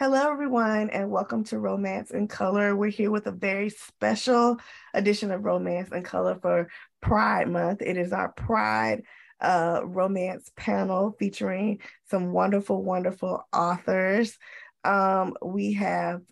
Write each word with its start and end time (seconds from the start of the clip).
Hello, 0.00 0.32
everyone, 0.32 0.88
and 0.88 1.10
welcome 1.10 1.44
to 1.44 1.58
Romance 1.58 2.10
in 2.10 2.26
Color. 2.26 2.74
We're 2.74 2.88
here 2.88 3.10
with 3.10 3.26
a 3.26 3.32
very 3.32 3.68
special 3.68 4.56
edition 4.94 5.30
of 5.30 5.44
Romance 5.44 5.90
in 5.92 6.02
Color 6.02 6.38
for 6.40 6.68
Pride 7.02 7.48
Month. 7.50 7.82
It 7.82 7.98
is 7.98 8.10
our 8.10 8.32
Pride 8.32 9.02
uh, 9.42 9.82
romance 9.84 10.50
panel 10.56 11.14
featuring 11.18 11.80
some 12.06 12.32
wonderful, 12.32 12.82
wonderful 12.82 13.46
authors. 13.52 14.38
Um, 14.84 15.34
we 15.44 15.74
have 15.74 16.22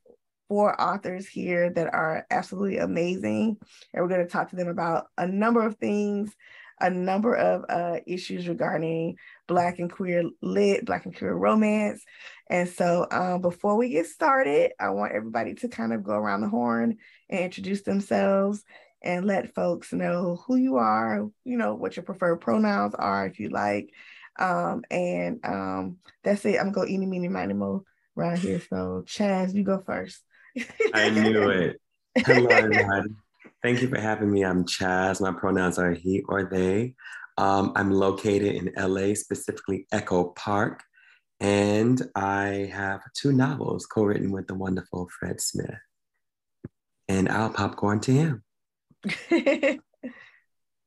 four 0.49 0.81
authors 0.81 1.29
here 1.29 1.69
that 1.69 1.93
are 1.93 2.25
absolutely 2.31 2.79
amazing, 2.79 3.59
and 3.93 4.03
we're 4.03 4.09
going 4.09 4.25
to 4.25 4.33
talk 4.33 4.49
to 4.49 4.57
them 4.57 4.69
about 4.69 5.09
a 5.19 5.27
number 5.27 5.67
of 5.67 5.77
things 5.77 6.35
a 6.81 6.91
number 6.91 7.35
of 7.35 7.65
uh, 7.69 8.01
issues 8.07 8.49
regarding 8.49 9.17
Black 9.47 9.79
and 9.79 9.91
queer 9.91 10.25
lit, 10.43 10.85
Black 10.85 11.05
and 11.07 11.17
queer 11.17 11.35
romance. 11.35 12.05
And 12.49 12.69
so 12.69 13.07
um, 13.11 13.41
before 13.41 13.77
we 13.77 13.91
get 13.91 14.07
started, 14.07 14.73
I 14.81 14.91
want 14.91 15.13
everybody 15.13 15.55
to 15.55 15.69
kind 15.69 15.93
of 15.93 16.03
go 16.03 16.13
around 16.13 16.41
the 16.41 16.49
horn 16.49 16.97
and 17.29 17.41
introduce 17.41 17.83
themselves 17.83 18.65
and 19.03 19.25
let 19.25 19.55
folks 19.55 19.93
know 19.93 20.43
who 20.47 20.57
you 20.57 20.77
are, 20.77 21.29
you 21.45 21.57
know, 21.57 21.75
what 21.75 21.97
your 21.97 22.05
preferred 22.05 22.41
pronouns 22.41 22.95
are 22.95 23.27
if 23.27 23.39
you 23.39 23.49
like. 23.51 23.91
Um, 24.39 24.83
and 24.91 25.41
um, 25.45 25.97
that's 26.23 26.45
it. 26.45 26.59
I'm 26.59 26.73
going 26.73 26.73
to 26.73 26.81
go 26.81 26.87
eeny, 26.87 27.07
meeny, 27.07 27.29
miny, 27.29 27.55
mo 27.55 27.85
around 28.17 28.39
here. 28.39 28.61
So 28.69 29.05
Chaz, 29.07 29.55
you 29.55 29.65
go 29.65 29.83
first. 29.85 30.21
I 30.95 31.11
knew 31.11 31.49
it. 31.51 31.81
Hello, 32.27 32.49
everybody. 32.49 33.11
Thank 33.63 33.83
you 33.83 33.89
for 33.89 33.99
having 33.99 34.31
me. 34.31 34.45
I'm 34.45 34.65
Chaz. 34.65 35.21
My 35.21 35.33
pronouns 35.33 35.79
are 35.81 35.93
he 35.93 36.23
or 36.29 36.45
they. 36.45 36.95
Um, 37.37 37.73
I'm 37.75 37.91
located 37.91 38.55
in 38.55 38.73
LA, 38.77 39.15
specifically 39.15 39.87
Echo 39.91 40.27
Park, 40.37 40.83
and 41.41 42.01
I 42.15 42.71
have 42.73 43.01
two 43.15 43.33
novels 43.33 43.87
co 43.87 44.05
written 44.05 44.31
with 44.31 44.47
the 44.47 44.55
wonderful 44.55 45.09
Fred 45.19 45.41
Smith. 45.41 45.79
And 47.09 47.29
I'll 47.29 47.51
popcorn 47.51 47.99
to 48.01 48.13
him. 48.13 48.45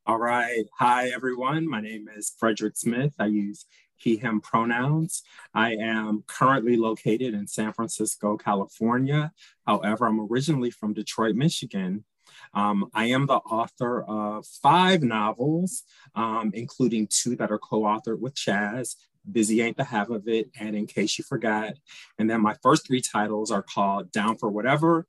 All 0.05 0.17
right. 0.17 0.65
Hi, 0.79 1.09
everyone. 1.09 1.69
My 1.69 1.81
name 1.81 2.07
is 2.15 2.33
Frederick 2.39 2.77
Smith. 2.77 3.13
I 3.19 3.25
use 3.25 3.65
he, 3.97 4.15
him 4.15 4.39
pronouns. 4.39 5.23
I 5.53 5.75
am 5.75 6.23
currently 6.25 6.77
located 6.77 7.33
in 7.33 7.47
San 7.47 7.73
Francisco, 7.73 8.37
California. 8.37 9.31
However, 9.67 10.07
I'm 10.07 10.21
originally 10.21 10.71
from 10.71 10.93
Detroit, 10.93 11.35
Michigan. 11.35 12.05
Um, 12.53 12.89
I 12.93 13.05
am 13.05 13.25
the 13.25 13.35
author 13.35 14.03
of 14.03 14.45
five 14.45 15.01
novels, 15.03 15.83
um, 16.15 16.51
including 16.53 17.07
two 17.07 17.35
that 17.37 17.51
are 17.51 17.59
co-authored 17.59 18.19
with 18.19 18.35
Chaz, 18.35 18.95
Busy 19.29 19.61
Ain't 19.61 19.77
the 19.77 19.83
Half 19.83 20.09
of 20.09 20.27
It, 20.27 20.49
and 20.59 20.75
In 20.75 20.87
Case 20.87 21.17
You 21.17 21.23
Forgot. 21.23 21.73
And 22.19 22.29
then 22.29 22.41
my 22.41 22.55
first 22.61 22.87
three 22.87 23.01
titles 23.01 23.51
are 23.51 23.63
called 23.63 24.11
Down 24.11 24.37
for 24.37 24.49
Whatever, 24.49 25.07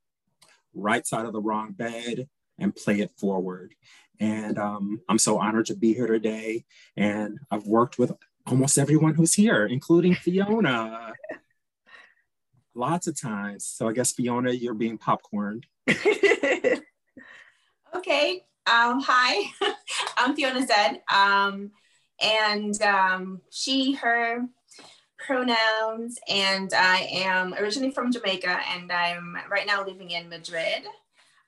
Right 0.75 1.07
Side 1.07 1.27
of 1.27 1.33
the 1.33 1.41
Wrong 1.41 1.73
Bed, 1.73 2.29
and 2.59 2.75
Play 2.75 3.01
It 3.01 3.11
Forward. 3.19 3.75
And 4.21 4.59
um, 4.59 5.01
I'm 5.09 5.19
so 5.19 5.39
honored 5.39 5.67
to 5.67 5.75
be 5.75 5.95
here 5.95 6.07
today. 6.07 6.65
And 6.97 7.39
I've 7.51 7.67
worked 7.67 7.99
with 7.99 8.13
almost 8.47 8.79
everyone 8.79 9.15
who's 9.15 9.35
here, 9.35 9.67
including 9.67 10.15
Fiona. 10.15 11.13
Lots 12.75 13.07
of 13.07 13.21
times. 13.21 13.67
So 13.67 13.89
I 13.89 13.93
guess 13.93 14.13
Fiona, 14.13 14.53
you're 14.53 14.75
being 14.75 14.99
popcorned. 14.99 15.67
Okay. 17.95 18.45
Um, 18.67 19.01
hi, 19.01 19.51
I'm 20.17 20.35
Fiona 20.35 20.65
Zedde. 20.65 21.01
Um, 21.13 21.73
and 22.21 22.81
um, 22.83 23.41
she, 23.51 23.93
her 23.93 24.47
pronouns. 25.19 26.19
And 26.29 26.73
I 26.73 27.09
am 27.13 27.55
originally 27.55 27.91
from 27.91 28.13
Jamaica 28.13 28.61
and 28.75 28.91
I'm 28.91 29.37
right 29.51 29.67
now 29.67 29.85
living 29.85 30.11
in 30.11 30.29
Madrid. 30.29 30.85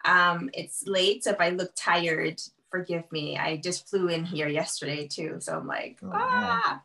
Um, 0.04 0.50
it's 0.52 0.86
late, 0.86 1.24
so 1.24 1.30
if 1.30 1.40
I 1.40 1.50
look 1.50 1.72
tired, 1.74 2.40
forgive 2.70 3.10
me. 3.10 3.38
I 3.38 3.56
just 3.56 3.88
flew 3.88 4.08
in 4.08 4.24
here 4.24 4.48
yesterday 4.48 5.06
too. 5.06 5.36
So 5.38 5.56
I'm 5.56 5.66
like, 5.66 5.98
oh, 6.02 6.10
ah. 6.12 6.82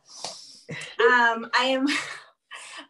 um, 0.69 1.50
I 1.57 1.66
am. 1.66 1.88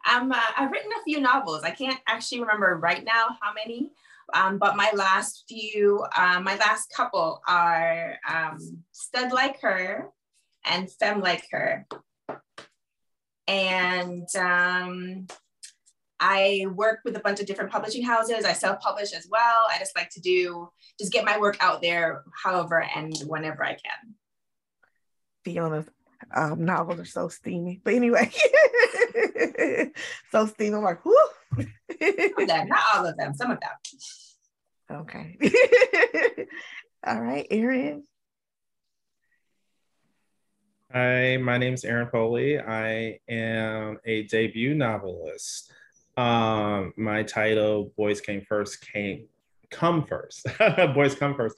I'm, 0.04 0.30
uh, 0.30 0.40
I've 0.56 0.70
written 0.70 0.90
a 0.98 1.04
few 1.04 1.20
novels. 1.20 1.62
I 1.64 1.70
can't 1.70 1.98
actually 2.06 2.40
remember 2.40 2.78
right 2.80 3.04
now 3.04 3.36
how 3.40 3.52
many, 3.52 3.90
um, 4.34 4.58
but 4.58 4.76
my 4.76 4.90
last 4.94 5.44
few, 5.48 6.04
uh, 6.16 6.40
my 6.40 6.56
last 6.56 6.92
couple 6.94 7.40
are 7.46 8.16
um, 8.28 8.58
Stud 8.92 9.32
Like 9.32 9.60
Her 9.60 10.08
and 10.64 10.90
Femme 10.90 11.20
Like 11.20 11.46
Her. 11.50 11.86
And 13.46 14.28
um, 14.36 15.26
I 16.20 16.66
work 16.74 17.00
with 17.04 17.16
a 17.16 17.20
bunch 17.20 17.40
of 17.40 17.46
different 17.46 17.72
publishing 17.72 18.04
houses. 18.04 18.44
I 18.44 18.52
self-publish 18.52 19.12
as 19.12 19.26
well. 19.30 19.66
I 19.70 19.78
just 19.78 19.96
like 19.96 20.10
to 20.10 20.20
do, 20.20 20.68
just 20.98 21.12
get 21.12 21.24
my 21.24 21.38
work 21.38 21.56
out 21.60 21.82
there 21.82 22.22
however 22.44 22.84
and 22.94 23.16
whenever 23.26 23.64
I 23.64 23.72
can. 23.72 24.14
Fiona's 25.44 25.86
um, 26.34 26.64
novels 26.64 27.00
are 27.00 27.04
so 27.04 27.28
steamy. 27.28 27.80
But 27.82 27.94
anyway, 27.94 28.30
so 30.30 30.46
steamy. 30.46 30.76
I'm 30.76 30.82
like, 30.82 31.04
whoo. 31.04 31.14
not 32.38 32.82
all 32.94 33.06
of 33.06 33.16
them, 33.16 33.34
some 33.34 33.50
of 33.50 33.60
them. 33.60 33.70
Okay. 34.90 35.38
all 37.06 37.20
right, 37.20 37.46
Aaron. 37.50 38.02
Hi, 40.92 41.36
my 41.36 41.58
name 41.58 41.74
is 41.74 41.84
Aaron 41.84 42.08
Foley. 42.10 42.58
I 42.58 43.20
am 43.28 43.98
a 44.04 44.24
debut 44.24 44.74
novelist. 44.74 45.70
Um, 46.16 46.92
my 46.96 47.22
title, 47.22 47.92
Boys 47.96 48.20
Came 48.20 48.40
First, 48.40 48.80
came 48.80 49.28
come 49.70 50.04
first. 50.04 50.46
Boys 50.94 51.14
Come 51.14 51.36
First 51.36 51.56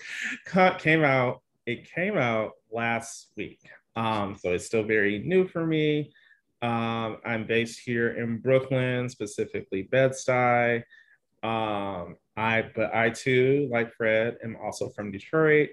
came 0.78 1.02
out. 1.02 1.40
It 1.64 1.90
came 1.90 2.18
out 2.18 2.52
last 2.70 3.28
week. 3.36 3.60
Um, 3.96 4.36
so 4.38 4.52
it's 4.52 4.66
still 4.66 4.82
very 4.84 5.20
new 5.20 5.48
for 5.48 5.66
me. 5.66 6.12
Um, 6.60 7.16
I'm 7.24 7.46
based 7.46 7.80
here 7.80 8.10
in 8.10 8.38
Brooklyn, 8.38 9.08
specifically 9.08 9.82
Bed-Stuy. 9.82 10.82
Um, 11.42 12.16
I, 12.36 12.64
but 12.74 12.94
I 12.94 13.10
too, 13.10 13.68
like 13.70 13.92
Fred, 13.92 14.38
am 14.42 14.56
also 14.62 14.88
from 14.88 15.10
Detroit, 15.10 15.70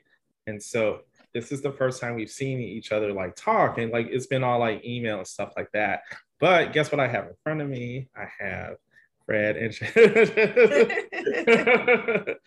and 0.47 0.62
so 0.62 1.02
this 1.34 1.52
is 1.52 1.62
the 1.62 1.72
first 1.72 2.02
time 2.02 2.16
we've 2.16 2.30
seen 2.30 2.59
each 2.59 2.92
other 2.92 3.14
like 3.14 3.36
talk, 3.36 3.78
and 3.78 3.92
like 3.92 4.08
it's 4.09 4.28
been 4.28 4.44
all 4.44 4.59
like 4.59 4.84
email 4.86 5.19
and 5.19 5.28
stuff 5.28 5.53
like 5.56 5.72
that. 5.74 6.02
But 6.40 6.74
guess 6.74 6.92
what? 6.92 7.00
I 7.00 7.08
have 7.08 7.25
in 7.25 7.34
front 7.44 7.62
of 7.62 7.69
me. 7.69 8.09
I 8.16 8.25
have 8.44 8.75
Fred 9.25 9.58
and 9.58 9.75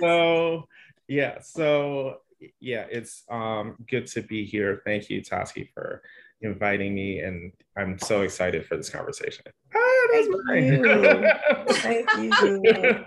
so 0.00 0.68
yeah. 1.08 1.40
So 1.40 2.18
yeah, 2.60 2.86
it's 2.90 3.24
um, 3.30 3.76
good 3.88 4.06
to 4.08 4.22
be 4.22 4.44
here. 4.44 4.82
Thank 4.84 5.08
you, 5.08 5.22
Toski, 5.22 5.72
for 5.72 6.02
inviting 6.40 6.94
me, 6.94 7.20
and 7.20 7.52
I'm 7.76 7.98
so 7.98 8.22
excited 8.22 8.66
for 8.66 8.76
this 8.76 8.90
conversation. 8.90 9.44
Ah, 9.74 9.78
Thank 10.48 10.80
you. 10.82 11.30
Thank 11.68 12.42
you. 12.42 13.04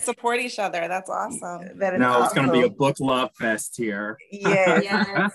support 0.00 0.40
each 0.40 0.58
other. 0.58 0.86
That's 0.88 1.08
awesome. 1.08 1.78
That 1.78 1.94
is 1.94 2.00
no, 2.00 2.10
awesome. 2.10 2.24
it's 2.24 2.34
going 2.34 2.46
to 2.46 2.52
be 2.52 2.62
a 2.62 2.70
book 2.70 2.96
love 3.00 3.30
fest 3.38 3.76
here. 3.76 4.18
Yes. 4.30 4.84
yes. 4.84 5.32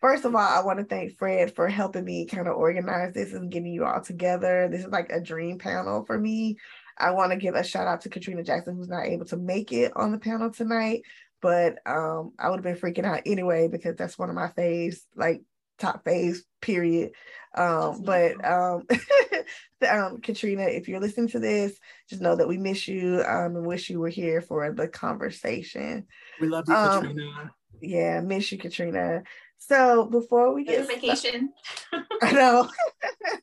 First 0.00 0.26
of 0.26 0.34
all, 0.34 0.40
I 0.40 0.62
want 0.62 0.78
to 0.80 0.84
thank 0.84 1.16
Fred 1.16 1.54
for 1.54 1.66
helping 1.66 2.04
me 2.04 2.26
kind 2.26 2.46
of 2.46 2.56
organize 2.56 3.14
this 3.14 3.32
and 3.32 3.50
getting 3.50 3.72
you 3.72 3.86
all 3.86 4.02
together. 4.02 4.68
This 4.70 4.84
is 4.84 4.92
like 4.92 5.10
a 5.10 5.20
dream 5.20 5.58
panel 5.58 6.04
for 6.04 6.18
me. 6.18 6.58
I 6.98 7.12
want 7.12 7.32
to 7.32 7.38
give 7.38 7.54
a 7.54 7.64
shout 7.64 7.86
out 7.86 8.02
to 8.02 8.10
Katrina 8.10 8.42
Jackson, 8.42 8.76
who's 8.76 8.88
not 8.88 9.06
able 9.06 9.24
to 9.26 9.38
make 9.38 9.72
it 9.72 9.92
on 9.96 10.12
the 10.12 10.18
panel 10.18 10.50
tonight 10.50 11.02
but 11.44 11.76
um, 11.84 12.32
I 12.38 12.48
would 12.48 12.64
have 12.64 12.64
been 12.64 12.76
freaking 12.76 13.04
out 13.04 13.20
anyway 13.26 13.68
because 13.68 13.96
that's 13.96 14.18
one 14.18 14.30
of 14.30 14.34
my 14.34 14.48
faves, 14.56 15.00
like 15.14 15.42
top 15.78 16.04
phase 16.04 16.44
period. 16.60 17.12
Um, 17.56 18.02
but 18.02 18.44
um, 18.44 18.86
um, 19.88 20.20
Katrina, 20.20 20.62
if 20.62 20.88
you're 20.88 21.00
listening 21.00 21.28
to 21.28 21.38
this, 21.38 21.78
just 22.08 22.22
know 22.22 22.36
that 22.36 22.48
we 22.48 22.58
miss 22.58 22.88
you 22.88 23.22
um, 23.26 23.56
and 23.56 23.66
wish 23.66 23.90
you 23.90 24.00
were 24.00 24.08
here 24.08 24.40
for 24.40 24.72
the 24.72 24.88
conversation. 24.88 26.06
We 26.40 26.48
love 26.48 26.64
you, 26.68 26.74
um, 26.74 27.00
Katrina. 27.00 27.54
Yeah, 27.80 28.20
miss 28.20 28.50
you, 28.50 28.58
Katrina. 28.58 29.22
So 29.58 30.06
before 30.06 30.52
we 30.52 30.64
get 30.64 30.86
vacation, 30.86 31.52
I 32.22 32.32
know. 32.32 32.68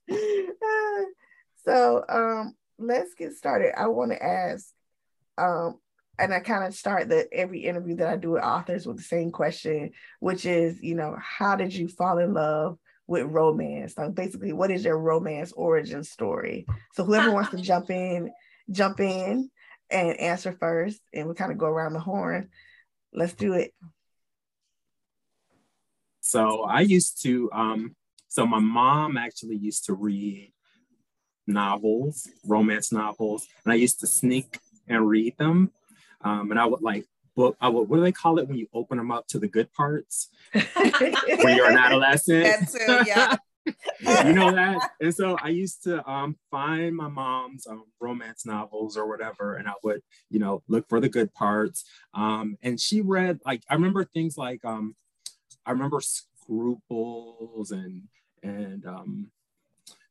so 1.65 2.03
um, 2.09 2.55
let's 2.77 3.13
get 3.13 3.33
started. 3.33 3.79
I 3.79 3.87
want 3.87 4.11
to 4.11 4.23
ask 4.23 4.67
um, 5.37 5.79
and 6.21 6.33
I 6.33 6.39
kind 6.39 6.63
of 6.63 6.75
start 6.75 7.09
the 7.09 7.27
every 7.33 7.61
interview 7.61 7.95
that 7.95 8.07
I 8.07 8.15
do 8.15 8.31
with 8.31 8.43
authors 8.43 8.85
with 8.85 8.97
the 8.97 9.03
same 9.03 9.31
question, 9.31 9.91
which 10.19 10.45
is, 10.45 10.81
you 10.81 10.93
know, 10.93 11.17
how 11.19 11.55
did 11.55 11.73
you 11.73 11.87
fall 11.87 12.19
in 12.19 12.33
love 12.33 12.77
with 13.07 13.25
romance? 13.25 13.97
Like 13.97 14.13
basically, 14.13 14.53
what 14.53 14.69
is 14.69 14.85
your 14.85 14.99
romance 14.99 15.51
origin 15.51 16.03
story? 16.03 16.67
So 16.93 17.03
whoever 17.03 17.31
wants 17.31 17.49
to 17.51 17.57
jump 17.57 17.89
in, 17.89 18.31
jump 18.69 18.99
in 18.99 19.49
and 19.89 20.19
answer 20.19 20.55
first, 20.59 21.01
and 21.11 21.27
we 21.27 21.33
kind 21.33 21.51
of 21.51 21.57
go 21.57 21.65
around 21.65 21.93
the 21.93 21.99
horn. 21.99 22.49
Let's 23.11 23.33
do 23.33 23.53
it. 23.53 23.73
So 26.21 26.63
I 26.63 26.81
used 26.81 27.23
to, 27.23 27.49
um, 27.51 27.95
so 28.27 28.45
my 28.45 28.59
mom 28.59 29.17
actually 29.17 29.57
used 29.57 29.85
to 29.85 29.93
read 29.93 30.53
novels, 31.47 32.29
romance 32.45 32.91
novels, 32.91 33.47
and 33.65 33.73
I 33.73 33.75
used 33.75 33.99
to 34.01 34.07
sneak 34.07 34.59
and 34.87 35.09
read 35.09 35.35
them. 35.39 35.71
Um, 36.23 36.51
and 36.51 36.59
I 36.59 36.65
would 36.65 36.81
like 36.81 37.05
book. 37.35 37.57
I 37.61 37.69
would, 37.69 37.89
what 37.89 37.97
do 37.97 38.03
they 38.03 38.11
call 38.11 38.39
it 38.39 38.47
when 38.47 38.57
you 38.57 38.67
open 38.73 38.97
them 38.97 39.11
up 39.11 39.27
to 39.27 39.39
the 39.39 39.47
good 39.47 39.71
parts 39.73 40.29
when 40.51 41.55
you're 41.55 41.69
an 41.69 41.77
adolescent? 41.77 42.43
That 42.43 42.69
too, 42.69 43.09
yeah. 43.09 43.35
you 44.25 44.33
know 44.33 44.51
that 44.51 44.89
and 45.01 45.13
so 45.13 45.37
i 45.43 45.47
used 45.47 45.83
to 45.83 46.03
um, 46.09 46.35
find 46.49 46.95
my 46.95 47.07
mom's 47.07 47.67
um, 47.67 47.83
romance 47.99 48.43
novels 48.43 48.97
or 48.97 49.07
whatever 49.07 49.55
and 49.55 49.67
i 49.67 49.73
would 49.83 50.01
you 50.31 50.39
know 50.39 50.63
look 50.67 50.89
for 50.89 50.99
the 50.99 51.07
good 51.07 51.31
parts 51.35 51.85
um, 52.15 52.57
and 52.63 52.79
she 52.79 53.01
read 53.01 53.39
like 53.45 53.61
i 53.69 53.75
remember 53.75 54.03
things 54.03 54.35
like 54.35 54.65
um, 54.65 54.95
i 55.63 55.71
remember 55.71 56.01
scruples 56.01 57.69
and 57.69 58.01
and 58.41 58.87
um, 58.87 59.27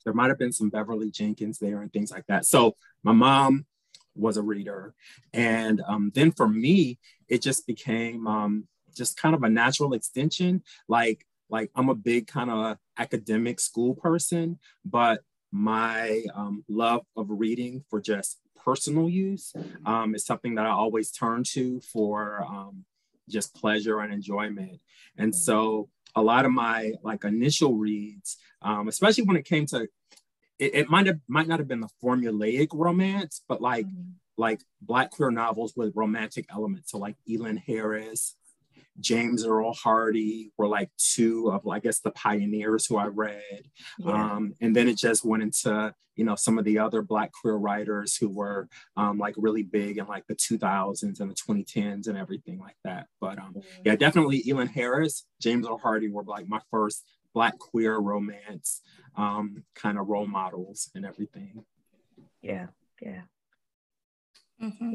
there 0.05 0.15
might 0.15 0.29
have 0.29 0.39
been 0.39 0.53
some 0.53 0.71
beverly 0.71 1.11
jenkins 1.11 1.59
there 1.59 1.83
and 1.83 1.93
things 1.93 2.13
like 2.13 2.27
that 2.29 2.47
so 2.47 2.77
my 3.03 3.13
mom 3.13 3.67
was 4.15 4.37
a 4.37 4.43
reader 4.43 4.95
and 5.33 5.81
um, 5.87 6.11
then 6.15 6.31
for 6.31 6.49
me 6.49 6.99
it 7.29 7.41
just 7.41 7.67
became 7.67 8.27
um, 8.27 8.67
just 8.95 9.17
kind 9.17 9.35
of 9.35 9.43
a 9.43 9.49
natural 9.49 9.95
extension 9.95 10.63
like 10.89 11.27
like 11.51 11.71
I'm 11.75 11.89
a 11.89 11.95
big 11.95 12.27
kind 12.27 12.51
of 12.51 12.79
academic 12.97 13.61
school 13.61 13.95
person, 13.95 14.59
but 14.85 15.23
my 15.53 16.23
um, 16.35 16.65
love 16.69 17.03
of 17.17 17.27
reading 17.29 17.85
for 17.91 18.01
just 18.01 18.39
personal 18.65 19.09
use 19.09 19.53
um, 19.85 20.15
is 20.15 20.25
something 20.25 20.55
that 20.55 20.67
I 20.67 20.71
always 20.71 21.11
turn 21.11 21.43
to 21.53 21.81
for 21.81 22.45
um, 22.45 22.85
just 23.29 23.55
pleasure 23.55 24.01
and 24.01 24.13
enjoyment. 24.13 24.81
And 25.19 25.35
so 25.35 25.89
a 26.15 26.23
lot 26.23 26.45
of 26.45 26.53
my 26.53 26.93
like 27.03 27.25
initial 27.25 27.75
reads, 27.75 28.37
um, 28.63 28.89
especially 28.89 29.25
when 29.25 29.37
it 29.37 29.45
came 29.45 29.67
to, 29.67 29.89
it, 30.61 30.75
it, 30.75 30.91
might 30.91 31.07
have 31.07 31.19
might 31.27 31.49
not 31.49 31.59
have 31.59 31.69
been 31.69 31.81
the 31.81 31.89
formulaic 32.03 32.69
romance, 32.73 33.43
but 33.49 33.61
like 33.61 33.87
mm-hmm. 33.87 34.13
like 34.37 34.63
black 34.83 35.11
queer 35.11 35.31
novels 35.31 35.73
with 35.75 35.97
romantic 35.97 36.47
elements. 36.51 36.91
So 36.91 36.99
like 36.99 37.17
Elin 37.29 37.57
Harris, 37.57 38.37
James 39.01 39.47
Earl 39.47 39.73
Hardy 39.73 40.53
were 40.59 40.69
like 40.69 40.91
two 40.99 41.51
of, 41.51 41.67
I 41.67 41.79
guess, 41.79 42.01
the 42.01 42.11
pioneers 42.11 42.87
who 42.87 42.99
I 42.99 43.07
read. 43.07 43.71
Yeah. 43.99 44.13
Um, 44.13 44.55
and 44.61 44.77
then 44.77 44.89
it 44.89 44.99
just 44.99 45.25
went 45.25 45.43
into, 45.43 45.95
you 46.15 46.25
know, 46.25 46.35
some 46.35 46.59
of 46.59 46.67
the 46.67 46.79
other 46.79 47.01
Black 47.01 47.33
queer 47.33 47.57
writers 47.57 48.17
who 48.17 48.29
were 48.29 48.69
um, 48.99 49.19
like 49.19 49.35
really 49.39 49.63
big 49.63 49.97
in 49.97 50.07
like 50.07 50.27
the 50.27 50.37
2000s 50.37 51.21
and 51.21 51.31
the 51.31 51.35
2010s 51.35 52.07
and 52.07 52.19
everything 52.19 52.59
like 52.59 52.77
that. 52.85 53.07
But 53.19 53.39
um, 53.39 53.55
mm-hmm. 53.55 53.83
yeah, 53.85 53.97
definitely 53.97 54.45
Elin 54.49 54.69
Harris, 54.69 55.25
James 55.41 55.67
Earl 55.67 55.79
Hardy 55.79 56.11
were 56.11 56.25
like 56.25 56.47
my 56.47 56.61
first 56.71 57.05
Black 57.35 57.59
queer 57.59 57.99
romance 57.99 58.83
um, 59.17 59.65
kind 59.75 59.99
of 59.99 60.09
role 60.09 60.27
models 60.27 60.91
and 60.95 61.05
everything. 61.05 61.65
Yeah, 62.43 62.67
yeah. 63.01 63.23
Mm-hmm. 64.63 64.93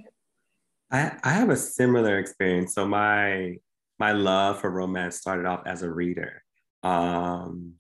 I, 0.92 1.18
I 1.24 1.34
have 1.34 1.50
a 1.50 1.58
similar 1.58 2.20
experience. 2.20 2.76
So 2.76 2.88
my 2.88 3.58
my 3.98 4.12
love 4.12 4.60
for 4.60 4.70
romance 4.70 5.18
started 5.18 5.46
off 5.46 5.64
as 5.66 5.82
a 5.82 5.92
reader. 5.92 6.44
Um, 6.84 7.74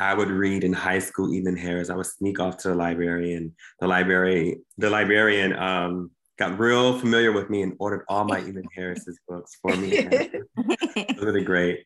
I 0.00 0.14
would 0.14 0.30
read 0.30 0.64
in 0.64 0.72
high 0.72 0.98
school 0.98 1.32
Elin 1.32 1.56
Harris. 1.56 1.88
I 1.88 1.94
would 1.94 2.06
sneak 2.06 2.40
off 2.40 2.56
to 2.58 2.68
the 2.68 2.74
library, 2.74 3.34
and 3.34 3.52
the 3.80 3.86
library, 3.86 4.58
the 4.78 4.90
librarian 4.90 5.54
um, 5.56 6.10
got 6.38 6.58
real 6.58 6.98
familiar 6.98 7.30
with 7.30 7.48
me 7.50 7.62
and 7.62 7.74
ordered 7.78 8.04
all 8.08 8.24
my 8.24 8.40
Elin 8.40 8.64
Harris's 8.74 9.18
books 9.28 9.56
for 9.62 9.76
me. 9.76 10.08
really 11.20 11.44
great. 11.44 11.84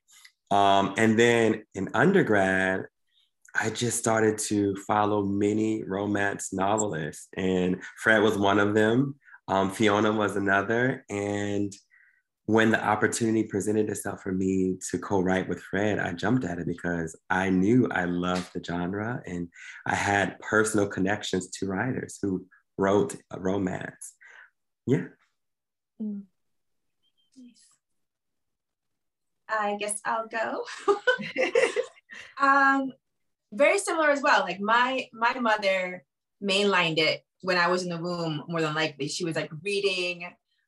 Um, 0.51 0.95
and 0.97 1.19
then 1.19 1.65
in 1.75 1.89
undergrad, 1.95 2.87
I 3.59 3.71
just 3.71 3.99
started 3.99 4.39
to 4.39 4.77
follow 4.87 5.23
many 5.23 5.83
romance 5.85 6.53
novelists, 6.53 7.29
and 7.37 7.83
Fred 8.03 8.23
was 8.23 8.37
one 8.37 8.59
of 8.59 8.75
them. 8.75 9.15
Um, 9.49 9.71
Fiona 9.71 10.13
was 10.13 10.37
another, 10.37 11.05
and 11.09 11.73
when 12.47 12.71
the 12.71 12.83
opportunity 12.83 13.43
presented 13.43 13.91
itself 13.91 14.23
for 14.23 14.33
me 14.33 14.79
to 14.91 14.99
co-write 14.99 15.49
with 15.49 15.61
Fred, 15.61 15.99
I 15.99 16.13
jumped 16.13 16.45
at 16.45 16.59
it 16.59 16.67
because 16.67 17.19
I 17.29 17.51
knew 17.51 17.89
I 17.91 18.05
loved 18.05 18.53
the 18.55 18.63
genre 18.63 19.21
and 19.27 19.49
I 19.85 19.97
had 19.97 20.39
personal 20.39 20.87
connections 20.87 21.51
to 21.51 21.67
writers 21.67 22.19
who 22.23 22.47
wrote 22.79 23.17
romance. 23.37 24.15
Yeah. 24.87 25.07
Mm. 26.01 26.23
I 29.49 29.77
guess 29.79 30.01
I'll 30.05 30.29
go. 30.29 30.65
um, 32.41 32.93
very 33.53 33.79
similar 33.79 34.11
as 34.11 34.23
well. 34.23 34.41
Like 34.41 34.61
my 34.61 35.09
my 35.13 35.39
mother 35.39 36.05
mainlined 36.43 36.99
it 36.99 37.25
when 37.43 37.59
I 37.59 37.69
was 37.69 37.83
in 37.83 37.89
the 37.89 37.99
womb. 37.99 38.45
More 38.49 38.61
than 38.61 38.75
likely, 38.75 39.09
she 39.09 39.25
was 39.25 39.37
like 39.37 39.51
reading 39.63 40.27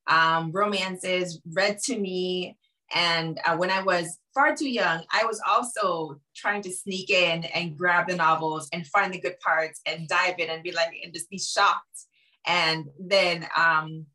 um, 0.09 0.53
romances 0.53 1.41
read 1.53 1.79
to 1.85 1.99
me. 1.99 2.57
And 2.95 3.39
uh, 3.45 3.57
when 3.57 3.71
I 3.71 3.83
was 3.83 4.19
far 4.33 4.57
too 4.57 4.71
young, 4.71 5.03
I 5.13 5.27
was 5.27 5.43
also 5.47 6.21
trying 6.35 6.63
to 6.63 6.73
sneak 6.73 7.11
in 7.11 7.45
and 7.45 7.77
grab 7.77 8.09
the 8.09 8.17
novels 8.17 8.69
and 8.73 8.87
find 8.87 9.13
the 9.13 9.21
good 9.21 9.39
parts 9.41 9.81
and 9.85 10.09
dive 10.09 10.39
in 10.39 10.49
and 10.49 10.63
be 10.63 10.73
like, 10.73 10.95
and 11.05 11.13
just 11.13 11.29
be 11.29 11.39
shocked. 11.39 12.07
And 12.47 12.87
then 12.99 13.47
um, 13.57 14.07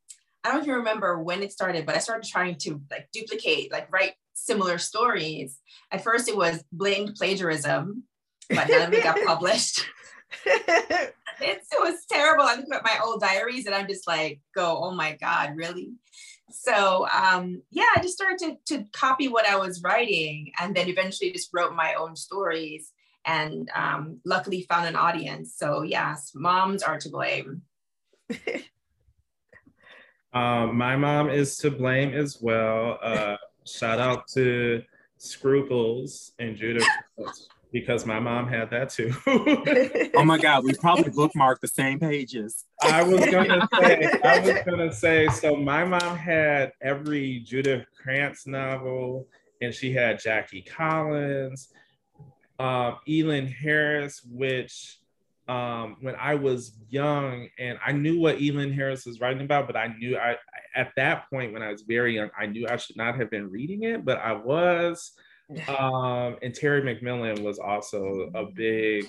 I 0.43 0.51
don't 0.51 0.63
even 0.63 0.75
remember 0.75 1.21
when 1.21 1.43
it 1.43 1.51
started, 1.51 1.85
but 1.85 1.95
I 1.95 1.99
started 1.99 2.27
trying 2.27 2.55
to 2.61 2.81
like 2.89 3.09
duplicate, 3.13 3.71
like 3.71 3.91
write 3.93 4.13
similar 4.33 4.77
stories. 4.77 5.59
At 5.91 6.03
first, 6.03 6.27
it 6.27 6.37
was 6.37 6.63
blamed 6.71 7.15
plagiarism, 7.15 8.03
but 8.49 8.69
none 8.69 8.87
of 8.87 8.93
it 8.93 9.03
got 9.03 9.17
published. 9.25 9.85
it 10.45 11.65
was 11.79 12.05
terrible. 12.09 12.43
I 12.43 12.55
look 12.55 12.73
at 12.73 12.83
my 12.83 12.99
old 13.03 13.21
diaries 13.21 13.65
and 13.65 13.75
I'm 13.75 13.87
just 13.87 14.07
like, 14.07 14.39
go, 14.55 14.79
oh 14.83 14.91
my 14.91 15.17
God, 15.19 15.55
really? 15.55 15.93
So 16.51 17.07
um, 17.07 17.61
yeah, 17.71 17.85
I 17.95 18.01
just 18.01 18.15
started 18.15 18.57
to, 18.67 18.77
to 18.77 18.85
copy 18.91 19.27
what 19.27 19.47
I 19.47 19.57
was 19.57 19.81
writing 19.81 20.51
and 20.59 20.75
then 20.75 20.87
eventually 20.87 21.31
just 21.31 21.49
wrote 21.53 21.73
my 21.73 21.95
own 21.95 22.15
stories 22.15 22.91
and 23.25 23.69
um, 23.73 24.19
luckily 24.25 24.65
found 24.69 24.87
an 24.87 24.95
audience. 24.95 25.55
So 25.55 25.81
yes, 25.81 26.31
moms 26.35 26.83
are 26.83 26.99
to 26.99 27.09
blame. 27.09 27.61
um, 30.33 30.75
my 30.77 30.95
mom 30.95 31.29
is 31.29 31.57
to 31.57 31.71
blame 31.71 32.13
as 32.13 32.39
well. 32.41 32.99
Uh, 33.01 33.37
shout 33.65 33.99
out 33.99 34.27
to 34.29 34.81
Scruples 35.17 36.33
and 36.39 36.57
Judah 36.57 36.85
because 37.71 38.05
my 38.05 38.19
mom 38.19 38.47
had 38.47 38.69
that 38.69 38.89
too. 38.89 39.11
oh 40.15 40.23
my 40.23 40.37
God, 40.37 40.63
we 40.63 40.73
probably 40.75 41.11
bookmarked 41.11 41.59
the 41.59 41.67
same 41.67 41.99
pages. 41.99 42.65
I 42.81 43.03
was 43.03 43.25
gonna 43.25 43.67
say, 43.79 44.11
I 44.23 44.39
was 44.39 44.57
gonna 44.65 44.93
say, 44.93 45.27
so 45.29 45.55
my 45.55 45.83
mom 45.83 46.15
had 46.15 46.73
every 46.81 47.39
Judith 47.39 47.85
Krantz 47.99 48.45
novel, 48.45 49.27
and 49.61 49.73
she 49.73 49.91
had 49.91 50.19
Jackie 50.19 50.61
Collins, 50.61 51.69
um, 52.59 52.97
Elin 53.07 53.47
Harris, 53.47 54.21
which 54.29 54.99
um, 55.47 55.97
when 56.01 56.15
I 56.15 56.35
was 56.35 56.77
young 56.89 57.49
and 57.59 57.77
I 57.85 57.91
knew 57.91 58.19
what 58.19 58.41
Elin 58.41 58.71
Harris 58.71 59.05
was 59.05 59.19
writing 59.19 59.43
about, 59.43 59.67
but 59.67 59.75
I 59.75 59.87
knew 59.87 60.17
I 60.17 60.37
at 60.75 60.91
that 60.95 61.29
point 61.29 61.53
when 61.53 61.61
I 61.61 61.71
was 61.71 61.81
very 61.81 62.15
young, 62.15 62.29
I 62.39 62.45
knew 62.45 62.67
I 62.67 62.77
should 62.77 62.95
not 62.95 63.17
have 63.17 63.29
been 63.29 63.51
reading 63.51 63.83
it, 63.83 64.05
but 64.05 64.19
I 64.19 64.33
was. 64.33 65.13
Um, 65.67 66.37
and 66.41 66.55
Terry 66.55 66.81
McMillan 66.81 67.43
was 67.43 67.59
also 67.59 68.31
a 68.33 68.45
big 68.45 69.05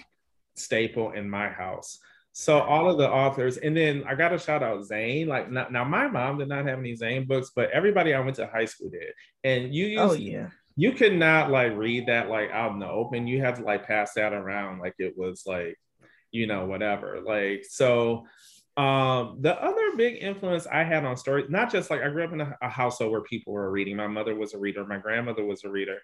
staple 0.56 1.12
in 1.12 1.30
my 1.30 1.48
house. 1.48 2.00
So 2.32 2.60
all 2.60 2.90
of 2.90 2.98
the 2.98 3.08
authors, 3.08 3.58
and 3.58 3.76
then 3.76 4.02
I 4.08 4.16
got 4.16 4.30
to 4.30 4.38
shout 4.38 4.62
out 4.62 4.84
Zane. 4.84 5.28
Like 5.28 5.50
now, 5.50 5.68
now, 5.70 5.84
my 5.84 6.08
mom 6.08 6.38
did 6.38 6.48
not 6.48 6.66
have 6.66 6.80
any 6.80 6.96
Zane 6.96 7.26
books, 7.26 7.52
but 7.54 7.70
everybody 7.70 8.12
I 8.12 8.20
went 8.20 8.34
to 8.36 8.48
high 8.48 8.64
school 8.64 8.90
did. 8.90 9.12
And 9.44 9.72
you 9.72 9.86
used, 9.86 10.02
oh 10.02 10.12
yeah, 10.14 10.48
you 10.76 10.92
could 10.92 11.14
not 11.14 11.52
like 11.52 11.76
read 11.76 12.08
that 12.08 12.28
like 12.28 12.50
out 12.50 12.72
in 12.72 12.80
the 12.80 12.88
open. 12.88 13.28
You 13.28 13.40
have 13.42 13.58
to 13.58 13.64
like 13.64 13.86
pass 13.86 14.14
that 14.14 14.32
around 14.32 14.80
like 14.80 14.94
it 14.98 15.16
was 15.16 15.44
like, 15.46 15.78
you 16.34 16.46
know, 16.48 16.66
whatever. 16.66 17.20
Like 17.24 17.64
so, 17.68 18.26
um, 18.76 19.38
the 19.40 19.54
other 19.62 19.96
big 19.96 20.20
influence 20.20 20.66
I 20.66 20.82
had 20.82 21.04
on 21.04 21.16
stories, 21.16 21.46
not 21.48 21.70
just 21.70 21.90
like 21.90 22.02
I 22.02 22.08
grew 22.08 22.24
up 22.24 22.32
in 22.32 22.40
a, 22.40 22.58
a, 22.60 22.68
household 22.68 23.12
where 23.12 23.20
people 23.20 23.52
were 23.52 23.70
reading. 23.70 23.96
My 23.96 24.08
mother 24.08 24.34
was 24.34 24.52
a 24.52 24.58
reader, 24.58 24.84
my 24.84 24.98
grandmother 24.98 25.44
was 25.44 25.62
a 25.62 25.70
reader. 25.70 25.98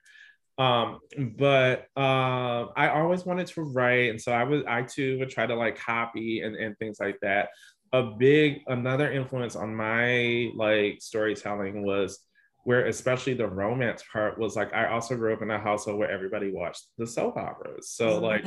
Um, 0.56 1.00
but 1.37 1.87
uh, 1.96 2.66
I 2.76 2.90
always 2.90 3.25
wanted 3.25 3.49
to 3.49 3.62
write, 3.62 4.10
and 4.10 4.20
so 4.20 4.30
I 4.30 4.44
was 4.44 4.62
I 4.68 4.82
too 4.82 5.18
would 5.18 5.30
try 5.30 5.46
to 5.46 5.54
like 5.56 5.78
copy 5.78 6.42
and, 6.42 6.54
and 6.54 6.78
things 6.78 7.00
like 7.00 7.18
that. 7.22 7.49
A 7.92 8.02
big 8.02 8.60
another 8.68 9.10
influence 9.10 9.56
on 9.56 9.75
my 9.75 10.50
like 10.54 10.99
storytelling 11.00 11.84
was 11.84 12.20
where 12.64 12.87
especially 12.87 13.34
the 13.34 13.49
romance 13.49 14.04
part 14.12 14.38
was 14.38 14.54
like 14.54 14.72
I 14.75 14.87
also 14.87 15.16
grew 15.16 15.32
up 15.32 15.42
in 15.42 15.50
a 15.50 15.58
household 15.58 15.99
where 15.99 16.10
everybody 16.10 16.52
watched 16.52 16.87
the 16.99 17.06
soap 17.06 17.37
operas. 17.37 17.90
So 17.90 18.20
like 18.20 18.44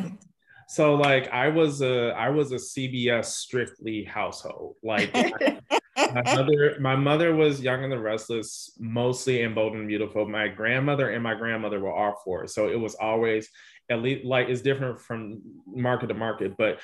so 0.67 0.95
like 0.95 1.29
I 1.29 1.49
was 1.49 1.81
a 1.81 2.11
I 2.11 2.29
was 2.29 2.51
a 2.51 2.55
CBS 2.55 3.25
strictly 3.25 4.03
household. 4.03 4.75
Like 4.83 5.13
my 5.13 6.21
mother 6.25 6.77
my 6.79 6.95
mother 6.95 7.35
was 7.35 7.61
Young 7.61 7.83
and 7.83 7.91
the 7.91 7.99
Restless, 7.99 8.75
mostly 8.79 9.41
in 9.41 9.53
Bold 9.53 9.73
and 9.73 9.87
Beautiful. 9.87 10.27
My 10.27 10.47
grandmother 10.47 11.09
and 11.09 11.23
my 11.23 11.35
grandmother 11.35 11.79
were 11.79 11.93
all 11.93 12.21
four. 12.23 12.47
So 12.47 12.69
it 12.69 12.79
was 12.79 12.95
always 12.95 13.49
at 13.89 14.01
least 14.01 14.25
like 14.25 14.49
it's 14.49 14.61
different 14.61 14.99
from 14.99 15.41
market 15.67 16.07
to 16.07 16.13
market, 16.13 16.55
but 16.57 16.79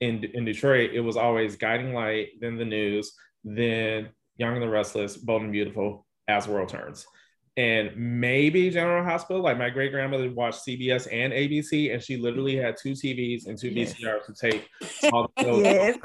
in 0.00 0.24
in 0.34 0.44
Detroit, 0.44 0.90
it 0.92 1.00
was 1.00 1.16
always 1.16 1.56
Guiding 1.56 1.94
Light, 1.94 2.28
then 2.40 2.56
the 2.56 2.64
news, 2.64 3.12
then 3.44 4.10
Young 4.36 4.54
and 4.54 4.62
the 4.62 4.68
Restless, 4.68 5.16
Bold 5.16 5.42
and 5.42 5.52
Beautiful, 5.52 6.06
As 6.28 6.48
World 6.48 6.68
Turns. 6.68 7.06
And 7.56 7.92
maybe 7.96 8.68
General 8.70 9.04
Hospital, 9.04 9.40
like 9.40 9.56
my 9.58 9.70
great 9.70 9.92
grandmother 9.92 10.28
watched 10.30 10.66
CBS 10.66 11.06
and 11.12 11.32
ABC, 11.32 11.94
and 11.94 12.02
she 12.02 12.16
literally 12.16 12.56
had 12.56 12.76
two 12.76 12.92
TVs 12.92 13.46
and 13.46 13.56
two 13.56 13.68
yes. 13.68 13.94
VCRs 13.94 14.26
to 14.26 14.34
take 14.34 14.68
all 15.12 15.30
the 15.36 15.42
shows. 15.42 15.62
Yes. 15.62 15.98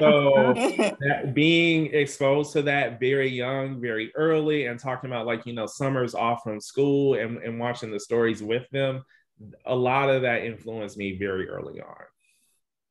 so 0.00 0.52
that, 1.00 1.32
being 1.32 1.94
exposed 1.94 2.52
to 2.54 2.62
that 2.62 2.98
very 2.98 3.28
young, 3.28 3.80
very 3.80 4.12
early, 4.16 4.66
and 4.66 4.80
talking 4.80 5.08
about 5.08 5.26
like 5.26 5.46
you 5.46 5.52
know 5.52 5.66
summers 5.66 6.14
off 6.14 6.42
from 6.42 6.60
school 6.60 7.14
and, 7.14 7.38
and 7.38 7.60
watching 7.60 7.92
the 7.92 8.00
stories 8.00 8.42
with 8.42 8.68
them, 8.70 9.04
a 9.66 9.74
lot 9.74 10.10
of 10.10 10.22
that 10.22 10.44
influenced 10.44 10.96
me 10.96 11.16
very 11.16 11.48
early 11.48 11.80
on. 11.80 12.04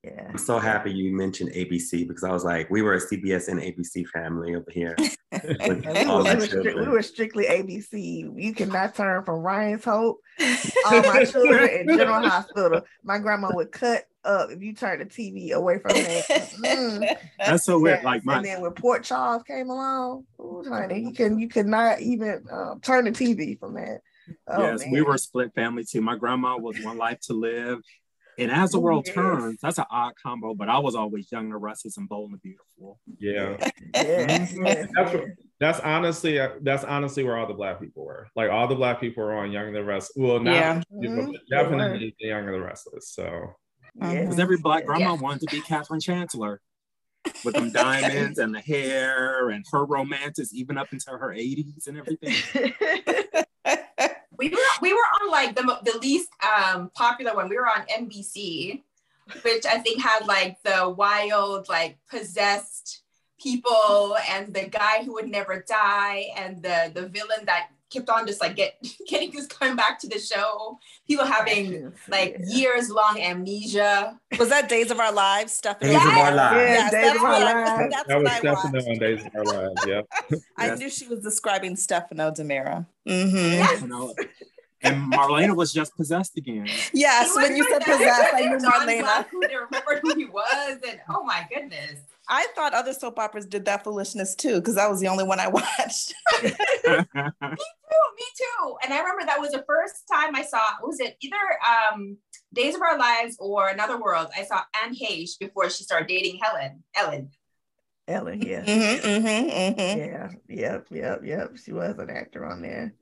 Yeah. 0.03 0.29
I'm 0.29 0.37
so 0.39 0.57
happy 0.57 0.91
you 0.91 1.13
mentioned 1.13 1.51
ABC 1.51 2.07
because 2.07 2.23
I 2.23 2.31
was 2.31 2.43
like, 2.43 2.71
we 2.71 2.81
were 2.81 2.95
a 2.95 2.99
CBS 2.99 3.49
and 3.49 3.59
ABC 3.59 4.07
family 4.07 4.55
over 4.55 4.71
here. 4.71 4.95
we, 5.43 5.55
were, 5.67 6.81
we, 6.81 6.87
were 6.87 7.03
strictly 7.03 7.45
ABC. 7.45 8.31
You 8.35 8.53
cannot 8.53 8.95
turn 8.95 9.23
from 9.23 9.41
Ryan's 9.41 9.85
Hope, 9.85 10.19
all 10.85 11.03
my 11.03 11.23
children 11.23 11.69
in 11.69 11.87
General 11.87 12.21
Hospital. 12.29 12.81
My 13.03 13.19
grandma 13.19 13.51
would 13.53 13.71
cut 13.71 14.05
up 14.23 14.49
if 14.49 14.63
you 14.63 14.73
turn 14.73 14.99
the 14.99 15.05
TV 15.05 15.51
away 15.51 15.77
from 15.77 15.93
that. 15.93 16.25
Mm. 16.63 17.17
That's 17.37 17.65
so 17.65 17.79
weird. 17.79 18.03
Like 18.03 18.25
my 18.25 18.37
and 18.37 18.45
then 18.45 18.61
when 18.61 18.71
Port 18.71 19.03
Charles 19.03 19.43
came 19.43 19.69
along, 19.69 20.25
ooh, 20.39 20.63
honey, 20.67 20.99
you 21.01 21.13
can 21.13 21.37
you 21.37 21.47
could 21.47 21.67
not 21.67 22.01
even 22.01 22.43
um, 22.51 22.79
turn 22.81 23.05
the 23.05 23.11
TV 23.11 23.59
from 23.59 23.75
that. 23.75 24.01
Oh, 24.47 24.61
yes, 24.61 24.81
man. 24.81 24.91
we 24.91 25.01
were 25.01 25.15
a 25.15 25.19
split 25.19 25.53
family 25.53 25.83
too. 25.83 26.01
My 26.01 26.15
grandma 26.15 26.57
was 26.57 26.79
One 26.83 26.97
Life 26.97 27.19
to 27.21 27.33
Live, 27.33 27.79
and 28.41 28.51
as 28.51 28.71
the 28.71 28.79
world 28.79 29.03
yes. 29.05 29.15
turns, 29.15 29.59
that's 29.61 29.77
an 29.77 29.85
odd 29.91 30.13
combo, 30.21 30.55
but 30.55 30.67
I 30.67 30.79
was 30.79 30.95
always 30.95 31.31
young 31.31 31.51
and 31.51 31.61
restless 31.61 31.97
and 31.97 32.09
bold 32.09 32.31
and 32.31 32.41
beautiful. 32.41 32.99
Yeah. 33.19 33.55
that's, 33.93 35.15
that's 35.59 35.79
honestly 35.81 36.39
that's 36.61 36.83
honestly 36.83 37.23
where 37.23 37.37
all 37.37 37.47
the 37.47 37.53
black 37.53 37.79
people 37.79 38.03
were. 38.03 38.27
Like 38.35 38.49
all 38.49 38.67
the 38.67 38.75
black 38.75 38.99
people 38.99 39.23
were 39.23 39.35
on 39.35 39.51
Young 39.51 39.67
and 39.67 39.75
the 39.75 39.83
Restless. 39.83 40.17
Well, 40.17 40.39
not 40.39 40.55
yeah. 40.55 40.81
mm-hmm. 40.91 41.31
definitely 41.51 42.15
the 42.19 42.27
Young 42.27 42.45
and 42.45 42.53
the 42.55 42.61
Restless. 42.61 43.09
So 43.09 43.53
because 43.93 44.39
every 44.39 44.57
black 44.57 44.85
grandma 44.85 45.13
yeah. 45.13 45.21
wanted 45.21 45.47
to 45.47 45.55
be 45.55 45.61
Katherine 45.61 45.99
Chancellor 45.99 46.61
with 47.45 47.53
them 47.53 47.71
diamonds 47.71 48.39
and 48.39 48.55
the 48.55 48.59
hair 48.59 49.49
and 49.49 49.63
her 49.71 49.85
romances 49.85 50.53
even 50.53 50.77
up 50.77 50.91
into 50.91 51.11
her 51.11 51.29
80s 51.29 51.87
and 51.87 51.97
everything. 51.97 52.73
we 54.41 54.49
were 54.49 54.57
we 54.81 54.93
were 54.93 55.09
on 55.21 55.29
like 55.29 55.55
the 55.55 55.79
the 55.83 55.97
least 55.99 56.29
um, 56.41 56.89
popular 56.95 57.35
one. 57.35 57.47
We 57.47 57.57
were 57.57 57.67
on 57.67 57.85
NBC, 57.85 58.81
which 59.43 59.65
I 59.65 59.77
think 59.77 60.01
had 60.01 60.25
like 60.25 60.57
the 60.63 60.89
wild, 60.89 61.69
like 61.69 61.99
possessed 62.09 63.03
people 63.39 64.17
and 64.29 64.53
the 64.53 64.67
guy 64.67 65.03
who 65.03 65.13
would 65.13 65.29
never 65.29 65.63
die 65.67 66.25
and 66.35 66.61
the 66.63 66.91
the 66.93 67.07
villain 67.07 67.45
that 67.45 67.69
kept 67.91 68.09
on 68.09 68.25
just 68.25 68.41
like 68.41 68.55
get 68.55 68.75
getting 69.07 69.31
just 69.31 69.49
coming 69.57 69.75
back 69.75 69.99
to 69.99 70.07
the 70.07 70.19
show. 70.19 70.79
People 71.07 71.25
having 71.25 71.93
like 72.07 72.37
years 72.47 72.89
long 72.89 73.19
amnesia. 73.19 74.19
Was 74.39 74.49
that 74.49 74.69
Days 74.69 74.91
of 74.91 74.99
Our 74.99 75.11
Lives? 75.11 75.53
Stuff 75.53 75.79
Days 75.79 75.95
of 75.95 76.01
Our 76.01 76.33
Lives. 76.33 76.69
Yes, 76.69 76.91
Days 76.91 77.15
of 77.15 77.21
Our 77.23 77.39
Lives. 77.39 77.93
That's 77.93 78.07
that 78.07 78.21
was 78.21 78.31
Stefano 78.31 78.91
on 78.91 78.97
Days 78.97 79.25
of 79.25 79.35
Our 79.35 79.43
Lives. 79.43 79.85
Yeah. 79.87 80.01
I 80.57 80.65
yes. 80.67 80.79
knew 80.79 80.89
she 80.89 81.07
was 81.07 81.19
describing 81.19 81.75
Stefano 81.75 82.31
DiMera. 82.31 82.85
Mm-hmm. 83.07 83.35
Yes. 83.35 83.83
and 84.83 85.13
Marlena 85.13 85.55
was 85.55 85.71
just 85.73 85.95
possessed 85.95 86.37
again. 86.37 86.67
Yes, 86.93 87.35
when 87.35 87.55
you 87.55 87.67
said 87.69 87.79
possessed, 87.79 88.33
I 88.33 88.41
knew 88.41 88.57
Marlena. 88.69 89.25
Who 89.27 89.41
remembered 89.41 89.99
who 90.01 90.15
he 90.15 90.25
was, 90.25 90.77
and 90.87 90.99
oh 91.09 91.23
my 91.23 91.45
goodness. 91.53 91.99
I 92.27 92.47
thought 92.55 92.73
other 92.73 92.93
soap 92.93 93.19
operas 93.19 93.45
did 93.45 93.65
that 93.65 93.83
foolishness 93.83 94.35
too, 94.35 94.55
because 94.55 94.75
that 94.75 94.89
was 94.89 95.01
the 95.01 95.07
only 95.07 95.23
one 95.23 95.39
I 95.39 95.49
watched. 95.49 96.13
Me 97.91 97.97
too, 97.97 98.15
me 98.15 98.25
too. 98.37 98.75
And 98.83 98.93
I 98.93 98.99
remember 98.99 99.25
that 99.25 99.39
was 99.39 99.51
the 99.51 99.63
first 99.67 100.03
time 100.11 100.35
I 100.35 100.43
saw, 100.43 100.59
was 100.83 100.99
it 100.99 101.17
either 101.21 101.37
um, 101.93 102.17
Days 102.53 102.75
of 102.75 102.81
Our 102.81 102.97
Lives 102.97 103.37
or 103.39 103.69
Another 103.69 103.99
World? 103.99 104.27
I 104.37 104.43
saw 104.43 104.61
Anne 104.83 104.95
Heche 104.95 105.39
before 105.39 105.69
she 105.69 105.83
started 105.83 106.07
dating 106.07 106.39
Helen, 106.41 106.83
Ellen. 106.95 107.29
Ellen, 108.07 108.41
yeah. 108.41 108.63
Mm-hmm, 108.63 109.07
mm-hmm, 109.07 109.49
mm-hmm. 109.49 109.99
Yeah, 109.99 110.29
yep, 110.47 110.87
yep, 110.89 111.21
yep. 111.23 111.51
She 111.63 111.71
was 111.71 111.97
an 111.97 112.09
actor 112.09 112.45
on 112.45 112.61
there. 112.61 112.93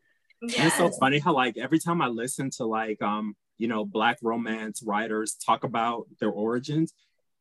Yes. 0.42 0.68
It's 0.68 0.78
so 0.78 0.90
funny 1.00 1.20
how 1.20 1.34
like 1.34 1.58
every 1.58 1.80
time 1.80 2.02
I 2.02 2.08
listen 2.08 2.50
to 2.58 2.66
like 2.66 3.02
um, 3.02 3.36
you 3.58 3.68
know, 3.68 3.86
black 3.86 4.18
romance 4.22 4.82
writers 4.82 5.36
talk 5.46 5.64
about 5.64 6.08
their 6.20 6.30
origins, 6.30 6.94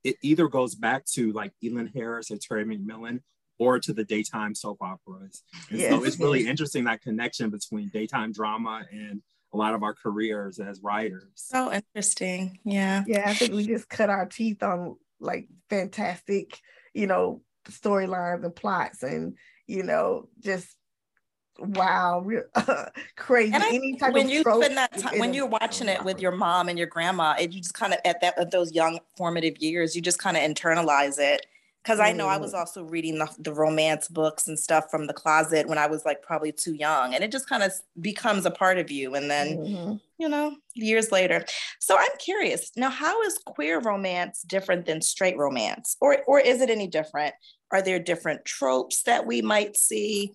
it 0.05 0.17
either 0.23 0.49
goes 0.49 0.75
back 0.75 1.05
to 1.15 1.33
like 1.33 1.53
Elin 1.65 1.91
Harris 1.95 2.31
or 2.31 2.37
Terry 2.37 2.65
McMillan 2.65 3.21
or 3.59 3.79
to 3.81 3.93
the 3.93 4.05
daytime 4.05 4.55
soap 4.55 4.79
operas. 4.81 5.43
And 5.71 5.81
yes. 5.81 5.91
so 5.91 6.05
it's 6.05 6.19
really 6.19 6.47
interesting 6.47 6.85
that 6.85 7.03
connection 7.03 7.51
between 7.51 7.89
daytime 7.89 8.33
drama 8.33 8.85
and 8.93 9.23
a 9.53 9.57
lot 9.57 9.75
of 9.75 9.83
our 9.83 9.95
careers 9.95 10.59
as 10.59 10.81
writers. 10.83 11.31
So 11.35 11.73
interesting. 11.73 12.59
Yeah. 12.65 13.05
Yeah, 13.07 13.25
I 13.27 13.35
think 13.35 13.55
we 13.55 13.67
just 13.67 13.89
cut 13.89 14.11
our 14.11 14.27
teeth 14.27 14.63
on 14.63 14.97
like 15.21 15.49
fantastic, 15.71 16.61
you 16.95 17.07
know, 17.07 17.43
storylines 17.69 18.45
and 18.45 18.55
plots 18.55 19.03
and, 19.03 19.37
you 19.67 19.83
know, 19.83 20.29
just 20.41 20.77
wow, 21.59 22.25
crazy. 23.17 23.53
And 23.53 23.63
I, 23.63 23.69
Any 23.69 23.97
type 23.97 24.13
when 24.13 24.27
of 24.27 24.33
you 24.33 24.43
spend 24.43 24.77
that 24.77 24.97
time, 24.97 25.19
when 25.19 25.35
you're 25.35 25.47
watching 25.47 25.89
it 25.89 26.05
with 26.05 26.21
your 26.21 26.33
mom 26.33 26.69
and 26.69 26.79
your 26.79 26.87
grandma, 26.87 27.35
it, 27.39 27.53
you 27.53 27.61
just 27.61 27.75
kind 27.75 27.93
of 27.93 27.99
at 28.05 28.21
that 28.21 28.39
at 28.39 28.51
those 28.51 28.73
young 28.73 29.01
formative 29.17 29.59
years, 29.59 29.97
you 29.97 30.03
just 30.03 30.19
kind 30.19 30.37
of 30.37 30.43
internalize 30.43 31.19
it. 31.19 31.47
Because 31.89 32.01
I 32.01 32.13
know 32.13 32.29
I 32.29 32.37
was 32.37 32.53
mm. 32.53 32.59
also 32.59 32.83
reading 32.85 33.17
the, 33.17 33.35
the 33.39 33.55
romance 33.55 34.09
books 34.09 34.47
and 34.47 34.59
stuff 34.59 34.91
from 34.91 35.07
the 35.07 35.15
closet 35.15 35.67
when 35.67 35.79
I 35.79 35.87
was 35.87 36.05
like 36.05 36.21
probably 36.21 36.53
too 36.53 36.75
young, 36.75 37.15
and 37.15 37.25
it 37.25 37.33
just 37.33 37.49
kind 37.49 37.63
of 37.63 37.73
becomes 37.99 38.45
a 38.45 38.51
part 38.51 38.77
of 38.77 38.91
you. 38.91 39.15
And 39.15 39.31
then, 39.31 39.57
mm-hmm. 39.57 39.95
you 40.19 40.29
know, 40.29 40.55
years 40.75 41.11
later. 41.11 41.47
So 41.81 41.97
I'm 41.99 42.15
curious 42.19 42.73
now, 42.77 42.91
how 42.91 43.23
is 43.23 43.39
queer 43.39 43.81
romance 43.81 44.43
different 44.43 44.85
than 44.85 45.01
straight 45.01 45.39
romance, 45.39 45.97
or 45.99 46.19
or 46.27 46.39
is 46.39 46.61
it 46.61 46.69
any 46.69 46.89
different? 46.89 47.35
Are 47.73 47.81
there 47.81 47.99
different 47.99 48.45
tropes 48.45 49.05
that 49.05 49.25
we 49.25 49.41
might 49.41 49.75
see? 49.79 50.35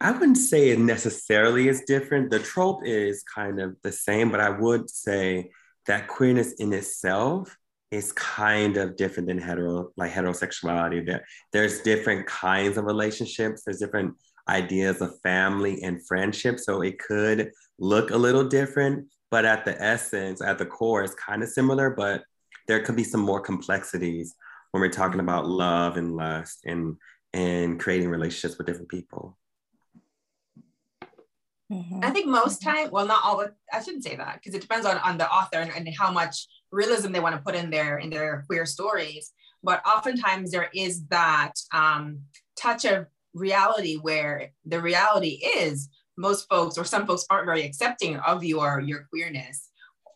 I 0.00 0.12
wouldn't 0.12 0.38
say 0.38 0.68
it 0.68 0.78
necessarily 0.78 1.66
is 1.66 1.82
different. 1.84 2.30
The 2.30 2.38
trope 2.38 2.82
is 2.84 3.24
kind 3.24 3.60
of 3.60 3.74
the 3.82 3.90
same, 3.90 4.30
but 4.30 4.38
I 4.38 4.50
would 4.50 4.88
say 4.88 5.50
that 5.86 6.08
queerness 6.08 6.54
in 6.54 6.72
itself 6.72 7.56
is 7.90 8.12
kind 8.12 8.76
of 8.76 8.96
different 8.96 9.28
than 9.28 9.38
hetero, 9.38 9.90
like 9.96 10.12
heterosexuality. 10.12 11.06
There, 11.06 11.24
there's 11.52 11.80
different 11.80 12.26
kinds 12.26 12.76
of 12.76 12.84
relationships. 12.84 13.62
There's 13.64 13.78
different 13.78 14.14
ideas 14.48 15.00
of 15.00 15.18
family 15.22 15.82
and 15.82 16.04
friendship. 16.06 16.58
So 16.58 16.82
it 16.82 16.98
could 16.98 17.50
look 17.78 18.10
a 18.10 18.16
little 18.16 18.44
different, 18.44 19.06
but 19.30 19.44
at 19.44 19.64
the 19.64 19.80
essence, 19.80 20.42
at 20.42 20.58
the 20.58 20.66
core, 20.66 21.02
it's 21.02 21.14
kind 21.14 21.42
of 21.42 21.48
similar, 21.48 21.90
but 21.90 22.22
there 22.66 22.82
could 22.82 22.96
be 22.96 23.04
some 23.04 23.20
more 23.20 23.40
complexities 23.40 24.34
when 24.72 24.80
we're 24.80 24.88
talking 24.88 25.20
about 25.20 25.46
love 25.46 25.96
and 25.96 26.16
lust 26.16 26.60
and 26.64 26.96
and 27.32 27.80
creating 27.80 28.08
relationships 28.08 28.56
with 28.56 28.66
different 28.66 28.88
people. 28.88 29.36
Mm-hmm. 31.74 32.00
I 32.04 32.10
think 32.10 32.26
most 32.26 32.62
time, 32.62 32.90
well, 32.92 33.06
not 33.06 33.24
all, 33.24 33.44
I 33.72 33.82
shouldn't 33.82 34.04
say 34.04 34.14
that 34.14 34.34
because 34.34 34.54
it 34.54 34.62
depends 34.62 34.86
on, 34.86 34.96
on 34.98 35.18
the 35.18 35.28
author 35.28 35.58
and, 35.58 35.72
and 35.74 35.88
how 35.96 36.12
much 36.12 36.46
realism 36.70 37.10
they 37.10 37.20
want 37.20 37.34
to 37.34 37.42
put 37.42 37.56
in 37.56 37.68
their 37.70 37.98
in 37.98 38.10
their 38.10 38.44
queer 38.46 38.64
stories. 38.64 39.32
But 39.62 39.84
oftentimes 39.86 40.52
there 40.52 40.70
is 40.74 41.04
that 41.06 41.54
um, 41.72 42.20
touch 42.56 42.84
of 42.84 43.06
reality 43.32 43.96
where 43.96 44.50
the 44.64 44.80
reality 44.80 45.40
is 45.56 45.88
most 46.16 46.48
folks 46.48 46.78
or 46.78 46.84
some 46.84 47.06
folks 47.06 47.26
aren't 47.28 47.46
very 47.46 47.64
accepting 47.64 48.16
of 48.18 48.44
your 48.44 48.80
your 48.80 49.06
queerness 49.10 49.70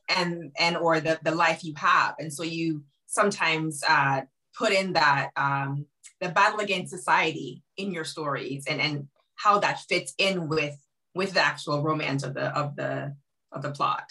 and 0.08 0.52
and 0.58 0.76
or 0.76 1.00
the 1.00 1.18
the 1.24 1.34
life 1.34 1.64
you 1.64 1.74
have, 1.76 2.14
and 2.20 2.32
so 2.32 2.44
you 2.44 2.84
sometimes 3.06 3.82
uh, 3.88 4.20
put 4.56 4.72
in 4.72 4.92
that 4.92 5.30
um, 5.36 5.86
the 6.20 6.28
battle 6.28 6.60
against 6.60 6.92
society 6.92 7.62
in 7.76 7.90
your 7.92 8.04
stories 8.04 8.64
and 8.68 8.80
and 8.80 9.08
how 9.36 9.58
that 9.58 9.80
fits 9.88 10.14
in 10.18 10.48
with 10.48 10.76
with 11.18 11.32
the 11.34 11.44
actual 11.44 11.82
romance 11.82 12.22
of 12.22 12.32
the 12.34 12.46
of 12.62 12.76
the 12.76 13.14
of 13.52 13.62
the 13.62 13.72
plot. 13.72 14.06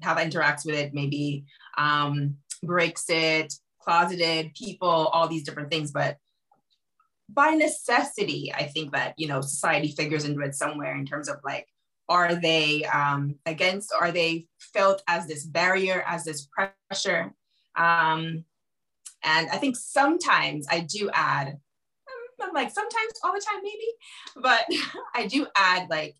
How 0.00 0.14
that 0.14 0.30
interacts 0.30 0.64
with 0.66 0.76
it 0.76 0.94
maybe 0.94 1.44
um, 1.76 2.36
breaks 2.62 3.06
it 3.08 3.52
closeted 3.80 4.54
people 4.54 4.88
all 4.88 5.28
these 5.28 5.44
different 5.44 5.70
things. 5.70 5.90
But 5.90 6.16
by 7.28 7.50
necessity 7.50 8.52
i 8.54 8.64
think 8.64 8.92
that 8.92 9.14
you 9.16 9.26
know 9.26 9.40
society 9.40 9.90
figures 9.92 10.24
into 10.26 10.42
it 10.42 10.54
somewhere 10.54 10.94
in 10.94 11.06
terms 11.06 11.28
of 11.30 11.36
like 11.44 11.66
are 12.12 12.34
they 12.34 12.84
um, 12.84 13.36
against 13.46 13.92
are 13.98 14.12
they 14.12 14.46
felt 14.58 15.02
as 15.08 15.26
this 15.26 15.44
barrier 15.46 16.04
as 16.06 16.24
this 16.24 16.46
pressure? 16.46 17.32
Um, 17.76 18.44
and 19.24 19.48
I 19.50 19.56
think 19.56 19.76
sometimes 19.76 20.66
I 20.70 20.80
do 20.80 21.08
add, 21.14 21.56
I'm 22.42 22.52
like 22.52 22.70
sometimes 22.70 23.12
all 23.24 23.32
the 23.32 23.40
time 23.40 23.62
maybe, 23.62 24.42
but 24.42 24.66
I 25.14 25.26
do 25.26 25.46
add 25.56 25.88
like 25.88 26.16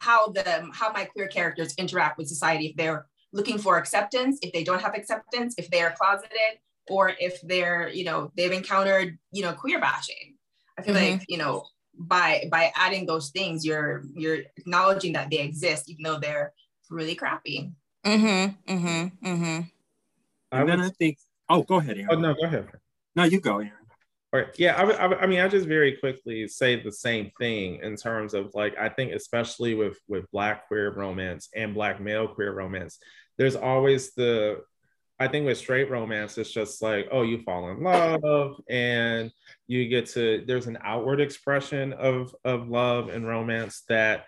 how 0.00 0.28
the 0.28 0.68
how 0.72 0.92
my 0.92 1.04
queer 1.04 1.28
characters 1.28 1.74
interact 1.76 2.18
with 2.18 2.28
society 2.28 2.66
if 2.66 2.76
they're 2.76 3.06
looking 3.32 3.58
for 3.58 3.78
acceptance, 3.78 4.38
if 4.42 4.52
they 4.52 4.64
don't 4.64 4.80
have 4.80 4.94
acceptance, 4.94 5.54
if 5.58 5.70
they 5.70 5.80
are 5.80 5.94
closeted, 5.98 6.58
or 6.88 7.12
if 7.18 7.40
they're, 7.42 7.88
you 7.88 8.04
know, 8.04 8.30
they've 8.36 8.52
encountered, 8.52 9.18
you 9.30 9.42
know, 9.42 9.52
queer 9.52 9.80
bashing. 9.80 10.36
I 10.78 10.82
feel 10.82 10.94
mm-hmm. 10.94 11.12
like, 11.12 11.24
you 11.28 11.38
know, 11.38 11.66
by 11.98 12.48
by 12.50 12.72
adding 12.74 13.06
those 13.06 13.30
things, 13.30 13.64
you're 13.64 14.04
you're 14.14 14.40
acknowledging 14.56 15.12
that 15.14 15.30
they 15.30 15.38
exist, 15.38 15.88
even 15.88 16.02
though 16.02 16.18
they're 16.18 16.52
really 16.90 17.14
crappy. 17.14 17.72
Mm-hmm. 18.04 18.72
Mm-hmm. 18.72 19.26
Mm-hmm. 19.26 19.60
And 20.52 20.68
then 20.68 20.80
I 20.80 20.90
think, 20.90 21.18
oh, 21.48 21.62
go 21.62 21.76
ahead, 21.76 21.96
Aaron. 21.96 22.08
Oh 22.10 22.18
no, 22.18 22.34
go 22.34 22.44
ahead. 22.44 22.68
No, 23.14 23.24
you 23.24 23.40
go, 23.40 23.58
Aaron. 23.58 23.72
Right. 24.32 24.48
Yeah, 24.56 24.76
I, 24.76 24.84
I, 24.84 25.20
I, 25.20 25.26
mean, 25.26 25.40
I 25.40 25.48
just 25.48 25.68
very 25.68 25.98
quickly 25.98 26.48
say 26.48 26.82
the 26.82 26.90
same 26.90 27.30
thing 27.38 27.80
in 27.82 27.96
terms 27.96 28.32
of 28.32 28.54
like 28.54 28.78
I 28.78 28.88
think 28.88 29.12
especially 29.12 29.74
with 29.74 29.98
with 30.08 30.30
Black 30.30 30.68
queer 30.68 30.90
romance 30.90 31.50
and 31.54 31.74
Black 31.74 32.00
male 32.00 32.26
queer 32.26 32.52
romance, 32.52 32.98
there's 33.36 33.56
always 33.56 34.14
the 34.14 34.62
I 35.20 35.28
think 35.28 35.44
with 35.44 35.58
straight 35.58 35.90
romance, 35.90 36.38
it's 36.38 36.50
just 36.50 36.80
like 36.80 37.08
oh, 37.12 37.22
you 37.22 37.42
fall 37.42 37.70
in 37.70 37.82
love 37.82 38.54
and 38.70 39.30
you 39.66 39.86
get 39.88 40.06
to 40.10 40.42
there's 40.46 40.66
an 40.66 40.78
outward 40.82 41.20
expression 41.20 41.92
of 41.92 42.34
of 42.42 42.68
love 42.68 43.10
and 43.10 43.28
romance 43.28 43.82
that 43.90 44.24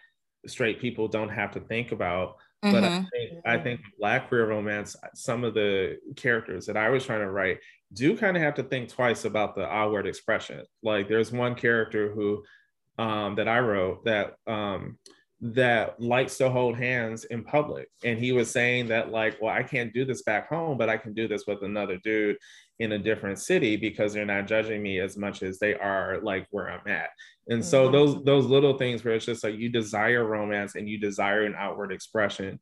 straight 0.47 0.81
people 0.81 1.09
don't 1.09 1.31
have 1.31 1.53
to 1.53 1.61
think 1.61 1.93
about. 1.93 2.37
Mm-hmm. 2.63 2.73
But 2.73 2.85
I 2.85 2.89
mm-hmm. 2.89 3.05
think, 3.11 3.47
I 3.47 3.59
think 3.59 3.81
Black 3.99 4.29
queer 4.29 4.47
romance, 4.47 4.97
some 5.15 5.45
of 5.45 5.55
the 5.55 5.99
characters 6.17 6.67
that 6.67 6.77
I 6.77 6.91
was 6.91 7.07
trying 7.07 7.21
to 7.21 7.31
write 7.31 7.61
do 7.95 8.17
kind 8.17 8.37
of 8.37 8.43
have 8.43 8.55
to 8.55 8.63
think 8.63 8.89
twice 8.89 9.25
about 9.25 9.55
the 9.55 9.67
outward 9.67 10.07
expression. 10.07 10.63
Like 10.83 11.09
there's 11.09 11.33
one 11.33 11.55
character 11.55 12.13
who 12.13 12.45
um, 12.99 13.35
that 13.37 13.49
I 13.49 13.61
wrote 13.61 14.05
that 14.05 14.35
um, 14.47 14.99
that 15.41 16.01
likes 16.01 16.39
to 16.39 16.51
hold 16.51 16.77
hands 16.77 17.25
in 17.25 17.45
public, 17.45 17.89
and 18.05 18.19
he 18.19 18.33
was 18.33 18.51
saying 18.51 18.89
that 18.89 19.11
like, 19.11 19.39
well, 19.41 19.55
I 19.55 19.63
can't 19.63 19.93
do 19.93 20.05
this 20.05 20.23
back 20.23 20.49
home, 20.49 20.79
but 20.79 20.89
I 20.89 20.97
can 20.97 21.15
do 21.15 21.27
this 21.27 21.47
with 21.47 21.63
another 21.63 21.99
dude 22.05 22.37
in 22.81 22.93
a 22.93 22.99
different 22.99 23.39
city 23.39 23.77
because 23.77 24.13
they're 24.13 24.27
not 24.27 24.49
judging 24.49 24.83
me 24.83 24.99
as 24.99 25.17
much 25.17 25.43
as 25.43 25.59
they 25.59 25.75
are 25.75 26.19
like 26.23 26.47
where 26.51 26.71
I'm 26.71 26.87
at. 26.89 27.11
And 27.49 27.61
mm-hmm. 27.61 27.69
so 27.69 27.91
those 27.91 28.23
those 28.25 28.47
little 28.47 28.77
things 28.79 29.05
where 29.05 29.15
it's 29.15 29.27
just 29.27 29.45
like 29.45 29.57
you 29.57 29.69
desire 29.69 30.25
romance 30.25 30.75
and 30.75 30.89
you 30.89 30.99
desire 30.99 31.45
an 31.45 31.55
outward 31.57 31.93
expression 31.93 32.59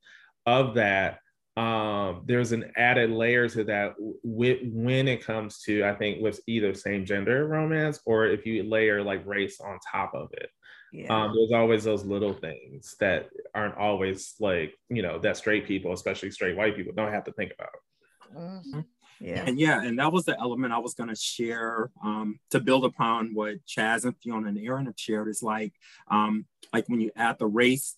of 0.47 0.75
that 0.75 1.19
um, 1.56 2.23
there's 2.25 2.52
an 2.52 2.73
added 2.76 3.11
layer 3.11 3.47
to 3.49 3.64
that 3.64 3.94
with, 3.99 4.61
when 4.64 5.06
it 5.06 5.25
comes 5.25 5.61
to 5.61 5.85
i 5.85 5.94
think 5.94 6.23
with 6.23 6.40
either 6.47 6.75
same 6.75 7.04
gender 7.04 7.47
romance 7.47 8.00
or 8.06 8.26
if 8.26 8.47
you 8.47 8.62
layer 8.62 9.02
like 9.02 9.26
race 9.26 9.61
on 9.61 9.78
top 9.90 10.14
of 10.14 10.28
it 10.32 10.49
yeah. 10.92 11.25
um, 11.25 11.35
there's 11.35 11.52
always 11.52 11.85
those 11.85 12.04
little 12.04 12.32
things 12.32 12.97
that 13.00 13.28
aren't 13.54 13.76
always 13.76 14.35
like 14.40 14.75
you 14.88 15.02
know 15.02 15.18
that 15.18 15.37
straight 15.37 15.66
people 15.66 15.92
especially 15.92 16.30
straight 16.30 16.56
white 16.56 16.76
people 16.76 16.92
don't 16.97 17.12
have 17.12 17.25
to 17.25 17.32
think 17.32 17.52
about 17.52 18.44
mm-hmm. 18.44 18.80
yeah 19.21 19.44
and 19.47 19.61
yeah 19.61 19.82
and 19.82 19.99
that 19.99 20.12
was 20.12 20.25
the 20.25 20.38
element 20.40 20.73
i 20.73 20.78
was 20.78 20.94
going 20.94 21.11
to 21.11 21.16
share 21.16 21.90
um, 22.02 22.38
to 22.50 22.61
build 22.61 22.87
upon 22.87 23.35
what 23.35 23.56
chaz 23.66 24.04
and 24.04 24.14
fiona 24.23 24.49
and 24.49 24.59
aaron 24.59 24.87
have 24.87 24.94
shared 24.97 25.28
is 25.28 25.42
like 25.42 25.75
um, 26.11 26.47
like 26.73 26.88
when 26.88 27.00
you 27.00 27.11
add 27.14 27.38
the 27.38 27.47
race 27.47 27.97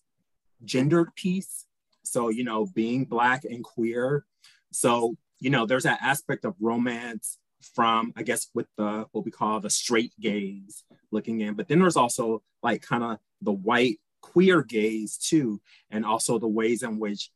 gendered 0.65 1.15
piece 1.15 1.67
so, 2.05 2.29
you 2.29 2.45
know, 2.45 2.67
being 2.67 3.05
Black 3.05 3.45
and 3.45 3.65
queer. 3.65 4.25
So, 4.73 5.17
you 5.41 5.51
know, 5.51 5.67
there's 5.67 5.85
that 5.85 6.03
aspect 6.03 6.45
of 6.45 6.55
romance 6.61 7.39
from, 7.75 8.13
I 8.17 8.23
guess, 8.23 8.49
with 8.55 8.67
the 8.77 9.07
what 9.13 9.25
we 9.25 9.31
call 9.31 9.61
the 9.61 9.71
straight 9.71 10.13
gaze 10.21 10.85
looking 11.11 11.41
in. 11.41 11.55
But 11.55 11.69
then 11.69 11.81
there's 11.81 11.97
also 11.97 12.43
like 12.63 12.83
kind 12.83 13.03
of 13.03 13.19
the 13.41 13.53
white 13.53 14.01
queer 14.21 14.63
gaze 14.63 15.17
too. 15.17 15.61
And 15.91 16.05
also 16.05 16.39
the 16.39 16.49
ways 16.49 16.83
in 16.83 16.99
which, 16.99 17.31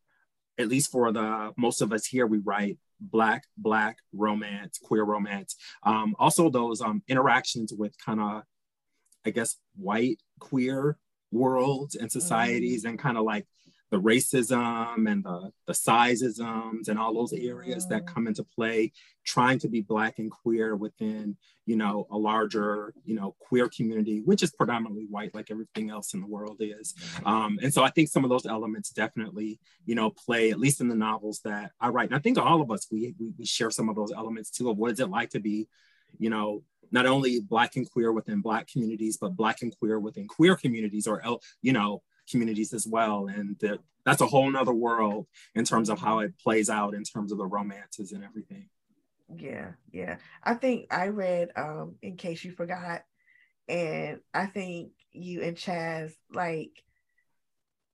at 0.59 0.69
least 0.69 0.91
for 0.91 1.13
the 1.13 1.53
most 1.57 1.81
of 1.81 1.93
us 1.93 2.07
here, 2.07 2.27
we 2.27 2.39
write 2.39 2.79
black 3.01 3.45
black 3.57 3.99
romance 4.13 4.77
queer 4.83 5.05
romance 5.05 5.55
um 5.85 6.17
also 6.19 6.51
those 6.51 6.81
um 6.81 7.01
interactions 7.07 7.73
with 7.73 7.95
kind 8.05 8.21
of 8.21 8.43
i 9.25 9.31
guess 9.31 9.57
white 9.77 10.21
queer 10.41 10.99
worlds 11.31 11.95
and 11.95 12.11
societies 12.11 12.83
mm-hmm. 12.83 12.91
and 12.91 12.99
kind 12.99 13.17
of 13.17 13.25
like 13.25 13.47
the 13.91 14.01
racism 14.01 15.11
and 15.11 15.25
the, 15.25 15.51
the 15.67 15.73
sizeisms 15.73 16.89
and 16.89 16.99
all 16.99 17.15
those 17.15 17.33
areas 17.33 17.87
that 17.89 18.07
come 18.07 18.27
into 18.27 18.45
play, 18.45 18.93
trying 19.25 19.59
to 19.59 19.69
be 19.69 19.81
Black 19.81 20.19
and 20.19 20.31
queer 20.31 20.77
within, 20.77 21.37
you 21.65 21.77
know, 21.77 22.07
a 22.11 22.17
larger, 22.19 22.93
you 23.05 23.15
know, 23.15 23.35
queer 23.39 23.69
community, 23.69 24.21
which 24.25 24.43
is 24.43 24.51
predominantly 24.51 25.07
white, 25.09 25.35
like 25.35 25.51
everything 25.51 25.91
else 25.91 26.13
in 26.13 26.21
the 26.21 26.27
world 26.27 26.59
is. 26.61 26.95
Um, 27.25 27.59
and 27.63 27.73
so 27.73 27.83
I 27.83 27.91
think 27.91 28.09
some 28.09 28.25
of 28.25 28.31
those 28.31 28.47
elements 28.47 28.91
definitely, 28.91 29.59
you 29.87 29.95
know, 29.95 30.11
play, 30.11 30.51
at 30.51 30.59
least 30.59 30.81
in 30.81 30.89
the 30.89 30.95
novels 30.95 31.41
that 31.45 31.73
I 31.81 31.89
write. 31.89 32.11
And 32.11 32.17
I 32.17 32.21
think 32.21 32.39
all 32.39 32.61
of 32.61 32.71
us, 32.71 32.87
we, 32.91 33.15
we, 33.19 33.33
we 33.39 33.47
share 33.47 33.71
some 33.71 33.89
of 33.89 33.97
those 33.97 34.13
elements 34.13 34.51
too 34.51 34.69
of 34.71 34.77
what 34.77 34.93
is 34.93 35.01
it 35.01 35.11
like 35.11 35.31
to 35.31 35.41
be, 35.41 35.67
you 36.19 36.31
know, 36.31 36.63
not 36.91 37.07
only 37.07 37.41
Black 37.41 37.77
and 37.77 37.91
queer 37.91 38.13
within 38.13 38.41
Black 38.41 38.67
communities, 38.67 39.19
but 39.19 39.37
Black 39.37 39.63
and 39.63 39.77
queer 39.79 40.01
within 40.01 40.27
queer 40.27 40.57
communities 40.57 41.07
or, 41.07 41.23
you 41.63 41.73
know, 41.73 42.03
communities 42.31 42.73
as 42.73 42.87
well. 42.87 43.29
And 43.29 43.57
that, 43.61 43.79
that's 44.05 44.21
a 44.21 44.27
whole 44.27 44.51
nother 44.51 44.73
world 44.73 45.27
in 45.55 45.65
terms 45.65 45.89
of 45.89 45.99
how 45.99 46.21
it 46.21 46.39
plays 46.39 46.71
out 46.71 46.95
in 46.95 47.05
terms 47.05 47.33
of 47.33 47.39
the 47.39 47.47
romances 47.47 48.13
and 48.13 48.25
everything. 48.25 48.69
Yeah, 49.37 49.73
yeah. 49.93 50.17
I 50.43 50.55
think 50.55 50.93
I 50.93 51.09
read 51.09 51.51
um 51.57 51.97
in 52.01 52.17
case 52.17 52.45
you 52.45 52.53
forgot, 52.53 53.03
and 53.69 54.21
I 54.33 54.47
think 54.47 54.93
you 55.13 55.43
and 55.43 55.57
Chaz 55.57 56.13
like 56.33 56.83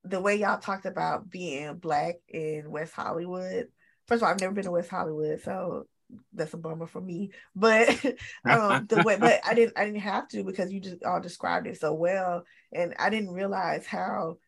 the 0.05 0.21
way 0.21 0.37
y'all 0.37 0.59
talked 0.59 0.87
about 0.87 1.31
being 1.31 1.77
black 1.77 2.17
in 2.29 2.71
West 2.71 2.93
Hollywood. 2.93 3.69
First 4.07 4.23
of 4.23 4.25
all, 4.25 4.33
I've 4.33 4.41
never 4.41 4.53
been 4.53 4.65
to 4.65 4.71
West 4.71 4.91
Hollywood, 4.91 5.41
so 5.41 5.87
that's 6.33 6.55
a 6.55 6.59
bummer 6.59 6.87
for 6.87 7.01
me. 7.01 7.31
But 7.55 7.89
um, 8.49 8.87
the 8.87 9.03
way, 9.05 9.17
but 9.19 9.41
I 9.45 9.55
didn't, 9.55 9.79
I 9.79 9.85
didn't 9.85 10.01
have 10.01 10.29
to 10.29 10.45
because 10.45 10.73
you 10.73 10.81
just 10.81 11.05
all 11.05 11.21
described 11.21 11.67
it 11.67 11.81
so 11.81 11.95
well, 11.95 12.45
and 12.73 12.95
I 12.99 13.11
didn't 13.11 13.33
realize 13.33 13.87
how 13.87 14.39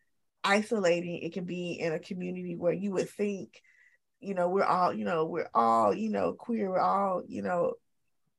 isolating 0.43 1.19
it 1.19 1.33
can 1.33 1.45
be 1.45 1.73
in 1.73 1.93
a 1.93 1.99
community 1.99 2.55
where 2.55 2.73
you 2.73 2.91
would 2.93 3.09
think, 3.09 3.61
you 4.19 4.33
know, 4.33 4.49
we're 4.49 4.63
all, 4.63 4.93
you 4.93 5.05
know, 5.05 5.25
we're 5.25 5.49
all, 5.53 5.93
you 5.93 6.09
know, 6.09 6.33
queer, 6.33 6.69
we're 6.69 6.79
all, 6.79 7.23
you 7.27 7.41
know, 7.41 7.73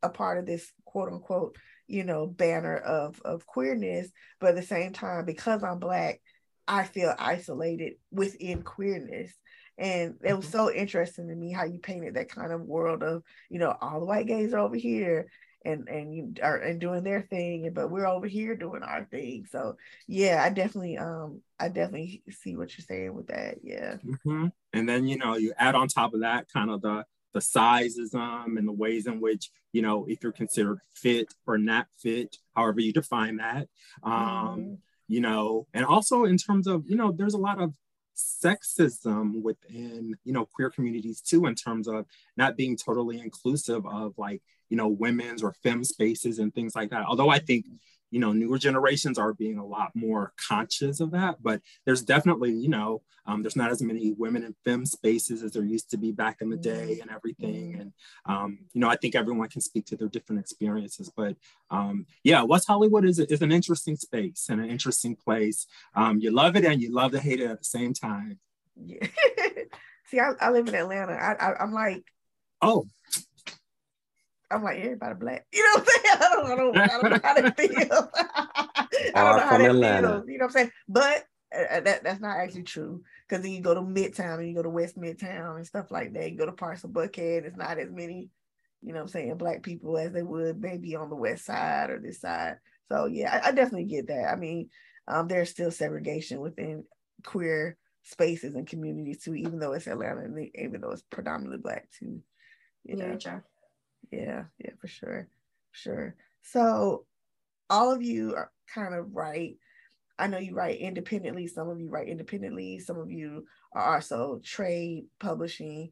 a 0.02 0.08
part 0.08 0.38
of 0.38 0.46
this 0.46 0.72
quote 0.84 1.12
unquote, 1.12 1.56
you 1.86 2.04
know, 2.04 2.26
banner 2.26 2.76
of 2.76 3.20
of 3.24 3.46
queerness, 3.46 4.08
but 4.40 4.50
at 4.50 4.56
the 4.56 4.62
same 4.62 4.92
time, 4.92 5.24
because 5.24 5.62
I'm 5.62 5.78
black, 5.78 6.20
I 6.66 6.84
feel 6.84 7.14
isolated 7.18 7.94
within 8.10 8.62
queerness 8.62 9.32
and 9.78 10.16
it 10.24 10.34
was 10.34 10.46
mm-hmm. 10.46 10.56
so 10.56 10.72
interesting 10.72 11.28
to 11.28 11.34
me 11.34 11.52
how 11.52 11.64
you 11.64 11.78
painted 11.78 12.14
that 12.14 12.28
kind 12.28 12.52
of 12.52 12.62
world 12.62 13.02
of, 13.02 13.22
you 13.48 13.60
know, 13.60 13.74
all 13.80 14.00
the 14.00 14.06
white 14.06 14.26
gays 14.26 14.52
are 14.52 14.58
over 14.58 14.76
here 14.76 15.28
and 15.64 15.88
and 15.88 16.14
you 16.14 16.34
are 16.42 16.56
and 16.56 16.80
doing 16.80 17.04
their 17.04 17.22
thing, 17.22 17.70
but 17.72 17.90
we're 17.90 18.06
over 18.06 18.26
here 18.26 18.56
doing 18.56 18.82
our 18.82 19.04
thing. 19.04 19.46
So 19.50 19.76
yeah, 20.06 20.42
I 20.44 20.50
definitely 20.50 20.98
um 20.98 21.42
I 21.60 21.68
definitely 21.68 22.22
see 22.30 22.56
what 22.56 22.76
you're 22.76 22.84
saying 22.84 23.14
with 23.14 23.28
that. 23.28 23.58
Yeah. 23.62 23.96
Mm-hmm. 24.04 24.48
And 24.72 24.88
then 24.88 25.06
you 25.06 25.16
know 25.16 25.36
you 25.36 25.52
add 25.56 25.74
on 25.74 25.88
top 25.88 26.12
of 26.12 26.20
that 26.20 26.46
kind 26.52 26.70
of 26.70 26.82
the 26.82 27.04
the 27.34 27.40
sizism 27.40 28.56
and 28.56 28.66
the 28.66 28.72
ways 28.72 29.06
in 29.06 29.20
which 29.20 29.50
you 29.72 29.82
know 29.82 30.06
if 30.08 30.22
you're 30.22 30.32
considered 30.32 30.78
fit 30.94 31.32
or 31.46 31.56
not 31.58 31.86
fit, 31.98 32.36
however 32.56 32.80
you 32.80 32.92
define 32.92 33.36
that. 33.36 33.68
Um, 34.02 34.12
mm-hmm. 34.12 34.74
You 35.06 35.20
know, 35.22 35.66
and 35.72 35.86
also 35.86 36.24
in 36.24 36.36
terms 36.36 36.66
of 36.66 36.84
you 36.88 36.96
know, 36.96 37.12
there's 37.12 37.34
a 37.34 37.38
lot 37.38 37.60
of 37.60 37.72
sexism 38.18 39.42
within 39.42 40.14
you 40.24 40.32
know 40.32 40.44
queer 40.44 40.70
communities 40.70 41.20
too 41.20 41.46
in 41.46 41.54
terms 41.54 41.86
of 41.88 42.04
not 42.36 42.56
being 42.56 42.76
totally 42.76 43.20
inclusive 43.20 43.86
of 43.86 44.14
like 44.18 44.42
you 44.68 44.76
know 44.76 44.88
women's 44.88 45.42
or 45.42 45.52
fem 45.62 45.84
spaces 45.84 46.38
and 46.38 46.54
things 46.54 46.74
like 46.74 46.90
that. 46.90 47.04
Although 47.06 47.30
i 47.30 47.38
think 47.38 47.66
you 48.10 48.20
know 48.20 48.32
newer 48.32 48.58
generations 48.58 49.18
are 49.18 49.34
being 49.34 49.58
a 49.58 49.66
lot 49.66 49.90
more 49.94 50.32
conscious 50.48 51.00
of 51.00 51.10
that 51.10 51.36
but 51.42 51.60
there's 51.84 52.02
definitely 52.02 52.52
you 52.52 52.68
know 52.68 53.02
um, 53.26 53.42
there's 53.42 53.56
not 53.56 53.70
as 53.70 53.82
many 53.82 54.12
women 54.12 54.42
in 54.42 54.54
fem 54.64 54.86
spaces 54.86 55.42
as 55.42 55.52
there 55.52 55.64
used 55.64 55.90
to 55.90 55.98
be 55.98 56.12
back 56.12 56.38
in 56.40 56.48
the 56.48 56.56
day 56.56 56.92
mm-hmm. 56.92 57.02
and 57.02 57.10
everything 57.10 57.74
and 57.78 57.92
um, 58.26 58.58
you 58.72 58.80
know 58.80 58.88
i 58.88 58.96
think 58.96 59.14
everyone 59.14 59.48
can 59.48 59.60
speak 59.60 59.86
to 59.86 59.96
their 59.96 60.08
different 60.08 60.40
experiences 60.40 61.10
but 61.14 61.36
um, 61.70 62.06
yeah 62.24 62.42
west 62.42 62.66
hollywood 62.66 63.04
is, 63.04 63.18
is 63.18 63.42
an 63.42 63.52
interesting 63.52 63.96
space 63.96 64.46
and 64.48 64.60
an 64.60 64.70
interesting 64.70 65.16
place 65.16 65.66
um, 65.94 66.18
you 66.18 66.30
love 66.30 66.56
it 66.56 66.64
and 66.64 66.80
you 66.80 66.92
love 66.92 67.12
to 67.12 67.20
hate 67.20 67.40
it 67.40 67.50
at 67.50 67.58
the 67.58 67.64
same 67.64 67.92
time 67.92 68.38
yeah. 68.84 69.06
see 70.06 70.20
I, 70.20 70.32
I, 70.40 70.50
live 70.50 70.68
in 70.68 70.74
atlanta 70.74 71.12
I, 71.12 71.32
I, 71.34 71.62
i'm 71.62 71.72
like 71.72 72.02
oh 72.62 72.86
I'm 74.50 74.62
like, 74.62 74.78
everybody 74.78 75.14
black. 75.14 75.46
You 75.52 75.62
know 75.62 75.70
what 75.74 75.80
I'm 75.80 75.86
saying? 75.86 76.04
I 76.12 76.34
don't, 76.34 76.46
I 76.46 76.56
don't, 76.56 76.78
I 76.78 76.86
don't 76.86 77.10
know 77.10 77.20
how 77.22 77.34
that 77.34 77.56
feels. 77.58 78.08
I 79.14 79.24
don't 79.24 79.36
know 79.36 79.46
how 79.46 79.58
that 79.58 79.70
Atlanta. 79.70 80.08
feels. 80.08 80.28
You 80.28 80.38
know 80.38 80.44
what 80.44 80.48
I'm 80.48 80.50
saying? 80.50 80.70
But 80.88 81.24
uh, 81.54 81.74
uh, 81.74 81.80
that 81.80 82.04
that's 82.04 82.20
not 82.20 82.38
actually 82.38 82.62
true. 82.62 83.02
Because 83.28 83.42
then 83.42 83.52
you 83.52 83.60
go 83.60 83.74
to 83.74 83.80
Midtown 83.80 84.38
and 84.38 84.48
you 84.48 84.54
go 84.54 84.62
to 84.62 84.70
West 84.70 84.98
Midtown 84.98 85.56
and 85.56 85.66
stuff 85.66 85.90
like 85.90 86.12
that. 86.14 86.30
You 86.30 86.38
go 86.38 86.46
to 86.46 86.52
parts 86.52 86.84
of 86.84 86.90
Buckhead, 86.90 87.44
it's 87.44 87.56
not 87.56 87.78
as 87.78 87.90
many, 87.90 88.30
you 88.82 88.92
know 88.92 89.00
what 89.00 89.02
I'm 89.02 89.08
saying, 89.08 89.36
black 89.36 89.62
people 89.62 89.98
as 89.98 90.12
they 90.12 90.22
would 90.22 90.60
maybe 90.60 90.96
on 90.96 91.10
the 91.10 91.16
west 91.16 91.44
side 91.44 91.90
or 91.90 91.98
this 91.98 92.20
side. 92.20 92.56
So 92.90 93.06
yeah, 93.06 93.40
I, 93.44 93.48
I 93.48 93.52
definitely 93.52 93.84
get 93.84 94.08
that. 94.08 94.32
I 94.32 94.36
mean, 94.36 94.70
um, 95.06 95.28
there's 95.28 95.50
still 95.50 95.70
segregation 95.70 96.40
within 96.40 96.84
queer 97.24 97.76
spaces 98.04 98.54
and 98.54 98.66
communities 98.66 99.22
too, 99.22 99.34
even 99.34 99.58
though 99.58 99.72
it's 99.72 99.86
Atlanta 99.86 100.20
and 100.22 100.48
even 100.54 100.80
though 100.80 100.92
it's 100.92 101.04
predominantly 101.10 101.58
black 101.58 101.88
too. 101.98 102.22
You 102.84 102.96
know? 102.96 103.18
Yeah, 103.20 103.40
yeah, 104.10 104.44
yeah, 104.58 104.70
for 104.80 104.88
sure. 104.88 105.28
Sure. 105.72 106.14
So 106.42 107.04
all 107.70 107.92
of 107.92 108.02
you 108.02 108.34
are 108.34 108.50
kind 108.72 108.94
of 108.94 109.14
right. 109.14 109.56
I 110.18 110.26
know 110.26 110.38
you 110.38 110.54
write 110.54 110.80
independently, 110.80 111.46
some 111.46 111.68
of 111.68 111.80
you 111.80 111.90
write 111.90 112.08
independently, 112.08 112.80
some 112.80 112.98
of 112.98 113.10
you 113.10 113.46
are 113.72 113.94
also 113.94 114.40
trade 114.42 115.06
publishing. 115.20 115.90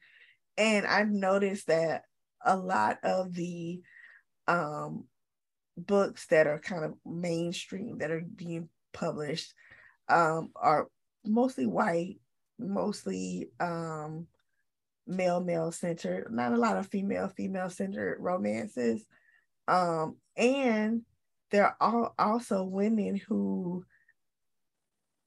And 0.57 0.87
I've 0.87 1.11
noticed 1.11 1.69
that 1.69 2.03
a 2.45 2.57
lot 2.57 2.99
of 3.05 3.35
the 3.35 3.81
um, 4.49 5.05
books 5.77 6.27
that 6.29 6.47
are 6.47 6.59
kind 6.59 6.85
of 6.85 6.95
mainstream 7.05 7.99
that 7.99 8.11
are 8.11 8.23
being 8.35 8.69
published 8.93 9.55
um, 10.09 10.51
are 10.57 10.89
mostly 11.25 11.67
white, 11.67 12.17
mostly 12.59 13.51
um, 13.61 14.27
male 15.07 15.41
male 15.41 15.73
centered, 15.73 16.33
not 16.33 16.53
a 16.53 16.57
lot 16.57 16.77
of 16.77 16.89
female 16.89 17.29
female 17.29 17.71
centered 17.71 18.19
romances. 18.21 19.05
Um, 19.69 20.17
and 20.37 21.03
there 21.51 21.77
are 21.81 22.13
also 22.19 22.65
women 22.65 23.17
who 23.17 23.85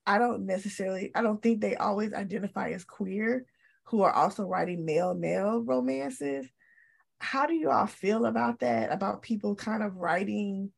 I 0.06 0.18
don't 0.18 0.46
necessarily, 0.46 1.12
I 1.14 1.22
don't 1.22 1.42
think 1.42 1.62
they 1.62 1.76
always 1.76 2.14
identify 2.14 2.70
as 2.70 2.84
queer, 2.84 3.46
who 3.84 4.02
are 4.02 4.12
also 4.12 4.46
writing 4.46 4.86
male 4.86 5.14
male 5.14 5.62
romances. 5.62 6.48
How 7.20 7.46
do 7.46 7.54
you 7.54 7.70
all 7.70 7.88
feel 7.88 8.26
about 8.26 8.60
that? 8.60 8.92
About 8.92 9.22
people 9.22 9.56
kind 9.56 9.84
of 9.84 9.98
writing 9.98 10.72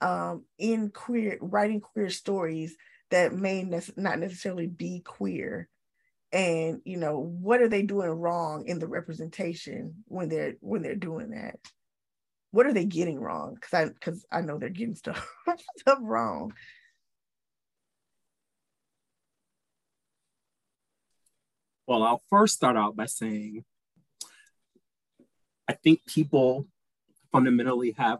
um, 0.00 0.44
in 0.58 0.90
queer, 0.90 1.38
writing 1.40 1.80
queer 1.80 2.10
stories 2.10 2.76
that 3.10 3.34
may 3.34 3.62
ne- 3.62 3.80
not 3.96 4.18
necessarily 4.18 4.66
be 4.66 5.00
queer 5.00 5.68
and 6.32 6.80
you 6.84 6.96
know 6.96 7.18
what 7.18 7.60
are 7.60 7.68
they 7.68 7.82
doing 7.82 8.10
wrong 8.10 8.66
in 8.66 8.78
the 8.78 8.86
representation 8.86 10.04
when 10.06 10.28
they're 10.28 10.54
when 10.60 10.82
they're 10.82 10.94
doing 10.94 11.30
that? 11.30 11.56
What 12.52 12.66
are 12.66 12.72
they 12.72 12.84
getting 12.84 13.20
wrong? 13.20 13.54
Because 13.54 13.74
i 13.74 13.84
because 13.86 14.26
i 14.30 14.40
know 14.40 14.58
they're 14.58 14.68
getting 14.68 14.94
stuff 14.96 15.26
stuff 15.78 15.98
wrong. 16.00 16.52
Well 21.86 22.02
i'll 22.02 22.22
first 22.30 22.54
start 22.54 22.76
out 22.76 22.94
by 22.94 23.06
saying 23.06 23.64
i 25.68 25.72
think 25.72 26.06
people 26.06 26.66
fundamentally 27.32 27.94
have 27.98 28.18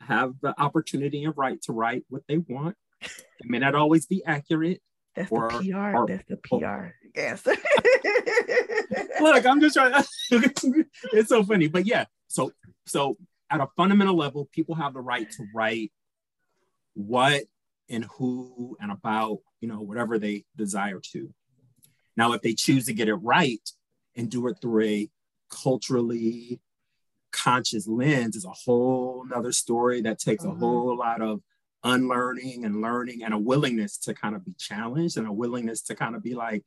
have 0.00 0.34
the 0.40 0.54
opportunity 0.60 1.24
and 1.24 1.34
right 1.36 1.60
to 1.62 1.72
write 1.72 2.04
what 2.08 2.22
they 2.28 2.38
want. 2.38 2.76
It 3.02 3.46
may 3.46 3.58
not 3.58 3.74
always 3.74 4.06
be 4.06 4.24
accurate 4.24 4.80
that's 5.18 5.32
or, 5.32 5.50
the 5.50 5.70
PR. 5.70 5.96
Or, 5.96 6.06
That's 6.06 6.24
the 6.28 6.36
PR. 6.36 6.94
Yes. 7.14 7.44
Look, 9.20 9.46
I'm 9.46 9.60
just 9.60 9.74
trying. 9.74 10.04
it's 11.12 11.28
so 11.28 11.42
funny, 11.42 11.66
but 11.66 11.86
yeah. 11.86 12.04
So, 12.28 12.52
so 12.86 13.16
at 13.50 13.60
a 13.60 13.66
fundamental 13.76 14.16
level, 14.16 14.48
people 14.52 14.76
have 14.76 14.94
the 14.94 15.00
right 15.00 15.28
to 15.32 15.46
write 15.52 15.90
what 16.94 17.42
and 17.88 18.04
who 18.16 18.76
and 18.80 18.92
about 18.92 19.38
you 19.60 19.68
know 19.68 19.80
whatever 19.80 20.18
they 20.18 20.44
desire 20.56 21.00
to. 21.12 21.32
Now, 22.16 22.32
if 22.32 22.42
they 22.42 22.54
choose 22.54 22.86
to 22.86 22.92
get 22.92 23.08
it 23.08 23.14
right 23.14 23.68
and 24.14 24.30
do 24.30 24.46
it 24.48 24.58
through 24.60 24.84
a 24.84 25.10
culturally 25.50 26.60
conscious 27.32 27.88
lens, 27.88 28.36
is 28.36 28.44
a 28.44 28.50
whole 28.50 29.24
nother 29.28 29.52
story 29.52 30.02
that 30.02 30.20
takes 30.20 30.44
mm-hmm. 30.44 30.56
a 30.56 30.58
whole 30.60 30.96
lot 30.96 31.20
of 31.22 31.40
unlearning 31.84 32.64
and 32.64 32.80
learning 32.80 33.22
and 33.22 33.34
a 33.34 33.38
willingness 33.38 33.98
to 33.98 34.14
kind 34.14 34.34
of 34.34 34.44
be 34.44 34.54
challenged 34.58 35.16
and 35.16 35.26
a 35.26 35.32
willingness 35.32 35.82
to 35.82 35.94
kind 35.94 36.14
of 36.14 36.22
be 36.22 36.34
like, 36.34 36.64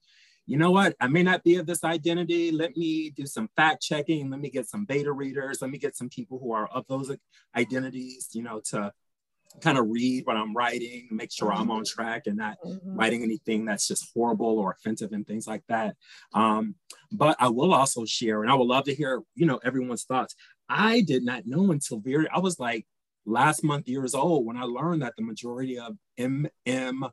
you 0.47 0.57
know 0.57 0.71
what, 0.71 0.95
I 0.99 1.07
may 1.07 1.23
not 1.23 1.43
be 1.43 1.55
of 1.55 1.65
this 1.65 1.83
identity. 1.83 2.51
Let 2.51 2.75
me 2.75 3.11
do 3.11 3.25
some 3.25 3.49
fact 3.55 3.83
checking. 3.83 4.29
Let 4.29 4.39
me 4.39 4.49
get 4.49 4.67
some 4.67 4.85
beta 4.85 5.11
readers. 5.11 5.61
Let 5.61 5.71
me 5.71 5.77
get 5.77 5.95
some 5.95 6.09
people 6.09 6.39
who 6.39 6.51
are 6.51 6.67
of 6.67 6.85
those 6.87 7.15
identities, 7.55 8.29
you 8.33 8.43
know, 8.43 8.61
to 8.71 8.91
kind 9.59 9.77
of 9.77 9.87
read 9.89 10.25
what 10.25 10.37
I'm 10.37 10.55
writing, 10.55 11.09
make 11.11 11.31
sure 11.31 11.51
I'm 11.51 11.69
on 11.71 11.83
track 11.83 12.27
and 12.27 12.37
not 12.37 12.57
mm-hmm. 12.65 12.95
writing 12.95 13.21
anything 13.21 13.65
that's 13.65 13.87
just 13.87 14.09
horrible 14.13 14.57
or 14.59 14.71
offensive 14.71 15.11
and 15.11 15.27
things 15.27 15.45
like 15.45 15.63
that. 15.67 15.95
Um, 16.33 16.75
but 17.11 17.35
I 17.39 17.49
will 17.49 17.73
also 17.73 18.05
share, 18.05 18.43
and 18.43 18.51
I 18.51 18.55
would 18.55 18.67
love 18.67 18.85
to 18.85 18.95
hear, 18.95 19.21
you 19.35 19.45
know, 19.45 19.59
everyone's 19.63 20.05
thoughts. 20.05 20.35
I 20.69 21.01
did 21.01 21.23
not 21.23 21.45
know 21.45 21.71
until 21.71 21.99
very, 21.99 22.29
I 22.29 22.39
was 22.39 22.59
like 22.59 22.85
last 23.25 23.63
month 23.63 23.87
years 23.87 24.15
old 24.15 24.45
when 24.45 24.57
I 24.57 24.63
learned 24.63 25.01
that 25.01 25.15
the 25.15 25.23
majority 25.23 25.77
of 25.77 25.97
MM 26.19 27.11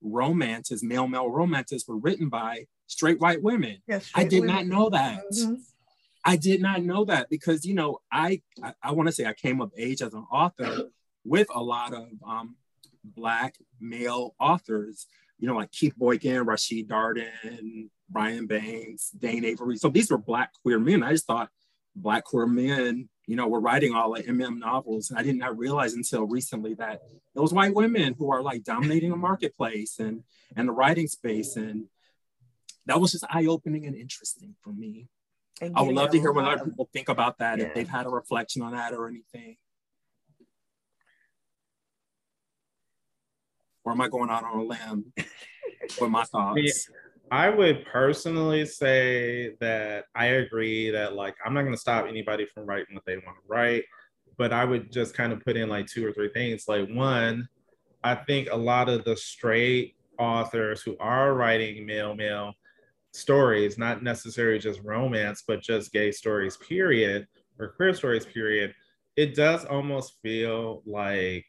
romances, 0.00 0.82
male 0.82 1.08
male 1.08 1.30
romances, 1.30 1.86
were 1.86 1.98
written 1.98 2.28
by 2.28 2.66
straight 2.86 3.20
white 3.20 3.42
women. 3.42 3.78
Yes, 3.86 4.10
I 4.14 4.24
did 4.24 4.40
women. 4.40 4.54
not 4.54 4.66
know 4.66 4.90
that. 4.90 5.22
Mm-hmm. 5.32 5.54
I 6.24 6.36
did 6.36 6.60
not 6.60 6.82
know 6.82 7.04
that 7.06 7.30
because 7.30 7.64
you 7.64 7.74
know 7.74 8.00
I 8.10 8.42
I, 8.62 8.74
I 8.82 8.92
want 8.92 9.08
to 9.08 9.12
say 9.12 9.26
I 9.26 9.34
came 9.34 9.60
of 9.60 9.72
age 9.76 10.02
as 10.02 10.14
an 10.14 10.26
author 10.30 10.90
with 11.24 11.48
a 11.54 11.62
lot 11.62 11.94
of 11.94 12.08
um, 12.26 12.56
black 13.04 13.56
male 13.80 14.34
authors. 14.38 15.06
You 15.38 15.46
know, 15.46 15.54
like 15.54 15.70
Keith 15.70 15.94
Boykin, 15.96 16.44
Rashid 16.44 16.88
Darden, 16.88 17.88
Brian 18.10 18.46
Banks, 18.46 19.10
Dane 19.10 19.44
Avery. 19.44 19.76
So 19.76 19.88
these 19.88 20.10
were 20.10 20.18
black 20.18 20.52
queer 20.62 20.80
men. 20.80 21.04
I 21.04 21.12
just 21.12 21.26
thought 21.26 21.50
black 21.94 22.24
queer 22.24 22.46
men 22.46 23.08
you 23.28 23.36
know, 23.36 23.46
were 23.46 23.60
writing 23.60 23.94
all 23.94 24.14
the 24.14 24.22
MM 24.22 24.58
novels. 24.58 25.10
And 25.10 25.18
I 25.18 25.22
did 25.22 25.36
not 25.36 25.58
realize 25.58 25.92
until 25.92 26.26
recently 26.26 26.72
that 26.74 27.02
those 27.34 27.52
white 27.52 27.74
women 27.74 28.14
who 28.18 28.32
are 28.32 28.40
like 28.40 28.64
dominating 28.64 29.10
the 29.10 29.16
marketplace 29.16 29.98
and, 29.98 30.22
and 30.56 30.66
the 30.66 30.72
writing 30.72 31.06
space. 31.06 31.56
And 31.56 31.84
that 32.86 32.98
was 32.98 33.12
just 33.12 33.26
eye-opening 33.28 33.84
and 33.84 33.94
interesting 33.94 34.54
for 34.62 34.72
me. 34.72 35.08
I 35.60 35.82
would 35.82 35.94
love 35.94 36.10
to 36.12 36.18
hear 36.18 36.32
what 36.32 36.46
other 36.46 36.64
people 36.64 36.88
think 36.90 37.10
about 37.10 37.38
that, 37.38 37.58
yeah. 37.58 37.66
if 37.66 37.74
they've 37.74 37.88
had 37.88 38.06
a 38.06 38.08
reflection 38.08 38.62
on 38.62 38.72
that 38.72 38.94
or 38.94 39.08
anything. 39.08 39.56
Or 43.84 43.92
am 43.92 44.00
I 44.00 44.08
going 44.08 44.30
out 44.30 44.44
on 44.44 44.58
a 44.58 44.62
limb 44.62 45.12
with 46.00 46.10
my 46.10 46.24
thoughts? 46.32 46.88
I 47.30 47.50
would 47.50 47.84
personally 47.86 48.64
say 48.64 49.54
that 49.60 50.06
I 50.14 50.26
agree 50.26 50.90
that 50.90 51.14
like 51.14 51.36
I'm 51.44 51.54
not 51.54 51.62
gonna 51.62 51.76
stop 51.76 52.06
anybody 52.06 52.46
from 52.46 52.66
writing 52.66 52.94
what 52.94 53.04
they 53.06 53.16
want 53.16 53.38
to 53.38 53.48
write, 53.48 53.84
but 54.36 54.52
I 54.52 54.64
would 54.64 54.90
just 54.90 55.14
kind 55.14 55.32
of 55.32 55.44
put 55.44 55.56
in 55.56 55.68
like 55.68 55.86
two 55.86 56.06
or 56.06 56.12
three 56.12 56.30
things. 56.32 56.68
Like 56.68 56.88
one, 56.88 57.48
I 58.02 58.14
think 58.14 58.48
a 58.50 58.56
lot 58.56 58.88
of 58.88 59.04
the 59.04 59.16
straight 59.16 59.96
authors 60.18 60.82
who 60.82 60.96
are 60.98 61.34
writing 61.34 61.84
male 61.84 62.14
male 62.14 62.54
stories, 63.12 63.78
not 63.78 64.02
necessarily 64.02 64.58
just 64.58 64.80
romance, 64.82 65.44
but 65.46 65.62
just 65.62 65.92
gay 65.92 66.12
stories, 66.12 66.56
period, 66.56 67.26
or 67.58 67.68
queer 67.68 67.92
stories, 67.94 68.24
period, 68.24 68.74
it 69.16 69.34
does 69.34 69.64
almost 69.64 70.14
feel 70.22 70.82
like 70.86 71.46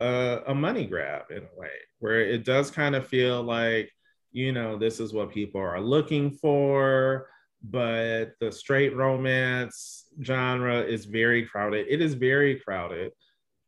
a, 0.00 0.40
a 0.46 0.54
money 0.54 0.86
grab 0.86 1.30
in 1.30 1.38
a 1.38 1.60
way, 1.60 1.70
where 1.98 2.20
it 2.20 2.44
does 2.44 2.70
kind 2.70 2.94
of 2.96 3.06
feel 3.06 3.42
like 3.42 3.90
you 4.32 4.52
know, 4.52 4.78
this 4.78 5.00
is 5.00 5.12
what 5.12 5.32
people 5.32 5.60
are 5.60 5.80
looking 5.80 6.30
for. 6.30 7.28
But 7.62 8.36
the 8.40 8.50
straight 8.50 8.96
romance 8.96 10.06
genre 10.22 10.80
is 10.80 11.04
very 11.04 11.44
crowded. 11.44 11.86
It 11.90 12.00
is 12.00 12.14
very 12.14 12.58
crowded. 12.58 13.12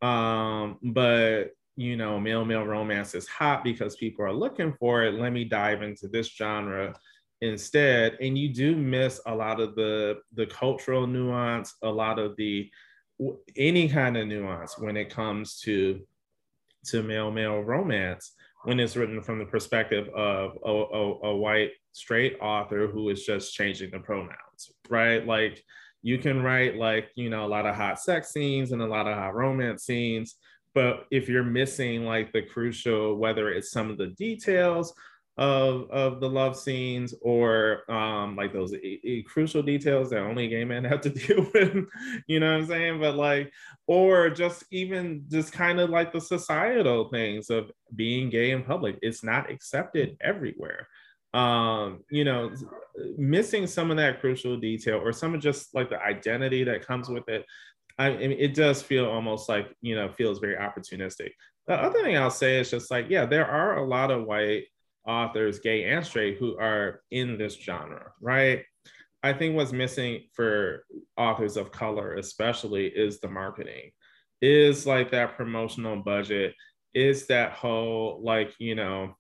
Um, 0.00 0.78
but 0.82 1.50
you 1.76 1.96
know, 1.96 2.18
male 2.18 2.44
male 2.44 2.64
romance 2.64 3.14
is 3.14 3.28
hot 3.28 3.64
because 3.64 3.96
people 3.96 4.24
are 4.24 4.32
looking 4.32 4.72
for 4.74 5.04
it. 5.04 5.14
Let 5.14 5.32
me 5.32 5.44
dive 5.44 5.82
into 5.82 6.08
this 6.08 6.28
genre 6.28 6.94
instead. 7.40 8.16
And 8.20 8.36
you 8.38 8.52
do 8.52 8.76
miss 8.76 9.20
a 9.26 9.34
lot 9.34 9.60
of 9.60 9.74
the 9.74 10.20
the 10.34 10.46
cultural 10.46 11.06
nuance, 11.06 11.74
a 11.82 11.90
lot 11.90 12.18
of 12.18 12.36
the 12.36 12.70
any 13.56 13.88
kind 13.88 14.16
of 14.16 14.26
nuance 14.26 14.78
when 14.78 14.96
it 14.96 15.10
comes 15.10 15.60
to 15.60 16.00
to 16.86 17.02
male 17.02 17.30
male 17.30 17.60
romance 17.60 18.32
when 18.64 18.78
it's 18.78 18.96
written 18.96 19.20
from 19.20 19.38
the 19.38 19.44
perspective 19.44 20.08
of 20.14 20.56
a, 20.64 20.70
a, 20.70 21.28
a, 21.30 21.36
white 21.36 21.72
straight 21.92 22.36
author 22.40 22.86
who 22.86 23.08
is 23.08 23.24
just 23.24 23.54
changing 23.54 23.90
the 23.90 23.98
pronouns, 23.98 24.72
right? 24.88 25.26
Like 25.26 25.62
you 26.02 26.18
can 26.18 26.42
write 26.42 26.76
like, 26.76 27.08
you 27.14 27.28
know, 27.28 27.44
a 27.44 27.48
lot 27.48 27.66
of 27.66 27.74
hot 27.74 28.00
sex 28.00 28.32
scenes 28.32 28.72
and 28.72 28.80
a 28.80 28.86
lot 28.86 29.08
of 29.08 29.16
hot 29.16 29.34
romance 29.34 29.84
scenes, 29.84 30.36
but 30.74 31.06
if 31.10 31.28
you're 31.28 31.44
missing 31.44 32.04
like 32.04 32.32
the 32.32 32.42
crucial, 32.42 33.16
whether 33.16 33.50
it's 33.50 33.70
some 33.70 33.90
of 33.90 33.98
the 33.98 34.08
details 34.18 34.94
of 35.38 35.90
of 35.90 36.20
the 36.20 36.28
love 36.28 36.58
scenes 36.58 37.14
or 37.22 37.90
um 37.90 38.36
like 38.36 38.52
those 38.52 38.74
e- 38.74 39.00
e- 39.02 39.22
crucial 39.22 39.62
details 39.62 40.10
that 40.10 40.20
only 40.20 40.46
gay 40.46 40.62
men 40.64 40.84
have 40.84 41.00
to 41.00 41.08
deal 41.08 41.46
with 41.54 41.86
you 42.26 42.38
know 42.38 42.52
what 42.52 42.60
i'm 42.60 42.66
saying? 42.66 43.00
But 43.00 43.14
like 43.16 43.50
or 43.86 44.28
just 44.28 44.64
even 44.70 45.24
just 45.30 45.52
kind 45.52 45.80
of 45.80 45.88
like 45.90 46.12
the 46.12 46.20
societal 46.20 47.08
things 47.08 47.48
of 47.48 47.70
being 47.94 48.28
gay 48.28 48.50
in 48.50 48.62
public 48.62 48.98
it's 49.00 49.24
not 49.24 49.50
accepted 49.50 50.16
everywhere. 50.20 50.88
Um 51.32 52.04
you 52.10 52.24
know 52.24 52.52
missing 53.16 53.66
some 53.66 53.90
of 53.90 53.96
that 53.96 54.20
crucial 54.20 54.58
detail 54.58 54.98
or 54.98 55.12
some 55.14 55.34
of 55.34 55.40
just 55.40 55.74
like 55.74 55.88
the 55.88 56.00
identity 56.02 56.62
that 56.64 56.86
comes 56.86 57.08
with 57.08 57.26
it 57.28 57.46
I, 57.98 58.08
I 58.08 58.16
mean, 58.16 58.32
it 58.32 58.54
does 58.54 58.82
feel 58.82 59.06
almost 59.06 59.48
like 59.48 59.74
you 59.80 59.94
know 59.94 60.10
feels 60.10 60.38
very 60.38 60.56
opportunistic. 60.56 61.30
The 61.66 61.74
other 61.74 62.02
thing 62.02 62.16
i'll 62.16 62.30
say 62.30 62.58
is 62.58 62.70
just 62.70 62.90
like 62.90 63.06
yeah 63.08 63.24
there 63.24 63.46
are 63.46 63.76
a 63.76 63.86
lot 63.86 64.10
of 64.10 64.24
white 64.24 64.64
authors, 65.06 65.58
gay 65.58 65.84
and 65.84 66.04
straight, 66.04 66.38
who 66.38 66.58
are 66.58 67.02
in 67.10 67.38
this 67.38 67.54
genre, 67.54 68.12
right? 68.20 68.64
I 69.22 69.32
think 69.32 69.54
what's 69.54 69.72
missing 69.72 70.22
for 70.34 70.84
authors 71.16 71.56
of 71.56 71.70
color, 71.70 72.14
especially, 72.14 72.86
is 72.86 73.20
the 73.20 73.28
marketing, 73.28 73.90
is 74.40 74.86
like 74.86 75.10
that 75.12 75.36
promotional 75.36 75.96
budget, 75.96 76.54
is 76.94 77.26
that 77.28 77.52
whole 77.52 78.20
like 78.22 78.54
you 78.58 78.74
know, 78.74 79.14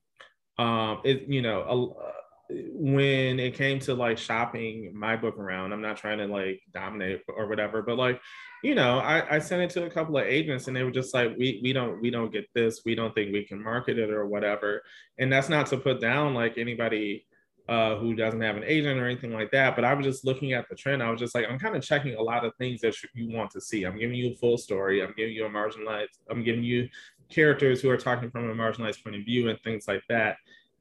um, 0.58 1.00
it 1.04 1.28
you 1.28 1.42
know, 1.42 1.62
a, 1.62 2.54
when 2.74 3.38
it 3.38 3.54
came 3.54 3.78
to 3.80 3.94
like 3.94 4.18
shopping 4.18 4.92
my 4.94 5.16
book 5.16 5.38
around, 5.38 5.72
I'm 5.72 5.82
not 5.82 5.96
trying 5.96 6.18
to 6.18 6.26
like 6.26 6.60
dominate 6.74 7.22
or 7.28 7.46
whatever, 7.48 7.82
but 7.82 7.96
like 7.96 8.20
you 8.62 8.74
know, 8.74 8.98
I, 8.98 9.36
I 9.36 9.38
sent 9.40 9.62
it 9.62 9.70
to 9.70 9.86
a 9.86 9.90
couple 9.90 10.16
of 10.16 10.24
agents 10.24 10.68
and 10.68 10.76
they 10.76 10.84
were 10.84 10.90
just 10.90 11.12
like, 11.12 11.36
we 11.36 11.60
we 11.62 11.72
don't 11.72 12.00
we 12.00 12.10
don't 12.10 12.32
get 12.32 12.46
this, 12.54 12.82
we 12.84 12.94
don't 12.94 13.14
think 13.14 13.32
we 13.32 13.44
can 13.44 13.62
market 13.62 13.98
it 13.98 14.10
or 14.10 14.26
whatever. 14.26 14.82
And 15.18 15.32
that's 15.32 15.48
not 15.48 15.66
to 15.68 15.76
put 15.76 16.00
down 16.00 16.34
like 16.34 16.58
anybody 16.58 17.26
uh, 17.68 17.96
who 17.96 18.14
doesn't 18.14 18.40
have 18.40 18.56
an 18.56 18.64
agent 18.64 19.00
or 19.00 19.06
anything 19.06 19.32
like 19.32 19.50
that. 19.50 19.74
But 19.74 19.84
I 19.84 19.94
was 19.94 20.04
just 20.04 20.24
looking 20.24 20.52
at 20.52 20.68
the 20.68 20.76
trend. 20.76 21.02
I 21.02 21.10
was 21.10 21.20
just 21.20 21.34
like, 21.34 21.46
I'm 21.48 21.58
kind 21.58 21.76
of 21.76 21.82
checking 21.82 22.14
a 22.14 22.22
lot 22.22 22.44
of 22.44 22.54
things 22.56 22.80
that 22.80 22.94
you 23.14 23.36
want 23.36 23.50
to 23.52 23.60
see. 23.60 23.84
I'm 23.84 23.98
giving 23.98 24.16
you 24.16 24.32
a 24.32 24.36
full 24.36 24.58
story. 24.58 25.02
I'm 25.02 25.14
giving 25.16 25.34
you 25.34 25.46
a 25.46 25.50
marginalized. 25.50 26.18
I'm 26.30 26.42
giving 26.42 26.62
you 26.62 26.88
characters 27.30 27.80
who 27.80 27.90
are 27.90 27.96
talking 27.96 28.30
from 28.30 28.50
a 28.50 28.54
marginalized 28.54 29.02
point 29.02 29.16
of 29.16 29.24
view 29.24 29.48
and 29.48 29.58
things 29.62 29.88
like 29.88 30.02
that. 30.08 30.36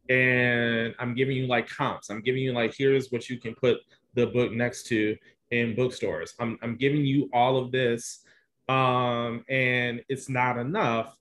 And 0.10 0.94
I'm 1.00 1.14
giving 1.16 1.38
you 1.38 1.48
like 1.48 1.70
comps. 1.70 2.10
I'm 2.10 2.22
giving 2.22 2.42
you 2.42 2.52
like 2.52 2.74
here's 2.76 3.12
what 3.12 3.30
you 3.30 3.40
can 3.40 3.56
put 3.56 3.78
the 4.14 4.28
book 4.28 4.52
next 4.52 4.84
to 4.88 5.16
in 5.52 5.76
bookstores. 5.76 6.34
I'm 6.40 6.58
I'm 6.62 6.76
giving 6.76 7.06
you 7.06 7.30
all 7.34 7.58
of 7.58 7.72
this, 7.72 8.26
um, 8.68 9.44
and 9.50 10.02
it's 10.10 10.30
not 10.30 10.58
enough. 10.58 11.18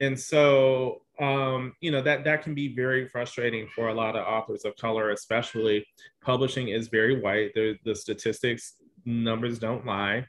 And 0.00 0.18
so 0.18 1.02
um, 1.20 1.74
you 1.80 1.90
know 1.90 2.02
that 2.02 2.24
that 2.24 2.42
can 2.42 2.54
be 2.54 2.74
very 2.74 3.08
frustrating 3.08 3.68
for 3.74 3.88
a 3.88 3.94
lot 3.94 4.16
of 4.16 4.26
authors 4.26 4.64
of 4.64 4.76
color, 4.76 5.10
especially 5.10 5.86
publishing 6.22 6.68
is 6.68 6.88
very 6.88 7.20
white. 7.20 7.52
The 7.54 7.76
the 7.84 7.94
statistics 7.94 8.74
numbers 9.04 9.58
don't 9.58 9.86
lie. 9.86 10.26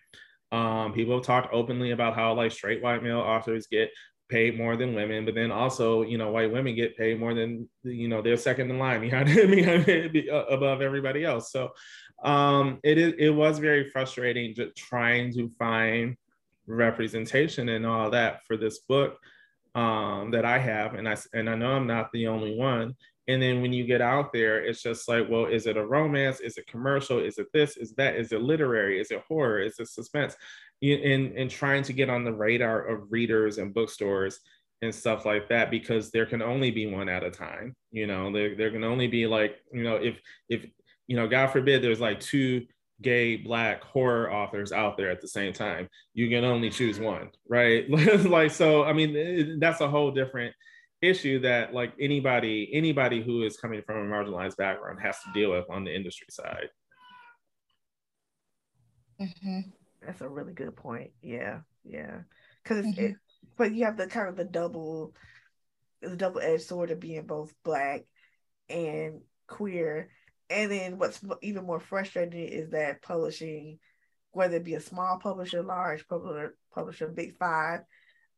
Um, 0.52 0.94
people 0.94 1.16
have 1.16 1.26
talked 1.26 1.54
openly 1.54 1.92
about 1.92 2.16
how 2.16 2.34
like 2.34 2.52
straight 2.52 2.84
white 2.84 3.04
male 3.04 3.20
authors 3.20 3.68
get 3.68 3.90
paid 4.30 4.58
more 4.58 4.76
than 4.76 4.96
women, 4.96 5.26
but 5.26 5.36
then 5.36 5.52
also 5.52 6.02
you 6.02 6.18
know 6.18 6.32
white 6.32 6.52
women 6.52 6.76
get 6.76 6.98
paid 6.98 7.20
more 7.20 7.34
than 7.34 7.70
you 7.84 8.08
know 8.08 8.22
they're 8.22 8.38
second 8.38 8.70
in 8.70 8.80
line 8.80 9.02
behind, 9.10 9.28
behind 9.28 10.30
above 10.50 10.82
everybody 10.82 11.24
else. 11.24 11.52
So 11.52 11.72
um, 12.24 12.80
it 12.84 12.98
is 12.98 13.14
it 13.18 13.30
was 13.30 13.60
very 13.60 13.90
frustrating 13.90 14.54
just 14.56 14.76
trying 14.76 15.34
to 15.34 15.50
find 15.60 16.16
representation 16.68 17.70
and 17.70 17.86
all 17.86 18.10
that 18.12 18.44
for 18.46 18.58
this 18.58 18.80
book 18.80 19.18
um, 19.76 20.32
that 20.32 20.46
I 20.46 20.58
have, 20.58 20.96
and 20.96 21.08
I 21.08 21.18
and 21.34 21.50
I 21.50 21.56
know 21.56 21.72
I'm 21.74 21.88
not 21.88 22.12
the 22.12 22.28
only 22.28 22.56
one. 22.58 22.96
And 23.28 23.42
then 23.42 23.62
when 23.62 23.74
you 23.74 23.86
get 23.86 24.02
out 24.02 24.32
there, 24.32 24.64
it's 24.64 24.84
just 24.84 25.08
like, 25.08 25.28
well, 25.30 25.46
is 25.46 25.66
it 25.66 25.78
a 25.78 25.86
romance? 25.86 26.40
Is 26.40 26.58
it 26.58 26.68
commercial? 26.68 27.20
Is 27.20 27.38
it 27.38 27.48
this? 27.54 27.76
Is 27.78 27.94
that? 27.96 28.16
Is 28.16 28.32
it 28.32 28.42
literary? 28.42 29.00
Is 29.00 29.12
it 29.12 29.24
horror? 29.28 29.60
Is 29.60 29.80
it 29.80 29.88
suspense? 29.88 30.36
In 30.82 31.32
in 31.36 31.50
trying 31.50 31.84
to 31.84 31.94
get 31.94 32.10
on 32.10 32.24
the 32.24 32.34
radar 32.34 32.86
of 32.86 33.12
readers 33.12 33.58
and 33.58 33.74
bookstores 33.74 34.40
and 34.82 34.94
stuff 34.94 35.26
like 35.26 35.50
that 35.50 35.72
because 35.72 36.12
there 36.12 36.26
can 36.26 36.42
only 36.42 36.70
be 36.70 36.86
one 36.86 37.10
at 37.10 37.24
a 37.24 37.32
time. 37.32 37.76
You 37.92 38.08
know, 38.08 38.32
there 38.32 38.56
there 38.56 38.72
can 38.72 38.84
only 38.84 39.08
be 39.08 39.26
like, 39.26 39.58
you 39.74 39.84
know, 39.84 39.96
if 39.96 40.20
if 40.50 40.66
you 41.08 41.16
know, 41.16 41.28
God 41.28 41.48
forbid, 41.48 41.82
there's 41.82 42.02
like 42.02 42.20
two 42.20 42.66
gay 43.02 43.36
black 43.36 43.84
horror 43.84 44.32
authors 44.32 44.72
out 44.72 44.96
there 44.96 45.10
at 45.10 45.20
the 45.20 45.28
same 45.28 45.52
time 45.52 45.90
you 46.14 46.30
can 46.30 46.46
only 46.46 46.70
choose 46.70 46.98
one 46.98 47.30
right 47.50 47.90
like 48.26 48.50
so 48.50 48.86
i 48.86 48.94
mean 48.94 49.16
eh, 49.16 49.56
that's 49.60 49.82
a 49.82 49.88
whole 49.88 50.12
different 50.12 50.56
issue 51.02 51.40
that 51.40 51.74
like 51.74 51.94
anybody 52.00 52.70
anybody 52.74 53.22
who 53.22 53.44
is 53.44 53.58
coming 53.58 53.82
from 53.86 53.98
a 53.98 54.14
marginalized 54.14 54.58
background 54.58 55.00
has 55.02 55.18
to 55.20 55.32
deal 55.34 55.52
with 55.52 55.66
on 55.70 55.84
the 55.84 55.96
industry 55.96 56.28
side 56.30 56.70
mm-hmm. 59.22 59.60
that's 60.06 60.22
a 60.22 60.28
really 60.28 60.54
good 60.54 60.76
point 60.76 61.12
yeah 61.22 61.60
yeah 61.84 62.20
because 62.64 62.86
mm-hmm. 62.86 63.06
it 63.06 63.16
but 63.58 63.74
you 63.74 63.86
have 63.86 63.98
the 63.98 64.08
kind 64.08 64.30
of 64.30 64.36
the 64.36 64.46
double 64.46 65.14
the 66.02 66.16
double-edged 66.16 66.64
sword 66.64 66.92
of 66.92 67.00
being 67.00 67.26
both 67.26 67.54
black 67.64 68.02
and 68.70 69.22
queer 69.48 70.10
and 70.50 70.72
then 70.72 70.98
what's 70.98 71.22
even 71.42 71.66
more 71.66 71.80
frustrating 71.80 72.48
is 72.48 72.70
that 72.70 73.02
publishing, 73.02 73.80
whether 74.32 74.58
it 74.58 74.64
be 74.64 74.76
a 74.76 74.80
small 74.80 75.18
publisher, 75.18 75.64
large 75.64 76.08
publisher, 76.08 76.56
publisher, 76.74 77.08
big 77.08 77.36
five, 77.38 77.82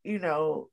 you 0.04 0.20
know, 0.20 0.70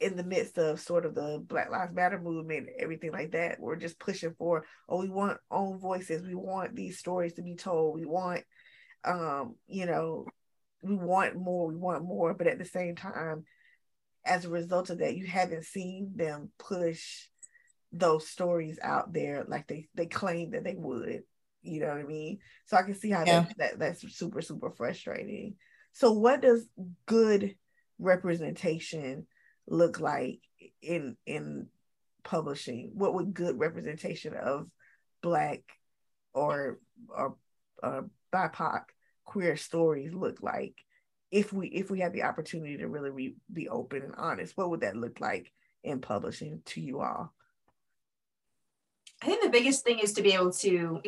in 0.00 0.16
the 0.16 0.24
midst 0.24 0.58
of 0.58 0.80
sort 0.80 1.04
of 1.04 1.14
the 1.14 1.42
Black 1.44 1.70
Lives 1.70 1.94
Matter 1.94 2.20
movement, 2.20 2.68
everything 2.78 3.12
like 3.12 3.32
that, 3.32 3.58
we're 3.58 3.76
just 3.76 3.98
pushing 3.98 4.34
for, 4.38 4.64
oh, 4.88 5.00
we 5.00 5.08
want 5.08 5.38
own 5.50 5.78
voices. 5.78 6.26
We 6.26 6.34
want 6.34 6.74
these 6.74 6.98
stories 6.98 7.34
to 7.34 7.42
be 7.42 7.56
told. 7.56 7.94
We 7.94 8.04
want, 8.04 8.42
um, 9.04 9.56
you 9.66 9.86
know, 9.86 10.26
we 10.82 10.94
want 10.94 11.36
more. 11.36 11.66
We 11.66 11.76
want 11.76 12.04
more. 12.04 12.34
But 12.34 12.46
at 12.46 12.58
the 12.58 12.64
same 12.64 12.94
time, 12.94 13.44
as 14.24 14.44
a 14.44 14.50
result 14.50 14.90
of 14.90 14.98
that, 14.98 15.16
you 15.16 15.26
haven't 15.26 15.64
seen 15.64 16.12
them 16.14 16.50
push 16.58 17.26
those 17.92 18.28
stories 18.28 18.78
out 18.82 19.12
there 19.12 19.44
like 19.48 19.66
they 19.66 19.88
they 19.94 20.06
claim 20.06 20.50
that 20.50 20.62
they 20.62 20.74
would 20.76 21.22
you 21.62 21.80
know 21.80 21.88
what 21.88 21.96
i 21.96 22.02
mean 22.02 22.38
so 22.66 22.76
i 22.76 22.82
can 22.82 22.94
see 22.94 23.10
how 23.10 23.24
yeah. 23.24 23.40
that, 23.40 23.58
that 23.58 23.78
that's 23.78 24.14
super 24.14 24.42
super 24.42 24.70
frustrating 24.70 25.54
so 25.92 26.12
what 26.12 26.42
does 26.42 26.66
good 27.06 27.54
representation 27.98 29.26
look 29.68 30.00
like 30.00 30.40
in 30.82 31.16
in 31.26 31.68
publishing? 32.24 32.92
What 32.94 33.14
would 33.14 33.34
good 33.34 33.58
representation 33.58 34.34
of 34.34 34.66
black 35.22 35.60
or 36.32 36.78
or 37.08 37.36
uh, 37.82 38.02
bipoc 38.32 38.82
queer 39.24 39.56
stories 39.56 40.12
look 40.14 40.42
like? 40.42 40.74
If 41.30 41.52
we 41.52 41.68
if 41.68 41.90
we 41.90 42.00
had 42.00 42.12
the 42.12 42.24
opportunity 42.24 42.78
to 42.78 42.88
really 42.88 43.10
re- 43.10 43.36
be 43.52 43.68
open 43.68 44.02
and 44.02 44.14
honest 44.16 44.56
what 44.56 44.70
would 44.70 44.80
that 44.80 44.96
look 44.96 45.20
like 45.20 45.52
in 45.84 46.00
publishing 46.00 46.62
to 46.66 46.80
you 46.80 47.00
all? 47.00 47.32
I 49.22 49.26
think 49.26 49.42
the 49.42 49.50
biggest 49.50 49.84
thing 49.84 49.98
is 49.98 50.12
to 50.14 50.22
be 50.22 50.32
able 50.32 50.52
to 50.52 51.02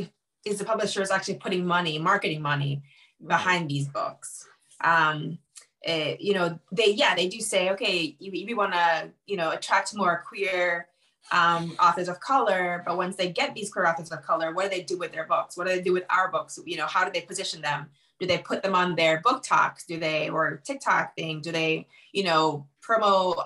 is 0.45 0.59
the 0.59 0.65
publishers 0.65 1.11
actually 1.11 1.37
putting 1.37 1.67
money, 1.67 1.99
marketing 1.99 2.43
money 2.43 2.83
behind 3.25 3.69
these 3.69 3.89
books. 3.89 4.47
Um, 4.83 5.39
eh, 5.85 6.17
you 6.19 6.35
know, 6.35 6.59
they 6.73 6.93
yeah 6.93 7.15
they 7.15 7.29
do 7.29 7.41
say 7.41 7.71
okay, 7.71 8.17
you, 8.19 8.31
we 8.47 8.55
want 8.55 8.73
to 8.73 9.11
you 9.27 9.37
know 9.37 9.51
attract 9.51 9.95
more 9.95 10.25
queer 10.27 10.89
um, 11.33 11.77
authors 11.79 12.09
of 12.09 12.21
color, 12.21 12.83
but 12.87 12.97
once 12.97 13.17
they 13.17 13.31
get 13.31 13.55
these 13.55 13.71
queer 13.71 13.87
authors 13.87 14.11
of 14.11 14.23
color, 14.23 14.53
what 14.53 14.65
do 14.65 14.71
they 14.71 14.83
do 14.83 14.99
with 14.99 15.13
their 15.13 15.27
books? 15.27 15.57
What 15.57 15.67
do 15.67 15.75
they 15.75 15.83
do 15.83 15.93
with 15.93 16.05
our 16.11 16.31
books? 16.31 16.59
You 16.65 16.77
know, 16.77 16.87
how 16.87 17.05
do 17.05 17.11
they 17.13 17.21
position 17.21 17.61
them? 17.61 17.87
Do 18.19 18.27
they 18.27 18.39
put 18.39 18.63
them 18.63 18.75
on 18.75 18.97
their 18.97 19.23
BookToks? 19.23 19.87
Do 19.87 19.99
they 19.99 20.29
or 20.29 20.61
TikTok 20.65 21.17
thing? 21.17 21.41
Do 21.41 21.53
they 21.53 21.87
you 22.13 22.25
know 22.25 22.67
promote 22.81 23.39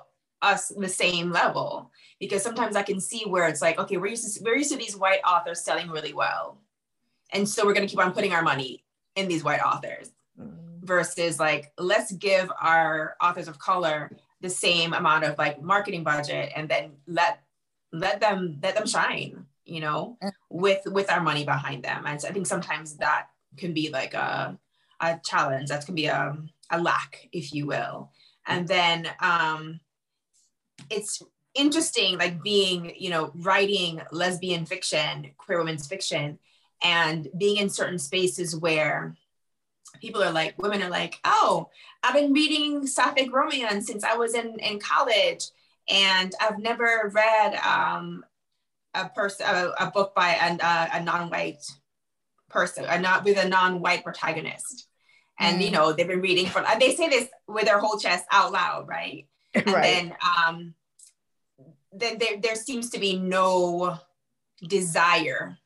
us 0.42 0.68
the 0.68 0.88
same 0.88 1.30
level? 1.30 1.90
because 2.20 2.42
sometimes 2.42 2.76
I 2.76 2.82
can 2.82 3.00
see 3.00 3.24
where 3.26 3.48
it's 3.48 3.62
like, 3.62 3.78
okay, 3.78 3.96
we're 3.96 4.08
used 4.08 4.36
to 4.36 4.44
we're 4.44 4.56
used 4.56 4.72
to 4.72 4.78
these 4.78 4.96
white 4.96 5.20
authors 5.26 5.60
selling 5.60 5.90
really 5.90 6.12
well, 6.12 6.58
and 7.32 7.48
so 7.48 7.64
we're 7.64 7.74
gonna 7.74 7.86
keep 7.86 7.98
on 7.98 8.12
putting 8.12 8.32
our 8.32 8.42
money 8.42 8.84
in 9.16 9.28
these 9.28 9.44
white 9.44 9.60
authors, 9.60 10.10
mm-hmm. 10.40 10.63
Versus 10.84 11.40
like 11.40 11.72
let's 11.78 12.12
give 12.12 12.50
our 12.60 13.16
authors 13.20 13.48
of 13.48 13.58
color 13.58 14.10
the 14.40 14.50
same 14.50 14.92
amount 14.92 15.24
of 15.24 15.38
like 15.38 15.62
marketing 15.62 16.04
budget, 16.04 16.52
and 16.54 16.68
then 16.68 16.92
let 17.06 17.40
let 17.92 18.20
them 18.20 18.58
let 18.62 18.76
them 18.76 18.86
shine, 18.86 19.46
you 19.64 19.80
know, 19.80 20.18
with 20.50 20.82
with 20.86 21.10
our 21.10 21.20
money 21.20 21.44
behind 21.44 21.82
them. 21.82 22.04
And 22.06 22.20
so 22.20 22.28
I 22.28 22.32
think 22.32 22.46
sometimes 22.46 22.96
that 22.98 23.28
can 23.56 23.72
be 23.72 23.90
like 23.90 24.14
a 24.14 24.58
a 25.00 25.20
challenge. 25.24 25.68
That 25.68 25.86
can 25.86 25.94
be 25.94 26.06
a 26.06 26.36
a 26.70 26.80
lack, 26.80 27.28
if 27.32 27.52
you 27.52 27.66
will. 27.66 28.10
And 28.46 28.68
then 28.68 29.08
um, 29.20 29.80
it's 30.90 31.22
interesting 31.54 32.18
like 32.18 32.42
being 32.42 32.92
you 32.98 33.10
know 33.10 33.30
writing 33.36 34.02
lesbian 34.10 34.66
fiction 34.66 35.30
queer 35.38 35.58
women's 35.58 35.86
fiction 35.86 36.36
and 36.82 37.28
being 37.38 37.58
in 37.58 37.70
certain 37.70 37.98
spaces 37.98 38.56
where 38.56 39.14
people 40.00 40.22
are 40.22 40.32
like 40.32 40.60
women 40.60 40.82
are 40.82 40.90
like 40.90 41.18
oh 41.24 41.68
i've 42.02 42.14
been 42.14 42.32
reading 42.32 42.86
sapphic 42.86 43.32
romance 43.32 43.86
since 43.86 44.04
i 44.04 44.16
was 44.16 44.34
in 44.34 44.58
in 44.58 44.78
college 44.78 45.46
and 45.88 46.32
i've 46.40 46.58
never 46.58 47.10
read 47.14 47.54
um 47.56 48.24
a 48.94 49.08
person 49.08 49.46
a, 49.48 49.72
a, 49.80 49.90
book 49.90 50.14
by 50.14 50.34
a, 50.34 50.96
a, 50.96 51.02
non-white 51.02 51.64
person 52.48 52.84
a 52.88 52.98
not 52.98 53.24
with 53.24 53.36
a 53.36 53.48
non-white 53.48 54.04
protagonist 54.04 54.86
and 55.40 55.58
mm. 55.58 55.64
you 55.64 55.70
know 55.70 55.92
they've 55.92 56.06
been 56.06 56.20
reading 56.20 56.46
for 56.46 56.64
they 56.78 56.94
say 56.94 57.08
this 57.08 57.28
with 57.48 57.64
their 57.64 57.80
whole 57.80 57.98
chest 57.98 58.24
out 58.30 58.52
loud 58.52 58.86
right 58.86 59.26
and 59.54 59.66
right. 59.66 59.82
then 59.82 60.16
um 60.38 60.74
there, 61.92 62.16
there 62.42 62.56
seems 62.56 62.90
to 62.90 62.98
be 62.98 63.18
no 63.18 63.98
desire 64.66 65.58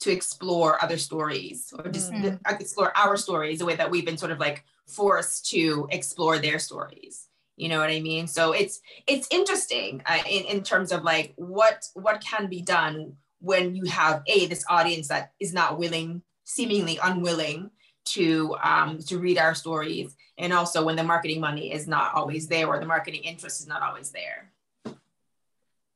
to 0.00 0.12
explore 0.12 0.82
other 0.82 0.98
stories 0.98 1.72
or 1.78 1.90
just 1.90 2.12
mm-hmm. 2.12 2.36
explore 2.54 2.92
our 2.96 3.16
stories 3.16 3.58
the 3.58 3.64
way 3.64 3.76
that 3.76 3.90
we've 3.90 4.04
been 4.04 4.18
sort 4.18 4.30
of 4.30 4.38
like 4.38 4.64
forced 4.86 5.50
to 5.50 5.88
explore 5.90 6.38
their 6.38 6.58
stories. 6.58 7.28
You 7.56 7.70
know 7.70 7.78
what 7.78 7.90
i 7.90 8.00
mean? 8.00 8.26
So 8.26 8.52
it's 8.52 8.80
it's 9.06 9.26
interesting 9.30 10.02
uh, 10.06 10.18
in, 10.28 10.44
in 10.44 10.62
terms 10.62 10.92
of 10.92 11.02
like 11.02 11.32
what 11.36 11.84
what 11.94 12.20
can 12.20 12.48
be 12.48 12.60
done 12.60 13.14
when 13.40 13.74
you 13.74 13.84
have 13.86 14.22
a 14.26 14.46
this 14.46 14.64
audience 14.68 15.08
that 15.08 15.32
is 15.40 15.54
not 15.54 15.78
willing 15.78 16.22
seemingly 16.44 16.98
unwilling 17.02 17.70
to 18.06 18.54
um, 18.62 18.98
to 19.06 19.18
read 19.18 19.38
our 19.38 19.54
stories 19.54 20.14
and 20.38 20.52
also 20.52 20.84
when 20.84 20.96
the 20.96 21.02
marketing 21.02 21.40
money 21.40 21.72
is 21.72 21.88
not 21.88 22.14
always 22.14 22.46
there 22.46 22.66
or 22.66 22.78
the 22.78 22.86
marketing 22.86 23.22
interest 23.22 23.60
is 23.60 23.66
not 23.66 23.82
always 23.82 24.10
there 24.10 24.52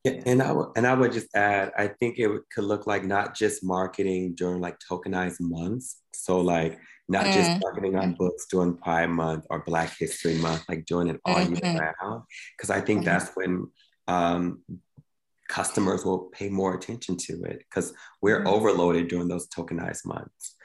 yeah, 0.05 0.23
and 0.27 0.43
I 0.43 0.49
w- 0.49 0.73
and 0.77 0.87
I 0.87 0.95
would 0.95 1.13
just 1.13 1.29
add, 1.35 1.73
I 1.77 1.89
think 1.89 2.19
it 2.19 2.31
could 2.55 2.65
look 2.65 2.87
like 2.87 3.05
not 3.05 3.35
just 3.35 3.65
marketing 3.65 4.35
during 4.35 4.61
like 4.61 4.79
tokenized 4.79 5.41
months. 5.41 6.01
So 6.15 6.41
like 6.41 6.79
not 7.09 7.27
mm. 7.27 7.33
just 7.33 7.61
marketing 7.61 7.97
on 7.97 8.15
books 8.15 8.47
during 8.51 8.77
Pride 8.77 9.11
Month 9.11 9.47
or 9.51 9.65
Black 9.65 9.97
History 9.99 10.37
Month, 10.37 10.65
like 10.69 10.87
doing 10.87 11.09
it 11.09 11.21
all 11.25 11.37
mm-hmm. 11.37 11.55
year 11.65 11.95
round. 12.01 12.23
Because 12.57 12.71
I 12.71 12.81
think 12.81 13.01
mm-hmm. 13.01 13.07
that's 13.07 13.31
when 13.35 13.67
um, 14.07 14.63
customers 15.49 16.05
will 16.05 16.31
pay 16.33 16.49
more 16.49 16.75
attention 16.75 17.17
to 17.17 17.43
it 17.43 17.59
because 17.69 17.93
we're 18.23 18.39
mm-hmm. 18.39 18.49
overloaded 18.49 19.09
during 19.09 19.29
those 19.29 19.49
tokenized 19.49 20.07
months. 20.07 20.57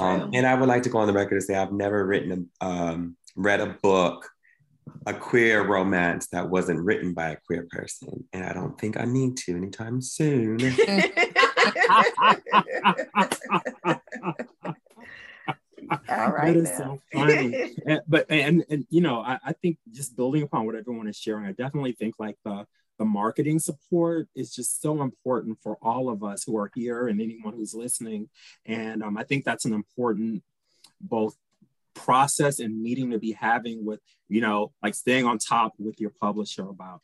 Um, 0.00 0.30
and 0.34 0.46
I 0.46 0.54
would 0.54 0.68
like 0.68 0.82
to 0.82 0.90
go 0.90 0.98
on 0.98 1.06
the 1.06 1.12
record 1.12 1.34
and 1.34 1.42
say 1.42 1.54
I've 1.54 1.72
never 1.72 2.04
written 2.04 2.50
a, 2.60 2.66
um, 2.66 3.16
read 3.36 3.60
a 3.60 3.76
book, 3.80 4.28
a 5.06 5.14
queer 5.14 5.66
romance 5.66 6.28
that 6.28 6.48
wasn't 6.48 6.80
written 6.80 7.14
by 7.14 7.30
a 7.30 7.36
queer 7.46 7.66
person, 7.70 8.24
and 8.32 8.44
I 8.44 8.52
don't 8.52 8.78
think 8.78 8.98
I 8.98 9.04
need 9.04 9.36
to 9.38 9.56
anytime 9.56 10.00
soon. 10.00 10.58
All 16.08 16.32
right. 16.32 16.54
That 16.54 16.56
is 16.56 16.70
now. 16.70 16.76
so 16.78 17.00
funny. 17.12 17.74
and, 17.86 18.00
but 18.08 18.26
and 18.30 18.64
and 18.70 18.86
you 18.90 19.00
know, 19.00 19.20
I, 19.20 19.38
I 19.44 19.52
think 19.52 19.78
just 19.92 20.16
building 20.16 20.42
upon 20.42 20.66
what 20.66 20.74
everyone 20.74 21.08
is 21.08 21.16
sharing, 21.16 21.46
I 21.46 21.52
definitely 21.52 21.92
think 21.92 22.14
like 22.18 22.36
the 22.44 22.66
the 22.98 23.04
marketing 23.04 23.58
support 23.58 24.28
is 24.34 24.54
just 24.54 24.80
so 24.80 25.02
important 25.02 25.58
for 25.62 25.76
all 25.82 26.08
of 26.08 26.22
us 26.22 26.44
who 26.44 26.56
are 26.56 26.70
here 26.74 27.08
and 27.08 27.20
anyone 27.20 27.54
who's 27.54 27.74
listening. 27.74 28.28
And 28.64 29.02
um, 29.02 29.16
I 29.16 29.24
think 29.24 29.44
that's 29.44 29.64
an 29.64 29.72
important 29.72 30.42
both 31.00 31.36
process 31.94 32.58
and 32.58 32.82
meeting 32.82 33.10
to 33.10 33.18
be 33.18 33.32
having 33.32 33.84
with, 33.84 34.00
you 34.28 34.40
know, 34.40 34.72
like 34.82 34.94
staying 34.94 35.26
on 35.26 35.38
top 35.38 35.72
with 35.78 36.00
your 36.00 36.10
publisher 36.20 36.68
about 36.68 37.00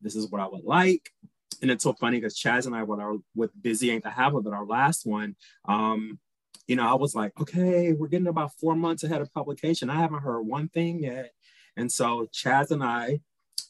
this 0.00 0.14
is 0.14 0.30
what 0.30 0.40
I 0.40 0.46
would 0.48 0.64
like. 0.64 1.10
And 1.62 1.70
it's 1.70 1.84
so 1.84 1.94
funny 1.94 2.18
because 2.18 2.38
Chaz 2.38 2.66
and 2.66 2.74
I, 2.74 2.80
our 2.80 3.16
with 3.34 3.50
Busy 3.60 3.90
Ain't 3.90 4.04
the 4.04 4.10
Half 4.10 4.32
of 4.32 4.40
It, 4.40 4.44
with 4.44 4.54
our 4.54 4.66
last 4.66 5.06
one, 5.06 5.36
um, 5.66 6.18
you 6.66 6.76
know, 6.76 6.86
I 6.86 6.94
was 6.94 7.14
like, 7.14 7.32
okay, 7.40 7.92
we're 7.92 8.08
getting 8.08 8.26
about 8.26 8.52
four 8.60 8.74
months 8.74 9.04
ahead 9.04 9.20
of 9.20 9.32
publication. 9.32 9.88
I 9.88 10.00
haven't 10.00 10.22
heard 10.22 10.42
one 10.42 10.68
thing 10.68 11.02
yet. 11.02 11.30
And 11.76 11.90
so 11.90 12.26
Chaz 12.32 12.70
and 12.70 12.82
I 12.82 13.20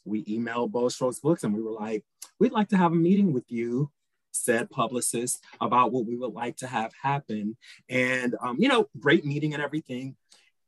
we 0.06 0.24
emailed 0.24 0.70
Bold 0.72 0.92
Strokes 0.92 1.20
Books 1.20 1.44
and 1.44 1.54
we 1.54 1.62
were 1.62 1.72
like, 1.72 2.04
we'd 2.38 2.52
like 2.52 2.68
to 2.68 2.76
have 2.76 2.92
a 2.92 2.96
meeting 2.96 3.32
with 3.32 3.50
you, 3.50 3.90
said 4.32 4.70
publicist, 4.70 5.42
about 5.60 5.92
what 5.92 6.06
we 6.06 6.16
would 6.16 6.32
like 6.32 6.56
to 6.58 6.66
have 6.66 6.92
happen. 7.00 7.56
And, 7.88 8.34
um, 8.40 8.56
you 8.58 8.68
know, 8.68 8.88
great 8.98 9.24
meeting 9.24 9.54
and 9.54 9.62
everything. 9.62 10.16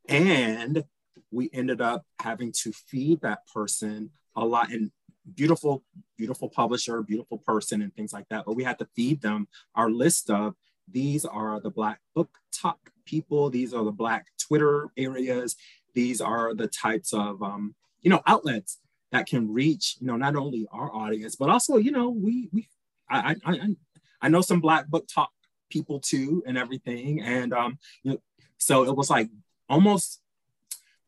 And 0.09 0.85
we 1.31 1.51
ended 1.53 1.81
up 1.81 2.05
having 2.21 2.53
to 2.62 2.73
feed 2.73 3.21
that 3.21 3.47
person 3.53 4.11
a 4.35 4.44
lot 4.44 4.73
and 4.73 4.90
beautiful, 5.35 5.85
beautiful 6.16 6.49
publisher, 6.49 7.03
beautiful 7.03 7.38
person, 7.38 7.83
and 7.83 7.94
things 7.94 8.12
like 8.12 8.29
that. 8.31 8.44
But 8.47 8.57
we 8.57 8.64
had 8.64 8.79
to 8.79 8.88
feed 8.97 9.21
them 9.21 9.49
our 9.75 9.90
list 9.90 10.31
of 10.31 10.55
these 10.90 11.25
are 11.25 11.61
the 11.61 11.71
Black 11.71 12.01
book 12.14 12.31
talk 12.53 12.79
people, 13.05 13.51
these 13.51 13.75
are 13.75 13.85
the 13.85 13.92
Black 13.92 14.27
Twitter 14.40 14.88
areas, 14.97 15.57
these 15.94 16.21
are 16.21 16.55
the 16.55 16.68
types 16.68 17.12
of 17.12 17.42
um, 17.42 17.75
you 18.01 18.11
know 18.11 18.23
outlets 18.27 18.79
that 19.11 19.27
can 19.27 19.53
reach 19.53 19.97
you 20.01 20.07
know 20.07 20.16
not 20.16 20.37
only 20.37 20.66
our 20.71 20.94
audience 20.94 21.35
but 21.35 21.49
also 21.49 21.77
you 21.77 21.90
know 21.90 22.11
we 22.11 22.49
we 22.53 22.68
I 23.11 23.37
I 23.44 23.75
I 24.21 24.29
know 24.29 24.40
some 24.40 24.61
Black 24.61 24.87
BookTok 24.88 25.29
people 25.71 26.01
too 26.01 26.42
and 26.47 26.57
everything. 26.57 27.21
And 27.23 27.53
um 27.53 27.79
you 28.03 28.12
know 28.12 28.18
so 28.59 28.85
it 28.85 28.97
was 28.97 29.11
like 29.11 29.29
almost 29.68 30.20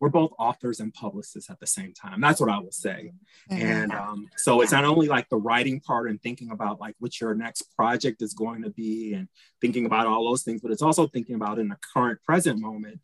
we're 0.01 0.09
both 0.09 0.33
authors 0.39 0.81
and 0.81 0.95
publicists 0.95 1.51
at 1.51 1.61
the 1.61 1.67
same 1.67 1.93
time. 1.93 2.23
That's 2.23 2.41
what 2.41 2.49
I 2.49 2.59
would 2.59 2.73
say. 2.73 3.13
Mm-hmm. 3.51 3.63
And 3.63 3.93
um, 3.93 4.29
so 4.37 4.63
it's 4.63 4.73
not 4.73 4.85
only 4.85 5.09
like 5.09 5.29
the 5.29 5.37
writing 5.37 5.79
part 5.79 6.09
and 6.09 6.21
thinking 6.23 6.51
about 6.51 6.81
like 6.81 6.95
what 6.99 7.21
your 7.21 7.35
next 7.35 7.75
project 7.77 8.23
is 8.23 8.33
going 8.33 8.63
to 8.63 8.71
be 8.71 9.13
and 9.13 9.29
thinking 9.61 9.85
about 9.85 10.07
all 10.07 10.25
those 10.25 10.43
things, 10.43 10.63
but 10.63 10.71
it's 10.71 10.81
also 10.81 11.07
thinking 11.07 11.35
about 11.35 11.59
in 11.59 11.69
the 11.69 11.77
current 11.93 12.23
present 12.23 12.59
moment 12.59 13.01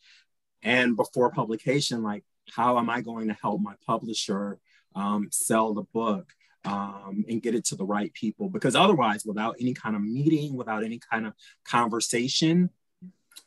and 0.62 0.96
before 0.96 1.30
publication, 1.30 2.02
like 2.02 2.24
how 2.50 2.78
am 2.78 2.88
I 2.88 3.02
going 3.02 3.28
to 3.28 3.36
help 3.40 3.60
my 3.60 3.74
publisher 3.86 4.58
um, 4.94 5.28
sell 5.30 5.74
the 5.74 5.84
book 5.92 6.32
um, 6.64 7.24
and 7.28 7.42
get 7.42 7.54
it 7.54 7.64
to 7.66 7.76
the 7.76 7.84
right 7.84 8.12
people. 8.14 8.48
Because 8.48 8.74
otherwise, 8.74 9.24
without 9.24 9.56
any 9.60 9.74
kind 9.74 9.94
of 9.94 10.02
meeting, 10.02 10.56
without 10.56 10.82
any 10.82 10.98
kind 10.98 11.26
of 11.26 11.34
conversation, 11.64 12.70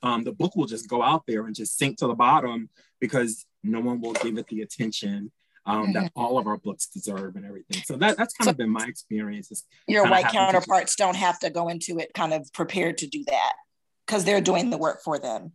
um, 0.01 0.23
the 0.23 0.31
book 0.31 0.55
will 0.55 0.65
just 0.65 0.89
go 0.89 1.01
out 1.01 1.23
there 1.27 1.45
and 1.45 1.55
just 1.55 1.77
sink 1.77 1.97
to 1.99 2.07
the 2.07 2.15
bottom 2.15 2.69
because 2.99 3.45
no 3.63 3.79
one 3.79 4.01
will 4.01 4.13
give 4.13 4.37
it 4.37 4.47
the 4.47 4.61
attention 4.61 5.31
um, 5.65 5.93
that 5.93 6.03
mm-hmm. 6.05 6.19
all 6.19 6.37
of 6.37 6.47
our 6.47 6.57
books 6.57 6.87
deserve 6.87 7.35
and 7.35 7.45
everything. 7.45 7.81
So 7.85 7.95
that, 7.97 8.17
that's 8.17 8.33
kind 8.33 8.45
so 8.45 8.51
of 8.51 8.57
been 8.57 8.69
my 8.69 8.85
experience. 8.85 9.65
Your 9.87 10.09
white 10.09 10.27
counterparts 10.27 10.95
to- 10.95 11.03
don't 11.03 11.15
have 11.15 11.39
to 11.39 11.49
go 11.49 11.67
into 11.67 11.99
it 11.99 12.13
kind 12.13 12.33
of 12.33 12.51
prepared 12.53 12.99
to 12.99 13.07
do 13.07 13.23
that 13.27 13.53
because 14.05 14.25
they're 14.25 14.41
doing 14.41 14.69
the 14.69 14.77
work 14.77 15.01
for 15.03 15.19
them 15.19 15.53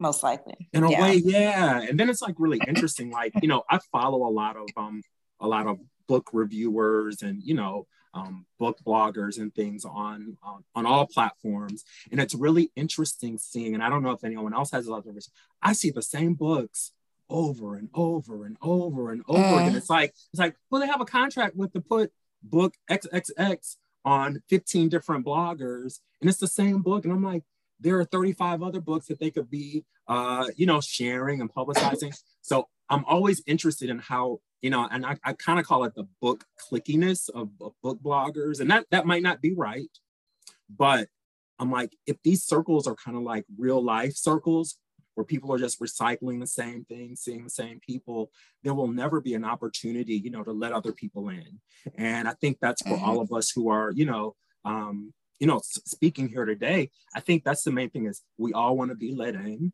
most 0.00 0.22
likely. 0.22 0.68
In 0.72 0.84
a 0.84 0.90
yeah. 0.90 1.00
way, 1.00 1.14
yeah. 1.24 1.80
And 1.80 1.98
then 1.98 2.10
it's 2.10 2.20
like 2.20 2.34
really 2.38 2.60
interesting. 2.66 3.10
Like, 3.10 3.32
you 3.40 3.48
know, 3.48 3.62
I 3.70 3.78
follow 3.92 4.26
a 4.26 4.32
lot 4.32 4.56
of 4.56 4.68
um 4.76 5.02
a 5.40 5.46
lot 5.46 5.66
of 5.66 5.78
book 6.08 6.30
reviewers 6.32 7.22
and 7.22 7.40
you 7.42 7.54
know 7.54 7.86
um, 8.14 8.46
book 8.58 8.78
bloggers 8.86 9.38
and 9.38 9.54
things 9.54 9.84
on, 9.84 10.36
on, 10.42 10.64
on 10.74 10.86
all 10.86 11.06
platforms. 11.06 11.84
And 12.10 12.20
it's 12.20 12.34
really 12.34 12.70
interesting 12.76 13.38
seeing 13.38 13.74
and 13.74 13.82
i 13.82 13.88
don't 13.88 14.02
know 14.02 14.10
if 14.10 14.24
anyone 14.24 14.54
else 14.54 14.70
has 14.70 14.86
a 14.86 14.90
lot 14.90 15.06
of 15.06 15.14
this 15.14 15.30
i 15.62 15.72
see 15.72 15.90
the 15.90 16.02
same 16.02 16.34
books 16.34 16.92
over 17.28 17.76
and 17.76 17.88
over 17.94 18.44
and 18.44 18.56
over 18.60 19.10
and 19.10 19.22
over 19.28 19.42
mm. 19.42 19.60
again 19.60 19.76
it's 19.76 19.90
like 19.90 20.10
it's 20.32 20.40
like 20.40 20.54
well 20.70 20.80
they 20.80 20.86
have 20.86 21.00
a 21.00 21.06
contract 21.06 21.56
with 21.56 21.72
to 21.72 21.80
put 21.80 22.12
book 22.42 22.74
xxx 22.90 23.76
on 24.04 24.42
15 24.48 24.88
different 24.88 25.24
bloggers 25.24 26.00
and 26.20 26.28
it's 26.28 26.38
the 26.38 26.46
same 26.46 26.82
book. 26.82 27.04
And 27.04 27.12
i'm 27.12 27.22
like 27.22 27.44
there 27.80 27.98
are 27.98 28.04
35 28.04 28.62
other 28.62 28.80
books 28.80 29.06
that 29.06 29.18
they 29.18 29.30
could 29.30 29.50
be 29.50 29.84
uh, 30.08 30.46
you 30.56 30.66
know 30.66 30.80
sharing 30.80 31.40
and 31.40 31.52
publicizing. 31.52 32.16
So 32.42 32.68
i'm 32.90 33.04
always 33.04 33.42
interested 33.46 33.88
in 33.88 33.98
how 33.98 34.40
you 34.62 34.70
know, 34.70 34.88
and 34.90 35.04
I, 35.04 35.16
I 35.24 35.32
kind 35.34 35.58
of 35.58 35.66
call 35.66 35.84
it 35.84 35.94
the 35.94 36.06
book 36.20 36.44
clickiness 36.58 37.28
of, 37.28 37.50
of 37.60 37.72
book 37.82 37.98
bloggers. 38.02 38.60
And 38.60 38.70
that, 38.70 38.86
that 38.90 39.06
might 39.06 39.22
not 39.22 39.42
be 39.42 39.52
right, 39.52 39.90
but 40.74 41.08
I'm 41.58 41.70
like, 41.70 41.94
if 42.06 42.16
these 42.22 42.44
circles 42.44 42.86
are 42.86 42.94
kind 42.94 43.16
of 43.16 43.24
like 43.24 43.44
real 43.58 43.82
life 43.82 44.16
circles 44.16 44.78
where 45.14 45.24
people 45.24 45.52
are 45.52 45.58
just 45.58 45.80
recycling 45.80 46.40
the 46.40 46.46
same 46.46 46.84
thing, 46.84 47.14
seeing 47.16 47.44
the 47.44 47.50
same 47.50 47.80
people, 47.86 48.30
there 48.62 48.72
will 48.72 48.88
never 48.88 49.20
be 49.20 49.34
an 49.34 49.44
opportunity, 49.44 50.14
you 50.14 50.30
know, 50.30 50.42
to 50.42 50.52
let 50.52 50.72
other 50.72 50.92
people 50.92 51.28
in. 51.28 51.60
And 51.96 52.26
I 52.26 52.34
think 52.40 52.58
that's 52.60 52.82
for 52.82 52.98
all 52.98 53.20
of 53.20 53.32
us 53.32 53.50
who 53.50 53.68
are, 53.68 53.92
you 53.94 54.06
know, 54.06 54.36
um, 54.64 55.12
you 55.38 55.46
know, 55.46 55.60
speaking 55.64 56.28
here 56.28 56.44
today, 56.44 56.90
I 57.14 57.20
think 57.20 57.42
that's 57.42 57.64
the 57.64 57.72
main 57.72 57.90
thing 57.90 58.06
is 58.06 58.22
we 58.38 58.52
all 58.52 58.76
want 58.76 58.90
to 58.90 58.94
be 58.94 59.12
let 59.12 59.34
in 59.34 59.72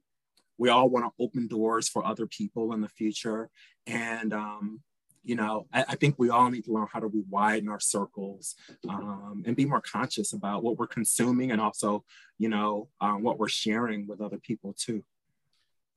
we 0.59 0.68
all 0.68 0.88
want 0.88 1.07
to 1.07 1.23
open 1.23 1.47
doors 1.47 1.88
for 1.88 2.05
other 2.05 2.27
people 2.27 2.73
in 2.75 2.81
the 2.81 2.88
future. 2.88 3.49
And, 3.87 4.35
um, 4.35 4.81
you 5.25 5.37
know, 5.37 5.66
I, 5.73 5.85
I, 5.90 5.94
think 5.97 6.16
we 6.18 6.31
all 6.31 6.51
need 6.51 6.64
to 6.64 6.73
learn 6.73 6.88
how 6.92 7.01
to 7.01 7.11
widen 7.31 7.68
our 7.68 7.81
circles 7.81 8.55
um, 8.88 9.42
and 9.47 9.57
be 9.57 9.64
more 9.64 9.81
conscious 9.81 10.33
about 10.33 10.62
what 10.62 10.79
we're 10.79 10.87
consuming 10.87 11.51
and 11.51 11.61
also, 11.61 12.05
you 12.38 12.49
know, 12.49 12.88
um, 13.01 13.23
what 13.23 13.38
we're 13.38 13.49
sharing 13.49 14.07
with 14.07 14.21
other 14.21 14.38
people 14.38 14.75
too. 14.79 15.05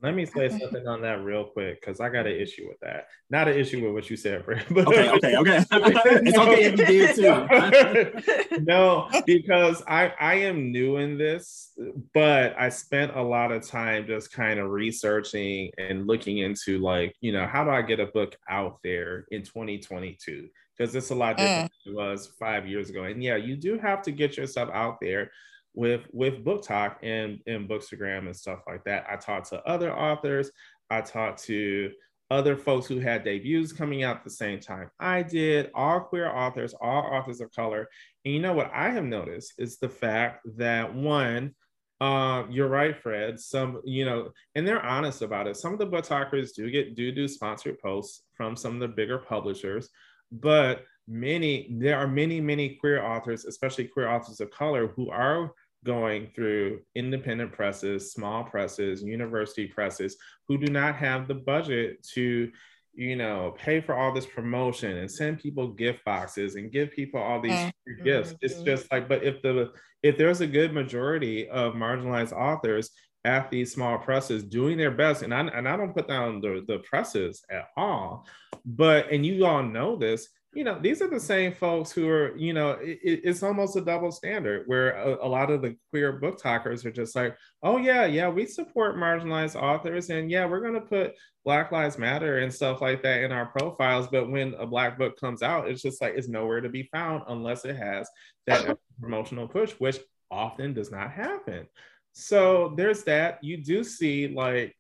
Let 0.02 0.16
me 0.16 0.26
say 0.26 0.50
something 0.50 0.88
on 0.88 1.02
that 1.02 1.24
real 1.24 1.46
quick 1.46 1.80
because 1.80 2.00
I 2.00 2.10
got 2.10 2.26
an 2.26 2.36
issue 2.36 2.68
with 2.68 2.80
that. 2.80 3.08
Not 3.30 3.48
an 3.48 3.56
issue 3.56 3.86
with 3.86 3.94
what 3.94 4.10
you 4.10 4.18
said, 4.18 4.44
Fred. 4.44 4.66
But 4.72 4.88
okay, 4.88 5.10
okay, 5.12 5.38
okay. 5.38 5.64
it's 5.72 6.38
okay 6.38 6.64
if 6.64 6.80
you 6.80 6.86
did 6.86 8.50
too. 8.50 8.60
no, 8.64 9.08
because 9.28 9.84
I 9.88 10.12
I 10.20 10.34
am 10.36 10.72
new 10.72 10.98
in 10.98 11.20
this, 11.20 11.74
but 12.16 12.56
I 12.58 12.70
spent 12.70 13.16
a 13.16 13.22
lot 13.22 13.52
of 13.52 13.68
time 13.68 14.08
just 14.08 14.32
kind 14.32 14.60
of 14.60 14.72
researching 14.72 15.72
and 15.78 16.08
looking 16.08 16.40
into 16.40 16.80
like 16.80 17.16
you 17.22 17.32
know 17.32 17.46
how 17.46 17.64
do 17.64 17.70
I 17.70 17.84
get 17.84 18.00
a 18.00 18.08
book 18.08 18.36
out 18.50 18.80
there 18.84 19.26
in 19.30 19.44
2022 19.44 20.50
because 20.76 20.96
it's 20.96 21.12
a 21.12 21.16
lot 21.16 21.38
different 21.38 21.72
mm. 21.72 21.86
than 21.86 21.94
it 21.94 21.96
was 21.96 22.34
five 22.40 22.68
years 22.68 22.90
ago. 22.90 23.04
And 23.04 23.22
yeah, 23.22 23.36
you 23.36 23.56
do 23.56 23.78
have 23.78 24.02
to 24.04 24.12
get 24.12 24.36
yourself 24.36 24.70
out 24.74 24.98
there 25.00 25.30
with 25.74 26.02
with 26.12 26.44
BookTok 26.44 26.98
and 27.04 27.40
and 27.48 27.70
bookstagram 27.70 28.26
and 28.26 28.36
stuff 28.36 28.60
like 28.68 28.84
that. 28.86 29.06
I 29.10 29.16
talked 29.16 29.50
to 29.50 29.64
other 29.64 29.94
authors. 29.96 30.52
I 30.90 31.02
talked 31.02 31.44
to 31.44 31.92
other 32.30 32.56
folks 32.56 32.88
who 32.88 33.00
had 33.00 33.24
debuts 33.24 33.74
coming 33.74 34.04
out 34.04 34.18
at 34.18 34.24
the 34.24 34.30
same 34.30 34.60
time. 34.60 34.90
I 35.00 35.22
did. 35.24 35.70
All 35.74 36.00
queer 36.00 36.30
authors 36.30 36.74
all 36.82 37.04
authors 37.04 37.42
of 37.42 37.52
color. 37.52 37.88
And 38.24 38.34
you 38.34 38.40
know 38.40 38.54
what 38.54 38.72
i 38.74 38.90
have 38.92 39.04
noticed 39.04 39.54
is 39.58 39.78
the 39.78 39.90
fact 39.90 40.46
that 40.58 40.94
one 40.94 41.54
Um, 42.02 42.50
you're 42.50 42.68
right, 42.68 42.98
Fred. 42.98 43.40
Some, 43.40 43.80
you 43.86 44.06
know, 44.06 44.32
and 44.56 44.68
they're 44.68 44.84
honest 44.84 45.22
about 45.22 45.46
it. 45.48 45.56
Some 45.56 45.72
of 45.74 45.78
the 45.80 45.86
BookTokers 45.86 46.56
do 46.56 46.70
get 46.72 46.96
do 46.96 47.12
do 47.12 47.28
sponsored 47.28 47.78
posts 47.80 48.24
from 48.34 48.56
some 48.56 48.74
of 48.74 48.80
the 48.80 48.88
bigger 48.88 49.20
publishers, 49.20 49.90
but 50.32 50.84
many 51.08 51.76
there 51.80 51.98
are 51.98 52.08
many 52.08 52.42
many 52.42 52.76
queer 52.82 53.04
authors, 53.04 53.46
especially 53.46 53.86
queer 53.86 54.10
authors 54.10 54.40
of 54.42 54.50
color, 54.50 54.88
who 54.96 55.12
are 55.12 55.52
going 55.84 56.30
through 56.36 56.82
independent 56.96 57.52
presses, 57.52 58.12
small 58.12 58.44
presses, 58.44 59.02
university 59.02 59.68
presses, 59.68 60.18
who 60.48 60.58
do 60.58 60.72
not 60.72 60.96
have 60.96 61.28
the 61.28 61.36
budget 61.36 62.04
to 62.14 62.52
you 62.94 63.16
know, 63.16 63.56
pay 63.58 63.80
for 63.80 63.96
all 63.96 64.14
this 64.14 64.26
promotion 64.26 64.98
and 64.98 65.10
send 65.10 65.40
people 65.40 65.70
gift 65.70 66.04
boxes 66.04 66.56
and 66.56 66.72
give 66.72 66.92
people 66.92 67.22
all 67.22 67.40
these 67.40 67.54
mm-hmm. 67.54 68.04
gifts. 68.04 68.36
It's 68.42 68.56
mm-hmm. 68.56 68.66
just 68.66 68.92
like, 68.92 69.08
but 69.08 69.24
if 69.24 69.42
the 69.42 69.72
if 70.04 70.18
there's 70.18 70.42
a 70.42 70.48
good 70.48 70.74
majority 70.74 71.48
of 71.50 71.74
marginalized 71.74 72.34
authors 72.34 72.90
at 73.24 73.52
these 73.52 73.72
small 73.72 73.98
presses 73.98 74.44
doing 74.44 74.78
their 74.78 74.92
best, 74.92 75.22
and 75.22 75.34
I 75.34 75.42
and 75.42 75.68
I 75.68 75.78
don't 75.78 75.96
put 75.96 76.08
down 76.08 76.42
the, 76.42 76.64
the 76.68 76.80
presses 76.80 77.44
at 77.50 77.68
all, 77.78 78.28
but 78.66 79.10
and 79.12 79.26
you 79.26 79.46
all 79.46 79.64
know 79.64 79.96
this, 79.96 80.28
you 80.54 80.66
know, 80.66 80.78
these 80.80 81.02
are 81.02 81.08
the 81.08 81.20
same 81.20 81.54
folks 81.54 81.92
who 81.92 82.10
are, 82.10 82.36
you 82.36 82.52
know, 82.52 82.72
it, 82.72 83.00
it's 83.04 83.42
almost 83.42 83.78
a 83.78 83.82
double 83.82 84.12
standard 84.12 84.64
where 84.66 84.92
a, 84.92 85.26
a, 85.26 85.28
lot 85.28 85.50
of 85.50 85.62
the 85.62 85.78
queer 85.90 86.20
BookTokers 86.20 86.84
are 86.84 86.92
just 86.92 87.16
like, 87.16 87.38
oh, 87.64 87.78
yeah, 87.78 88.06
yeah, 88.06 88.28
we 88.28 88.46
support 88.46 88.98
marginalized 88.98 89.56
authors. 89.56 90.10
And 90.10 90.30
yeah, 90.30 90.46
we're 90.46 90.60
going 90.60 90.74
to 90.74 90.82
put 90.82 91.14
Black 91.46 91.72
Lives 91.72 91.98
Matter 91.98 92.40
and 92.40 92.54
stuff 92.54 92.82
like 92.82 93.02
that 93.04 93.24
in 93.24 93.32
our 93.32 93.46
profiles. 93.46 94.08
But 94.08 94.30
when 94.30 94.54
a 94.56 94.68
Black 94.68 94.98
book 94.98 95.18
comes 95.18 95.42
out, 95.42 95.70
it's 95.70 95.82
just 95.82 96.02
like, 96.02 96.16
it's 96.18 96.28
nowhere 96.28 96.60
to 96.60 96.70
be 96.70 96.90
found 96.92 97.24
unless 97.30 97.64
it 97.64 97.78
has 97.78 98.10
that 98.46 98.78
promotional 99.02 99.48
push, 99.48 99.72
which 99.74 100.00
often 100.30 100.74
does 100.74 100.92
not 100.92 101.12
happen. 101.12 101.66
So 102.12 102.74
there's 102.76 103.04
that. 103.06 103.42
You 103.42 103.64
do 103.64 103.86
see 103.86 104.28
like, 104.28 104.76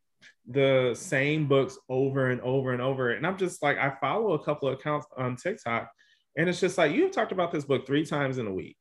the 0.47 0.93
same 0.95 1.47
books 1.47 1.77
over 1.89 2.31
and 2.31 2.41
over 2.41 2.73
and 2.73 2.81
over. 2.81 3.11
And 3.11 3.25
I'm 3.25 3.37
just 3.37 3.61
like, 3.61 3.77
I 3.77 3.93
follow 4.01 4.33
a 4.33 4.43
couple 4.43 4.67
of 4.67 4.75
accounts 4.75 5.07
on 5.17 5.35
TikTok, 5.35 5.89
and 6.37 6.49
it's 6.49 6.59
just 6.59 6.77
like 6.77 6.93
you've 6.93 7.11
talked 7.11 7.31
about 7.31 7.51
this 7.51 7.65
book 7.65 7.85
three 7.85 8.05
times 8.05 8.37
in 8.37 8.47
a 8.47 8.53
week, 8.53 8.77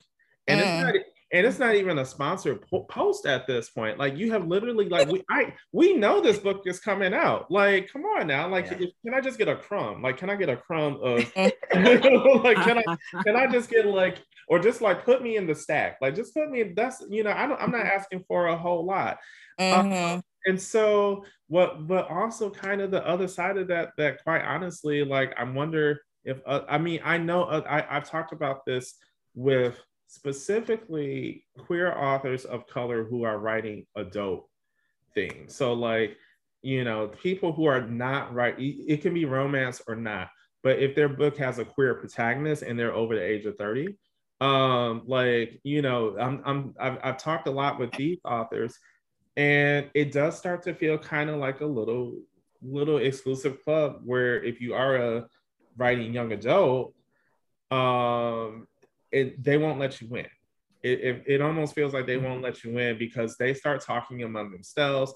and 0.47 0.61
mm. 0.61 0.65
it's 0.65 0.85
not 0.85 0.95
and 1.33 1.47
it's 1.47 1.59
not 1.59 1.77
even 1.77 1.99
a 1.99 2.05
sponsored 2.05 2.61
po- 2.69 2.85
post 2.85 3.25
at 3.25 3.47
this 3.47 3.71
point. 3.71 3.99
Like 3.99 4.17
you 4.17 4.33
have 4.33 4.49
literally 4.49 4.89
like 4.89 5.09
we 5.09 5.23
I 5.31 5.55
we 5.73 5.95
know 5.95 6.21
this 6.21 6.39
book 6.39 6.63
is 6.67 6.81
coming 6.81 7.15
out. 7.15 7.51
Like 7.51 7.93
come 7.93 8.03
on 8.03 8.27
now, 8.27 8.49
like 8.49 8.71
yeah. 8.71 8.89
can 9.05 9.15
I 9.15 9.21
just 9.21 9.39
get 9.39 9.49
a 9.49 9.57
crumb? 9.57 10.03
Like 10.03 10.17
can 10.17 10.29
I 10.29 10.37
get 10.37 10.49
a 10.49 10.57
crumb 10.57 10.99
of 11.03 11.19
like 11.37 12.57
can 12.57 12.79
I 12.79 12.97
can 13.25 13.37
I 13.37 13.47
just 13.47 13.71
get 13.71 13.87
like 13.87 14.19
or 14.49 14.59
just 14.59 14.81
like 14.81 15.05
put 15.05 15.23
me 15.23 15.37
in 15.37 15.47
the 15.47 15.55
stack? 15.55 15.99
Like 16.01 16.17
just 16.17 16.35
put 16.35 16.51
me 16.51 16.63
in. 16.63 16.75
That's 16.75 17.03
you 17.09 17.23
know 17.23 17.33
I 17.33 17.47
don't 17.47 17.61
I'm 17.61 17.71
not 17.71 17.87
asking 17.87 18.25
for 18.27 18.47
a 18.47 18.57
whole 18.57 18.85
lot. 18.85 19.19
Mm-hmm. 19.61 20.15
Um, 20.15 20.23
and 20.47 20.61
so 20.61 21.25
what 21.49 21.87
but 21.87 22.09
also 22.11 22.51
kind 22.51 22.81
of 22.81 22.91
the 22.91 23.07
other 23.07 23.29
side 23.29 23.57
of 23.57 23.69
that 23.69 23.91
that 23.97 24.23
quite 24.23 24.43
honestly 24.43 25.05
like 25.05 25.35
i 25.39 25.45
wonder 25.45 26.01
if 26.25 26.39
uh, 26.47 26.61
i 26.69 26.79
mean 26.79 27.01
i 27.05 27.19
know 27.19 27.45
uh, 27.45 27.63
I, 27.69 27.97
i've 27.97 28.09
talked 28.09 28.33
about 28.33 28.65
this 28.65 28.95
with 29.35 29.79
specifically 30.07 31.45
queer 31.57 31.97
authors 31.97 32.45
of 32.45 32.67
color 32.67 33.05
who 33.05 33.23
are 33.23 33.39
writing 33.39 33.87
adult 33.95 34.49
things. 35.15 35.55
So 35.55 35.73
like 35.73 36.17
you 36.63 36.85
know 36.85 37.09
people 37.09 37.53
who 37.53 37.65
are 37.65 37.81
not 37.81 38.35
right 38.35 38.55
it 38.59 39.01
can 39.01 39.15
be 39.15 39.25
romance 39.25 39.81
or 39.89 39.97
not 39.97 40.29
but 40.63 40.79
if 40.79 40.95
their 40.95 41.09
book 41.09 41.39
has 41.39 41.59
a 41.59 41.65
queer 41.65 41.95
protagonist 41.95 42.63
and 42.63 42.79
they're 42.79 42.93
over 42.93 43.15
the 43.15 43.23
age 43.23 43.47
of 43.47 43.57
30 43.57 43.97
um 44.43 45.03
like 45.07 45.59
you 45.65 45.81
know 45.81 46.15
i'm, 46.19 46.43
I'm 46.45 46.75
I've, 46.79 46.99
I've 47.03 47.17
talked 47.17 47.49
a 47.49 47.51
lot 47.51 47.79
with 47.79 47.91
these 47.93 48.19
authors 48.27 48.79
and 49.41 49.91
it 49.95 50.13
does 50.13 50.37
start 50.37 50.63
to 50.63 50.75
feel 50.75 50.99
kind 50.99 51.31
of 51.31 51.37
like 51.37 51.63
a 51.63 51.67
little 51.67 52.15
little 52.61 52.99
exclusive 52.99 53.65
club 53.65 54.01
where 54.05 54.43
if 54.45 54.61
you 54.61 54.75
are 54.75 54.97
a 54.97 55.27
writing 55.79 56.13
young 56.13 56.31
adult 56.33 56.93
um 57.71 58.67
it, 59.11 59.43
they 59.43 59.57
won't 59.57 59.81
let 59.81 59.99
you 60.01 60.09
win 60.09 60.27
it, 60.83 61.01
it, 61.01 61.25
it 61.27 61.41
almost 61.41 61.75
feels 61.75 61.95
like 61.95 62.07
they 62.07 62.17
won't 62.17 62.43
let 62.43 62.65
you 62.65 62.73
win 62.73 62.99
because 62.99 63.37
they 63.37 63.53
start 63.53 63.83
talking 63.83 64.23
among 64.23 64.51
themselves. 64.51 65.13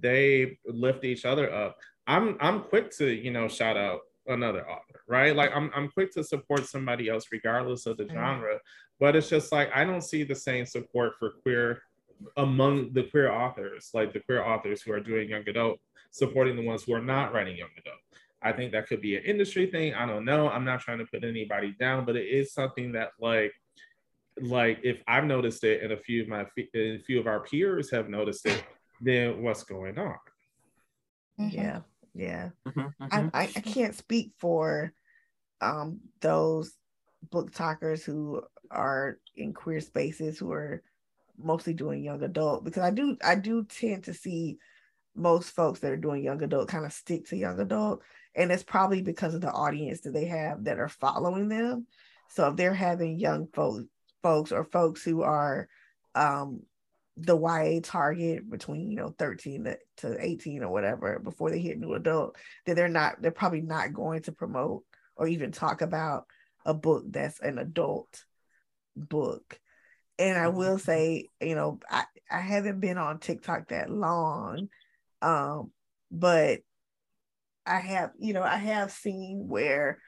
They 0.00 0.58
lift 0.64 1.02
each 1.04 1.24
other 1.24 1.52
up. 1.52 1.76
I'm 2.06 2.36
i'm 2.40 2.62
quick 2.62 2.90
to 2.98 3.06
you 3.06 3.30
know 3.30 3.48
shout 3.48 3.76
out 3.76 4.00
another 4.26 4.66
author 4.68 5.02
right? 5.08 5.34
Like 5.36 5.50
i'm, 5.54 5.70
I'm 5.74 5.88
quick 5.90 6.12
to 6.12 6.24
support 6.24 6.66
somebody 6.66 7.08
else 7.08 7.26
regardless 7.32 7.84
of 7.86 7.96
the 7.96 8.04
mm-hmm. 8.04 8.14
genre. 8.16 8.58
But 9.00 9.14
it's 9.16 9.28
just 9.28 9.52
like 9.52 9.70
i 9.74 9.84
don't 9.84 10.02
see 10.02 10.22
the 10.22 10.34
same 10.34 10.66
support 10.66 11.14
for 11.18 11.32
queer 11.42 11.82
among 12.36 12.92
the 12.92 13.04
queer 13.04 13.30
authors, 13.30 13.90
like 13.94 14.12
the 14.12 14.20
queer 14.20 14.44
authors 14.44 14.82
who 14.82 14.92
are 14.92 15.00
doing 15.00 15.28
young 15.28 15.48
adult, 15.48 15.78
supporting 16.10 16.56
the 16.56 16.64
ones 16.64 16.84
who 16.84 16.94
are 16.94 17.02
not 17.02 17.32
writing 17.32 17.56
young 17.56 17.70
adult. 17.78 17.98
I 18.42 18.52
think 18.52 18.72
that 18.72 18.86
could 18.86 19.00
be 19.00 19.16
an 19.16 19.24
industry 19.24 19.66
thing. 19.66 19.94
I 19.94 20.06
don't 20.06 20.24
know. 20.24 20.48
I'm 20.48 20.64
not 20.64 20.80
trying 20.80 20.98
to 20.98 21.06
put 21.06 21.24
anybody 21.24 21.74
down, 21.78 22.04
but 22.04 22.16
it 22.16 22.26
is 22.26 22.52
something 22.52 22.92
that 22.92 23.10
like 23.20 23.52
like 24.40 24.78
if 24.84 25.02
I've 25.08 25.24
noticed 25.24 25.64
it 25.64 25.82
and 25.82 25.92
a 25.92 25.96
few 25.96 26.22
of 26.22 26.28
my 26.28 26.46
a 26.74 26.98
few 26.98 27.18
of 27.18 27.26
our 27.26 27.40
peers 27.40 27.90
have 27.90 28.08
noticed 28.08 28.46
it, 28.46 28.62
then 29.00 29.42
what's 29.42 29.64
going 29.64 29.98
on? 29.98 30.14
Mm-hmm. 31.40 31.48
Yeah, 31.50 31.80
yeah. 32.14 32.50
Mm-hmm, 32.66 32.80
mm-hmm. 32.80 33.28
I, 33.32 33.42
I, 33.42 33.42
I 33.42 33.60
can't 33.60 33.94
speak 33.94 34.32
for 34.38 34.92
um 35.60 36.00
those 36.20 36.74
BookTokers 37.30 38.04
who 38.04 38.42
are 38.70 39.18
in 39.36 39.52
queer 39.52 39.80
spaces 39.80 40.38
who 40.38 40.52
are 40.52 40.82
mostly 41.38 41.74
doing 41.74 42.02
young 42.02 42.22
adult 42.22 42.64
because 42.64 42.82
I 42.82 42.90
do 42.90 43.16
I 43.24 43.34
do 43.34 43.64
tend 43.64 44.04
to 44.04 44.14
see 44.14 44.58
most 45.14 45.50
folks 45.50 45.80
that 45.80 45.92
are 45.92 45.96
doing 45.96 46.22
young 46.22 46.42
adult 46.42 46.68
kind 46.68 46.84
of 46.84 46.92
stick 46.92 47.26
to 47.28 47.36
young 47.36 47.58
adult 47.60 48.02
and 48.34 48.52
it's 48.52 48.62
probably 48.62 49.02
because 49.02 49.34
of 49.34 49.40
the 49.40 49.50
audience 49.50 50.00
that 50.02 50.12
they 50.12 50.26
have 50.26 50.64
that 50.64 50.78
are 50.78 50.88
following 50.88 51.48
them. 51.48 51.86
So 52.28 52.48
if 52.48 52.56
they're 52.56 52.74
having 52.74 53.18
young 53.18 53.48
folks 53.52 53.84
folks 54.22 54.52
or 54.52 54.64
folks 54.64 55.02
who 55.02 55.22
are 55.22 55.68
um 56.14 56.62
the 57.16 57.36
YA 57.36 57.80
target 57.82 58.48
between 58.48 58.90
you 58.90 58.96
know 58.96 59.14
13 59.18 59.74
to 59.98 60.16
18 60.24 60.62
or 60.62 60.70
whatever 60.70 61.18
before 61.18 61.50
they 61.50 61.58
hit 61.58 61.78
new 61.78 61.94
adult 61.94 62.36
then 62.64 62.76
they're 62.76 62.88
not 62.88 63.20
they're 63.20 63.30
probably 63.30 63.60
not 63.60 63.92
going 63.92 64.22
to 64.22 64.32
promote 64.32 64.84
or 65.16 65.26
even 65.26 65.50
talk 65.50 65.82
about 65.82 66.26
a 66.64 66.72
book 66.72 67.04
that's 67.10 67.40
an 67.40 67.58
adult 67.58 68.24
book 68.96 69.58
and 70.18 70.36
I 70.36 70.48
will 70.48 70.76
mm-hmm. 70.76 70.84
say, 70.84 71.28
you 71.40 71.54
know, 71.54 71.78
I, 71.88 72.04
I 72.30 72.40
haven't 72.40 72.80
been 72.80 72.98
on 72.98 73.18
TikTok 73.18 73.68
that 73.68 73.90
long, 73.90 74.68
um, 75.22 75.70
but 76.10 76.60
I 77.64 77.78
have, 77.78 78.10
you 78.18 78.32
know, 78.32 78.42
I 78.42 78.56
have 78.56 78.90
seen 78.90 79.46
where 79.48 79.98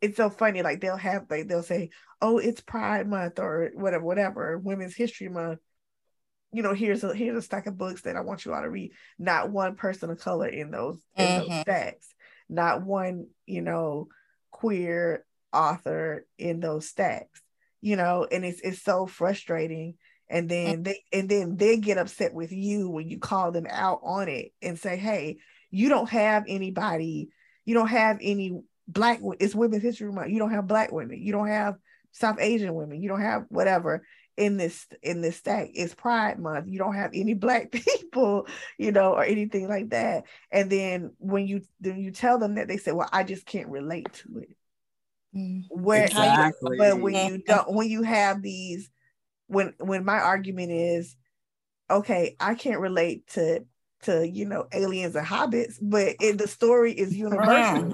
it's 0.00 0.16
so 0.16 0.30
funny. 0.30 0.62
Like 0.62 0.80
they'll 0.80 0.96
have, 0.96 1.26
like 1.30 1.46
they'll 1.46 1.62
say, 1.62 1.90
"Oh, 2.22 2.38
it's 2.38 2.60
Pride 2.60 3.06
Month 3.06 3.38
or 3.38 3.70
whatever, 3.74 4.04
whatever, 4.04 4.58
Women's 4.58 4.96
History 4.96 5.28
Month." 5.28 5.60
You 6.52 6.62
know, 6.62 6.74
here's 6.74 7.04
a 7.04 7.14
here's 7.14 7.36
a 7.36 7.42
stack 7.42 7.66
of 7.66 7.78
books 7.78 8.02
that 8.02 8.16
I 8.16 8.22
want 8.22 8.44
you 8.44 8.54
all 8.54 8.62
to 8.62 8.70
read. 8.70 8.92
Not 9.18 9.50
one 9.50 9.76
person 9.76 10.10
of 10.10 10.18
color 10.18 10.48
in 10.48 10.70
those 10.70 10.98
in 11.16 11.26
mm-hmm. 11.26 11.48
those 11.50 11.60
stacks. 11.60 12.14
Not 12.48 12.82
one, 12.82 13.26
you 13.46 13.60
know, 13.62 14.08
queer 14.50 15.24
author 15.52 16.26
in 16.38 16.60
those 16.60 16.88
stacks 16.88 17.42
you 17.80 17.96
know, 17.96 18.26
and 18.30 18.44
it's 18.44 18.60
it's 18.60 18.82
so 18.82 19.06
frustrating. 19.06 19.94
And 20.28 20.46
mm. 20.46 20.48
then 20.48 20.82
they 20.82 21.04
and 21.12 21.28
then 21.28 21.56
they 21.56 21.76
get 21.76 21.98
upset 21.98 22.34
with 22.34 22.52
you 22.52 22.88
when 22.88 23.08
you 23.08 23.18
call 23.18 23.52
them 23.52 23.66
out 23.68 24.00
on 24.02 24.28
it 24.28 24.52
and 24.62 24.78
say, 24.78 24.96
"Hey, 24.96 25.38
you 25.70 25.88
don't 25.88 26.08
have 26.08 26.44
anybody, 26.46 27.30
you 27.64 27.74
don't 27.74 27.88
have 27.88 28.18
any 28.20 28.60
black. 28.88 29.20
It's 29.38 29.54
Women's 29.54 29.82
History 29.82 30.12
Month. 30.12 30.30
You 30.30 30.38
don't 30.38 30.52
have 30.52 30.66
black 30.66 30.92
women. 30.92 31.20
You 31.20 31.32
don't 31.32 31.48
have 31.48 31.76
South 32.12 32.38
Asian 32.40 32.74
women. 32.74 33.02
You 33.02 33.08
don't 33.08 33.22
have 33.22 33.46
whatever." 33.48 34.02
in 34.36 34.56
this 34.56 34.86
in 35.02 35.20
this 35.20 35.36
stack 35.36 35.68
it's 35.74 35.94
pride 35.94 36.38
month 36.38 36.66
you 36.66 36.78
don't 36.78 36.94
have 36.94 37.10
any 37.12 37.34
black 37.34 37.70
people 37.72 38.46
you 38.78 38.90
know 38.90 39.12
or 39.12 39.22
anything 39.22 39.68
like 39.68 39.90
that 39.90 40.24
and 40.50 40.70
then 40.70 41.12
when 41.18 41.46
you 41.46 41.60
then 41.80 41.98
you 41.98 42.10
tell 42.10 42.38
them 42.38 42.54
that 42.54 42.66
they 42.66 42.78
say 42.78 42.90
well 42.90 43.08
i 43.12 43.22
just 43.22 43.44
can't 43.44 43.68
relate 43.68 44.10
to 44.14 44.38
it 44.38 44.56
Mm. 45.34 45.64
Where 45.70 46.06
exactly. 46.06 46.76
but 46.76 47.00
when 47.00 47.14
you 47.14 47.42
don't 47.46 47.72
when 47.72 47.88
you 47.88 48.02
have 48.02 48.42
these 48.42 48.90
when 49.46 49.74
when 49.78 50.04
my 50.04 50.18
argument 50.18 50.72
is 50.72 51.16
okay, 51.90 52.36
I 52.40 52.54
can't 52.54 52.80
relate 52.80 53.26
to 53.34 53.64
to 54.02 54.26
you 54.26 54.46
know 54.46 54.66
aliens 54.72 55.14
and 55.14 55.26
hobbits, 55.26 55.76
but 55.80 56.16
it, 56.20 56.38
the 56.38 56.48
story 56.48 56.92
is 56.92 57.16
universal. 57.16 57.90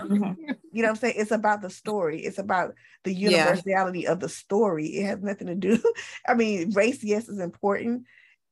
you 0.73 0.83
know 0.83 0.89
what 0.89 0.89
I'm 0.89 0.97
saying? 0.97 1.15
It's 1.17 1.31
about 1.31 1.63
the 1.63 1.71
story. 1.71 2.21
It's 2.21 2.39
about 2.39 2.75
the 3.05 3.13
universality 3.13 4.01
yeah. 4.01 4.13
of 4.13 4.21
the 4.21 4.29
story. 4.29 4.87
It 4.87 5.07
has 5.07 5.23
nothing 5.23 5.49
to 5.49 5.55
do. 5.55 5.83
I 6.29 6.35
mean, 6.35 6.71
race, 6.71 7.03
yes, 7.03 7.29
is 7.29 7.41
important, 7.41 8.05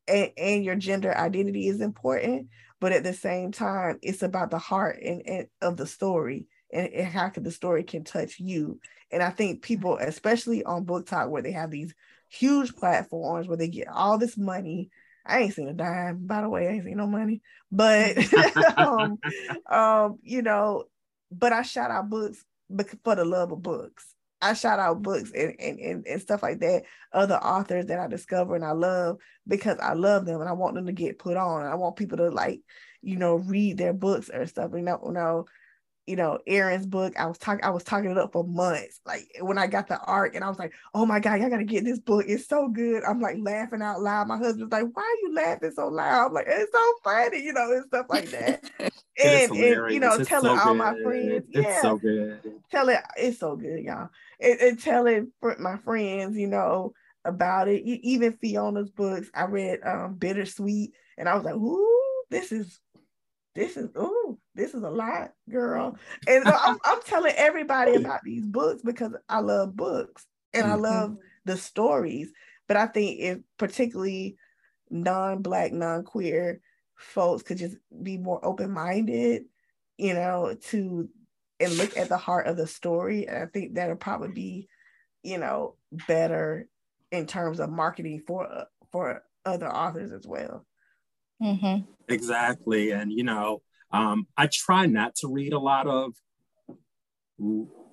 and, 0.09 0.31
and 0.37 0.65
your 0.65 0.77
gender 0.77 1.17
identity 1.17 1.69
is 1.69 1.81
important, 1.81 2.49
but 2.81 2.93
at 2.93 3.05
the 3.05 3.15
same 3.15 3.53
time, 3.53 3.99
it's 4.03 4.23
about 4.23 4.51
the 4.51 4.59
heart 4.59 5.01
and, 5.03 5.23
and 5.27 5.47
of 5.63 5.77
the 5.77 5.87
story 5.87 6.49
and, 6.75 6.93
and 6.93 7.07
how 7.07 7.29
can 7.29 7.45
the 7.45 7.51
story 7.51 7.85
can 7.85 8.05
touch 8.05 8.39
you. 8.39 8.81
And 9.11 9.23
I 9.23 9.31
think 9.31 9.63
people, 9.63 9.97
especially 9.97 10.65
on 10.65 10.85
BookTok, 10.85 11.31
where 11.31 11.43
they 11.43 11.53
have 11.53 11.71
these 11.71 11.95
huge 12.29 12.75
platforms 12.75 13.47
where 13.47 13.57
they 13.57 13.69
get 13.69 13.89
all 13.89 14.19
this 14.19 14.37
money. 14.37 14.91
I 15.25 15.41
ain't 15.41 15.55
seen 15.55 15.69
a 15.69 15.73
dime, 15.73 16.27
by 16.27 16.43
the 16.43 16.49
way. 16.49 16.67
I 16.67 16.73
ain't 16.73 16.85
seen 16.85 16.99
no 16.99 17.07
money, 17.07 17.41
but 17.73 18.19
um, 18.77 19.19
um, 19.71 20.19
you 20.23 20.43
know, 20.43 20.85
but 21.31 21.53
I 21.53 21.63
shout 21.63 21.91
out 21.91 22.11
books 22.11 22.45
for 23.05 23.15
the 23.15 23.25
love 23.25 23.53
of 23.53 23.63
books. 23.63 24.15
I 24.43 24.53
shout 24.53 24.79
out 24.79 25.01
books 25.01 25.33
and, 25.35 25.55
and, 25.59 25.79
and, 25.79 26.07
and 26.07 26.21
stuff 26.21 26.43
like 26.43 26.61
that, 26.61 26.83
other 27.13 27.37
authors 27.37 27.87
that 27.87 27.99
I 27.99 28.09
discover 28.09 28.55
and 28.55 28.65
I 28.65 28.73
love 28.73 29.17
because 29.49 29.79
I 29.79 29.95
love 29.95 30.27
them 30.27 30.41
and 30.41 30.49
I 30.49 30.53
want 30.53 30.75
them 30.75 30.85
to 30.85 30.93
get 30.93 31.19
put 31.19 31.39
on. 31.39 31.65
I 31.65 31.77
want 31.77 31.97
people 31.97 32.19
to 32.19 32.29
like, 32.29 32.61
you 33.01 33.17
know, 33.17 33.37
read 33.37 33.79
their 33.79 33.95
books 33.95 34.29
or 34.29 34.45
stuff. 34.47 34.73
You 34.75 34.83
know, 34.83 35.01
you 35.07 35.13
know, 35.13 35.47
you 36.07 36.17
know, 36.17 36.39
Aaron's 36.47 36.87
book. 36.87 37.19
I 37.19 37.27
was 37.27 37.39
talking, 37.39 37.65
I 37.65 37.71
was 37.71 37.83
talking 37.83 38.11
it 38.11 38.19
up 38.19 38.33
for 38.33 38.45
months. 38.45 39.01
Like 39.07 39.27
when 39.41 39.59
I 39.59 39.67
got 39.67 39.89
the 39.89 39.99
arc, 40.01 40.35
and 40.35 40.45
I 40.45 40.49
was 40.49 40.59
like, 40.59 40.73
"Oh 40.95 41.07
my 41.07 41.19
god, 41.19 41.41
y'all 41.41 41.49
gotta 41.49 41.65
get 41.65 41.85
this 41.85 41.99
book. 41.99 42.27
It's 42.29 42.47
so 42.47 42.69
good." 42.69 43.03
I'm 43.05 43.21
like 43.21 43.37
laughing 43.41 43.83
out 43.83 44.03
loud. 44.03 44.29
My 44.29 44.37
husband's 44.37 44.73
like, 44.73 44.85
"Why 44.93 45.03
are 45.03 45.29
you 45.29 45.35
laughing 45.35 45.73
so 45.75 45.89
loud?" 45.89 46.27
I'm 46.27 46.33
like, 46.33 46.47
"It's 46.49 46.73
so 46.73 46.93
funny," 47.03 47.43
you 47.43 47.53
know, 47.53 47.73
and 47.73 47.85
stuff 47.87 48.07
like 48.11 48.31
that. 48.31 48.63
and, 48.79 49.51
and 49.53 49.93
you 49.93 50.01
know, 50.01 50.15
it's 50.15 50.29
telling 50.29 50.57
so 50.57 50.63
all 50.63 50.75
my 50.75 50.95
friends, 51.03 51.47
it's 51.53 51.67
yeah, 51.67 51.81
so 51.81 51.97
good. 51.97 52.41
Telling 52.71 52.99
it's 53.17 53.39
so 53.39 53.57
good, 53.57 53.81
y'all. 53.81 54.11
And, 54.41 54.61
and 54.61 54.83
telling 54.83 55.33
my 55.59 55.77
friends, 55.79 56.37
you 56.37 56.49
know, 56.49 56.93
about 57.25 57.69
it. 57.69 57.83
Even 57.83 58.33
Fiona's 58.35 58.91
books, 58.91 59.31
I 59.35 59.45
read 59.45 59.81
um 59.85 60.17
Bittersweet, 60.17 60.93
and 61.17 61.29
I 61.31 61.35
was 61.35 61.45
like, 61.45 61.55
"Ooh, 61.55 62.25
this 62.31 62.53
is 62.53 62.81
this 63.55 63.77
is 63.77 63.91
oh, 63.97 64.39
this 64.55 64.75
is 64.75 64.83
a 64.83 64.91
lot, 64.91 65.33
girl. 65.51 65.97
And 66.27 66.45
I'm, 66.49 66.77
I'm 66.85 67.03
telling 67.07 67.35
everybody 67.37 67.95
about 67.95 68.21
these 68.25 68.47
books 68.47 68.83
because 68.83 69.13
I 69.29 69.41
love 69.41 69.77
books 69.77 70.27
and 70.53 70.67
I 70.67 70.75
Mm-hmm. 70.75 70.77
love 70.77 71.17
the 71.45 71.57
stories. 71.57 72.33
But 72.67 72.77
I 72.77 72.87
think 72.87 73.21
if 73.21 73.39
particularly 73.59 74.37
non-black, 74.91 75.73
non-queer 75.73 76.61
folks 76.97 77.43
could 77.43 77.59
just 77.59 77.77
be 78.03 78.17
more 78.19 78.45
open-minded, 78.45 79.45
you 79.99 80.15
know, 80.15 80.57
to 80.71 81.09
and 81.61 81.77
look 81.77 81.97
at 81.97 82.09
the 82.09 82.19
heart 82.19 82.47
of 82.47 82.57
the 82.57 82.67
story, 82.67 83.27
and 83.29 83.39
I 83.39 83.47
think 83.47 83.75
that'll 83.75 83.97
probably 83.97 84.31
be, 84.33 84.69
you 85.23 85.39
know, 85.39 85.77
better 85.93 86.69
in 87.13 87.27
terms 87.27 87.61
of 87.61 87.71
marketing 87.71 88.23
for 88.27 88.67
for 88.91 89.23
other 89.45 89.69
authors 89.73 90.13
as 90.13 90.27
well. 90.27 90.67
Mm-hmm. 91.43 91.91
Exactly. 92.09 92.91
And, 92.91 93.13
you 93.13 93.25
know, 93.25 93.63
um, 93.93 94.27
I 94.37 94.49
try 94.49 94.87
not 94.87 95.15
to 95.17 95.29
read 95.29 95.53
a 95.53 95.59
lot 95.59 95.87
of 95.87 96.15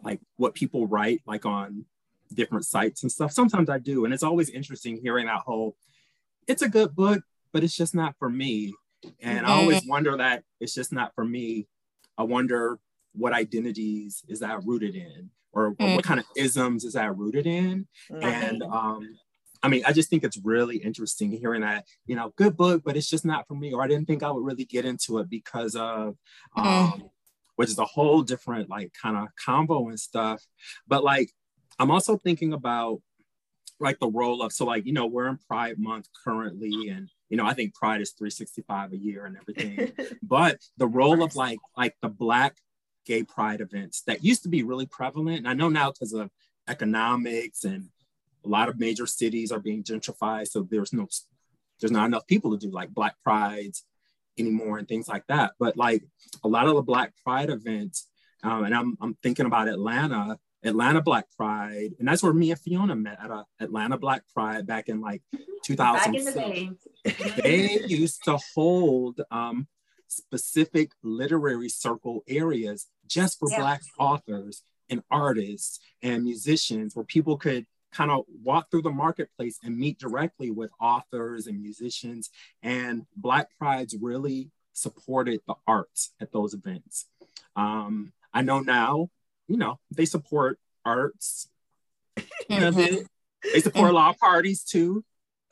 like 0.03 0.19
what 0.37 0.55
people 0.55 0.87
write, 0.87 1.21
like 1.25 1.45
on 1.45 1.85
different 2.33 2.65
sites 2.65 3.03
and 3.03 3.11
stuff. 3.11 3.31
Sometimes 3.31 3.69
I 3.69 3.77
do. 3.77 4.05
And 4.05 4.13
it's 4.13 4.23
always 4.23 4.49
interesting 4.49 4.99
hearing 5.01 5.27
that 5.27 5.41
whole, 5.45 5.75
it's 6.47 6.61
a 6.61 6.69
good 6.69 6.95
book, 6.95 7.21
but 7.51 7.63
it's 7.63 7.75
just 7.75 7.93
not 7.93 8.15
for 8.17 8.29
me. 8.29 8.73
And 9.19 9.45
I 9.45 9.51
always 9.51 9.85
wonder 9.85 10.15
that 10.17 10.43
it's 10.59 10.73
just 10.73 10.93
not 10.93 11.13
for 11.15 11.25
me. 11.25 11.67
I 12.17 12.23
wonder 12.23 12.79
what 13.13 13.33
identities 13.33 14.23
is 14.27 14.39
that 14.39 14.63
rooted 14.65 14.95
in 14.95 15.29
or, 15.51 15.75
or 15.79 15.95
what 15.95 16.03
kind 16.03 16.19
of 16.19 16.25
isms 16.37 16.85
is 16.85 16.93
that 16.93 17.17
rooted 17.17 17.45
in 17.45 17.85
and 18.21 18.63
um 18.63 19.17
i 19.63 19.67
mean 19.67 19.83
i 19.85 19.91
just 19.91 20.09
think 20.09 20.23
it's 20.23 20.39
really 20.43 20.77
interesting 20.77 21.31
hearing 21.31 21.61
that 21.61 21.85
you 22.05 22.15
know 22.15 22.33
good 22.35 22.57
book 22.57 22.81
but 22.83 22.95
it's 22.97 23.09
just 23.09 23.25
not 23.25 23.47
for 23.47 23.55
me 23.55 23.73
or 23.73 23.81
i 23.81 23.87
didn't 23.87 24.05
think 24.05 24.23
i 24.23 24.31
would 24.31 24.45
really 24.45 24.65
get 24.65 24.85
into 24.85 25.17
it 25.19 25.29
because 25.29 25.75
of 25.75 26.15
um 26.55 27.09
which 27.61 27.69
is 27.69 27.77
a 27.77 27.85
whole 27.85 28.23
different 28.23 28.71
like 28.71 28.91
kind 28.99 29.15
of 29.15 29.27
combo 29.35 29.87
and 29.89 29.99
stuff. 29.99 30.43
But 30.87 31.03
like 31.03 31.31
i'm 31.77 31.91
also 31.91 32.17
thinking 32.17 32.53
about 32.53 33.01
like 33.79 33.99
the 33.99 34.09
role 34.09 34.41
of 34.41 34.51
so 34.51 34.65
like 34.65 34.85
you 34.87 34.93
know 34.93 35.05
we're 35.05 35.27
in 35.27 35.37
pride 35.47 35.77
month 35.77 36.07
currently 36.23 36.89
and 36.89 37.07
you 37.29 37.37
know 37.37 37.45
i 37.45 37.53
think 37.53 37.75
pride 37.75 38.01
is 38.01 38.13
365 38.17 38.93
a 38.93 38.97
year 38.97 39.25
and 39.25 39.37
everything. 39.37 39.91
But 40.23 40.57
the 40.77 40.87
role 40.87 41.21
of 41.21 41.35
like 41.35 41.59
like 41.77 41.95
the 42.01 42.09
black 42.09 42.57
gay 43.05 43.21
pride 43.21 43.61
events 43.61 44.01
that 44.07 44.23
used 44.23 44.41
to 44.41 44.49
be 44.49 44.63
really 44.63 44.87
prevalent 44.87 45.37
and 45.37 45.47
i 45.47 45.53
know 45.53 45.69
now 45.69 45.91
because 45.91 46.13
of 46.13 46.31
economics 46.67 47.63
and 47.63 47.89
a 48.45 48.47
lot 48.49 48.69
of 48.69 48.79
major 48.79 49.05
cities 49.05 49.51
are 49.51 49.59
being 49.59 49.83
gentrified 49.83 50.47
so 50.47 50.67
there's 50.69 50.93
no 50.93 51.07
there's 51.79 51.91
not 51.91 52.05
enough 52.05 52.27
people 52.27 52.51
to 52.51 52.57
do 52.57 52.71
like 52.71 52.89
black 52.89 53.15
prides 53.23 53.85
anymore 54.37 54.77
and 54.77 54.87
things 54.87 55.07
like 55.07 55.25
that 55.27 55.51
but 55.59 55.75
like 55.77 56.03
a 56.43 56.47
lot 56.47 56.67
of 56.67 56.75
the 56.75 56.81
black 56.81 57.13
pride 57.23 57.49
events 57.49 58.07
um, 58.43 58.63
and 58.63 58.73
I'm, 58.73 58.97
I'm 59.01 59.15
thinking 59.21 59.45
about 59.45 59.67
atlanta 59.67 60.37
atlanta 60.63 61.01
black 61.01 61.25
pride 61.35 61.91
and 61.99 62.07
that's 62.07 62.23
where 62.23 62.33
me 62.33 62.51
and 62.51 62.59
fiona 62.59 62.95
met 62.95 63.17
at 63.23 63.31
a 63.31 63.45
atlanta 63.59 63.97
black 63.97 64.23
pride 64.33 64.65
back 64.67 64.89
in 64.89 65.01
like 65.01 65.21
Back 65.67 66.07
in 66.07 66.25
the 66.25 66.31
2006 66.31 66.87
day. 67.03 67.41
they 67.43 67.85
used 67.85 68.23
to 68.25 68.39
hold 68.55 69.21
um, 69.29 69.67
specific 70.07 70.91
literary 71.03 71.69
circle 71.69 72.23
areas 72.27 72.87
just 73.07 73.39
for 73.39 73.49
Yeah. 73.51 73.59
Black 73.59 73.81
authors 73.99 74.63
and 74.89 75.03
artists 75.11 75.79
and 76.01 76.23
musicians 76.23 76.95
where 76.95 77.05
people 77.05 77.37
could 77.37 77.65
kind 77.91 78.11
of 78.11 78.25
walk 78.43 78.71
through 78.71 78.83
the 78.83 78.91
marketplace 78.91 79.59
and 79.63 79.77
meet 79.77 79.99
directly 79.99 80.49
with 80.51 80.71
authors 80.79 81.47
and 81.47 81.61
musicians. 81.61 82.29
And 82.63 83.05
Black 83.15 83.49
Prides 83.57 83.95
really 83.99 84.49
supported 84.73 85.41
the 85.47 85.55
arts 85.67 86.13
at 86.21 86.31
those 86.31 86.53
events. 86.53 87.07
Um, 87.55 88.13
I 88.33 88.41
know 88.43 88.61
now, 88.61 89.09
you 89.47 89.57
know, 89.57 89.79
they 89.95 90.05
support 90.05 90.57
arts. 90.85 91.49
You 92.49 92.59
know, 92.59 92.71
they, 92.71 93.03
they 93.53 93.59
support 93.61 93.89
a 93.89 93.93
lot 93.93 94.13
of 94.13 94.19
parties 94.19 94.63
too, 94.63 95.05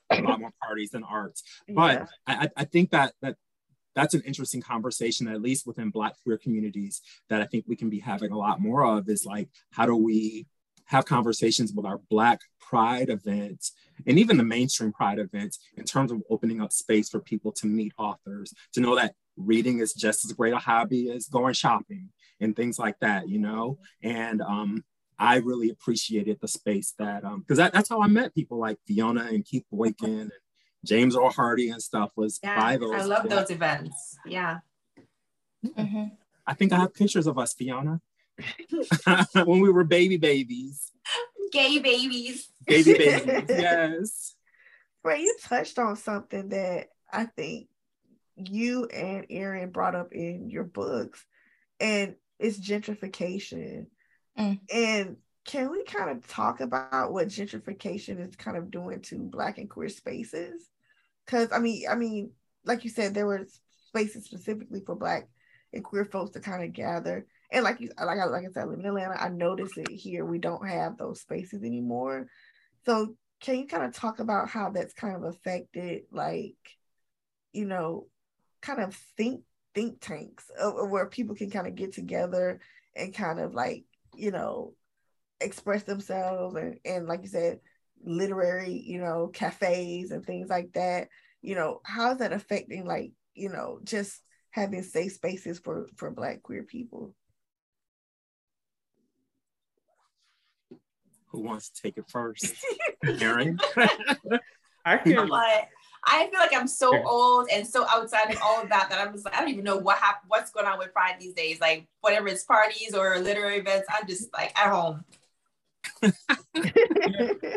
a 0.09 0.21
lot 0.21 0.39
more 0.41 0.51
parties 0.61 0.89
than 0.91 1.03
arts. 1.03 1.43
But 1.67 1.93
Yeah. 1.93 2.05
I, 2.27 2.33
I- 2.45 2.49
I 2.57 2.65
think 2.65 2.89
that 2.91 3.13
that 3.21 3.35
that's 3.95 4.13
an 4.13 4.21
interesting 4.25 4.61
conversation, 4.61 5.27
at 5.27 5.41
least 5.41 5.65
within 5.65 5.89
Black 5.89 6.13
queer 6.23 6.37
communities, 6.37 7.01
that 7.29 7.41
I 7.41 7.45
think 7.45 7.65
we 7.67 7.75
can 7.75 7.89
be 7.89 7.99
having 7.99 8.31
a 8.31 8.37
lot 8.37 8.59
more 8.59 8.83
of. 8.85 9.07
Is 9.09 9.25
like, 9.25 9.49
how 9.71 9.85
do 9.85 9.95
we 9.95 10.45
have 10.89 11.05
conversations 11.05 11.71
with 11.71 11.85
our 11.85 11.99
Black 12.09 12.41
Pride 12.59 13.09
events 13.09 13.73
and 14.05 14.19
even 14.19 14.37
the 14.37 14.43
mainstream 14.43 14.91
Pride 14.91 15.19
events 15.19 15.59
in 15.77 15.83
terms 15.83 16.11
of 16.11 16.21
opening 16.29 16.61
up 16.61 16.71
space 16.71 17.09
for 17.09 17.19
people 17.19 17.51
to 17.53 17.67
meet 17.67 17.93
authors, 17.97 18.53
to 18.73 18.81
know 18.81 18.95
that 18.95 19.13
reading 19.37 19.79
is 19.79 19.93
just 19.93 20.25
as 20.25 20.33
great 20.33 20.53
a 20.53 20.57
hobby 20.57 21.11
as 21.11 21.27
going 21.27 21.53
shopping 21.53 22.09
and 22.39 22.55
things 22.55 22.77
like 22.77 22.99
that, 22.99 23.29
you 23.29 23.39
know? 23.39 23.77
And 24.03 24.41
um, 24.41 24.83
I 25.17 25.37
really 25.37 25.69
appreciated 25.69 26.39
the 26.41 26.47
space 26.47 26.93
that, 26.97 27.21
because 27.21 27.57
that, 27.57 27.73
that's 27.73 27.89
how 27.89 28.01
I 28.01 28.07
met 28.07 28.33
people 28.33 28.57
like 28.57 28.77
Fiona 28.87 29.25
and 29.25 29.45
Keith 29.45 29.65
Boykin 29.71 30.19
and 30.21 30.31
James 30.85 31.15
Earl 31.15 31.29
Hardy 31.29 31.69
and 31.69 31.81
stuff 31.81 32.11
was 32.15 32.39
Yeah, 32.41 32.59
by 32.59 32.77
those. 32.77 32.93
I 32.93 33.03
love 33.03 33.29
those 33.29 33.51
events. 33.51 34.17
Yeah. 34.25 34.59
Mm-hmm. 35.65 36.05
I 36.47 36.53
think 36.53 36.73
I 36.73 36.77
have 36.77 36.93
pictures 36.93 37.27
of 37.27 37.37
us, 37.37 37.53
Fiona, 37.53 38.01
when 39.45 39.59
we 39.59 39.71
were 39.71 39.83
baby 39.83 40.17
babies. 40.17 40.91
Gay 41.51 41.79
babies. 41.79 42.49
Baby 42.65 42.93
babies, 42.93 43.43
yes. 43.49 44.35
Ray, 45.03 45.21
you 45.21 45.35
touched 45.43 45.79
on 45.79 45.95
something 45.95 46.49
that 46.49 46.87
I 47.11 47.25
think 47.25 47.67
you 48.35 48.85
and 48.85 49.25
Aaron 49.29 49.69
brought 49.69 49.95
up 49.95 50.13
in 50.13 50.49
your 50.49 50.63
books, 50.63 51.25
and 51.79 52.15
it's 52.37 52.59
gentrification. 52.59 53.87
Mm. 54.37 54.59
And 54.71 55.17
can 55.45 55.71
we 55.71 55.83
kind 55.83 56.11
of 56.11 56.27
talk 56.27 56.59
about 56.61 57.11
what 57.11 57.27
gentrification 57.27 58.25
is 58.27 58.35
kind 58.35 58.57
of 58.57 58.69
doing 58.69 59.01
to 59.01 59.17
Black 59.17 59.57
and 59.57 59.69
queer 59.69 59.89
spaces? 59.89 60.69
Because 61.25 61.51
I 61.51 61.59
mean, 61.59 61.85
I 61.89 61.95
mean, 61.95 62.31
like 62.65 62.83
you 62.83 62.89
said, 62.89 63.13
there 63.13 63.25
were 63.25 63.47
spaces 63.87 64.25
specifically 64.25 64.81
for 64.85 64.95
Black 64.95 65.27
and 65.73 65.83
queer 65.83 66.05
folks 66.05 66.31
to 66.31 66.39
kind 66.39 66.63
of 66.63 66.73
gather. 66.73 67.25
And 67.51 67.63
like 67.63 67.79
you, 67.79 67.89
like 67.97 68.19
I, 68.19 68.25
like 68.25 68.45
I 68.45 68.51
said, 68.51 68.63
I 68.63 68.65
live 68.65 68.79
in 68.79 68.85
Atlanta. 68.85 69.21
I 69.21 69.29
notice 69.29 69.71
it 69.77 69.89
here. 69.89 70.25
We 70.25 70.37
don't 70.37 70.67
have 70.67 70.97
those 70.97 71.21
spaces 71.21 71.63
anymore. 71.63 72.27
So 72.85 73.15
can 73.39 73.57
you 73.57 73.67
kind 73.67 73.83
of 73.83 73.93
talk 73.93 74.19
about 74.19 74.49
how 74.49 74.69
that's 74.69 74.93
kind 74.93 75.15
of 75.15 75.23
affected 75.23 76.03
like 76.11 76.57
you 77.53 77.65
know 77.65 78.07
kind 78.61 78.79
of 78.81 78.95
think 79.17 79.41
think 79.73 79.99
tanks 80.01 80.49
where 80.89 81.05
people 81.05 81.35
can 81.35 81.49
kind 81.49 81.67
of 81.67 81.75
get 81.75 81.93
together 81.93 82.59
and 82.95 83.13
kind 83.13 83.39
of 83.39 83.53
like 83.53 83.85
you 84.15 84.31
know 84.31 84.73
express 85.41 85.83
themselves 85.83 86.55
and, 86.55 86.79
and 86.83 87.07
like 87.07 87.21
you 87.21 87.27
said 87.27 87.59
literary 88.03 88.73
you 88.85 88.99
know 88.99 89.27
cafes 89.27 90.11
and 90.11 90.25
things 90.25 90.49
like 90.49 90.71
that 90.73 91.07
you 91.41 91.55
know 91.55 91.79
how's 91.83 92.17
that 92.17 92.33
affecting 92.33 92.85
like 92.85 93.11
you 93.35 93.49
know 93.49 93.79
just 93.83 94.21
having 94.51 94.83
safe 94.83 95.13
spaces 95.13 95.59
for 95.59 95.87
for 95.95 96.11
black 96.11 96.41
queer 96.41 96.63
people 96.63 97.13
Who 101.31 101.41
wants 101.41 101.69
to 101.69 101.81
take 101.81 101.97
it 101.97 102.05
first? 102.09 102.55
Aaron? 103.21 103.59
I 104.85 104.93
You 104.95 104.99
can. 105.03 105.15
know 105.15 105.25
what? 105.25 105.67
I 106.05 106.27
feel 106.31 106.39
like 106.39 106.53
I'm 106.53 106.67
so 106.67 106.95
old 107.05 107.49
and 107.51 107.67
so 107.67 107.85
outside 107.89 108.31
of 108.31 108.39
all 108.41 108.61
of 108.61 108.69
that 108.69 108.89
that 108.89 109.05
I'm 109.05 109.11
just 109.13 109.25
like, 109.25 109.35
I 109.35 109.41
don't 109.41 109.49
even 109.49 109.65
know 109.65 109.75
what 109.77 109.97
hap- 109.97 110.23
what's 110.27 110.49
going 110.49 110.65
on 110.65 110.79
with 110.79 110.93
Pride 110.93 111.15
these 111.19 111.33
days. 111.33 111.59
Like 111.59 111.87
whatever 112.01 112.29
it's 112.29 112.45
parties 112.45 112.93
or 112.95 113.19
literary 113.19 113.57
events, 113.57 113.87
I'm 113.89 114.07
just 114.07 114.31
like 114.33 114.57
at 114.57 114.71
home. 114.71 115.03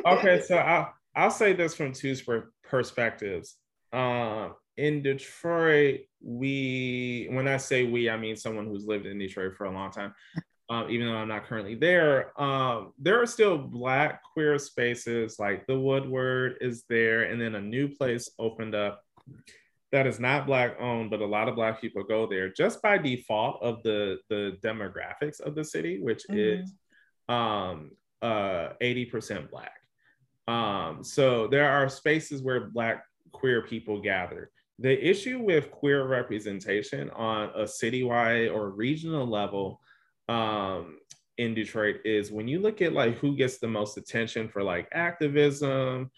Okay, 0.07 0.43
so 0.43 0.57
I'll 0.57 0.93
I'll 1.15 1.31
say 1.31 1.53
this 1.53 1.75
from 1.75 1.93
two 1.93 2.15
perspectives. 2.65 3.57
Uh, 3.93 4.51
in 4.77 5.03
Detroit, 5.03 6.01
we, 6.23 7.29
when 7.31 7.47
I 7.47 7.59
say 7.59 7.85
we, 7.85 8.09
I 8.09 8.17
mean 8.17 8.37
someone 8.37 8.67
who's 8.67 8.87
lived 8.87 9.07
in 9.07 9.19
Detroit 9.19 9.55
for 9.57 9.67
a 9.67 9.71
long 9.73 9.91
time. 9.91 10.15
Um, 10.71 10.89
even 10.91 11.07
though 11.07 11.17
I'm 11.17 11.29
not 11.29 11.47
currently 11.47 11.75
there, 11.75 12.41
um, 12.41 12.93
there 12.99 13.21
are 13.21 13.27
still 13.27 13.59
Black 13.59 14.23
queer 14.33 14.59
spaces 14.59 15.39
like 15.39 15.67
the 15.67 15.79
Woodward 15.79 16.57
is 16.61 16.85
there, 16.89 17.25
and 17.25 17.41
then 17.41 17.57
a 17.57 17.61
new 17.61 17.89
place 17.89 18.31
opened 18.39 18.75
up 18.75 19.03
that 19.93 20.07
is 20.07 20.19
not 20.19 20.47
Black 20.47 20.81
owned, 20.81 21.11
but 21.11 21.21
a 21.21 21.27
lot 21.27 21.49
of 21.49 21.55
Black 21.55 21.81
people 21.81 22.03
go 22.03 22.27
there 22.27 22.49
just 22.49 22.81
by 22.81 22.97
default 22.97 23.63
of 23.63 23.83
the 23.83 24.19
the 24.31 24.57
demographics 24.65 25.41
of 25.41 25.55
the 25.55 25.65
city, 25.65 26.01
which 26.01 26.25
mm-hmm. 26.31 26.63
is 26.63 26.75
um, 27.29 27.91
uh, 28.23 28.71
80% 28.81 29.51
Black. 29.51 29.73
Um, 30.49 31.05
so 31.05 31.47
there 31.47 31.71
are 31.71 31.89
spaces 31.89 32.43
where 32.43 32.69
Black 32.69 33.05
queer 33.33 33.63
people 33.63 34.01
gather. 34.01 34.51
The 34.79 35.09
issue 35.09 35.39
with 35.39 35.71
queer 35.71 36.07
representation 36.07 37.11
on 37.11 37.51
a 37.51 37.65
citywide 37.65 38.53
or 38.53 38.71
regional 38.71 39.27
level 39.27 39.81
um, 40.29 40.99
in 41.39 41.55
Detroit 41.55 41.97
is 42.05 42.31
when 42.31 42.49
you 42.49 42.61
look 42.61 42.83
at 42.83 42.93
like 42.93 43.19
who 43.19 43.37
gets 43.37 43.59
the 43.59 43.69
most 43.69 43.97
attention 43.97 44.49
for 44.49 44.63
like 44.63 44.89
activism, 44.93 46.11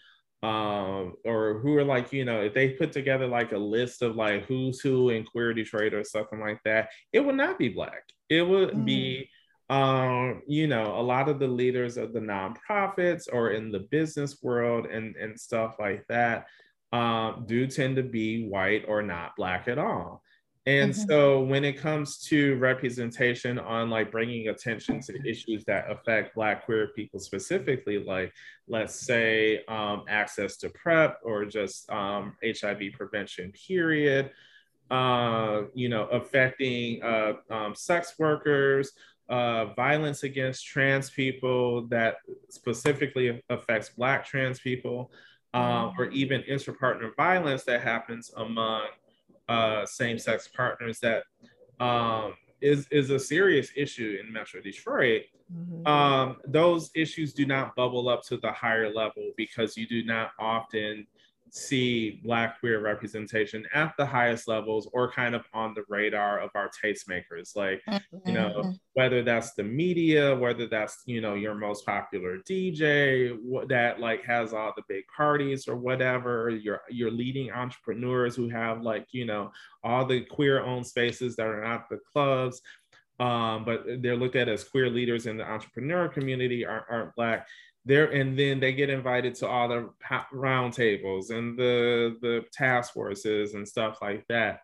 um, 0.43 1.15
or 1.25 1.59
who 1.59 1.75
are 1.77 1.83
like, 1.83 2.13
you 2.13 2.23
know, 2.23 2.41
if 2.41 2.53
they 2.53 2.69
put 2.69 2.91
together 2.91 3.25
like 3.25 3.51
a 3.51 3.57
list 3.57 4.01
of 4.01 4.15
like 4.15 4.45
who's 4.45 4.79
who 4.79 5.09
in 5.09 5.23
queer 5.23 5.53
Detroit 5.53 5.93
or 5.93 6.03
something 6.03 6.39
like 6.39 6.59
that, 6.65 6.89
it 7.13 7.19
would 7.19 7.35
not 7.35 7.57
be 7.57 7.69
black. 7.69 8.03
It 8.29 8.43
would 8.43 8.71
mm. 8.71 8.85
be 8.85 9.29
um, 9.69 10.43
you 10.47 10.67
know, 10.67 10.99
a 10.99 11.01
lot 11.01 11.27
of 11.27 11.39
the 11.39 11.47
leaders 11.47 11.97
of 11.97 12.13
the 12.13 12.19
nonprofits 12.19 13.23
or 13.31 13.51
in 13.51 13.71
the 13.71 13.87
business 13.91 14.37
world 14.43 14.85
and, 14.85 15.15
and 15.15 15.39
stuff 15.39 15.77
like 15.79 16.05
that 16.07 16.45
um, 16.93 17.45
do 17.47 17.65
tend 17.65 17.95
to 17.95 18.03
be 18.03 18.47
white 18.47 18.85
or 18.87 19.01
not 19.01 19.35
black 19.35 19.67
at 19.67 19.79
all. 19.79 20.21
And 20.67 20.91
mm-hmm. 20.91 21.07
so 21.07 21.43
when 21.43 21.63
it 21.63 21.73
comes 21.73 22.17
to 22.25 22.55
representation 22.57 23.59
on 23.59 23.91
like 23.91 24.11
bringing 24.11 24.47
attention 24.47 24.99
to 25.01 25.27
issues 25.27 25.63
that 25.65 25.91
affect 25.91 26.33
Black 26.33 26.65
queer 26.65 26.87
people 26.95 27.19
specifically, 27.19 27.99
like 28.03 28.33
let's 28.67 28.95
say 28.95 29.63
um, 29.67 30.03
access 30.09 30.57
to 30.57 30.69
PrEP 30.69 31.19
or 31.23 31.45
just 31.45 31.89
um, 31.91 32.35
HIV 32.43 32.93
prevention, 32.93 33.51
period, 33.51 34.31
uh, 34.89 35.63
you 35.75 35.87
know, 35.87 36.05
affecting 36.07 37.01
uh, 37.03 37.33
um, 37.51 37.75
sex 37.75 38.15
workers, 38.17 38.91
uh, 39.29 39.65
violence 39.75 40.23
against 40.23 40.65
trans 40.65 41.11
people 41.11 41.87
that 41.87 42.17
specifically 42.49 43.41
affects 43.49 43.89
Black 43.89 44.25
trans 44.25 44.59
people, 44.59 45.11
um, 45.53 45.93
or 45.97 46.05
even 46.09 46.41
intrapartner 46.49 47.15
violence 47.15 47.63
that 47.63 47.81
happens 47.81 48.31
among 48.35 48.81
uh, 49.49 49.85
same-sex 49.85 50.49
partners 50.55 50.99
that 50.99 51.23
um, 51.79 52.33
is 52.61 52.87
is 52.91 53.09
a 53.09 53.19
serious 53.19 53.69
issue 53.75 54.17
in 54.21 54.31
Metro 54.31 54.61
Detroit. 54.61 55.23
Mm-hmm. 55.53 55.85
Um, 55.85 56.37
those 56.47 56.89
issues 56.95 57.33
do 57.33 57.45
not 57.45 57.75
bubble 57.75 58.09
up 58.09 58.23
to 58.23 58.37
the 58.37 58.51
higher 58.51 58.91
level 58.91 59.31
because 59.37 59.77
you 59.77 59.87
do 59.87 60.03
not 60.03 60.31
often 60.39 61.05
see 61.55 62.19
Black 62.21 62.59
queer 62.59 62.81
representation 62.81 63.65
at 63.73 63.93
the 63.97 64.05
highest 64.05 64.45
levels 64.45 64.89
or 64.91 65.09
kind 65.09 65.33
of 65.33 65.45
on 65.53 65.73
the 65.73 65.83
radar 65.87 66.39
of 66.39 66.49
our 66.53 66.69
tastemakers. 66.69 67.55
Like, 67.55 67.81
you 68.25 68.33
know, 68.33 68.55
mm-hmm. 68.57 68.71
whether 68.93 69.23
that's 69.23 69.53
the 69.53 69.63
media, 69.63 70.35
whether 70.35 70.67
that's, 70.67 71.03
you 71.05 71.21
know, 71.21 71.33
your 71.33 71.55
most 71.55 71.85
popular 71.85 72.39
DJ 72.39 73.37
that 73.69 74.01
like 74.01 74.25
has 74.25 74.53
all 74.53 74.73
the 74.75 74.83
big 74.89 75.05
parties 75.15 75.65
or 75.67 75.77
whatever, 75.77 76.49
your, 76.49 76.81
your 76.89 77.09
leading 77.09 77.51
entrepreneurs 77.51 78.35
who 78.35 78.49
have 78.49 78.81
like, 78.81 79.07
you 79.11 79.25
know, 79.25 79.49
all 79.81 80.05
the 80.05 80.21
queer 80.25 80.61
owned 80.61 80.85
spaces 80.85 81.37
that 81.37 81.47
are 81.47 81.63
not 81.63 81.87
the 81.89 81.99
clubs. 82.11 82.61
Um, 83.17 83.63
but 83.63 83.85
they're 84.01 84.17
looked 84.17 84.35
at 84.35 84.49
as 84.49 84.65
queer 84.65 84.89
leaders 84.89 85.25
in 85.25 85.37
the 85.37 85.49
entrepreneur 85.49 86.09
community 86.09 86.65
aren't, 86.65 86.85
aren't 86.89 87.15
black 87.15 87.47
there 87.85 88.11
and 88.11 88.37
then 88.37 88.59
they 88.59 88.73
get 88.73 88.89
invited 88.89 89.35
to 89.35 89.47
all 89.47 89.67
the 89.67 89.89
roundtables 90.33 91.29
and 91.29 91.57
the 91.57 92.17
the 92.21 92.43
task 92.51 92.93
forces 92.93 93.53
and 93.53 93.67
stuff 93.67 93.99
like 94.01 94.25
that. 94.29 94.61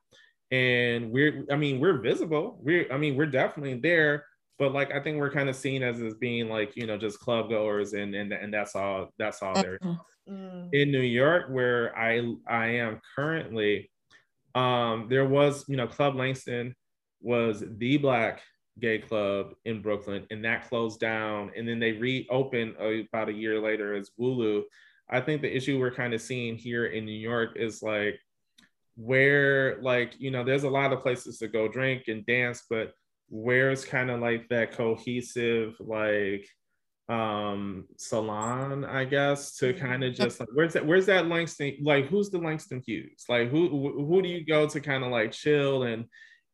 And 0.51 1.11
we're 1.11 1.45
i 1.51 1.55
mean 1.55 1.79
we're 1.79 1.99
visible. 1.99 2.59
We're 2.61 2.91
i 2.91 2.97
mean 2.97 3.15
we're 3.15 3.25
definitely 3.27 3.75
there 3.75 4.25
but 4.61 4.73
like 4.73 4.91
i 4.93 4.99
think 4.99 5.17
we're 5.17 5.31
kind 5.31 5.49
of 5.49 5.55
seen 5.55 5.81
as 5.81 5.99
as 6.01 6.13
being 6.13 6.47
like 6.47 6.77
you 6.77 6.85
know 6.85 6.95
just 6.95 7.19
club 7.19 7.49
goers 7.49 7.93
and 7.93 8.13
and, 8.13 8.31
and 8.31 8.53
that's 8.53 8.75
all 8.75 9.09
that's 9.17 9.41
all 9.41 9.55
there 9.55 9.79
mm-hmm. 9.79 10.67
in 10.71 10.91
new 10.91 11.01
york 11.01 11.47
where 11.49 11.97
i 11.97 12.21
i 12.47 12.67
am 12.67 13.01
currently 13.15 13.89
um 14.53 15.07
there 15.09 15.25
was 15.25 15.65
you 15.67 15.75
know 15.75 15.87
club 15.87 16.15
langston 16.15 16.75
was 17.21 17.63
the 17.77 17.97
black 17.97 18.41
gay 18.79 18.99
club 18.99 19.53
in 19.65 19.81
Brooklyn, 19.81 20.25
and 20.31 20.43
that 20.45 20.67
closed 20.69 20.99
down. 20.99 21.51
And 21.55 21.67
then 21.67 21.79
they 21.79 21.93
reopened 21.93 22.75
about 22.77 23.29
a 23.29 23.33
year 23.33 23.59
later 23.59 23.93
as 23.95 24.11
Wulu. 24.19 24.63
I 25.09 25.19
think 25.21 25.41
the 25.41 25.55
issue 25.55 25.79
we're 25.79 25.93
kind 25.93 26.13
of 26.13 26.21
seeing 26.21 26.55
here 26.55 26.85
in 26.85 27.05
New 27.05 27.11
York 27.11 27.51
is 27.55 27.83
like 27.83 28.19
where, 28.95 29.81
like, 29.81 30.13
you 30.19 30.31
know, 30.31 30.43
there's 30.43 30.63
a 30.63 30.69
lot 30.69 30.93
of 30.93 31.01
places 31.01 31.37
to 31.39 31.47
go 31.47 31.67
drink 31.67 32.03
and 32.07 32.25
dance, 32.25 32.63
but 32.69 32.93
where's 33.29 33.83
kind 33.83 34.09
of 34.09 34.19
like 34.19 34.47
that 34.49 34.71
cohesive, 34.71 35.75
like, 35.79 36.47
um 37.09 37.85
salon 37.97 38.85
i 38.85 39.03
guess 39.03 39.57
to 39.57 39.73
kind 39.73 40.01
of 40.01 40.13
just 40.13 40.39
like 40.39 40.47
where's 40.53 40.71
that 40.71 40.85
where's 40.85 41.07
that 41.07 41.27
langston 41.27 41.75
like 41.81 42.05
who's 42.05 42.29
the 42.29 42.37
langston 42.37 42.81
hughes 42.85 43.25
like 43.27 43.49
who 43.49 43.67
who 44.05 44.21
do 44.21 44.29
you 44.29 44.45
go 44.45 44.65
to 44.65 44.79
kind 44.79 45.03
of 45.03 45.11
like 45.11 45.31
chill 45.33 45.83
and 45.83 46.05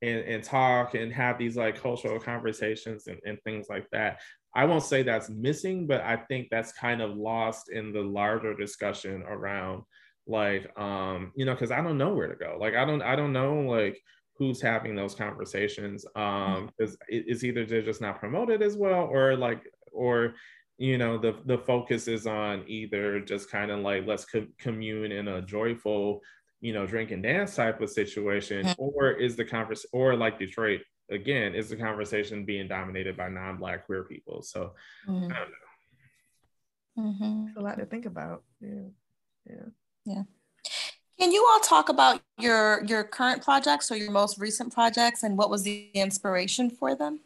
and, 0.01 0.19
and 0.19 0.43
talk 0.43 0.93
and 0.93 1.11
have 1.11 1.37
these 1.37 1.57
like 1.57 1.81
cultural 1.81 2.19
conversations 2.19 3.07
and, 3.07 3.19
and 3.25 3.37
things 3.43 3.67
like 3.69 3.87
that. 3.91 4.19
I 4.55 4.65
won't 4.65 4.83
say 4.83 5.03
that's 5.03 5.29
missing, 5.29 5.87
but 5.87 6.01
I 6.01 6.15
think 6.15 6.47
that's 6.49 6.71
kind 6.71 7.01
of 7.01 7.15
lost 7.15 7.69
in 7.69 7.93
the 7.93 8.01
larger 8.01 8.55
discussion 8.55 9.23
around 9.23 9.83
like 10.27 10.69
um, 10.77 11.31
you 11.35 11.45
know, 11.45 11.53
because 11.53 11.71
I 11.71 11.81
don't 11.81 11.97
know 11.97 12.13
where 12.13 12.27
to 12.27 12.35
go. 12.35 12.57
Like 12.59 12.75
I 12.75 12.85
don't 12.85 13.01
I 13.01 13.15
don't 13.15 13.33
know 13.33 13.61
like 13.61 14.01
who's 14.37 14.61
having 14.61 14.95
those 14.95 15.15
conversations. 15.15 16.05
Um, 16.15 16.69
because 16.77 16.97
it's 17.07 17.43
either 17.43 17.65
they're 17.65 17.81
just 17.81 18.01
not 18.01 18.19
promoted 18.19 18.61
as 18.61 18.75
well, 18.75 19.05
or 19.05 19.35
like 19.35 19.63
or 19.91 20.35
you 20.77 20.97
know 20.97 21.17
the 21.17 21.35
the 21.45 21.57
focus 21.57 22.07
is 22.07 22.27
on 22.27 22.63
either 22.67 23.19
just 23.19 23.49
kind 23.49 23.71
of 23.71 23.79
like 23.79 24.05
let's 24.05 24.25
co- 24.25 24.47
commune 24.59 25.11
in 25.11 25.27
a 25.27 25.41
joyful 25.41 26.21
you 26.61 26.73
know, 26.73 26.87
drink 26.87 27.11
and 27.11 27.21
dance 27.23 27.55
type 27.55 27.81
of 27.81 27.89
situation, 27.89 28.65
mm-hmm. 28.65 28.81
or 28.81 29.11
is 29.11 29.35
the 29.35 29.45
conversation, 29.45 29.89
or 29.93 30.15
like 30.15 30.39
Detroit 30.39 30.81
again, 31.09 31.55
is 31.55 31.69
the 31.69 31.75
conversation 31.75 32.45
being 32.45 32.67
dominated 32.67 33.15
by 33.15 33.29
non-black 33.29 33.85
queer 33.85 34.03
people? 34.03 34.41
So 34.41 34.73
mm-hmm. 35.07 35.31
I 35.31 35.37
don't 35.37 35.49
know. 35.49 35.55
Mm-hmm. 36.99 37.59
a 37.59 37.61
lot 37.61 37.77
to 37.77 37.85
think 37.85 38.07
about. 38.07 38.43
Yeah, 38.59 38.89
yeah, 39.47 39.65
yeah. 40.05 40.23
Can 41.19 41.31
you 41.31 41.47
all 41.51 41.59
talk 41.59 41.89
about 41.89 42.21
your 42.39 42.83
your 42.85 43.03
current 43.03 43.43
projects 43.43 43.91
or 43.91 43.97
your 43.97 44.11
most 44.11 44.39
recent 44.39 44.73
projects, 44.73 45.23
and 45.23 45.37
what 45.37 45.49
was 45.49 45.63
the 45.63 45.89
inspiration 45.93 46.69
for 46.71 46.95
them? 46.95 47.19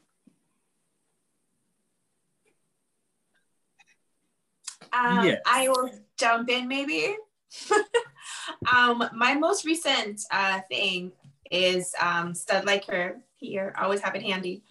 Um, 4.93 5.25
yes. 5.25 5.39
I 5.45 5.69
will 5.69 5.89
jump 6.17 6.49
in 6.49 6.67
maybe. 6.67 7.15
um, 8.75 9.03
my 9.13 9.33
most 9.35 9.65
recent 9.65 10.21
uh, 10.31 10.61
thing 10.69 11.11
is 11.49 11.93
um, 12.01 12.33
Stud 12.33 12.65
Like 12.65 12.85
Her 12.85 13.17
here. 13.37 13.73
always 13.77 14.01
have 14.01 14.15
it 14.15 14.23
handy. 14.23 14.63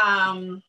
Um, 0.00 0.62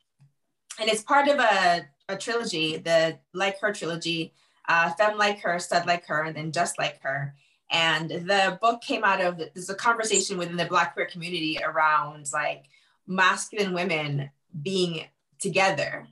and 0.79 0.89
it's 0.89 1.01
part 1.01 1.27
of 1.27 1.39
a, 1.39 1.87
a 2.09 2.17
trilogy, 2.17 2.77
the 2.77 3.17
Like 3.33 3.59
Her 3.59 3.73
trilogy, 3.73 4.33
uh, 4.69 4.91
Femme 4.91 5.17
Like 5.17 5.39
Her, 5.39 5.59
Stud 5.59 5.87
Like 5.87 6.05
Her, 6.05 6.23
and 6.23 6.35
then 6.35 6.51
Just 6.51 6.77
Like 6.77 7.01
Her. 7.01 7.35
And 7.71 8.09
the 8.09 8.57
book 8.61 8.81
came 8.81 9.03
out 9.03 9.19
of 9.19 9.37
there's 9.37 9.69
a 9.69 9.75
conversation 9.75 10.37
within 10.37 10.55
the 10.55 10.65
Black 10.65 10.93
queer 10.93 11.05
community 11.05 11.57
around 11.61 12.27
like 12.31 12.65
masculine 13.07 13.73
women 13.73 14.29
being 14.61 15.05
together 15.39 16.07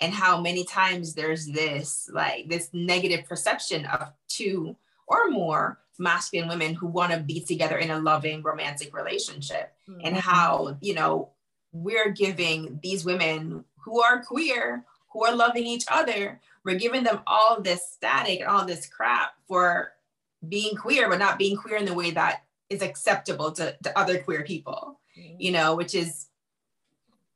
and 0.00 0.12
how 0.12 0.40
many 0.40 0.64
times 0.64 1.14
there's 1.14 1.46
this 1.46 2.08
like 2.12 2.48
this 2.48 2.70
negative 2.72 3.26
perception 3.26 3.86
of 3.86 4.12
two 4.28 4.76
or 5.06 5.28
more 5.30 5.78
masculine 5.98 6.48
women 6.48 6.74
who 6.74 6.86
want 6.86 7.12
to 7.12 7.18
be 7.18 7.40
together 7.40 7.76
in 7.76 7.90
a 7.90 7.98
loving 7.98 8.42
romantic 8.42 8.94
relationship 8.94 9.72
mm-hmm. 9.88 10.00
and 10.04 10.16
how 10.16 10.76
you 10.80 10.94
know 10.94 11.30
we're 11.72 12.10
giving 12.10 12.78
these 12.82 13.04
women 13.04 13.64
who 13.84 14.00
are 14.00 14.22
queer 14.22 14.84
who 15.12 15.24
are 15.24 15.34
loving 15.34 15.66
each 15.66 15.84
other 15.90 16.40
we're 16.64 16.78
giving 16.78 17.02
them 17.02 17.20
all 17.26 17.60
this 17.60 17.90
static 17.90 18.40
and 18.40 18.48
all 18.48 18.64
this 18.64 18.86
crap 18.86 19.32
for 19.46 19.92
being 20.48 20.76
queer 20.76 21.08
but 21.08 21.18
not 21.18 21.38
being 21.38 21.56
queer 21.56 21.76
in 21.76 21.84
the 21.84 21.94
way 21.94 22.12
that 22.12 22.42
is 22.70 22.82
acceptable 22.82 23.50
to, 23.50 23.74
to 23.82 23.98
other 23.98 24.18
queer 24.18 24.44
people 24.44 25.00
mm-hmm. 25.18 25.34
you 25.40 25.50
know 25.50 25.74
which 25.74 25.94
is 25.94 26.26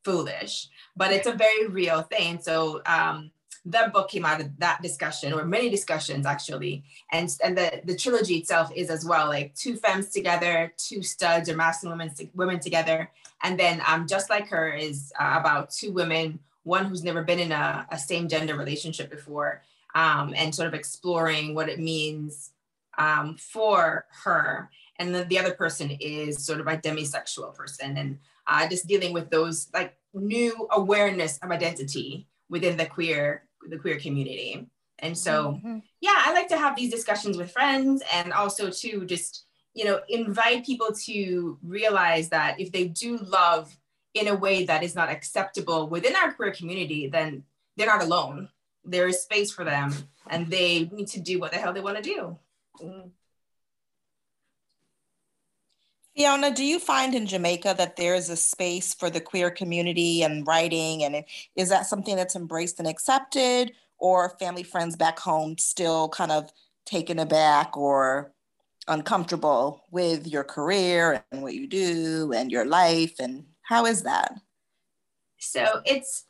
foolish 0.04 0.68
but 0.96 1.12
it's 1.12 1.26
a 1.26 1.32
very 1.32 1.66
real 1.68 2.02
thing. 2.02 2.40
So 2.40 2.82
um 2.86 3.30
the 3.64 3.90
book 3.94 4.10
came 4.10 4.24
out 4.24 4.40
of 4.40 4.58
that 4.58 4.82
discussion 4.82 5.32
or 5.32 5.44
many 5.44 5.70
discussions 5.70 6.26
actually. 6.26 6.84
And 7.12 7.34
and 7.44 7.56
the 7.56 7.80
the 7.84 7.96
trilogy 7.96 8.36
itself 8.36 8.70
is 8.74 8.90
as 8.90 9.04
well 9.04 9.28
like 9.28 9.54
two 9.54 9.76
femmes 9.76 10.10
together 10.10 10.72
two 10.76 11.02
studs 11.02 11.48
or 11.48 11.56
masculine 11.56 11.98
women, 11.98 12.14
women 12.34 12.60
together. 12.60 13.10
And 13.42 13.58
then 13.58 13.82
um 13.86 14.06
just 14.06 14.30
like 14.30 14.48
her 14.48 14.72
is 14.72 15.12
uh, 15.18 15.36
about 15.38 15.70
two 15.70 15.92
women 15.92 16.40
one 16.64 16.84
who's 16.84 17.02
never 17.02 17.22
been 17.22 17.40
in 17.40 17.52
a, 17.52 17.86
a 17.90 17.98
same 17.98 18.28
gender 18.28 18.56
relationship 18.56 19.10
before 19.10 19.62
um, 19.94 20.32
and 20.36 20.54
sort 20.54 20.68
of 20.68 20.74
exploring 20.74 21.54
what 21.54 21.68
it 21.68 21.78
means 21.78 22.50
um, 22.98 23.36
for 23.36 24.06
her. 24.24 24.70
And 24.98 25.14
the, 25.14 25.24
the 25.24 25.38
other 25.38 25.54
person 25.54 25.90
is 26.00 26.44
sort 26.44 26.60
of 26.60 26.66
a 26.66 26.76
demisexual 26.76 27.54
person. 27.54 27.96
And 27.96 28.18
uh, 28.46 28.68
just 28.68 28.86
dealing 28.86 29.12
with 29.12 29.30
those 29.30 29.68
like 29.72 29.96
new 30.14 30.68
awareness 30.72 31.38
of 31.38 31.50
identity 31.50 32.26
within 32.48 32.76
the 32.76 32.86
queer 32.86 33.44
the 33.68 33.78
queer 33.78 33.98
community 33.98 34.66
and 34.98 35.16
so 35.16 35.52
mm-hmm. 35.52 35.78
yeah 36.00 36.14
i 36.18 36.32
like 36.32 36.48
to 36.48 36.56
have 36.56 36.76
these 36.76 36.90
discussions 36.90 37.36
with 37.36 37.50
friends 37.50 38.02
and 38.12 38.32
also 38.32 38.70
to 38.70 39.04
just 39.06 39.46
you 39.74 39.84
know 39.84 40.00
invite 40.08 40.66
people 40.66 40.88
to 40.92 41.58
realize 41.62 42.28
that 42.28 42.60
if 42.60 42.72
they 42.72 42.88
do 42.88 43.16
love 43.18 43.76
in 44.14 44.28
a 44.28 44.34
way 44.34 44.64
that 44.64 44.82
is 44.82 44.94
not 44.94 45.08
acceptable 45.08 45.88
within 45.88 46.14
our 46.16 46.32
queer 46.32 46.52
community 46.52 47.06
then 47.06 47.42
they're 47.76 47.86
not 47.86 48.02
alone 48.02 48.48
there 48.84 49.06
is 49.06 49.22
space 49.22 49.50
for 49.52 49.64
them 49.64 49.94
and 50.28 50.48
they 50.48 50.90
need 50.92 51.06
to 51.06 51.20
do 51.20 51.38
what 51.38 51.52
the 51.52 51.58
hell 51.58 51.72
they 51.72 51.80
want 51.80 51.96
to 51.96 52.02
do 52.02 52.36
mm-hmm. 52.82 53.08
Fiona, 56.14 56.50
do 56.50 56.64
you 56.64 56.78
find 56.78 57.14
in 57.14 57.26
Jamaica 57.26 57.74
that 57.78 57.96
there 57.96 58.14
is 58.14 58.28
a 58.28 58.36
space 58.36 58.92
for 58.92 59.08
the 59.08 59.20
queer 59.20 59.50
community 59.50 60.22
and 60.22 60.46
writing? 60.46 61.04
And 61.04 61.24
is 61.56 61.70
that 61.70 61.86
something 61.86 62.16
that's 62.16 62.36
embraced 62.36 62.78
and 62.78 62.88
accepted, 62.88 63.72
or 63.98 64.36
family 64.38 64.62
friends 64.62 64.96
back 64.96 65.18
home 65.18 65.56
still 65.56 66.08
kind 66.08 66.32
of 66.32 66.52
taken 66.84 67.18
aback 67.18 67.76
or 67.76 68.32
uncomfortable 68.88 69.84
with 69.90 70.26
your 70.26 70.44
career 70.44 71.24
and 71.30 71.42
what 71.42 71.54
you 71.54 71.66
do 71.66 72.32
and 72.34 72.52
your 72.52 72.66
life? 72.66 73.14
And 73.18 73.46
how 73.62 73.86
is 73.86 74.02
that? 74.02 74.34
So 75.38 75.80
it's 75.86 76.26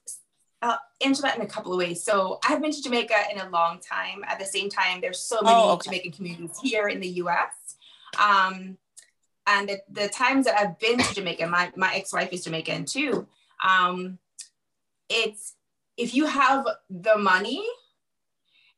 I'll 0.63 0.79
answer 1.05 1.23
that 1.23 1.37
in 1.37 1.43
a 1.43 1.47
couple 1.47 1.73
of 1.73 1.79
ways. 1.79 2.05
So 2.05 2.39
I've 2.49 2.63
been 2.63 2.71
to 2.71 2.83
Jamaica 2.83 3.17
in 3.33 3.41
a 3.41 3.51
long 3.51 3.81
time. 3.81 4.23
At 4.29 4.39
the 4.39 4.45
same 4.45 4.71
time, 4.71 5.01
there's 5.01 5.19
so 5.19 5.41
many 5.43 5.57
oh, 5.57 5.73
okay. 5.73 5.89
Jamaican 5.89 6.13
communities 6.13 6.57
here 6.63 6.87
in 6.87 7.01
the 7.01 7.09
U.S. 7.09 7.53
Um, 8.23 8.79
and 9.47 9.69
the, 9.69 9.79
the 9.91 10.09
times 10.09 10.47
that 10.47 10.59
I've 10.59 10.79
been 10.79 10.99
to 10.99 11.15
Jamaica, 11.15 11.47
my, 11.47 11.73
my 11.77 11.95
ex-wife 11.95 12.33
is 12.33 12.45
Jamaican 12.45 12.85
too. 12.85 13.27
Um, 13.67 14.19
it's 15.09 15.55
if 15.97 16.15
you 16.15 16.27
have 16.27 16.67
the 16.89 17.19
money, 17.19 17.65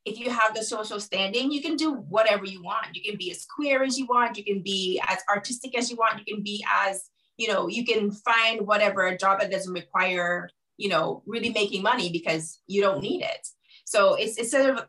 if 0.05 0.19
you 0.19 0.31
have 0.31 0.55
the 0.55 0.63
social 0.63 1.01
standing, 1.01 1.51
you 1.51 1.63
can 1.63 1.77
do 1.77 1.93
whatever 1.93 2.45
you 2.45 2.63
want. 2.63 2.95
You 2.95 3.03
can 3.03 3.17
be 3.17 3.31
as 3.31 3.47
queer 3.47 3.83
as 3.83 3.99
you 3.99 4.07
want. 4.07 4.37
You 4.37 4.45
can 4.45 4.63
be 4.63 5.01
as 5.07 5.19
artistic 5.31 5.77
as 5.77 5.91
you 5.91 5.97
want. 5.97 6.19
You 6.19 6.35
can 6.35 6.43
be 6.43 6.65
as, 6.71 7.09
you 7.37 7.49
know, 7.49 7.69
you 7.69 7.85
can 7.85 8.11
find 8.11 8.67
whatever 8.67 9.07
a 9.07 9.17
job 9.17 9.41
that 9.41 9.51
doesn't 9.51 9.73
require, 9.73 10.51
you 10.77 10.89
know, 10.89 11.23
really 11.27 11.51
making 11.51 11.83
money 11.83 12.11
because 12.11 12.61
you 12.67 12.83
don't 12.83 13.03
need 13.03 13.23
it. 13.23 13.49
So 13.87 14.15
it's, 14.15 14.37
it's 14.37 14.51
sort 14.51 14.71
of 14.71 14.87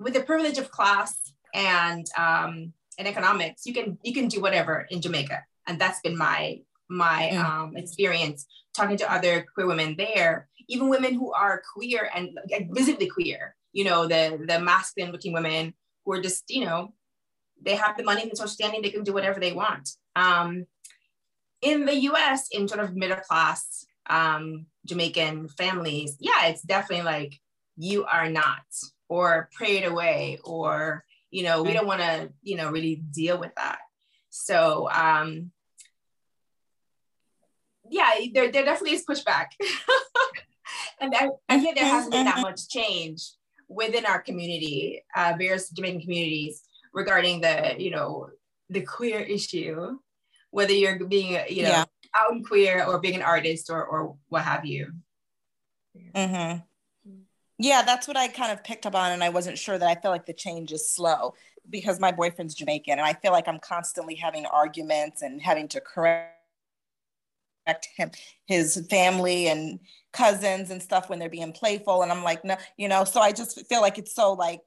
with 0.00 0.14
the 0.14 0.22
privilege 0.22 0.58
of 0.58 0.70
class 0.70 1.32
and 1.54 2.06
um, 2.18 2.72
in 2.98 3.06
economics, 3.06 3.66
you 3.66 3.74
can 3.74 3.98
you 4.02 4.12
can 4.12 4.28
do 4.28 4.40
whatever 4.40 4.86
in 4.90 5.00
Jamaica, 5.00 5.44
and 5.66 5.78
that's 5.78 6.00
been 6.00 6.16
my 6.16 6.60
my 6.88 7.30
mm. 7.32 7.44
um, 7.44 7.76
experience 7.76 8.46
talking 8.74 8.96
to 8.98 9.12
other 9.12 9.44
queer 9.54 9.66
women 9.66 9.96
there, 9.96 10.48
even 10.68 10.88
women 10.88 11.14
who 11.14 11.32
are 11.32 11.62
queer 11.74 12.10
and 12.14 12.38
like, 12.50 12.68
visibly 12.70 13.08
queer. 13.08 13.54
You 13.72 13.84
know, 13.84 14.06
the 14.06 14.44
the 14.46 14.60
masculine 14.60 15.12
looking 15.12 15.32
women 15.32 15.74
who 16.04 16.12
are 16.12 16.22
just 16.22 16.44
you 16.48 16.64
know 16.64 16.92
they 17.62 17.74
have 17.74 17.96
the 17.96 18.04
money 18.04 18.22
and 18.22 18.30
the 18.30 18.36
social 18.36 18.48
standing, 18.48 18.82
they 18.82 18.90
can 18.90 19.04
do 19.04 19.12
whatever 19.12 19.40
they 19.40 19.52
want. 19.52 19.90
Um, 20.14 20.66
in 21.62 21.86
the 21.86 21.96
U.S., 22.10 22.48
in 22.52 22.68
sort 22.68 22.80
of 22.80 22.94
middle 22.94 23.16
class 23.16 23.86
um, 24.08 24.66
Jamaican 24.84 25.48
families, 25.48 26.16
yeah, 26.20 26.46
it's 26.46 26.62
definitely 26.62 27.04
like 27.04 27.40
you 27.76 28.04
are 28.04 28.28
not, 28.28 28.64
or 29.08 29.48
prayed 29.54 29.84
away, 29.84 30.38
or 30.44 31.04
you 31.30 31.42
know 31.42 31.62
we 31.62 31.72
don't 31.72 31.86
want 31.86 32.00
to 32.00 32.30
you 32.42 32.56
know 32.56 32.70
really 32.70 32.96
deal 32.96 33.38
with 33.38 33.54
that 33.56 33.78
so 34.30 34.88
um 34.90 35.50
yeah 37.90 38.10
there, 38.32 38.50
there 38.50 38.64
definitely 38.64 38.96
is 38.96 39.04
pushback 39.04 39.46
and 41.00 41.14
I, 41.14 41.28
I 41.48 41.60
think 41.60 41.76
there 41.76 41.84
hasn't 41.84 42.12
been 42.12 42.24
that 42.24 42.40
much 42.40 42.68
change 42.68 43.32
within 43.68 44.06
our 44.06 44.20
community 44.20 45.04
uh, 45.14 45.34
various 45.38 45.70
jamaican 45.70 46.00
communities 46.00 46.62
regarding 46.92 47.40
the 47.40 47.74
you 47.78 47.90
know 47.90 48.28
the 48.70 48.82
queer 48.82 49.20
issue 49.20 49.98
whether 50.50 50.72
you're 50.72 51.04
being 51.04 51.32
you 51.48 51.62
know 51.62 51.68
yeah. 51.68 51.84
out 52.14 52.32
and 52.32 52.46
queer 52.46 52.84
or 52.84 53.00
being 53.00 53.16
an 53.16 53.22
artist 53.22 53.70
or 53.70 53.84
or 53.84 54.16
what 54.28 54.42
have 54.42 54.64
you 54.64 54.92
mm-hmm. 56.14 56.58
Yeah, 57.58 57.82
that's 57.82 58.06
what 58.06 58.16
I 58.16 58.28
kind 58.28 58.52
of 58.52 58.62
picked 58.62 58.86
up 58.86 58.94
on, 58.94 59.12
and 59.12 59.24
I 59.24 59.30
wasn't 59.30 59.58
sure 59.58 59.78
that 59.78 59.88
I 59.88 60.00
feel 60.00 60.10
like 60.10 60.26
the 60.26 60.34
change 60.34 60.72
is 60.72 60.90
slow 60.90 61.34
because 61.68 61.98
my 61.98 62.12
boyfriend's 62.12 62.54
Jamaican, 62.54 62.92
and 62.92 63.06
I 63.06 63.14
feel 63.14 63.32
like 63.32 63.48
I'm 63.48 63.58
constantly 63.58 64.14
having 64.14 64.46
arguments 64.46 65.22
and 65.22 65.40
having 65.40 65.68
to 65.68 65.80
correct 65.80 66.32
him, 67.96 68.10
his 68.46 68.86
family 68.90 69.48
and 69.48 69.80
cousins 70.12 70.70
and 70.70 70.82
stuff 70.82 71.08
when 71.08 71.18
they're 71.18 71.30
being 71.30 71.52
playful, 71.52 72.02
and 72.02 72.12
I'm 72.12 72.22
like, 72.22 72.44
no, 72.44 72.56
you 72.76 72.88
know. 72.88 73.04
So 73.04 73.20
I 73.20 73.32
just 73.32 73.66
feel 73.68 73.80
like 73.80 73.98
it's 73.98 74.14
so 74.14 74.34
like 74.34 74.60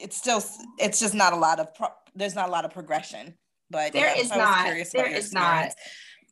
it's 0.00 0.16
still 0.16 0.42
it's 0.78 1.00
just 1.00 1.14
not 1.14 1.32
a 1.32 1.36
lot 1.36 1.58
of 1.60 1.74
pro- 1.74 1.88
there's 2.14 2.34
not 2.34 2.48
a 2.48 2.52
lot 2.52 2.64
of 2.64 2.72
progression. 2.72 3.34
But 3.70 3.92
there 3.92 4.14
yeah, 4.14 4.22
is 4.22 4.30
not. 4.30 4.66
There 4.92 5.12
is 5.12 5.32
not. 5.32 5.74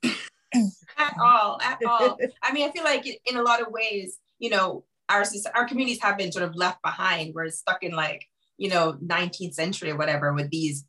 at 0.05 1.14
all, 1.20 1.59
at 1.61 1.78
all. 1.85 2.18
I 2.43 2.53
mean, 2.53 2.68
I 2.68 2.72
feel 2.72 2.85
like 2.85 3.07
in 3.07 3.37
a 3.37 3.43
lot 3.43 3.61
of 3.61 3.72
ways, 3.72 4.18
you 4.39 4.51
know, 4.51 4.85
our 5.09 5.24
our 5.55 5.66
communities 5.66 6.02
have 6.02 6.18
been 6.18 6.32
sort 6.32 6.48
of 6.48 6.57
left 6.57 6.82
behind. 6.82 7.34
We're 7.34 7.50
stuck 7.50 7.82
in 7.82 7.92
like 7.92 8.26
you 8.57 8.70
know 8.70 8.96
19th 9.05 9.55
century 9.55 9.90
or 9.90 9.96
whatever 9.96 10.32
with 10.32 10.50
these 10.50 10.84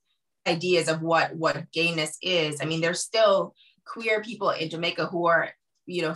ideas 0.47 0.87
of 0.87 1.01
what 1.01 1.35
what 1.35 1.71
gayness 1.71 2.17
is. 2.21 2.61
I 2.61 2.65
mean, 2.65 2.81
there's 2.81 3.01
still 3.01 3.53
queer 3.85 4.21
people 4.21 4.49
in 4.51 4.69
Jamaica 4.69 5.07
who 5.07 5.27
are 5.27 5.49
you 5.85 6.03
know 6.03 6.15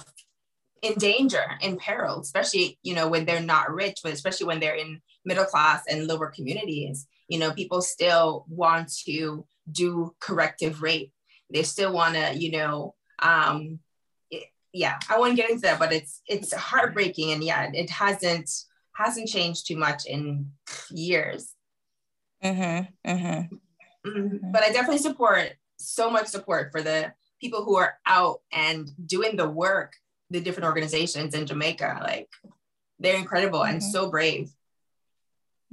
in 0.82 0.94
danger, 0.94 1.44
in 1.62 1.78
peril, 1.78 2.20
especially 2.22 2.80
you 2.84 2.96
know 2.96 3.08
when 3.08 3.26
they're 3.26 3.42
not 3.42 3.74
rich, 3.74 4.00
but 4.04 4.14
especially 4.14 4.48
when 4.48 4.60
they're 4.60 4.76
in 4.76 5.02
middle 5.26 5.46
class 5.46 5.84
and 5.90 6.08
lower 6.08 6.28
communities. 6.28 7.08
You 7.28 7.40
know, 7.40 7.52
people 7.52 7.82
still 7.82 8.46
want 8.50 8.92
to 9.06 9.46
do 9.72 10.16
corrective 10.20 10.82
rape. 10.82 11.12
They 11.52 11.64
still 11.64 11.94
want 11.94 12.16
to, 12.16 12.36
you 12.36 12.52
know, 12.52 12.96
um, 13.20 13.80
yeah, 14.74 15.00
I 15.10 15.18
won't 15.18 15.36
get 15.36 15.50
into 15.50 15.62
that, 15.62 15.80
but 15.80 15.92
it's 15.92 16.22
it's 16.28 16.54
heartbreaking, 16.54 17.32
and 17.32 17.44
yeah, 17.44 17.70
it 17.74 17.90
hasn't 17.90 18.50
hasn't 18.96 19.30
changed 19.30 19.68
too 19.68 19.78
much 19.78 20.06
in 20.06 20.52
years. 20.92 21.54
Mm-hmm, 22.44 23.10
mm-hmm. 23.10 23.56
Mm-hmm. 24.10 24.52
But 24.52 24.64
I 24.64 24.72
definitely 24.72 25.00
support 25.00 25.54
so 25.78 26.10
much 26.10 26.28
support 26.28 26.72
for 26.72 26.82
the 26.82 27.14
people 27.42 27.64
who 27.64 27.78
are 27.78 27.96
out 28.06 28.42
and 28.52 28.90
doing 29.06 29.38
the 29.38 29.50
work, 29.50 29.94
the 30.30 30.42
different 30.42 30.68
organizations 30.68 31.34
in 31.34 31.46
Jamaica. 31.46 32.00
Like 32.02 32.30
they're 33.00 33.18
incredible 33.18 33.64
and 33.64 33.82
mm-hmm. 33.82 33.92
so 33.92 34.10
brave. 34.10 34.52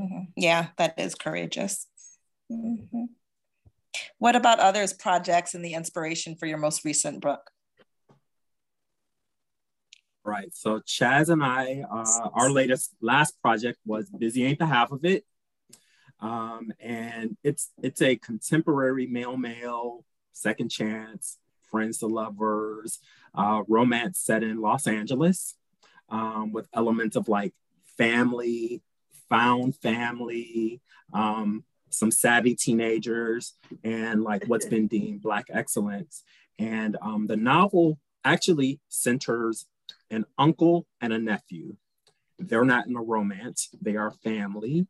Mm-hmm. 0.00 0.30
Yeah, 0.36 0.68
that 0.76 0.98
is 0.98 1.14
courageous. 1.14 1.86
Mm-hmm. 2.50 3.04
What 4.18 4.36
about 4.36 4.60
others 4.60 4.92
projects 4.92 5.54
and 5.54 5.64
the 5.64 5.74
inspiration 5.74 6.36
for 6.36 6.46
your 6.46 6.58
most 6.58 6.84
recent 6.84 7.20
book? 7.20 7.50
Right. 10.26 10.52
So 10.52 10.80
Chaz 10.80 11.28
and 11.28 11.42
I, 11.42 11.84
uh, 11.88 12.28
our 12.34 12.50
latest 12.50 12.94
last 13.00 13.40
project 13.40 13.78
was 13.86 14.10
"Busy 14.10 14.44
Ain't 14.44 14.58
the 14.58 14.66
Half 14.66 14.90
of 14.90 15.04
It," 15.04 15.24
um, 16.18 16.72
and 16.80 17.36
it's 17.44 17.70
it's 17.80 18.02
a 18.02 18.16
contemporary 18.16 19.06
male 19.06 19.36
male 19.36 20.04
second 20.32 20.70
chance 20.70 21.38
friends 21.70 21.98
to 21.98 22.06
lovers 22.06 22.98
uh, 23.34 23.62
romance 23.68 24.18
set 24.18 24.42
in 24.42 24.60
Los 24.60 24.86
Angeles 24.86 25.56
um, 26.08 26.52
with 26.52 26.68
elements 26.72 27.16
of 27.16 27.28
like 27.28 27.54
family, 27.96 28.82
found 29.28 29.76
family, 29.76 30.80
um, 31.12 31.64
some 31.90 32.10
savvy 32.10 32.54
teenagers, 32.54 33.54
and 33.84 34.22
like 34.22 34.44
what's 34.46 34.66
been 34.66 34.88
deemed 34.88 35.22
black 35.22 35.46
excellence. 35.50 36.24
And 36.58 36.96
um, 37.00 37.26
the 37.26 37.36
novel 37.36 37.98
actually 38.24 38.80
centers 38.88 39.66
an 40.10 40.24
uncle 40.38 40.86
and 41.00 41.12
a 41.12 41.18
nephew. 41.18 41.76
They're 42.38 42.64
not 42.64 42.86
in 42.86 42.96
a 42.96 43.02
romance, 43.02 43.70
they 43.80 43.96
are 43.96 44.10
family. 44.22 44.86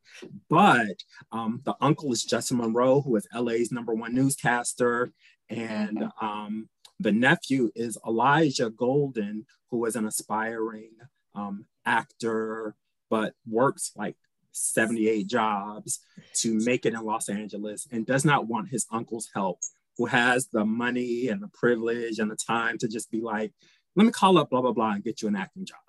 But 0.49 1.03
um, 1.31 1.61
the 1.63 1.75
uncle 1.79 2.11
is 2.11 2.25
Justin 2.25 2.57
Monroe, 2.57 3.01
who 3.01 3.15
is 3.15 3.27
LA's 3.33 3.71
number 3.71 3.93
one 3.93 4.13
newscaster. 4.13 5.11
And 5.49 6.11
um, 6.21 6.67
the 6.99 7.11
nephew 7.11 7.71
is 7.75 7.97
Elijah 8.05 8.69
Golden, 8.69 9.45
who 9.69 9.85
is 9.85 9.95
an 9.95 10.05
aspiring 10.05 10.91
um, 11.35 11.65
actor, 11.85 12.75
but 13.09 13.33
works 13.47 13.91
like 13.95 14.15
78 14.51 15.27
jobs 15.27 15.99
to 16.35 16.53
make 16.65 16.85
it 16.85 16.93
in 16.93 17.01
Los 17.01 17.29
Angeles 17.29 17.87
and 17.91 18.05
does 18.05 18.25
not 18.25 18.47
want 18.47 18.69
his 18.69 18.85
uncle's 18.91 19.29
help, 19.33 19.59
who 19.97 20.05
has 20.05 20.47
the 20.47 20.65
money 20.65 21.27
and 21.27 21.41
the 21.41 21.49
privilege 21.49 22.19
and 22.19 22.29
the 22.29 22.35
time 22.35 22.77
to 22.79 22.87
just 22.87 23.11
be 23.11 23.21
like, 23.21 23.53
let 23.97 24.05
me 24.05 24.11
call 24.11 24.37
up 24.37 24.49
blah, 24.49 24.61
blah, 24.61 24.71
blah 24.71 24.91
and 24.91 25.03
get 25.03 25.21
you 25.21 25.27
an 25.27 25.35
acting 25.35 25.65
job. 25.65 25.79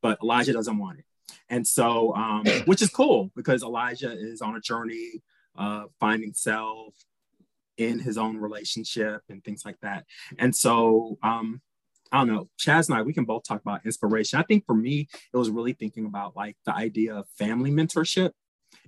But 0.00 0.18
Elijah 0.22 0.52
doesn't 0.52 0.78
want 0.78 1.00
it. 1.00 1.04
And 1.50 1.66
so, 1.66 2.14
um, 2.14 2.44
which 2.64 2.80
is 2.80 2.88
cool 2.88 3.30
because 3.36 3.62
Elijah 3.62 4.12
is 4.12 4.40
on 4.40 4.56
a 4.56 4.60
journey 4.60 5.20
uh, 5.58 5.84
finding 5.98 6.32
self 6.32 6.94
in 7.76 7.98
his 7.98 8.16
own 8.16 8.38
relationship 8.38 9.22
and 9.28 9.44
things 9.44 9.64
like 9.64 9.78
that. 9.82 10.04
And 10.38 10.54
so, 10.54 11.18
um, 11.22 11.60
I 12.12 12.18
don't 12.18 12.28
know, 12.28 12.48
Chaz 12.58 12.88
and 12.88 12.98
I, 12.98 13.02
we 13.02 13.12
can 13.12 13.24
both 13.24 13.44
talk 13.44 13.60
about 13.60 13.84
inspiration. 13.84 14.38
I 14.38 14.42
think 14.42 14.64
for 14.64 14.74
me, 14.74 15.08
it 15.32 15.36
was 15.36 15.50
really 15.50 15.72
thinking 15.72 16.06
about 16.06 16.36
like 16.36 16.56
the 16.64 16.74
idea 16.74 17.14
of 17.14 17.28
family 17.38 17.70
mentorship 17.70 18.30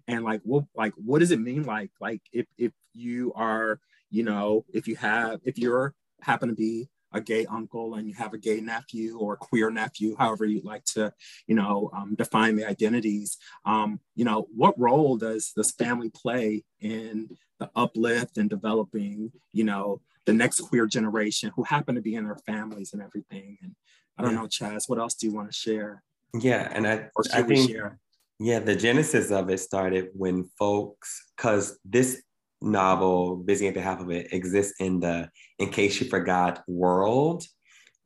and 0.08 0.24
like 0.24 0.40
what 0.44 0.64
like 0.74 0.92
what 0.96 1.20
does 1.20 1.30
it 1.30 1.40
mean 1.40 1.62
like 1.64 1.90
like 2.00 2.20
if 2.32 2.46
if 2.58 2.72
you 2.94 3.32
are 3.34 3.80
you 4.10 4.22
know 4.22 4.64
if 4.72 4.86
you 4.88 4.96
have 4.96 5.40
if 5.44 5.58
you're 5.58 5.94
happen 6.20 6.48
to 6.48 6.54
be 6.54 6.88
a 7.12 7.20
gay 7.20 7.46
uncle 7.46 7.94
and 7.94 8.08
you 8.08 8.14
have 8.14 8.34
a 8.34 8.38
gay 8.38 8.60
nephew 8.60 9.18
or 9.18 9.34
a 9.34 9.36
queer 9.36 9.70
nephew, 9.70 10.16
however 10.18 10.44
you'd 10.44 10.64
like 10.64 10.84
to, 10.84 11.12
you 11.46 11.54
know, 11.54 11.90
um, 11.94 12.14
define 12.14 12.56
the 12.56 12.68
identities. 12.68 13.38
Um, 13.64 14.00
you 14.14 14.24
know, 14.24 14.46
what 14.54 14.78
role 14.78 15.16
does 15.16 15.52
this 15.56 15.72
family 15.72 16.10
play 16.10 16.64
in 16.80 17.28
the 17.58 17.70
uplift 17.76 18.38
and 18.38 18.48
developing, 18.50 19.32
you 19.52 19.64
know, 19.64 20.00
the 20.24 20.32
next 20.32 20.60
queer 20.60 20.86
generation 20.86 21.52
who 21.54 21.64
happen 21.64 21.94
to 21.94 22.00
be 22.00 22.14
in 22.14 22.24
their 22.24 22.38
families 22.46 22.92
and 22.92 23.02
everything? 23.02 23.58
And 23.62 23.74
I 24.18 24.22
don't 24.22 24.32
yeah. 24.32 24.40
know, 24.40 24.46
Chaz, 24.46 24.88
what 24.88 24.98
else 24.98 25.14
do 25.14 25.26
you 25.26 25.34
want 25.34 25.50
to 25.50 25.56
share? 25.56 26.02
Yeah, 26.38 26.68
and 26.72 26.86
I, 26.86 27.08
I 27.34 27.42
think, 27.42 27.70
share? 27.70 27.98
yeah, 28.38 28.58
the 28.58 28.74
genesis 28.74 29.30
of 29.30 29.50
it 29.50 29.58
started 29.58 30.08
when 30.14 30.48
folks, 30.58 31.30
because 31.36 31.78
this 31.84 32.22
novel, 32.62 33.36
Busy 33.36 33.66
Ain't 33.66 33.74
the 33.74 33.82
Half 33.82 34.00
of 34.00 34.10
It, 34.10 34.32
exists 34.32 34.80
in 34.80 35.00
the 35.00 35.28
In 35.58 35.70
Case 35.70 36.00
You 36.00 36.08
Forgot 36.08 36.62
world, 36.66 37.44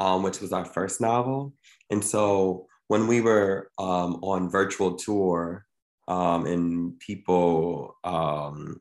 um, 0.00 0.22
which 0.22 0.40
was 0.40 0.52
our 0.52 0.64
first 0.64 1.00
novel. 1.00 1.52
And 1.90 2.04
so 2.04 2.66
when 2.88 3.06
we 3.06 3.20
were 3.20 3.70
um, 3.78 4.16
on 4.22 4.50
virtual 4.50 4.96
tour 4.96 5.64
um, 6.08 6.46
and 6.46 6.98
people 7.00 7.96
um, 8.04 8.80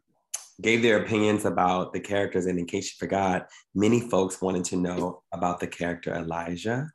gave 0.62 0.82
their 0.82 1.04
opinions 1.04 1.46
about 1.46 1.94
the 1.94 2.00
characters, 2.00 2.46
and 2.46 2.60
in 2.60 2.66
case 2.66 2.86
you 2.86 2.96
forgot, 3.00 3.48
many 3.74 4.00
folks 4.00 4.42
wanted 4.42 4.64
to 4.66 4.76
know 4.78 5.24
about 5.34 5.60
the 5.60 5.68
character 5.68 6.14
Elijah. 6.14 6.88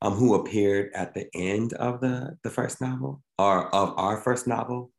Um, 0.00 0.14
who 0.14 0.34
appeared 0.34 0.90
at 0.96 1.14
the 1.14 1.28
end 1.32 1.74
of 1.74 2.00
the, 2.00 2.36
the 2.42 2.50
first 2.50 2.80
novel 2.80 3.22
or 3.38 3.72
of 3.72 3.94
our 3.96 4.20
first 4.20 4.48
novel. 4.48 4.90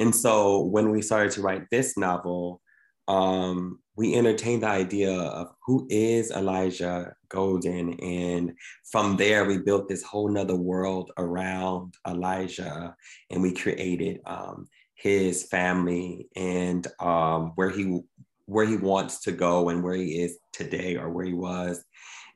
And 0.00 0.14
so 0.14 0.62
when 0.62 0.90
we 0.90 1.02
started 1.02 1.30
to 1.32 1.42
write 1.42 1.64
this 1.70 1.96
novel, 1.96 2.62
um, 3.06 3.80
we 3.96 4.14
entertained 4.14 4.62
the 4.62 4.68
idea 4.68 5.12
of 5.12 5.48
who 5.66 5.86
is 5.90 6.30
Elijah 6.30 7.12
Golden. 7.28 7.92
And 8.00 8.52
from 8.90 9.16
there, 9.16 9.44
we 9.44 9.58
built 9.58 9.88
this 9.88 10.02
whole 10.02 10.30
nother 10.30 10.56
world 10.56 11.10
around 11.18 11.94
Elijah 12.08 12.96
and 13.30 13.42
we 13.42 13.52
created 13.52 14.20
um, 14.24 14.66
his 14.94 15.44
family 15.44 16.28
and 16.34 16.86
um, 16.98 17.52
where 17.56 17.70
he 17.70 18.00
where 18.46 18.66
he 18.66 18.76
wants 18.76 19.20
to 19.20 19.30
go 19.30 19.68
and 19.68 19.80
where 19.80 19.94
he 19.94 20.22
is 20.22 20.38
today 20.52 20.96
or 20.96 21.10
where 21.10 21.24
he 21.24 21.34
was. 21.34 21.84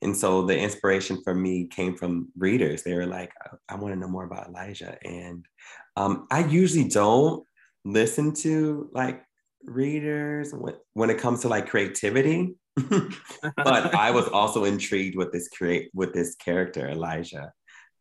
And 0.00 0.16
so 0.16 0.42
the 0.42 0.56
inspiration 0.56 1.20
for 1.24 1.34
me 1.34 1.66
came 1.66 1.96
from 1.96 2.30
readers. 2.38 2.82
They 2.82 2.94
were 2.94 3.06
like, 3.06 3.32
I, 3.42 3.74
I 3.74 3.76
want 3.76 3.94
to 3.94 3.98
know 3.98 4.06
more 4.06 4.24
about 4.24 4.48
Elijah. 4.48 4.96
And 5.02 5.44
um, 5.96 6.28
I 6.30 6.44
usually 6.44 6.88
don't 6.88 7.44
listen 7.84 8.32
to 8.34 8.90
like 8.92 9.22
readers 9.64 10.52
when, 10.52 10.74
when 10.92 11.10
it 11.10 11.18
comes 11.18 11.42
to 11.42 11.48
like 11.48 11.68
creativity. 11.68 12.54
but 13.56 13.94
I 13.94 14.10
was 14.10 14.26
also 14.28 14.64
intrigued 14.64 15.16
with 15.16 15.32
this 15.32 15.48
create 15.48 15.90
with 15.94 16.12
this 16.12 16.34
character, 16.34 16.88
Elijah. 16.88 17.52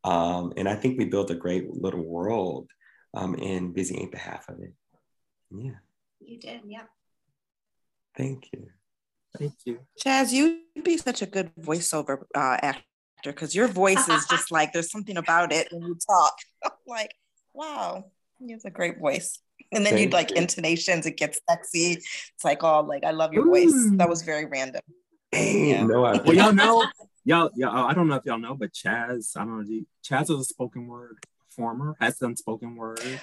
Um, 0.03 0.53
and 0.57 0.67
I 0.67 0.75
think 0.75 0.97
we 0.97 1.05
built 1.05 1.31
a 1.31 1.36
great 1.36 1.69
little 1.69 2.03
world 2.03 2.69
um, 3.13 3.36
and 3.36 3.73
Busy 3.73 3.97
ain't 3.97 4.11
the 4.11 4.17
half 4.17 4.49
of 4.49 4.59
it. 4.59 4.73
Yeah. 5.51 5.77
You 6.19 6.39
did, 6.39 6.61
yeah. 6.65 6.84
Thank 8.17 8.49
you. 8.53 8.67
Thank 9.38 9.53
you. 9.65 9.79
Chaz, 10.03 10.31
you'd 10.31 10.84
be 10.84 10.97
such 10.97 11.21
a 11.21 11.25
good 11.25 11.51
voiceover 11.59 12.23
uh, 12.36 12.57
actor 12.61 12.84
because 13.25 13.55
your 13.55 13.67
voice 13.67 14.07
is 14.07 14.25
just 14.29 14.51
like 14.51 14.73
there's 14.73 14.91
something 14.91 15.17
about 15.17 15.51
it 15.51 15.67
when 15.71 15.84
you 15.84 15.97
talk. 16.07 16.36
like, 16.88 17.13
wow, 17.53 18.05
he 18.39 18.51
has 18.51 18.65
a 18.65 18.69
great 18.69 18.99
voice. 18.99 19.39
And 19.76 19.86
then 19.86 19.93
Thank 19.93 19.99
you'd 19.99 20.13
like 20.13 20.32
you. 20.32 20.38
intonations, 20.38 21.05
it 21.05 21.17
gets 21.17 21.39
sexy. 21.49 21.93
It's 21.93 22.43
like, 22.43 22.63
oh, 22.63 22.82
like 22.82 23.03
I 23.03 23.11
love 23.11 23.34
your 23.34 23.47
Ooh. 23.47 23.51
voice. 23.51 23.91
That 23.97 24.09
was 24.09 24.21
very 24.21 24.45
random. 24.45 24.82
yeah. 25.34 25.84
no, 25.84 26.05
I 26.05 26.17
well, 26.17 26.34
y'all 26.34 26.53
know, 26.53 26.86
y'all, 27.26 27.49
y'all, 27.55 27.88
I 27.88 27.93
don't 27.93 28.07
know 28.07 28.15
if 28.15 28.26
y'all 28.26 28.38
know, 28.38 28.55
but 28.55 28.71
Chaz, 28.71 29.36
I 29.36 29.39
don't 29.39 29.67
know, 29.67 29.82
Chaz 30.03 30.24
is 30.24 30.39
a 30.39 30.43
spoken 30.43 30.88
word 30.88 31.17
performer, 31.49 31.95
has 31.99 32.17
done 32.17 32.36
spoken 32.36 32.76
word. 32.76 32.99
And, 33.03 33.19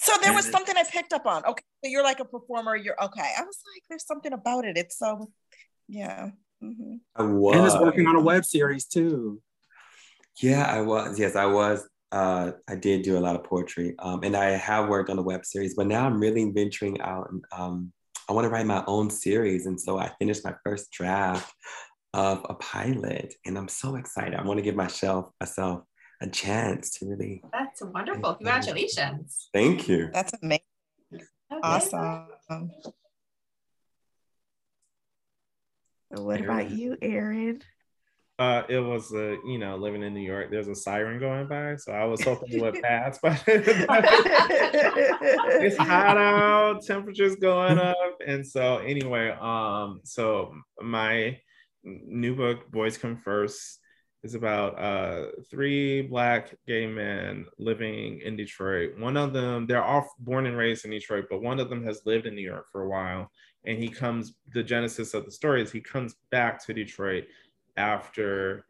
so 0.00 0.12
there 0.22 0.32
was 0.32 0.48
something 0.48 0.76
I 0.76 0.84
picked 0.84 1.12
up 1.12 1.26
on. 1.26 1.44
Okay, 1.44 1.64
so 1.82 1.90
you're 1.90 2.04
like 2.04 2.20
a 2.20 2.24
performer. 2.24 2.76
You're 2.76 3.02
okay. 3.02 3.20
I 3.36 3.42
was 3.42 3.58
like, 3.74 3.82
there's 3.88 4.06
something 4.06 4.32
about 4.32 4.64
it. 4.64 4.76
It's 4.76 4.96
so, 4.96 5.30
yeah. 5.88 6.30
Mm-hmm. 6.62 6.96
I 7.16 7.22
was. 7.22 7.56
And 7.56 7.66
is 7.66 7.74
working 7.74 8.06
on 8.06 8.16
a 8.16 8.20
web 8.20 8.44
series 8.44 8.84
too. 8.84 9.40
Yeah, 10.40 10.64
I 10.64 10.82
was. 10.82 11.18
Yes, 11.18 11.34
I 11.34 11.46
was 11.46 11.88
uh, 12.12 12.52
I 12.68 12.74
did 12.76 13.02
do 13.02 13.18
a 13.18 13.20
lot 13.20 13.36
of 13.36 13.44
poetry, 13.44 13.94
um, 13.98 14.20
and 14.22 14.36
I 14.36 14.50
have 14.50 14.88
worked 14.88 15.10
on 15.10 15.18
a 15.18 15.22
web 15.22 15.44
series. 15.44 15.74
But 15.74 15.86
now 15.86 16.06
I'm 16.06 16.20
really 16.20 16.50
venturing 16.50 17.00
out, 17.00 17.30
and 17.30 17.44
um, 17.52 17.92
I 18.28 18.32
want 18.32 18.44
to 18.44 18.50
write 18.50 18.66
my 18.66 18.84
own 18.86 19.10
series. 19.10 19.66
And 19.66 19.80
so 19.80 19.98
I 19.98 20.10
finished 20.18 20.44
my 20.44 20.54
first 20.64 20.90
draft 20.90 21.52
of 22.14 22.44
a 22.48 22.54
pilot, 22.54 23.34
and 23.44 23.58
I'm 23.58 23.68
so 23.68 23.96
excited. 23.96 24.34
I 24.34 24.42
want 24.42 24.58
to 24.58 24.62
give 24.62 24.76
myself 24.76 25.30
myself 25.40 25.82
a 26.22 26.28
chance 26.28 26.92
to 26.98 27.06
really. 27.06 27.42
That's 27.52 27.82
wonderful! 27.82 28.34
Congratulations. 28.36 29.48
Thank 29.52 29.88
you. 29.88 30.10
That's 30.12 30.32
amazing. 30.42 30.62
Okay. 31.12 31.60
Awesome. 31.62 32.70
What 36.10 36.40
about 36.40 36.70
you, 36.70 36.96
Aaron? 37.02 37.62
Uh, 38.38 38.62
it 38.68 38.78
was 38.78 39.12
a 39.12 39.36
you 39.44 39.58
know 39.58 39.76
living 39.76 40.04
in 40.04 40.14
New 40.14 40.20
York. 40.20 40.48
There's 40.48 40.68
a 40.68 40.74
siren 40.74 41.18
going 41.18 41.48
by, 41.48 41.74
so 41.74 41.90
I 41.90 42.04
was 42.04 42.22
hoping 42.22 42.52
it 42.52 42.62
would 42.62 42.80
pass, 42.82 43.18
but 43.22 43.42
it's 45.58 45.76
hot 45.76 46.16
out, 46.16 46.84
temperatures 46.84 47.34
going 47.34 47.78
up, 47.80 47.96
and 48.24 48.46
so 48.46 48.78
anyway, 48.78 49.30
um, 49.40 50.02
so 50.04 50.54
my 50.80 51.36
new 51.82 52.36
book, 52.36 52.70
Boys 52.70 52.96
Come 52.96 53.16
First, 53.16 53.80
is 54.22 54.34
about 54.34 54.78
uh 54.78 55.26
three 55.50 56.02
black 56.02 56.54
gay 56.68 56.86
men 56.86 57.44
living 57.58 58.20
in 58.24 58.36
Detroit. 58.36 58.96
One 58.98 59.16
of 59.16 59.32
them, 59.32 59.66
they're 59.66 59.82
all 59.82 60.08
born 60.20 60.46
and 60.46 60.56
raised 60.56 60.84
in 60.84 60.92
Detroit, 60.92 61.24
but 61.28 61.42
one 61.42 61.58
of 61.58 61.68
them 61.70 61.84
has 61.84 62.02
lived 62.06 62.26
in 62.26 62.36
New 62.36 62.42
York 62.42 62.66
for 62.70 62.82
a 62.82 62.88
while, 62.88 63.32
and 63.66 63.82
he 63.82 63.88
comes. 63.88 64.34
The 64.54 64.62
genesis 64.62 65.12
of 65.12 65.24
the 65.24 65.32
story 65.32 65.60
is 65.60 65.72
he 65.72 65.80
comes 65.80 66.14
back 66.30 66.64
to 66.66 66.72
Detroit 66.72 67.24
after 67.78 68.66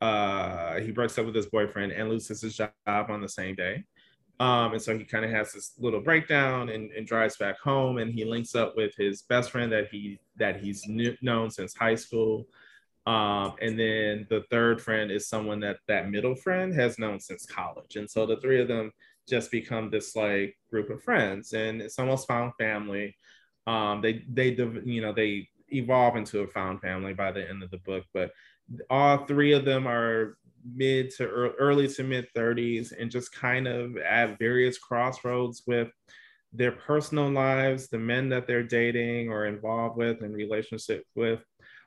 uh, 0.00 0.78
he 0.80 0.90
breaks 0.90 1.18
up 1.18 1.26
with 1.26 1.34
his 1.34 1.46
boyfriend 1.46 1.92
and 1.92 2.08
loses 2.08 2.42
his 2.42 2.56
job 2.56 2.72
on 2.86 3.20
the 3.20 3.28
same 3.28 3.54
day. 3.54 3.84
Um, 4.40 4.72
and 4.72 4.82
so 4.82 4.96
he 4.96 5.04
kind 5.04 5.24
of 5.24 5.32
has 5.32 5.52
this 5.52 5.72
little 5.78 6.00
breakdown 6.00 6.68
and, 6.68 6.92
and, 6.92 7.04
drives 7.04 7.36
back 7.36 7.58
home 7.58 7.98
and 7.98 8.12
he 8.12 8.24
links 8.24 8.54
up 8.54 8.76
with 8.76 8.92
his 8.96 9.22
best 9.22 9.50
friend 9.50 9.72
that 9.72 9.88
he 9.88 10.20
that 10.36 10.60
he's 10.60 10.82
kn- 10.82 11.18
known 11.22 11.50
since 11.50 11.74
high 11.74 11.96
school. 11.96 12.46
Um, 13.04 13.54
and 13.60 13.76
then 13.76 14.28
the 14.30 14.44
third 14.48 14.80
friend 14.80 15.10
is 15.10 15.26
someone 15.26 15.58
that 15.60 15.78
that 15.88 16.08
middle 16.08 16.36
friend 16.36 16.72
has 16.74 17.00
known 17.00 17.18
since 17.18 17.46
college. 17.46 17.96
And 17.96 18.08
so 18.08 18.26
the 18.26 18.36
three 18.36 18.60
of 18.60 18.68
them 18.68 18.92
just 19.28 19.50
become 19.50 19.90
this 19.90 20.14
like 20.14 20.56
group 20.70 20.88
of 20.90 21.02
friends 21.02 21.52
and 21.52 21.82
it's 21.82 21.98
almost 21.98 22.28
found 22.28 22.52
family. 22.60 23.16
Um, 23.66 24.00
they 24.02 24.24
they 24.32 24.50
you 24.84 25.02
know 25.02 25.12
they 25.12 25.48
evolve 25.70 26.16
into 26.16 26.40
a 26.40 26.46
found 26.46 26.80
family 26.80 27.14
by 27.14 27.32
the 27.32 27.48
end 27.48 27.62
of 27.62 27.70
the 27.70 27.78
book. 27.78 28.04
But 28.14 28.30
all 28.90 29.18
three 29.26 29.52
of 29.52 29.64
them 29.64 29.86
are 29.86 30.36
mid 30.74 31.10
to 31.16 31.24
early 31.26 31.88
to 31.88 32.04
mid 32.04 32.26
30s 32.36 32.92
and 32.98 33.10
just 33.10 33.32
kind 33.32 33.66
of 33.66 33.96
at 33.96 34.38
various 34.38 34.78
crossroads 34.78 35.62
with 35.66 35.88
their 36.52 36.72
personal 36.72 37.30
lives, 37.30 37.88
the 37.88 37.98
men 37.98 38.28
that 38.30 38.46
they're 38.46 38.62
dating 38.62 39.30
or 39.30 39.46
involved 39.46 39.96
with 39.96 40.22
in 40.22 40.32
relationship 40.32 41.04
with, 41.14 41.40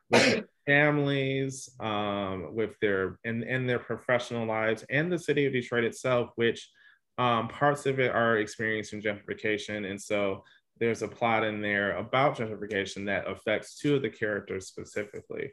with 0.09 0.25
their 0.25 0.45
families, 0.67 1.69
um, 1.79 2.53
with 2.53 2.71
their 2.79 3.17
and, 3.25 3.43
and 3.43 3.67
their 3.67 3.79
professional 3.79 4.45
lives, 4.45 4.85
and 4.89 5.11
the 5.11 5.17
city 5.17 5.45
of 5.45 5.53
Detroit 5.53 5.83
itself, 5.83 6.29
which 6.35 6.69
um, 7.17 7.47
parts 7.47 7.85
of 7.85 7.99
it 7.99 8.11
are 8.11 8.37
experiencing 8.37 9.01
gentrification. 9.01 9.89
And 9.89 10.01
so 10.01 10.43
there's 10.79 11.01
a 11.01 11.07
plot 11.07 11.43
in 11.43 11.61
there 11.61 11.97
about 11.97 12.37
gentrification 12.37 13.05
that 13.05 13.29
affects 13.29 13.77
two 13.77 13.95
of 13.95 14.01
the 14.01 14.09
characters 14.09 14.67
specifically. 14.67 15.51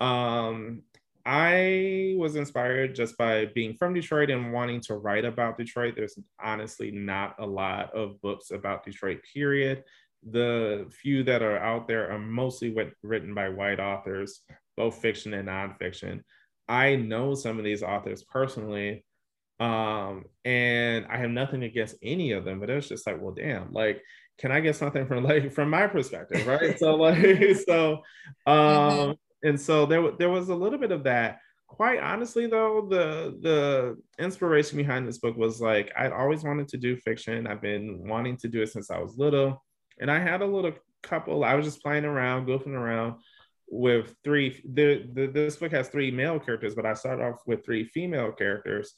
Um, 0.00 0.82
I 1.28 2.14
was 2.16 2.36
inspired 2.36 2.94
just 2.94 3.18
by 3.18 3.46
being 3.46 3.74
from 3.74 3.94
Detroit 3.94 4.30
and 4.30 4.52
wanting 4.52 4.80
to 4.82 4.94
write 4.94 5.24
about 5.24 5.58
Detroit. 5.58 5.94
There's 5.96 6.18
honestly 6.42 6.92
not 6.92 7.34
a 7.40 7.46
lot 7.46 7.92
of 7.94 8.20
books 8.22 8.52
about 8.52 8.84
Detroit, 8.84 9.18
period. 9.34 9.82
The 10.28 10.86
few 11.02 11.24
that 11.24 11.42
are 11.42 11.58
out 11.58 11.88
there 11.88 12.12
are 12.12 12.18
mostly 12.18 12.74
written 13.02 13.34
by 13.34 13.48
white 13.48 13.80
authors, 13.80 14.40
both 14.76 14.98
fiction 14.98 15.34
and 15.34 15.48
nonfiction. 15.48 16.22
I 16.68 16.94
know 16.94 17.34
some 17.34 17.58
of 17.58 17.64
these 17.64 17.82
authors 17.82 18.22
personally, 18.22 19.04
um, 19.58 20.26
and 20.44 21.06
I 21.06 21.16
have 21.16 21.30
nothing 21.30 21.64
against 21.64 21.96
any 22.02 22.32
of 22.32 22.44
them, 22.44 22.60
but 22.60 22.70
it's 22.70 22.88
just 22.88 23.06
like, 23.06 23.20
well, 23.20 23.34
damn, 23.34 23.72
like, 23.72 24.00
can 24.38 24.52
I 24.52 24.60
get 24.60 24.76
something 24.76 25.06
from 25.06 25.24
like 25.24 25.52
from 25.54 25.70
my 25.70 25.86
perspective, 25.86 26.46
right? 26.46 26.78
so 26.78 26.94
like, 26.96 27.56
so 27.66 28.02
um, 28.46 29.16
and 29.42 29.60
so 29.60 29.86
there, 29.86 30.12
there 30.18 30.30
was 30.30 30.48
a 30.48 30.54
little 30.54 30.78
bit 30.78 30.92
of 30.92 31.04
that. 31.04 31.38
Quite 31.68 32.00
honestly, 32.00 32.46
though, 32.46 32.86
the 32.88 33.36
the 33.40 34.22
inspiration 34.22 34.78
behind 34.78 35.06
this 35.06 35.18
book 35.18 35.36
was 35.36 35.60
like 35.60 35.92
I'd 35.96 36.12
always 36.12 36.44
wanted 36.44 36.68
to 36.68 36.76
do 36.76 36.96
fiction. 36.96 37.46
I've 37.46 37.62
been 37.62 38.06
wanting 38.08 38.36
to 38.38 38.48
do 38.48 38.62
it 38.62 38.70
since 38.70 38.90
I 38.90 38.98
was 38.98 39.18
little, 39.18 39.62
and 40.00 40.10
I 40.10 40.20
had 40.20 40.42
a 40.42 40.46
little 40.46 40.72
couple. 41.02 41.44
I 41.44 41.54
was 41.54 41.66
just 41.66 41.82
playing 41.82 42.04
around, 42.04 42.46
goofing 42.46 42.68
around 42.68 43.16
with 43.68 44.14
three. 44.22 44.62
The, 44.72 45.08
the 45.12 45.26
this 45.26 45.56
book 45.56 45.72
has 45.72 45.88
three 45.88 46.10
male 46.10 46.38
characters, 46.38 46.74
but 46.74 46.86
I 46.86 46.94
started 46.94 47.24
off 47.24 47.40
with 47.46 47.64
three 47.64 47.84
female 47.84 48.30
characters, 48.32 48.94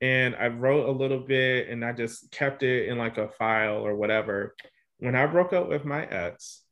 and 0.00 0.36
I 0.36 0.46
wrote 0.48 0.88
a 0.88 0.92
little 0.92 1.20
bit, 1.20 1.68
and 1.68 1.84
I 1.84 1.92
just 1.92 2.30
kept 2.30 2.62
it 2.62 2.88
in 2.88 2.98
like 2.98 3.18
a 3.18 3.28
file 3.30 3.84
or 3.84 3.96
whatever. 3.96 4.54
When 5.02 5.16
I 5.16 5.26
broke 5.26 5.52
up 5.52 5.68
with 5.68 5.84
my 5.84 6.06
ex 6.06 6.62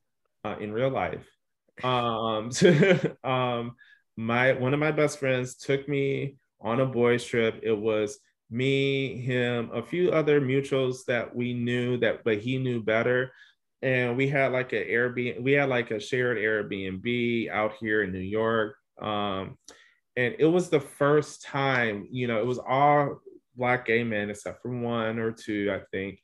uh, 0.45 0.55
in 0.61 0.73
real 0.73 0.91
life, 0.91 1.27
um, 1.83 2.53
um, 3.25 3.75
my 4.17 4.53
one 4.53 4.73
of 4.73 4.79
my 4.79 4.93
best 4.93 5.19
friends 5.19 5.57
took 5.57 5.89
me 5.89 6.37
on 6.61 6.79
a 6.79 6.87
boys 6.87 7.25
trip. 7.25 7.59
It 7.65 7.77
was 7.77 8.21
me, 8.49 9.21
him, 9.21 9.71
a 9.75 9.83
few 9.83 10.13
other 10.13 10.41
mutuals 10.41 11.05
that 11.07 11.35
we 11.35 11.55
knew 11.55 11.97
that, 11.99 12.23
but 12.23 12.39
he 12.39 12.59
knew 12.59 12.81
better. 12.81 13.33
And 13.83 14.17
we 14.17 14.29
had 14.29 14.53
like 14.53 14.73
an 14.75 14.85
Airbnb, 14.85 15.43
we 15.43 15.53
had 15.53 15.69
like 15.69 15.91
a 15.91 15.99
shared 15.99 16.37
Airbnb 16.37 17.51
out 17.51 17.73
here 17.81 18.05
in 18.05 18.13
New 18.13 18.19
York. 18.19 18.77
Um, 19.03 19.59
and 20.15 20.37
it 20.39 20.47
was 20.47 20.69
the 20.69 20.81
first 20.81 21.43
time, 21.43 22.07
you 22.13 22.29
know, 22.29 22.39
it 22.39 22.47
was 22.47 22.61
all 22.61 23.19
black 23.57 23.87
gay 23.87 24.05
men 24.05 24.31
except 24.31 24.63
for 24.63 24.71
one 24.71 25.19
or 25.19 25.33
two, 25.33 25.73
I 25.75 25.81
think. 25.91 26.21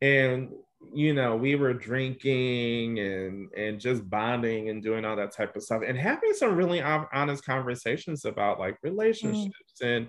And 0.00 0.48
you 0.94 1.14
know, 1.14 1.36
we 1.36 1.54
were 1.54 1.74
drinking 1.74 2.98
and 2.98 3.48
and 3.56 3.80
just 3.80 4.08
bonding 4.08 4.68
and 4.68 4.82
doing 4.82 5.04
all 5.04 5.16
that 5.16 5.32
type 5.32 5.56
of 5.56 5.62
stuff 5.62 5.82
and 5.86 5.98
having 5.98 6.34
some 6.34 6.54
really 6.54 6.80
honest 6.82 7.44
conversations 7.44 8.24
about 8.24 8.58
like 8.58 8.76
relationships 8.82 9.54
mm. 9.82 9.96
and 9.96 10.08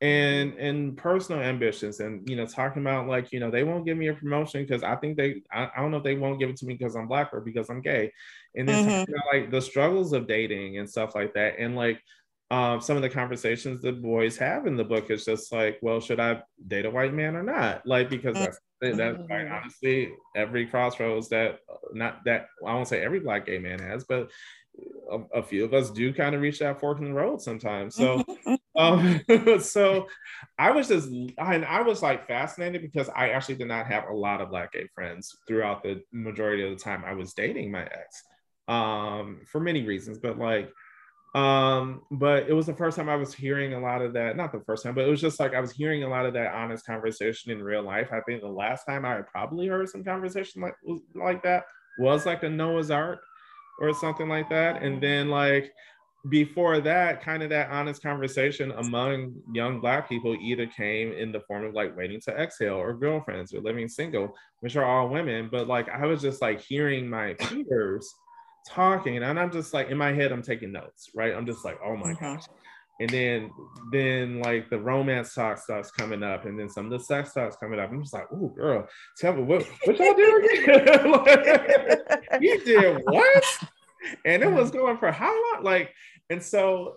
and 0.00 0.54
and 0.54 0.96
personal 0.96 1.40
ambitions 1.40 2.00
and 2.00 2.28
you 2.28 2.34
know 2.36 2.44
talking 2.44 2.82
about 2.82 3.06
like 3.06 3.32
you 3.32 3.38
know 3.38 3.50
they 3.50 3.62
won't 3.62 3.86
give 3.86 3.96
me 3.96 4.08
a 4.08 4.14
promotion 4.14 4.62
because 4.62 4.82
i 4.82 4.96
think 4.96 5.16
they 5.16 5.40
I, 5.52 5.70
I, 5.74 5.80
don't 5.80 5.92
know 5.92 5.98
if 5.98 6.02
they 6.02 6.16
won't 6.16 6.40
give 6.40 6.50
it 6.50 6.56
to 6.56 6.66
me 6.66 6.74
because 6.74 6.96
i'm 6.96 7.06
black 7.06 7.32
or 7.32 7.40
because 7.40 7.70
i'm 7.70 7.80
gay 7.80 8.12
and 8.56 8.68
then 8.68 8.86
mm-hmm. 8.86 9.12
about, 9.12 9.24
like 9.32 9.50
the 9.50 9.62
struggles 9.62 10.12
of 10.12 10.26
dating 10.26 10.78
and 10.78 10.90
stuff 10.90 11.14
like 11.14 11.32
that 11.34 11.54
and 11.58 11.76
like 11.76 12.02
um, 12.50 12.80
some 12.80 12.96
of 12.96 13.02
the 13.02 13.08
conversations 13.08 13.80
the 13.80 13.92
boys 13.92 14.36
have 14.36 14.66
in 14.66 14.76
the 14.76 14.84
book 14.84 15.10
is 15.10 15.24
just 15.24 15.52
like 15.52 15.78
well 15.82 16.00
should 16.00 16.20
i 16.20 16.40
date 16.68 16.84
a 16.84 16.90
white 16.90 17.14
man 17.14 17.36
or 17.36 17.42
not 17.42 17.86
like 17.86 18.10
because 18.10 18.34
that's 18.34 18.58
that 18.92 18.98
like 18.98 19.28
mm-hmm. 19.28 19.52
honestly, 19.52 20.12
every 20.36 20.66
crossroads 20.66 21.28
that 21.30 21.60
not 21.92 22.24
that 22.24 22.48
I 22.66 22.74
won't 22.74 22.88
say 22.88 23.02
every 23.02 23.20
black 23.20 23.46
gay 23.46 23.58
man 23.58 23.78
has, 23.78 24.04
but 24.04 24.30
a, 25.10 25.38
a 25.38 25.42
few 25.42 25.64
of 25.64 25.72
us 25.72 25.90
do 25.90 26.12
kind 26.12 26.34
of 26.34 26.40
reach 26.40 26.58
that 26.58 26.80
fork 26.80 26.98
in 26.98 27.04
the 27.04 27.14
road 27.14 27.40
sometimes. 27.40 27.94
So, 27.94 28.24
um, 28.76 29.20
so 29.60 30.08
I 30.58 30.72
was 30.72 30.88
just 30.88 31.08
and 31.08 31.64
I 31.64 31.82
was 31.82 32.02
like 32.02 32.26
fascinated 32.26 32.82
because 32.82 33.08
I 33.08 33.30
actually 33.30 33.56
did 33.56 33.68
not 33.68 33.86
have 33.86 34.04
a 34.08 34.14
lot 34.14 34.40
of 34.40 34.50
black 34.50 34.72
gay 34.72 34.88
friends 34.94 35.36
throughout 35.46 35.82
the 35.82 36.02
majority 36.12 36.64
of 36.64 36.70
the 36.70 36.82
time 36.82 37.04
I 37.06 37.14
was 37.14 37.34
dating 37.34 37.70
my 37.70 37.84
ex, 37.84 38.22
um, 38.68 39.40
for 39.46 39.60
many 39.60 39.84
reasons, 39.84 40.18
but 40.18 40.38
like 40.38 40.70
um, 41.34 42.02
but 42.12 42.48
it 42.48 42.52
was 42.52 42.66
the 42.66 42.74
first 42.74 42.96
time 42.96 43.08
I 43.08 43.16
was 43.16 43.34
hearing 43.34 43.74
a 43.74 43.80
lot 43.80 44.02
of 44.02 44.12
that. 44.12 44.36
Not 44.36 44.52
the 44.52 44.60
first 44.60 44.84
time, 44.84 44.94
but 44.94 45.04
it 45.04 45.10
was 45.10 45.20
just 45.20 45.40
like 45.40 45.52
I 45.52 45.60
was 45.60 45.72
hearing 45.72 46.04
a 46.04 46.08
lot 46.08 46.26
of 46.26 46.32
that 46.34 46.54
honest 46.54 46.86
conversation 46.86 47.50
in 47.50 47.62
real 47.62 47.82
life. 47.82 48.10
I 48.12 48.20
think 48.20 48.40
the 48.40 48.48
last 48.48 48.84
time 48.84 49.04
I 49.04 49.20
probably 49.22 49.66
heard 49.66 49.88
some 49.88 50.04
conversation 50.04 50.62
like 50.62 50.76
like 51.14 51.42
that 51.42 51.64
was 51.98 52.24
like 52.24 52.44
a 52.44 52.48
Noah's 52.48 52.90
Arc 52.90 53.20
or 53.80 53.92
something 53.94 54.28
like 54.28 54.48
that. 54.50 54.82
And 54.82 55.02
then 55.02 55.28
like 55.28 55.72
before 56.28 56.80
that, 56.80 57.20
kind 57.20 57.42
of 57.42 57.50
that 57.50 57.68
honest 57.68 58.00
conversation 58.00 58.70
among 58.70 59.34
young 59.52 59.80
black 59.80 60.08
people 60.08 60.36
either 60.40 60.66
came 60.68 61.12
in 61.12 61.32
the 61.32 61.40
form 61.40 61.64
of 61.64 61.74
like 61.74 61.96
waiting 61.96 62.20
to 62.22 62.30
exhale 62.30 62.76
or 62.76 62.94
girlfriends 62.94 63.52
or 63.52 63.60
living 63.60 63.88
single, 63.88 64.36
which 64.60 64.76
are 64.76 64.84
all 64.84 65.08
women. 65.08 65.48
But 65.50 65.66
like 65.66 65.88
I 65.88 66.06
was 66.06 66.22
just 66.22 66.40
like 66.40 66.60
hearing 66.60 67.10
my 67.10 67.34
peers 67.34 68.14
talking 68.66 69.22
and 69.22 69.38
i'm 69.38 69.50
just 69.50 69.74
like 69.74 69.88
in 69.90 69.96
my 69.96 70.12
head 70.12 70.32
i'm 70.32 70.42
taking 70.42 70.72
notes 70.72 71.10
right? 71.14 71.34
I'm 71.34 71.46
just 71.46 71.64
like 71.64 71.78
oh 71.84 71.96
my 71.96 72.12
mm-hmm. 72.12 72.24
gosh. 72.24 72.44
And 73.00 73.10
then 73.10 73.50
then 73.90 74.40
like 74.40 74.70
the 74.70 74.78
romance 74.78 75.34
talk 75.34 75.58
starts 75.58 75.90
coming 75.90 76.22
up 76.22 76.44
and 76.44 76.58
then 76.58 76.68
some 76.68 76.84
of 76.86 76.92
the 76.92 77.00
sex 77.00 77.30
starts 77.30 77.56
coming 77.56 77.80
up. 77.80 77.90
I'm 77.90 78.02
just 78.02 78.14
like 78.14 78.26
oh 78.32 78.48
girl 78.48 78.86
tell 79.18 79.34
me 79.34 79.42
what 79.42 79.66
what 79.84 79.98
y'all 79.98 80.14
do 80.14 80.48
again? 80.62 81.10
Like, 81.10 82.42
you 82.42 82.64
did 82.64 83.00
what? 83.04 83.44
And 84.24 84.42
it 84.42 84.50
was 84.50 84.70
going 84.70 84.98
for 84.98 85.10
how 85.10 85.32
long? 85.32 85.64
Like 85.64 85.92
and 86.30 86.42
so 86.42 86.96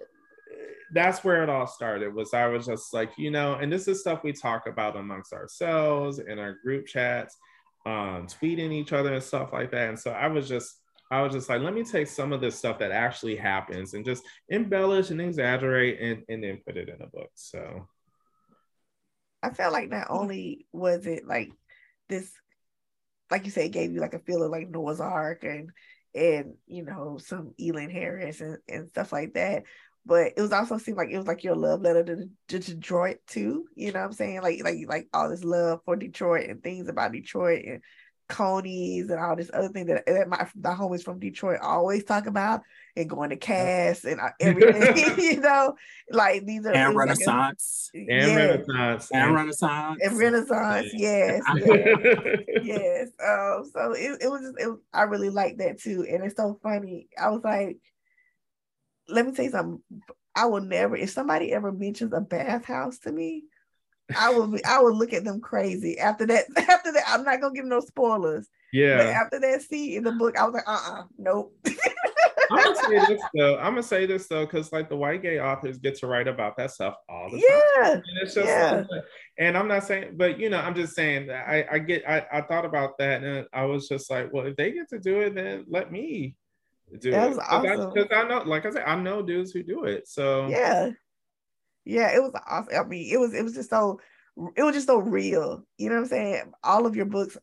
that's 0.93 1.24
where 1.24 1.43
it 1.43 1.49
all 1.49 1.68
started 1.68 2.15
was 2.15 2.34
i 2.34 2.47
was 2.47 2.65
just 2.65 2.93
like 2.93 3.11
you 3.18 3.30
know 3.30 3.55
and 3.55 3.70
this 3.70 3.89
is 3.89 3.99
stuff 3.99 4.24
we 4.24 4.32
talk 4.32 4.68
about 4.68 4.95
amongst 4.95 5.34
ourselves 5.34 6.20
in 6.20 6.39
our 6.39 6.53
group 6.63 6.88
chats 6.88 7.36
um 7.86 8.26
tweeting 8.26 8.72
each 8.72 8.93
other 8.93 9.13
and 9.13 9.24
stuff 9.24 9.51
like 9.51 9.70
that. 9.72 9.89
And 9.89 9.99
so 9.99 10.11
i 10.11 10.28
was 10.28 10.47
just 10.47 10.80
I 11.10 11.22
was 11.22 11.34
just 11.34 11.47
like, 11.47 11.62
let 11.62 11.74
me 11.74 11.84
take 11.84 12.08
some 12.08 12.34
of 12.34 12.41
this 12.41 12.58
stuff 12.58 12.80
that 12.80 12.91
actually 12.91 13.36
happens 13.36 13.93
and 13.93 14.03
just 14.03 14.24
embellish 14.49 15.10
and 15.10 15.22
exaggerate 15.22 16.01
and, 16.01 16.24
and 16.28 16.43
then 16.43 16.62
put 16.66 16.78
it 16.78 16.89
in 16.89 17.01
a 17.01 17.08
book. 17.08 17.30
So 17.36 17.88
I 19.41 19.51
felt 19.51 19.74
like 19.74 19.89
not 19.89 20.08
only 20.10 20.66
was 20.74 21.05
it 21.05 21.26
like 21.26 21.51
this, 22.10 22.30
like 23.32 23.45
you 23.45 23.51
said, 23.51 23.66
it 23.66 23.72
gave 23.72 23.93
you 23.93 24.01
like 24.01 24.14
a 24.14 24.20
feeling 24.20 24.51
like 24.51 24.70
Noah's 24.70 24.99
Arc 24.99 25.43
and 25.43 25.72
and 26.16 26.55
you 26.66 26.84
know 26.84 27.18
some 27.20 27.53
Elin 27.60 27.89
Harris 27.89 28.41
and, 28.41 28.58
and 28.68 28.89
stuff 28.89 29.12
like 29.14 29.34
that. 29.36 29.64
But 30.05 30.34
it 30.38 30.41
was 30.41 30.53
also 30.53 30.78
seemed 30.78 30.97
like 30.97 31.10
it 31.12 31.18
was 31.18 31.28
like 31.28 31.43
your 31.43 31.55
love 31.55 31.82
letter 31.82 32.03
to, 32.03 32.30
to 32.47 32.60
Detroit 32.60 33.20
too. 33.28 33.66
You 33.76 33.91
know 33.91 33.99
what 33.99 34.05
I'm 34.08 34.14
saying? 34.14 34.41
Like 34.41 34.64
like 34.64 34.78
like 34.88 35.08
all 35.14 35.30
this 35.30 35.43
love 35.43 35.82
for 35.86 35.95
Detroit 35.95 36.49
and 36.49 36.64
things 36.64 36.88
about 36.89 37.12
Detroit 37.12 37.64
and 37.66 37.82
Coney's 38.28 39.09
and 39.09 39.19
all 39.19 39.36
this 39.36 39.49
other 39.53 39.69
thing 39.69 39.86
that, 39.86 40.05
that 40.05 40.28
my 40.28 40.47
the 40.55 40.69
homies 40.69 41.03
from 41.03 41.19
Detroit 41.19 41.59
always 41.61 42.03
talk 42.03 42.28
about 42.28 42.61
and 42.95 43.09
going 43.09 43.30
to 43.30 43.38
Cass 43.38 44.03
and 44.03 44.19
uh, 44.19 44.30
everything, 44.39 45.17
you 45.23 45.39
know, 45.39 45.75
like 46.11 46.45
these 46.45 46.65
are 46.65 46.73
and 46.73 46.95
Renaissance 46.95 47.89
like 47.93 48.07
a, 48.09 48.11
and 48.11 48.28
yes. 48.28 48.67
Renaissance 48.67 49.11
and 49.11 49.36
Renaissance 49.36 49.99
and 50.03 50.17
Renaissance, 50.17 50.88
yes, 50.93 51.41
yes. 52.63 53.07
Um, 53.25 53.69
so 53.73 53.93
it, 53.93 54.21
it 54.21 54.30
was 54.30 54.41
just 54.41 54.55
it, 54.57 54.78
I 54.93 55.03
really 55.03 55.30
like 55.30 55.57
that 55.57 55.80
too, 55.80 56.05
and 56.09 56.23
it's 56.23 56.36
so 56.36 56.59
funny. 56.61 57.07
I 57.17 57.30
was 57.30 57.41
like, 57.43 57.78
let 59.07 59.25
me 59.25 59.32
tell 59.32 59.45
you 59.45 59.51
something. 59.51 59.82
I 60.36 60.45
will 60.45 60.61
never 60.61 60.95
if 60.95 61.09
somebody 61.11 61.53
ever 61.53 61.71
mentions 61.71 62.13
a 62.13 62.21
bathhouse 62.21 62.99
to 62.99 63.11
me, 63.11 63.45
I 64.16 64.30
would 64.30 64.53
be, 64.53 64.66
I 64.66 64.82
would 64.82 64.95
look 64.95 65.14
at 65.14 65.24
them 65.24 65.41
crazy 65.41 65.99
after 65.99 66.26
that. 66.28 66.45
After 66.70 66.91
that, 66.91 67.03
I'm 67.08 67.24
not 67.24 67.41
gonna 67.41 67.53
give 67.53 67.66
no 67.66 67.80
spoilers. 67.80 68.47
Yeah. 68.72 68.97
But 68.97 69.08
after 69.08 69.39
that 69.39 69.62
scene 69.62 69.97
in 69.97 70.03
the 70.03 70.12
book, 70.12 70.38
I 70.38 70.43
was 70.43 70.53
like, 70.53 70.68
uh, 70.68 70.72
uh-uh, 70.72 70.99
uh 70.99 71.03
nope. 71.18 71.55
I'm 72.51 72.64
gonna 72.64 72.76
say 72.76 73.05
this 73.08 73.22
though. 73.34 73.58
I'm 73.58 73.72
gonna 73.72 73.84
say 73.84 74.05
this 74.05 74.28
though, 74.28 74.45
because 74.45 74.72
like 74.72 74.89
the 74.89 74.95
white 74.95 75.22
gay 75.22 75.39
authors 75.39 75.78
get 75.78 75.95
to 75.99 76.08
write 76.08 76.28
about 76.28 76.58
that 76.58 76.72
stuff 76.72 76.95
all 77.10 77.30
the 77.30 77.38
yeah. 77.38 77.84
time. 77.84 77.93
And 77.93 78.18
it's 78.22 78.36
just 78.36 78.47
yeah. 78.47 78.84
Like, 78.89 79.03
and 79.38 79.58
I'm 79.58 79.68
not 79.68 79.84
saying, 79.84 80.14
but 80.16 80.39
you 80.39 80.49
know, 80.49 80.60
I'm 80.60 80.76
just 80.76 80.95
saying 80.95 81.28
that 81.28 81.47
I, 81.47 81.66
I 81.72 81.80
get 81.80 82.08
I, 82.08 82.26
I 82.32 82.41
thought 82.41 82.66
about 82.66 82.97
that 82.99 83.24
and 83.24 83.47
I 83.53 83.66
was 83.66 83.88
just 83.88 84.10
like, 84.10 84.32
well, 84.32 84.45
if 84.45 84.55
they 84.55 84.72
get 84.72 84.89
to 84.89 84.99
do 84.99 85.22
it, 85.22 85.36
then 85.36 85.66
let 85.68 85.91
me 85.91 86.36
do 86.99 87.12
that 87.12 87.28
it. 87.28 87.30
Because 87.32 87.49
awesome. 87.49 88.08
I, 88.12 88.16
I 88.16 88.28
know, 88.28 88.43
like 88.43 88.66
I 88.66 88.72
said, 88.72 88.84
I 88.86 88.95
know 88.95 89.22
dudes 89.22 89.51
who 89.51 89.64
do 89.64 89.86
it. 89.86 90.08
So 90.08 90.47
yeah 90.47 90.91
yeah, 91.88 92.13
it 92.13 92.21
was 92.21 92.33
awesome. 92.45 92.73
I 92.77 92.83
mean, 92.83 93.11
it 93.11 93.17
was 93.17 93.33
it 93.33 93.43
was 93.43 93.53
just 93.53 93.69
so 93.69 93.99
it 94.55 94.63
was 94.63 94.75
just 94.75 94.88
so 94.88 94.99
real. 94.99 95.63
You 95.77 95.89
know 95.89 95.95
what 95.95 96.01
I'm 96.01 96.07
saying? 96.07 96.51
All 96.63 96.85
of 96.85 96.95
your 96.95 97.05
books, 97.05 97.38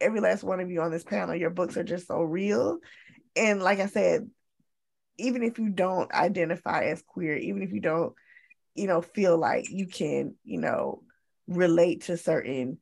every 0.00 0.20
last 0.20 0.44
one 0.44 0.60
of 0.60 0.70
you 0.70 0.80
on 0.80 0.90
this 0.90 1.04
panel, 1.04 1.34
your 1.34 1.50
books 1.50 1.76
are 1.76 1.84
just 1.84 2.06
so 2.06 2.22
real. 2.22 2.78
And 3.36 3.62
like 3.62 3.80
I 3.80 3.86
said, 3.86 4.30
even 5.18 5.42
if 5.42 5.58
you 5.58 5.68
don't 5.70 6.12
identify 6.12 6.84
as 6.84 7.02
queer, 7.02 7.36
even 7.36 7.62
if 7.62 7.72
you 7.72 7.80
don't, 7.80 8.14
you 8.74 8.86
know, 8.86 9.02
feel 9.02 9.36
like 9.36 9.68
you 9.68 9.88
can, 9.88 10.36
you 10.44 10.60
know, 10.60 11.02
relate 11.48 12.02
to 12.02 12.16
certain 12.16 12.78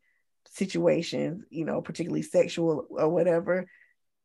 situations, 0.50 1.44
you 1.48 1.64
know, 1.64 1.80
particularly 1.80 2.22
sexual 2.22 2.86
or 2.90 3.08
whatever, 3.08 3.66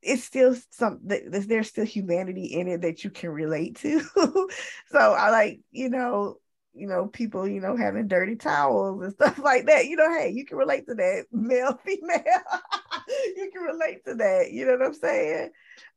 it's 0.02 0.24
still 0.24 0.56
some 0.72 1.00
there's 1.04 1.70
still 1.70 1.86
humanity 1.86 2.46
in 2.46 2.68
it 2.68 2.82
that 2.82 3.04
you 3.04 3.10
can 3.10 3.30
relate 3.30 3.78
to. 3.78 4.02
so 4.88 5.00
I 5.00 5.30
like, 5.30 5.62
you 5.72 5.90
know, 5.90 6.41
you 6.74 6.88
know, 6.88 7.08
people, 7.08 7.48
you 7.48 7.60
know, 7.60 7.76
having 7.76 8.08
dirty 8.08 8.36
towels 8.36 9.02
and 9.04 9.14
stuff 9.14 9.40
like 9.40 9.66
that. 9.66 9.86
You 9.86 9.96
know, 9.96 10.12
hey, 10.12 10.30
you 10.30 10.46
can 10.46 10.58
relate 10.58 10.88
to 10.88 10.96
that, 10.96 11.26
male, 11.32 11.80
female. 11.86 12.22
you 13.36 13.50
can 13.52 13.62
relate 13.64 14.06
to 14.06 14.16
that. 14.16 14.52
You 14.52 14.66
know 14.66 14.78
what 14.78 14.88
I'm 14.88 14.94
saying? 14.94 15.50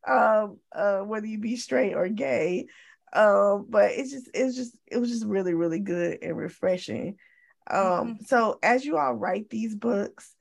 Um, 0.07 0.57
uh, 0.73 0.99
whether 0.99 1.27
you 1.27 1.39
be 1.39 1.55
straight 1.55 1.93
or 1.93 2.07
gay. 2.07 2.67
Um, 3.13 3.67
but 3.69 3.91
it's 3.91 4.11
just, 4.11 4.29
it's 4.33 4.55
just, 4.55 4.77
it 4.87 4.97
was 4.97 5.09
just 5.09 5.25
really, 5.25 5.53
really 5.53 5.79
good 5.79 6.19
and 6.21 6.35
refreshing. 6.35 7.17
Um, 7.69 7.79
mm-hmm. 7.79 8.23
so 8.25 8.59
as 8.61 8.85
you 8.85 8.97
all 8.97 9.13
write 9.13 9.49
these 9.49 9.75
books 9.75 10.35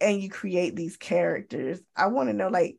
and 0.00 0.20
you 0.20 0.28
create 0.28 0.74
these 0.74 0.96
characters, 0.96 1.80
I 1.96 2.08
want 2.08 2.28
to 2.28 2.34
know 2.34 2.48
like 2.48 2.76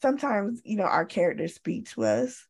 sometimes, 0.00 0.60
you 0.64 0.76
know, 0.76 0.84
our 0.84 1.04
characters 1.04 1.54
speak 1.54 1.90
to 1.90 2.04
us. 2.04 2.46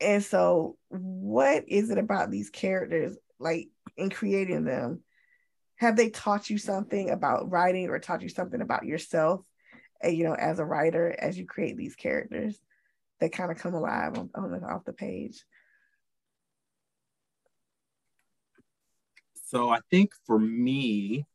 And 0.00 0.24
so, 0.24 0.76
what 0.88 1.64
is 1.68 1.90
it 1.90 1.98
about 1.98 2.30
these 2.30 2.50
characters, 2.50 3.16
like 3.38 3.68
in 3.96 4.10
creating 4.10 4.64
them? 4.64 5.02
Have 5.76 5.96
they 5.96 6.10
taught 6.10 6.50
you 6.50 6.58
something 6.58 7.10
about 7.10 7.50
writing 7.50 7.88
or 7.88 7.98
taught 7.98 8.22
you 8.22 8.28
something 8.28 8.60
about 8.60 8.84
yourself, 8.84 9.42
you 10.04 10.24
know, 10.24 10.34
as 10.34 10.58
a 10.58 10.64
writer, 10.64 11.14
as 11.18 11.38
you 11.38 11.46
create 11.46 11.76
these 11.76 11.96
characters 11.96 12.60
that 13.20 13.32
kind 13.32 13.50
of 13.50 13.58
come 13.58 13.74
alive 13.74 14.18
on, 14.18 14.30
on 14.34 14.64
off 14.64 14.84
the 14.84 14.92
page? 14.92 15.44
So, 19.46 19.68
I 19.68 19.80
think 19.90 20.12
for 20.26 20.38
me, 20.38 21.26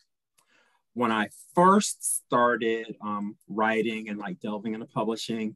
when 0.96 1.12
I 1.12 1.28
first 1.54 2.26
started 2.26 2.96
um, 3.02 3.36
writing 3.48 4.10
and 4.10 4.18
like 4.18 4.40
delving 4.40 4.74
into 4.74 4.88
publishing, 4.88 5.56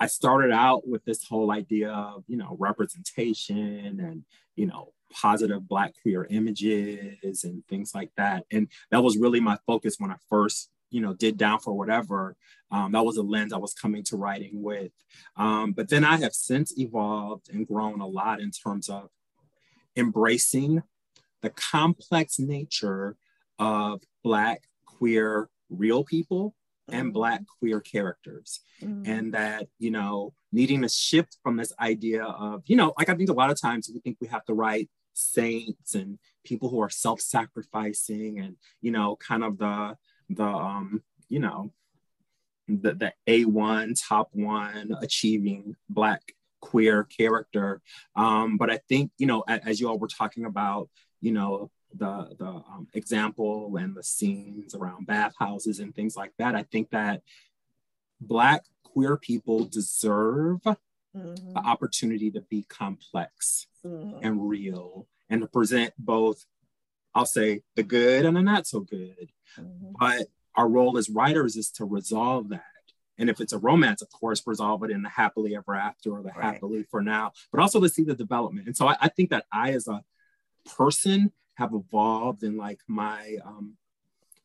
I 0.00 0.06
started 0.06 0.50
out 0.50 0.88
with 0.88 1.04
this 1.04 1.24
whole 1.24 1.52
idea 1.52 1.90
of, 1.92 2.24
you 2.26 2.38
know, 2.38 2.56
representation 2.58 4.00
and, 4.00 4.24
you 4.56 4.66
know, 4.66 4.94
positive 5.12 5.68
Black 5.68 5.92
queer 6.00 6.26
images 6.30 7.44
and 7.44 7.62
things 7.68 7.94
like 7.94 8.10
that. 8.16 8.44
And 8.50 8.68
that 8.90 9.02
was 9.02 9.18
really 9.18 9.40
my 9.40 9.58
focus 9.66 9.96
when 9.98 10.10
I 10.10 10.16
first, 10.30 10.70
you 10.90 11.02
know, 11.02 11.12
did 11.12 11.36
Down 11.36 11.58
for 11.58 11.76
Whatever. 11.76 12.34
Um, 12.70 12.92
that 12.92 13.04
was 13.04 13.18
a 13.18 13.22
lens 13.22 13.52
I 13.52 13.58
was 13.58 13.74
coming 13.74 14.02
to 14.04 14.16
writing 14.16 14.62
with. 14.62 14.92
Um, 15.36 15.72
but 15.72 15.90
then 15.90 16.04
I 16.04 16.16
have 16.16 16.32
since 16.32 16.78
evolved 16.78 17.50
and 17.52 17.66
grown 17.66 18.00
a 18.00 18.06
lot 18.06 18.40
in 18.40 18.52
terms 18.52 18.88
of 18.88 19.10
embracing 19.96 20.82
the 21.42 21.50
complex 21.50 22.38
nature 22.38 23.16
of 23.58 24.02
Black, 24.24 24.62
queer, 24.86 25.50
real 25.68 26.04
people 26.04 26.54
and 26.92 27.06
mm-hmm. 27.06 27.12
Black 27.12 27.42
queer 27.58 27.80
characters. 27.80 28.60
Mm-hmm. 28.82 29.10
And 29.10 29.34
that, 29.34 29.68
you 29.78 29.90
know, 29.90 30.32
needing 30.52 30.82
to 30.82 30.88
shift 30.88 31.38
from 31.42 31.56
this 31.56 31.72
idea 31.80 32.24
of, 32.24 32.62
you 32.66 32.76
know, 32.76 32.94
like 32.98 33.08
I 33.08 33.14
think 33.14 33.30
a 33.30 33.34
lot 33.34 33.50
of 33.50 33.60
times 33.60 33.90
we 33.92 34.00
think 34.00 34.16
we 34.20 34.28
have 34.28 34.44
to 34.46 34.54
write 34.54 34.88
saints 35.12 35.94
and 35.94 36.18
people 36.44 36.68
who 36.68 36.80
are 36.80 36.90
self-sacrificing 36.90 38.38
and, 38.38 38.56
you 38.80 38.90
know, 38.90 39.16
kind 39.16 39.44
of 39.44 39.58
the, 39.58 39.96
the, 40.30 40.44
um, 40.44 41.02
you 41.28 41.40
know, 41.40 41.72
the, 42.68 42.94
the 42.94 43.12
A1, 43.28 44.00
top 44.08 44.30
one, 44.32 44.94
achieving 45.00 45.76
Black 45.88 46.22
queer 46.60 47.04
character. 47.04 47.80
Um, 48.14 48.56
but 48.56 48.70
I 48.70 48.80
think, 48.88 49.10
you 49.18 49.26
know, 49.26 49.44
as, 49.48 49.60
as 49.66 49.80
you 49.80 49.88
all 49.88 49.98
were 49.98 50.08
talking 50.08 50.44
about, 50.44 50.88
you 51.20 51.32
know, 51.32 51.70
the 51.94 52.34
the 52.38 52.46
um, 52.46 52.88
example 52.94 53.76
and 53.76 53.94
the 53.94 54.02
scenes 54.02 54.74
around 54.74 55.06
bathhouses 55.06 55.80
and 55.80 55.94
things 55.94 56.16
like 56.16 56.32
that. 56.38 56.54
I 56.54 56.62
think 56.64 56.90
that 56.90 57.22
Black 58.20 58.64
queer 58.84 59.16
people 59.16 59.64
deserve 59.64 60.60
mm-hmm. 60.62 61.52
the 61.52 61.60
opportunity 61.60 62.30
to 62.30 62.40
be 62.42 62.64
complex 62.68 63.66
mm-hmm. 63.84 64.24
and 64.24 64.48
real 64.48 65.06
and 65.28 65.40
to 65.42 65.46
present 65.46 65.92
both, 65.98 66.44
I'll 67.14 67.26
say, 67.26 67.62
the 67.76 67.82
good 67.82 68.24
and 68.24 68.36
the 68.36 68.42
not 68.42 68.66
so 68.66 68.80
good. 68.80 69.30
Mm-hmm. 69.58 69.92
But 69.98 70.26
our 70.56 70.68
role 70.68 70.98
as 70.98 71.08
writers 71.08 71.56
is 71.56 71.70
to 71.72 71.84
resolve 71.84 72.50
that. 72.50 72.64
And 73.18 73.28
if 73.28 73.40
it's 73.40 73.52
a 73.52 73.58
romance, 73.58 74.00
of 74.00 74.10
course, 74.10 74.42
resolve 74.46 74.82
it 74.82 74.90
in 74.90 75.02
the 75.02 75.08
happily 75.08 75.54
ever 75.54 75.74
after 75.74 76.12
or 76.12 76.22
the 76.22 76.30
right. 76.30 76.54
happily 76.54 76.84
for 76.90 77.02
now, 77.02 77.32
but 77.52 77.60
also 77.60 77.78
to 77.80 77.88
see 77.88 78.02
the 78.02 78.14
development. 78.14 78.66
And 78.66 78.76
so 78.76 78.88
I, 78.88 78.96
I 79.00 79.08
think 79.08 79.30
that 79.30 79.44
I, 79.52 79.72
as 79.72 79.86
a 79.88 80.02
person, 80.64 81.30
have 81.60 81.74
evolved 81.74 82.42
in 82.42 82.56
like 82.56 82.80
my 82.88 83.36
um, 83.44 83.76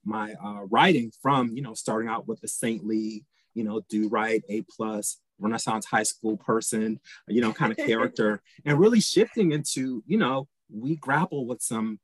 my 0.03 0.34
uh, 0.34 0.66
writing 0.70 1.11
from 1.22 1.55
you 1.55 1.61
know 1.61 1.74
starting 1.74 2.09
out 2.09 2.28
with 2.28 2.41
the 2.41 2.47
saintly 2.47 3.24
you 3.53 3.63
know 3.63 3.82
do 3.89 4.09
right 4.09 4.43
a 4.49 4.61
plus 4.63 5.18
renaissance 5.39 5.86
high 5.86 6.03
school 6.03 6.36
person 6.36 6.99
you 7.28 7.41
know 7.41 7.53
kind 7.53 7.72
of 7.72 7.78
character 7.89 8.41
and 8.66 8.78
really 8.80 8.99
shifting 8.99 9.53
into 9.53 10.03
you 10.05 10.18
know 10.18 10.47
we 10.70 10.97
grapple 10.97 11.45
with 11.47 11.61
some 11.61 11.99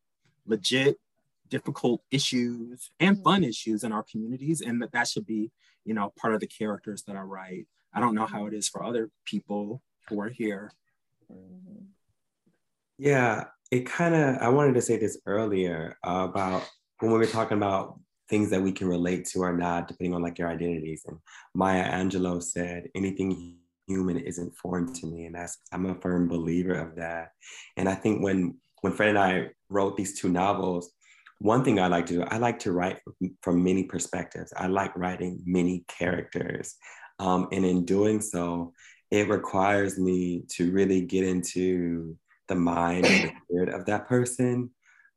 legit 0.46 0.98
difficult 1.50 2.02
issues 2.10 2.90
and 3.02 3.18
mm-hmm. 3.18 3.24
fun 3.24 3.44
issues 3.44 3.84
in 3.84 3.92
our 3.92 4.04
communities 4.04 4.62
and 4.62 4.82
that 4.82 4.94
that 4.94 5.10
should 5.10 5.26
be 5.26 5.52
you 5.84 5.94
know 5.94 6.14
part 6.18 6.34
of 6.34 6.40
the 6.40 6.48
characters 6.48 7.04
that 7.04 7.18
i 7.18 7.22
write 7.22 7.68
i 7.94 8.00
don't 8.00 8.16
know 8.16 8.26
how 8.26 8.46
it 8.46 8.54
is 8.54 8.70
for 8.70 8.82
other 8.82 9.10
people 9.26 9.82
who 10.08 10.22
are 10.22 10.30
here 10.30 10.72
yeah 12.98 13.44
it 13.72 13.86
kind 13.86 14.14
of 14.14 14.38
i 14.38 14.50
wanted 14.50 14.74
to 14.74 14.82
say 14.82 14.98
this 14.98 15.20
earlier 15.26 15.98
uh, 16.06 16.28
about 16.30 16.68
when 17.00 17.12
we 17.12 17.18
were 17.18 17.26
talking 17.26 17.58
about 17.58 18.00
things 18.30 18.50
that 18.50 18.62
we 18.62 18.72
can 18.72 18.88
relate 18.88 19.26
to 19.26 19.40
or 19.40 19.56
not 19.58 19.88
depending 19.88 20.14
on 20.14 20.22
like 20.22 20.38
your 20.38 20.50
identities 20.50 21.04
and 21.08 21.18
maya 21.56 21.84
angelou 21.92 22.42
said 22.42 22.88
anything 22.96 23.58
human 23.88 24.18
isn't 24.18 24.56
foreign 24.56 24.92
to 24.94 25.08
me 25.08 25.26
and 25.26 25.36
that's 25.36 25.58
i'm 25.74 25.86
a 25.86 25.96
firm 25.96 26.28
believer 26.28 26.74
of 26.74 26.96
that 26.96 27.32
and 27.78 27.90
i 27.90 27.96
think 27.96 28.22
when 28.24 28.56
when 28.82 28.94
fred 28.94 29.10
and 29.10 29.20
i 29.20 29.48
wrote 29.70 29.98
these 29.98 30.20
two 30.20 30.30
novels 30.30 30.92
one 31.40 31.64
thing 31.64 31.80
i 31.80 31.88
like 31.88 32.06
to 32.06 32.14
do 32.14 32.24
i 32.24 32.38
like 32.38 32.60
to 32.60 32.72
write 32.72 33.00
from 33.42 33.64
many 33.64 33.84
perspectives. 33.84 34.54
I 34.56 34.68
like 34.68 34.96
writing 34.96 35.42
many 35.46 35.86
characters 35.88 36.76
um, 37.20 37.48
and 37.52 37.66
in 37.66 37.86
doing 37.86 38.22
so 38.22 38.74
it 39.10 39.28
requires 39.28 40.00
me 40.00 40.44
to 40.50 40.72
really 40.72 41.02
get 41.02 41.26
into 41.26 42.16
the 42.52 42.56
mind 42.56 43.06
and 43.06 43.30
the 43.30 43.34
spirit 43.46 43.70
of 43.70 43.86
that 43.86 44.08
person. 44.08 44.70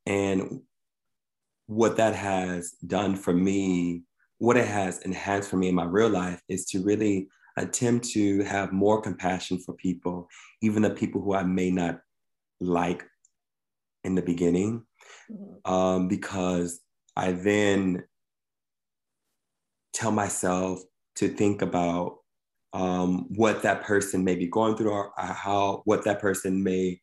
And 0.07 0.61
what 1.66 1.97
that 1.97 2.14
has 2.14 2.72
done 2.87 3.16
for 3.16 3.32
me, 3.32 4.03
what 4.39 4.57
it 4.57 4.68
has 4.68 5.01
enhanced 5.01 5.51
for 5.51 5.57
me 5.57 5.68
in 5.68 5.74
my 5.74 5.85
real 5.85 6.09
life 6.09 6.41
is 6.49 6.64
to 6.66 6.82
really 6.82 7.28
attempt 7.57 8.07
to 8.11 8.43
have 8.45 8.72
more 8.72 9.01
compassion 9.01 9.59
for 9.59 9.74
people, 9.74 10.28
even 10.62 10.82
the 10.82 10.91
people 10.91 11.20
who 11.20 11.35
I 11.35 11.45
may 11.45 11.70
not 11.70 12.01
like 12.61 13.05
in 14.05 14.14
the 14.14 14.22
beginning, 14.22 14.85
mm-hmm. 15.30 15.72
um, 15.72 16.09
because 16.09 16.80
I 17.16 17.32
then 17.32 18.05
tell 19.93 20.11
myself 20.11 20.81
to 21.16 21.28
think 21.28 21.62
about 21.62 22.19
um, 22.73 23.27
what 23.28 23.62
that 23.62 23.85
person 23.85 24.24
may 24.24 24.35
be 24.35 24.48
going 24.48 24.77
through 24.77 24.90
or 24.90 25.12
how 25.16 25.82
what 25.85 26.05
that 26.05 26.20
person 26.20 26.62
may 26.62 27.01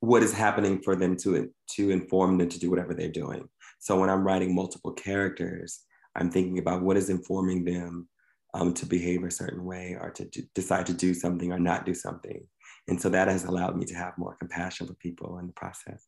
what 0.00 0.22
is 0.22 0.32
happening 0.32 0.80
for 0.82 0.96
them 0.96 1.16
to 1.16 1.50
to 1.76 1.90
inform 1.90 2.38
them 2.38 2.48
to 2.48 2.58
do 2.58 2.70
whatever 2.70 2.94
they're 2.94 3.08
doing. 3.10 3.48
So 3.78 3.98
when 3.98 4.10
I'm 4.10 4.24
writing 4.24 4.54
multiple 4.54 4.92
characters, 4.92 5.80
I'm 6.16 6.30
thinking 6.30 6.58
about 6.58 6.82
what 6.82 6.96
is 6.96 7.10
informing 7.10 7.64
them 7.64 8.08
um, 8.54 8.72
to 8.74 8.86
behave 8.86 9.24
a 9.24 9.30
certain 9.30 9.64
way 9.64 9.96
or 10.00 10.10
to 10.10 10.24
decide 10.54 10.86
to 10.86 10.92
do 10.92 11.12
something 11.12 11.52
or 11.52 11.58
not 11.58 11.84
do 11.84 11.94
something. 11.94 12.46
And 12.86 13.00
so 13.00 13.08
that 13.08 13.28
has 13.28 13.44
allowed 13.44 13.76
me 13.76 13.84
to 13.86 13.94
have 13.94 14.18
more 14.18 14.36
compassion 14.36 14.86
for 14.86 14.94
people 14.94 15.38
in 15.38 15.46
the 15.46 15.52
process. 15.52 16.06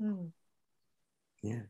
Mm. 0.00 0.30
Yeah. 1.42 1.62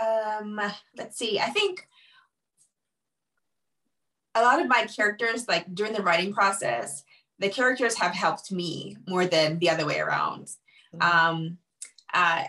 Um, 0.00 0.60
let's 0.96 1.18
see. 1.18 1.40
I 1.40 1.50
think 1.50 1.86
a 4.34 4.42
lot 4.42 4.60
of 4.60 4.68
my 4.68 4.86
characters, 4.86 5.48
like 5.48 5.74
during 5.74 5.92
the 5.92 6.02
writing 6.02 6.32
process, 6.32 7.02
the 7.38 7.48
characters 7.48 7.96
have 7.98 8.12
helped 8.14 8.50
me 8.50 8.96
more 9.06 9.26
than 9.26 9.58
the 9.58 9.70
other 9.70 9.86
way 9.86 10.00
around. 10.00 10.48
Mm-hmm. 10.94 11.02
Um, 11.02 11.58
uh, 12.12 12.44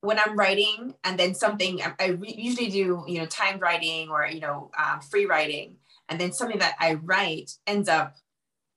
when 0.00 0.18
I'm 0.18 0.36
writing, 0.36 0.94
and 1.02 1.18
then 1.18 1.34
something 1.34 1.80
I 1.98 2.08
re- 2.08 2.34
usually 2.36 2.70
do, 2.70 3.04
you 3.08 3.18
know, 3.18 3.26
timed 3.26 3.60
writing 3.60 4.10
or 4.10 4.26
you 4.26 4.40
know, 4.40 4.70
um, 4.78 5.00
free 5.00 5.26
writing, 5.26 5.76
and 6.08 6.20
then 6.20 6.32
something 6.32 6.58
that 6.58 6.76
I 6.78 6.94
write 6.94 7.52
ends 7.66 7.88
up 7.88 8.16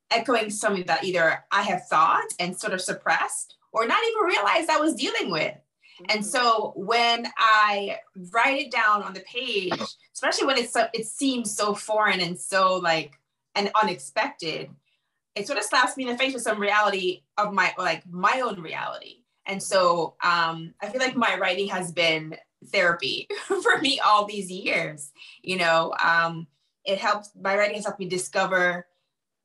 echoing 0.10 0.50
something 0.50 0.86
that 0.86 1.04
either 1.04 1.44
I 1.52 1.62
have 1.64 1.88
thought 1.88 2.34
and 2.40 2.58
sort 2.58 2.74
of 2.74 2.82
suppressed, 2.82 3.56
or 3.72 3.86
not 3.86 4.00
even 4.10 4.24
realized 4.24 4.70
I 4.70 4.80
was 4.80 4.96
dealing 4.96 5.32
with. 5.32 5.56
And 6.10 6.22
mm-hmm. 6.22 6.30
so 6.30 6.74
when 6.76 7.28
I 7.38 8.00
write 8.32 8.60
it 8.60 8.72
down 8.72 9.04
on 9.04 9.14
the 9.14 9.22
page, 9.22 9.74
especially 10.14 10.48
when 10.48 10.58
it's 10.58 10.74
so, 10.74 10.88
it 10.94 11.06
seems 11.06 11.56
so 11.56 11.76
foreign 11.76 12.20
and 12.20 12.40
so 12.40 12.78
like 12.78 13.20
and 13.56 13.72
unexpected, 13.82 14.70
it 15.36 15.48
sort 15.48 15.60
of 15.60 15.66
slaps 15.66 15.96
me 15.98 16.04
in 16.04 16.12
the 16.12 16.18
face 16.18 16.34
with 16.34 16.44
some 16.44 16.60
reality 16.60 17.24
of 17.38 17.54
my 17.54 17.74
like 17.78 18.04
my 18.10 18.42
own 18.42 18.62
reality 18.62 19.24
and 19.48 19.62
so 19.62 20.16
um, 20.24 20.74
i 20.82 20.88
feel 20.88 21.02
like 21.02 21.16
my 21.16 21.38
writing 21.38 21.68
has 21.68 21.92
been 21.92 22.36
therapy 22.66 23.28
for 23.46 23.78
me 23.80 24.00
all 24.00 24.26
these 24.26 24.52
years. 24.52 25.12
You 25.42 25.58
know, 25.58 25.94
um, 26.04 26.48
it 26.86 27.00
helps, 27.00 27.32
my 27.40 27.58
writing 27.58 27.76
has 27.76 27.86
helped 27.86 28.00
me 28.00 28.08
discover 28.08 28.88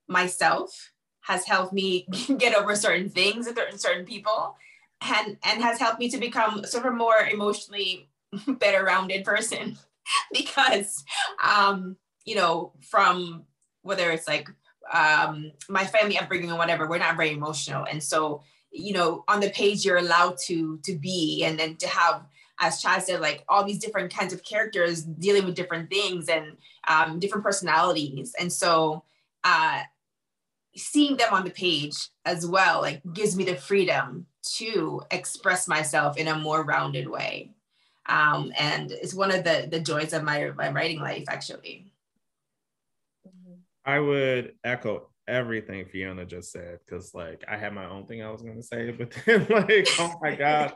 myself, 0.09 0.93
has 1.21 1.47
helped 1.47 1.73
me 1.73 2.07
get 2.39 2.55
over 2.55 2.77
certain 2.77 3.11
things 3.11 3.47
and 3.47 3.59
certain 3.81 4.05
people, 4.05 4.57
and, 5.03 5.37
and 5.45 5.63
has 5.63 5.79
helped 5.79 5.99
me 5.99 6.09
to 6.11 6.19
become 6.19 6.65
sort 6.65 6.87
of 6.87 6.93
a 6.93 6.97
more 6.97 7.19
emotionally 7.31 8.09
better 8.49 8.85
rounded 8.85 9.25
person 9.25 9.77
because, 10.33 11.05
um, 11.43 11.97
you 12.25 12.35
know, 12.35 12.73
from 12.81 13.45
whether 13.83 14.11
it's 14.11 14.27
like 14.27 14.49
um, 14.93 15.53
my 15.69 15.85
family 15.85 16.19
upbringing 16.19 16.53
or 16.53 16.59
whatever, 16.59 16.89
we're 16.89 16.99
not 16.99 17.17
very 17.17 17.33
emotional. 17.33 17.85
And 17.85 18.03
so, 18.03 18.43
you 18.71 18.93
know, 18.93 19.25
on 19.29 19.41
the 19.41 19.51
page, 19.51 19.85
you're 19.85 19.97
allowed 19.97 20.37
to 20.47 20.79
to 20.85 20.99
be 20.99 21.45
and 21.45 21.59
then 21.59 21.77
to 21.77 21.89
have 21.89 22.27
as 22.59 22.83
Chaz 22.83 23.03
said, 23.03 23.21
like 23.21 23.45
all 23.49 23.65
these 23.65 23.79
different 23.79 24.15
kinds 24.15 24.33
of 24.33 24.43
characters 24.43 25.03
dealing 25.03 25.45
with 25.45 25.55
different 25.55 25.91
things 25.91 26.29
and 26.29 26.57
um, 26.89 27.19
different 27.19 27.45
personalities. 27.45 28.35
And 28.39 28.53
so 28.53 29.05
uh, 29.45 29.83
seeing 30.75 31.17
them 31.17 31.33
on 31.33 31.45
the 31.45 31.51
page 31.51 32.09
as 32.25 32.47
well, 32.47 32.81
like 32.81 33.03
gives 33.13 33.37
me 33.37 33.45
the 33.45 33.57
freedom 33.57 34.27
to 34.57 35.03
express 35.11 35.69
myself 35.69 36.17
in 36.17 36.29
a 36.29 36.39
more 36.39 36.65
rounded 36.65 37.09
way. 37.09 37.51
Um, 38.07 38.53
and 38.59 38.93
it's 38.93 39.15
one 39.15 39.33
of 39.33 39.45
the, 39.45 39.69
the 39.71 39.81
joys 39.81 40.13
of 40.13 40.23
my, 40.23 40.51
my 40.57 40.71
writing 40.71 41.01
life, 41.01 41.25
actually. 41.29 41.93
I 43.87 44.01
would 44.01 44.55
echo 44.65 45.09
everything 45.29 45.87
Fiona 45.87 46.27
just 46.27 46.53
said 46.53 46.79
because, 46.85 47.15
like, 47.15 47.45
I 47.49 47.57
had 47.57 47.73
my 47.73 47.87
own 47.87 48.07
thing 48.07 48.23
I 48.23 48.31
was 48.31 48.43
going 48.43 48.57
to 48.57 48.63
say, 48.63 48.91
but 48.99 49.13
then, 49.25 49.47
like, 49.49 49.89
oh 49.99 50.15
my 50.21 50.35
God, 50.35 50.75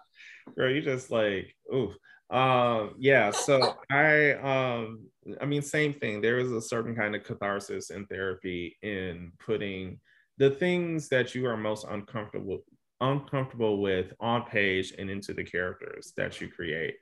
girl, 0.56 0.70
you 0.70 0.80
just 0.80 1.10
like, 1.10 1.54
oof. 1.74 1.94
Um, 2.30 2.94
yeah, 3.00 3.32
so 3.32 3.74
I 3.90 4.34
um 4.34 5.08
I 5.40 5.46
mean, 5.46 5.62
same 5.62 5.94
thing. 5.94 6.20
There 6.20 6.38
is 6.38 6.52
a 6.52 6.62
certain 6.62 6.94
kind 6.94 7.16
of 7.16 7.24
catharsis 7.24 7.90
in 7.90 8.06
therapy 8.06 8.76
in 8.82 9.32
putting 9.44 9.98
the 10.38 10.50
things 10.50 11.08
that 11.08 11.34
you 11.34 11.46
are 11.46 11.56
most 11.56 11.84
uncomfortable 11.90 12.60
uncomfortable 13.00 13.80
with 13.80 14.12
on 14.20 14.44
page 14.44 14.92
and 14.98 15.10
into 15.10 15.32
the 15.34 15.42
characters 15.42 16.12
that 16.16 16.40
you 16.40 16.48
create. 16.48 16.94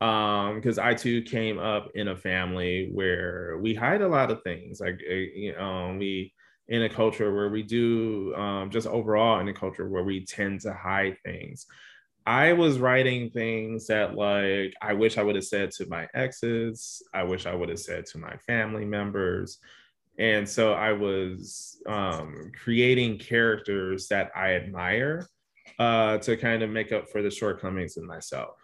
Um, 0.00 0.56
because 0.56 0.78
I 0.78 0.94
too 0.94 1.20
came 1.22 1.58
up 1.58 1.90
in 1.94 2.08
a 2.08 2.16
family 2.16 2.88
where 2.92 3.58
we 3.60 3.74
hide 3.74 4.00
a 4.00 4.08
lot 4.08 4.30
of 4.30 4.42
things. 4.42 4.80
Like 4.80 5.00
eh, 5.06 5.26
you 5.34 5.54
know, 5.54 5.94
we 5.98 6.32
in 6.68 6.82
a 6.82 6.88
culture 6.88 7.34
where 7.34 7.50
we 7.50 7.62
do 7.62 8.34
um, 8.36 8.70
just 8.70 8.86
overall 8.86 9.40
in 9.40 9.48
a 9.48 9.52
culture 9.52 9.88
where 9.88 10.04
we 10.04 10.24
tend 10.24 10.60
to 10.62 10.72
hide 10.72 11.16
things. 11.24 11.66
I 12.26 12.52
was 12.52 12.78
writing 12.78 13.30
things 13.30 13.88
that 13.88 14.14
like 14.14 14.74
I 14.80 14.92
wish 14.94 15.18
I 15.18 15.22
would 15.22 15.34
have 15.34 15.44
said 15.44 15.72
to 15.72 15.86
my 15.88 16.06
exes, 16.14 17.02
I 17.12 17.24
wish 17.24 17.44
I 17.44 17.54
would 17.54 17.70
have 17.70 17.80
said 17.80 18.06
to 18.06 18.18
my 18.18 18.36
family 18.46 18.84
members. 18.84 19.58
And 20.18 20.48
so 20.48 20.74
I 20.74 20.92
was 20.92 21.82
um, 21.88 22.52
creating 22.62 23.18
characters 23.18 24.06
that 24.08 24.30
I 24.36 24.54
admire 24.54 25.26
uh, 25.78 26.18
to 26.18 26.36
kind 26.36 26.62
of 26.62 26.70
make 26.70 26.92
up 26.92 27.08
for 27.10 27.22
the 27.22 27.30
shortcomings 27.30 27.96
in 27.96 28.06
myself. 28.06 28.59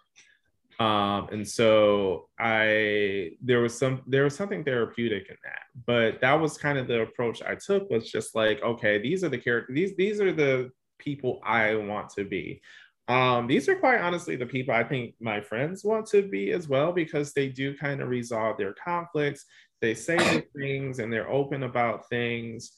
Um, 0.78 1.28
and 1.32 1.48
so 1.48 2.28
I 2.39 3.32
there 3.40 3.61
was 3.61 3.77
some 3.77 4.03
there 4.07 4.24
was 4.24 4.36
something 4.36 4.62
therapeutic 4.62 5.28
in 5.31 5.36
that, 5.43 5.62
but 5.86 6.20
that 6.20 6.35
was 6.35 6.59
kind 6.59 6.77
of 6.77 6.86
the 6.86 7.01
approach 7.03 7.43
I 7.43 7.55
took 7.55 7.89
was 7.89 8.11
just 8.11 8.35
like, 8.35 8.62
okay, 8.62 8.98
these 8.98 9.24
are 9.24 9.31
the 9.31 9.39
characters, 9.39 9.74
these 9.74 9.97
these 9.97 10.20
are 10.20 10.32
the 10.32 10.70
people 10.98 11.40
I 11.44 11.77
want 11.77 12.11
to 12.11 12.24
be. 12.24 12.61
Um, 13.09 13.47
these 13.47 13.69
are 13.69 13.77
quite 13.77 14.01
honestly 14.01 14.36
the 14.36 14.47
people 14.47 14.74
I 14.74 14.85
think 14.85 15.15
my 15.20 15.40
friends 15.40 15.85
want 15.85 16.07
to 16.09 16.23
be 16.23 16.53
as 16.53 16.69
well 16.69 16.93
because 16.93 17.32
they 17.32 17.48
do 17.48 17.77
kind 17.77 18.03
of 18.03 18.09
resolve 18.09 18.59
their 18.59 18.74
conflicts. 18.74 19.47
They 19.81 19.94
say 19.94 20.16
the 20.19 20.44
things 20.59 20.98
and 20.98 21.11
they're 21.11 21.31
open 21.31 21.62
about 21.62 22.09
things 22.11 22.73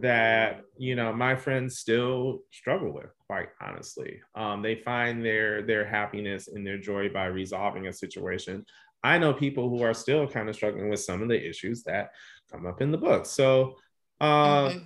that 0.00 0.62
you 0.78 0.94
know 0.94 1.12
my 1.12 1.34
friends 1.34 1.78
still 1.78 2.40
struggle 2.50 2.92
with 2.92 3.10
quite 3.32 3.48
honestly. 3.62 4.20
Um, 4.34 4.60
they 4.60 4.74
find 4.74 5.24
their 5.24 5.62
their 5.62 5.86
happiness 5.86 6.48
and 6.48 6.66
their 6.66 6.76
joy 6.76 7.08
by 7.08 7.26
resolving 7.26 7.86
a 7.86 7.92
situation. 7.92 8.66
I 9.02 9.16
know 9.16 9.32
people 9.32 9.70
who 9.70 9.82
are 9.82 9.94
still 9.94 10.26
kind 10.26 10.50
of 10.50 10.54
struggling 10.54 10.90
with 10.90 11.00
some 11.00 11.22
of 11.22 11.28
the 11.28 11.48
issues 11.48 11.82
that 11.84 12.10
come 12.50 12.66
up 12.66 12.82
in 12.82 12.90
the 12.92 12.98
book. 12.98 13.24
So 13.24 13.76
uh, 14.20 14.68
mm-hmm. 14.68 14.78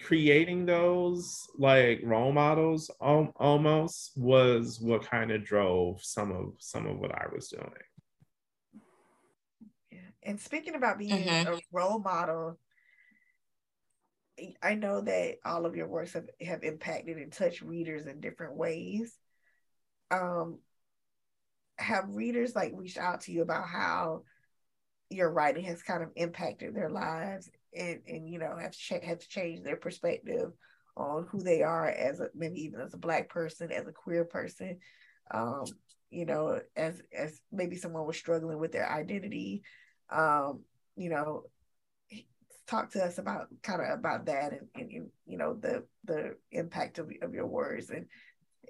creating 0.00 0.64
those 0.64 1.46
like 1.58 2.00
role 2.02 2.32
models 2.32 2.90
almost 3.00 4.12
was 4.16 4.80
what 4.80 5.02
kind 5.02 5.30
of 5.30 5.44
drove 5.44 6.02
some 6.02 6.32
of 6.32 6.54
some 6.58 6.86
of 6.86 6.98
what 6.98 7.12
I 7.12 7.26
was 7.34 7.48
doing. 7.48 7.84
And 10.22 10.40
speaking 10.40 10.74
about 10.74 10.98
being 10.98 11.26
mm-hmm. 11.26 11.52
a 11.52 11.58
role 11.70 11.98
model, 11.98 12.58
I 14.62 14.74
know 14.74 15.00
that 15.00 15.36
all 15.44 15.64
of 15.66 15.76
your 15.76 15.88
works 15.88 16.14
have, 16.14 16.28
have 16.40 16.64
impacted 16.64 17.18
and 17.18 17.32
touched 17.32 17.62
readers 17.62 18.06
in 18.06 18.20
different 18.20 18.56
ways. 18.56 19.16
Um, 20.10 20.58
have 21.78 22.04
readers 22.08 22.54
like 22.54 22.72
reached 22.74 22.98
out 22.98 23.22
to 23.22 23.32
you 23.32 23.42
about 23.42 23.68
how 23.68 24.22
your 25.10 25.30
writing 25.30 25.64
has 25.64 25.82
kind 25.82 26.02
of 26.02 26.10
impacted 26.16 26.74
their 26.74 26.90
lives 26.90 27.50
and, 27.76 28.00
and 28.06 28.28
you 28.28 28.38
know 28.38 28.56
have 28.56 28.74
have 29.02 29.28
changed 29.28 29.64
their 29.64 29.76
perspective 29.76 30.52
on 30.96 31.26
who 31.30 31.42
they 31.42 31.62
are 31.62 31.88
as 31.88 32.20
a, 32.20 32.28
maybe 32.34 32.60
even 32.60 32.80
as 32.80 32.94
a 32.94 32.98
black 32.98 33.28
person, 33.28 33.72
as 33.72 33.86
a 33.86 33.92
queer 33.92 34.24
person, 34.24 34.78
um, 35.32 35.64
you 36.10 36.24
know, 36.24 36.60
as 36.76 37.02
as 37.16 37.40
maybe 37.50 37.76
someone 37.76 38.06
was 38.06 38.16
struggling 38.16 38.58
with 38.58 38.72
their 38.72 38.88
identity, 38.90 39.62
um, 40.10 40.60
you 40.96 41.10
know, 41.10 41.44
talk 42.66 42.90
to 42.90 43.04
us 43.04 43.18
about 43.18 43.48
kind 43.62 43.80
of 43.82 43.98
about 43.98 44.26
that 44.26 44.52
and, 44.52 44.68
and, 44.74 45.10
you 45.26 45.38
know 45.38 45.54
the 45.54 45.84
the 46.04 46.36
impact 46.50 46.98
of, 46.98 47.10
of 47.22 47.34
your 47.34 47.46
words 47.46 47.90
and, 47.90 48.06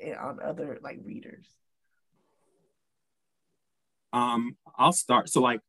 and 0.02 0.16
on 0.16 0.40
other 0.42 0.78
like 0.82 0.98
readers. 1.04 1.46
Um, 4.12 4.56
I'll 4.78 4.92
start. 4.92 5.28
So 5.28 5.40
like 5.40 5.60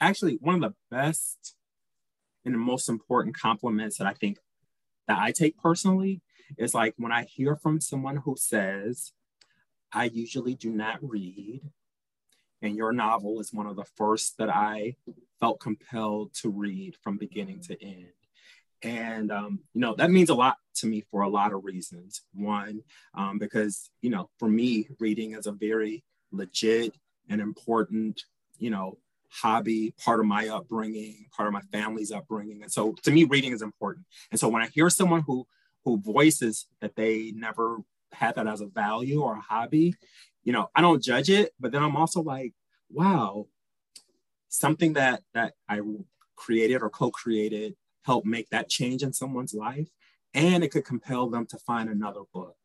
actually 0.00 0.38
one 0.40 0.56
of 0.56 0.60
the 0.62 0.74
best 0.90 1.54
and 2.44 2.54
the 2.54 2.58
most 2.58 2.88
important 2.88 3.38
compliments 3.38 3.98
that 3.98 4.06
I 4.06 4.14
think 4.14 4.38
that 5.08 5.18
I 5.18 5.32
take 5.32 5.58
personally 5.58 6.22
is 6.58 6.74
like 6.74 6.94
when 6.96 7.12
I 7.12 7.24
hear 7.24 7.56
from 7.56 7.80
someone 7.80 8.16
who 8.16 8.36
says, 8.38 9.12
I 9.92 10.04
usually 10.04 10.54
do 10.54 10.70
not 10.70 10.98
read, 11.02 11.62
and 12.62 12.76
your 12.76 12.92
novel 12.92 13.40
is 13.40 13.52
one 13.52 13.66
of 13.66 13.76
the 13.76 13.84
first 13.96 14.38
that 14.38 14.48
I 14.48 14.96
felt 15.40 15.60
compelled 15.60 16.32
to 16.34 16.48
read 16.48 16.96
from 17.02 17.18
beginning 17.18 17.60
to 17.62 17.82
end. 17.84 18.06
And, 18.82 19.30
um, 19.30 19.60
you 19.74 19.80
know, 19.80 19.94
that 19.96 20.10
means 20.10 20.30
a 20.30 20.34
lot 20.34 20.56
to 20.76 20.86
me 20.86 21.04
for 21.10 21.22
a 21.22 21.28
lot 21.28 21.52
of 21.52 21.64
reasons. 21.64 22.22
One, 22.34 22.82
um, 23.14 23.38
because, 23.38 23.90
you 24.00 24.10
know, 24.10 24.30
for 24.38 24.48
me, 24.48 24.88
reading 24.98 25.34
is 25.34 25.46
a 25.46 25.52
very 25.52 26.02
legit 26.32 26.96
and 27.28 27.40
important, 27.40 28.22
you 28.58 28.70
know, 28.70 28.98
hobby, 29.28 29.94
part 30.04 30.20
of 30.20 30.26
my 30.26 30.48
upbringing, 30.48 31.26
part 31.34 31.46
of 31.46 31.52
my 31.52 31.62
family's 31.72 32.12
upbringing. 32.12 32.62
And 32.62 32.72
so 32.72 32.92
to 33.02 33.10
me, 33.10 33.24
reading 33.24 33.52
is 33.52 33.62
important. 33.62 34.06
And 34.30 34.38
so 34.38 34.48
when 34.48 34.62
I 34.62 34.68
hear 34.68 34.90
someone 34.90 35.22
who 35.26 35.46
who 35.84 35.98
voices 36.00 36.66
that 36.80 36.94
they 36.94 37.32
never 37.34 37.78
had 38.12 38.36
that 38.36 38.46
as 38.46 38.60
a 38.60 38.66
value 38.66 39.20
or 39.20 39.34
a 39.34 39.40
hobby, 39.40 39.94
you 40.44 40.52
know, 40.52 40.68
I 40.74 40.80
don't 40.80 41.02
judge 41.02 41.30
it, 41.30 41.52
but 41.60 41.72
then 41.72 41.82
I'm 41.82 41.96
also 41.96 42.22
like, 42.22 42.52
wow, 42.90 43.46
something 44.48 44.94
that 44.94 45.22
that 45.34 45.54
I 45.68 45.80
created 46.36 46.82
or 46.82 46.90
co-created 46.90 47.74
helped 48.04 48.26
make 48.26 48.50
that 48.50 48.68
change 48.68 49.02
in 49.02 49.12
someone's 49.12 49.54
life. 49.54 49.88
And 50.34 50.64
it 50.64 50.70
could 50.70 50.84
compel 50.84 51.28
them 51.28 51.46
to 51.46 51.58
find 51.58 51.88
another 51.88 52.22
book 52.32 52.56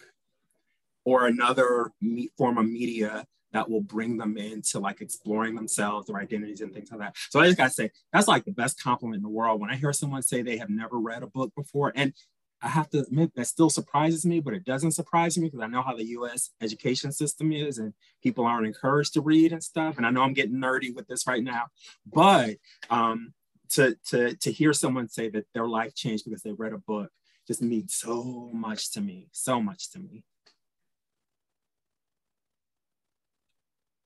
or 1.05 1.27
another 1.27 1.91
form 2.37 2.57
of 2.57 2.65
media 2.65 3.25
that 3.53 3.69
will 3.69 3.81
bring 3.81 4.17
them 4.17 4.37
into 4.37 4.79
like 4.79 5.01
exploring 5.01 5.55
themselves, 5.55 6.07
their 6.07 6.17
identities, 6.17 6.61
and 6.61 6.73
things 6.73 6.91
like 6.91 6.99
that. 6.99 7.15
So 7.29 7.39
I 7.39 7.45
just 7.45 7.57
gotta 7.57 7.69
say, 7.69 7.91
that's 8.11 8.27
like 8.27 8.45
the 8.45 8.51
best 8.51 8.81
compliment 8.81 9.17
in 9.17 9.23
the 9.23 9.29
world. 9.29 9.61
When 9.61 9.69
I 9.69 9.75
hear 9.75 9.93
someone 9.93 10.21
say 10.21 10.41
they 10.41 10.57
have 10.57 10.69
never 10.69 10.99
read 10.99 11.23
a 11.23 11.27
book 11.27 11.53
before, 11.55 11.93
and 11.95 12.13
I 12.61 12.69
have 12.69 12.89
to 12.89 12.99
admit 12.99 13.33
that 13.35 13.47
still 13.47 13.69
surprises 13.69 14.25
me, 14.25 14.39
but 14.39 14.53
it 14.53 14.65
doesn't 14.65 14.91
surprise 14.91 15.37
me 15.37 15.47
because 15.47 15.61
I 15.61 15.67
know 15.67 15.83
how 15.83 15.95
the 15.95 16.05
US 16.05 16.51
education 16.61 17.11
system 17.11 17.51
is 17.51 17.77
and 17.77 17.93
people 18.23 18.45
aren't 18.45 18.65
encouraged 18.65 19.13
to 19.13 19.21
read 19.21 19.51
and 19.51 19.63
stuff. 19.63 19.97
And 19.97 20.05
I 20.05 20.09
know 20.09 20.23
I'm 20.23 20.33
getting 20.33 20.55
nerdy 20.55 20.93
with 20.95 21.07
this 21.07 21.27
right 21.27 21.43
now, 21.43 21.65
but 22.11 22.55
um, 22.89 23.33
to, 23.69 23.95
to, 24.09 24.35
to 24.35 24.51
hear 24.51 24.73
someone 24.73 25.07
say 25.07 25.29
that 25.29 25.45
their 25.53 25.67
life 25.67 25.93
changed 25.93 26.25
because 26.25 26.41
they 26.41 26.51
read 26.51 26.73
a 26.73 26.79
book 26.79 27.11
just 27.47 27.61
means 27.61 27.93
so 27.93 28.49
much 28.53 28.91
to 28.93 29.01
me, 29.01 29.27
so 29.31 29.61
much 29.61 29.91
to 29.91 29.99
me. 29.99 30.23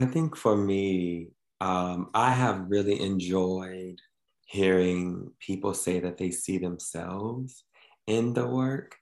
I 0.00 0.06
think 0.06 0.36
for 0.36 0.56
me, 0.56 1.28
um, 1.60 2.10
I 2.12 2.32
have 2.32 2.66
really 2.68 3.00
enjoyed 3.00 4.00
hearing 4.46 5.30
people 5.40 5.72
say 5.72 6.00
that 6.00 6.18
they 6.18 6.30
see 6.30 6.58
themselves 6.58 7.64
in 8.06 8.32
the 8.32 8.46
work, 8.46 8.96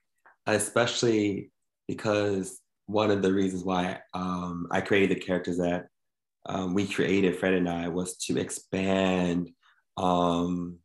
especially 0.45 1.51
because 1.87 2.59
one 2.85 3.11
of 3.11 3.21
the 3.21 3.33
reasons 3.33 3.63
why 3.63 3.99
um, 4.13 4.67
I 4.71 4.81
created 4.81 5.17
the 5.17 5.21
characters 5.21 5.57
that 5.57 5.87
um, 6.45 6.73
we 6.73 6.87
created, 6.87 7.37
Fred 7.37 7.53
and 7.53 7.69
I, 7.69 7.87
was 7.87 8.17
to 8.25 8.37
expand 8.37 9.49
um, 9.97 10.79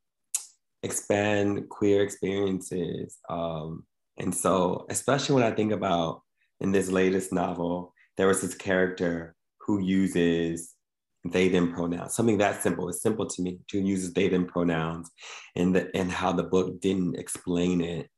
expand 0.83 1.69
queer 1.69 2.03
experiences. 2.03 3.19
Um, 3.29 3.85
and 4.19 4.35
so, 4.35 4.87
especially 4.91 5.35
when 5.35 5.45
I 5.45 5.51
think 5.51 5.73
about 5.73 6.23
in 6.61 6.73
this 6.73 6.91
latest 6.91 7.33
novel, 7.33 7.93
there 8.17 8.29
was 8.29 8.41
this 8.41 8.55
character 8.55 9.35
who 9.61 9.81
uses 9.81 10.75
they 11.33 11.49
them 11.49 11.73
pronouns, 11.73 12.15
something 12.15 12.39
that 12.39 12.63
simple. 12.63 12.89
It's 12.89 13.03
simple 13.03 13.27
to 13.27 13.43
me 13.43 13.59
to 13.69 13.81
use 13.81 14.13
they 14.13 14.29
them 14.29 14.47
pronouns 14.47 15.11
and 15.55 15.75
the, 15.75 15.95
and 15.97 16.11
how 16.11 16.33
the 16.33 16.43
book 16.43 16.81
didn't 16.81 17.17
explain 17.17 17.81
it. 17.81 18.09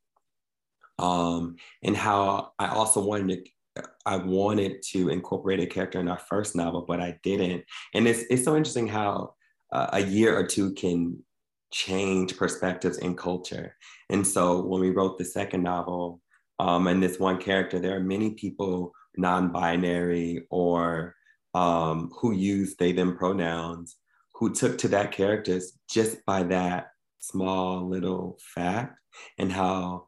Um, 0.99 1.57
and 1.83 1.97
how 1.97 2.53
I 2.59 2.69
also 2.69 3.01
wanted 3.01 3.45
to 3.45 3.51
I 4.05 4.17
wanted 4.17 4.83
to 4.91 5.09
incorporate 5.09 5.61
a 5.61 5.67
character 5.67 6.01
in 6.01 6.09
our 6.09 6.19
first 6.19 6.57
novel, 6.57 6.85
but 6.87 7.01
I 7.01 7.19
didn't. 7.23 7.65
And 7.95 8.09
it's 8.09 8.25
it's 8.31 8.45
so 8.45 8.57
interesting 8.57 8.89
how 8.89 9.35
uh, 9.73 9.91
a 9.93 10.01
year 10.01 10.37
or 10.37 10.47
two 10.47 10.73
can 10.73 11.23
change 11.71 12.37
perspectives 12.37 12.99
in 12.99 13.15
culture. 13.15 13.77
And 14.11 14.27
so 14.27 14.63
when 14.63 14.81
we 14.81 14.91
wrote 14.91 15.19
the 15.19 15.25
second 15.25 15.63
novel, 15.63 16.21
um, 16.59 16.87
and 16.87 17.03
this 17.03 17.21
one 17.21 17.39
character, 17.39 17.79
there 17.79 17.97
are 17.97 18.01
many 18.01 18.31
people 18.31 18.93
non-binary 19.17 20.47
or 20.51 21.15
um, 21.55 22.11
who 22.21 22.33
use 22.33 22.77
they 22.77 22.93
them 22.93 23.17
pronouns 23.17 23.97
who 24.39 24.55
took 24.55 24.79
to 24.79 24.89
that 24.89 25.11
character 25.11 25.61
just 25.91 26.25
by 26.25 26.45
that 26.45 26.93
small 27.19 27.89
little 27.89 28.39
fact 28.55 28.97
and 29.39 29.51
how 29.51 30.07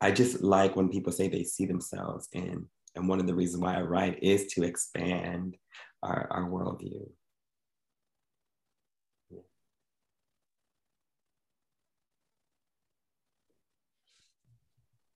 I 0.00 0.12
just 0.12 0.42
like 0.42 0.76
when 0.76 0.88
people 0.88 1.12
say 1.12 1.28
they 1.28 1.44
see 1.44 1.66
themselves 1.66 2.28
in. 2.32 2.66
And 2.94 3.08
one 3.08 3.20
of 3.20 3.26
the 3.26 3.34
reasons 3.34 3.62
why 3.62 3.76
I 3.76 3.82
write 3.82 4.22
is 4.22 4.46
to 4.54 4.62
expand 4.62 5.56
our, 6.02 6.28
our 6.30 6.48
worldview. 6.48 7.08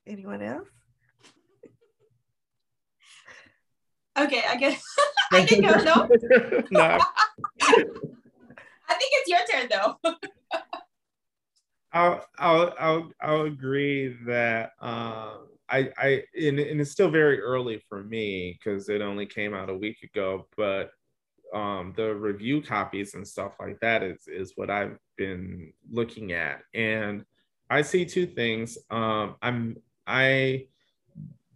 Anyone 0.07 0.43
else? 0.43 0.76
Okay, 4.19 4.43
I 4.49 4.57
guess 4.57 4.83
I 5.33 5.45
can 5.45 5.61
go 5.61 5.77
no. 5.85 6.09
no. 6.71 6.99
I 8.89 8.95
think 8.95 9.13
it's 9.13 9.29
your 9.29 9.39
turn 9.51 9.69
though. 9.71 9.97
I'll, 11.93 12.25
I'll 12.39 12.75
I'll 12.79 13.11
I'll 13.21 13.43
agree 13.43 14.17
that 14.27 14.73
um, 14.81 15.49
I 15.69 15.91
I 15.99 16.23
and, 16.35 16.59
and 16.59 16.81
it's 16.81 16.91
still 16.91 17.11
very 17.11 17.41
early 17.41 17.83
for 17.89 18.03
me 18.03 18.59
because 18.59 18.89
it 18.89 19.01
only 19.01 19.27
came 19.27 19.55
out 19.55 19.71
a 19.71 19.77
week 19.77 20.03
ago, 20.03 20.47
but 20.57 20.91
um, 21.55 21.95
the 21.97 22.15
review 22.15 22.61
copies 22.63 23.15
and 23.15 23.27
stuff 23.27 23.55
like 23.61 23.81
that 23.81 24.03
is 24.03 24.29
is 24.29 24.53
what 24.57 24.71
I've 24.71 24.99
been 25.17 25.73
looking 25.91 26.33
at, 26.33 26.61
and 26.75 27.25
I 27.71 27.83
see 27.83 28.05
two 28.05 28.27
things. 28.27 28.79
Um, 28.91 29.37
I'm 29.43 29.77
I 30.07 30.67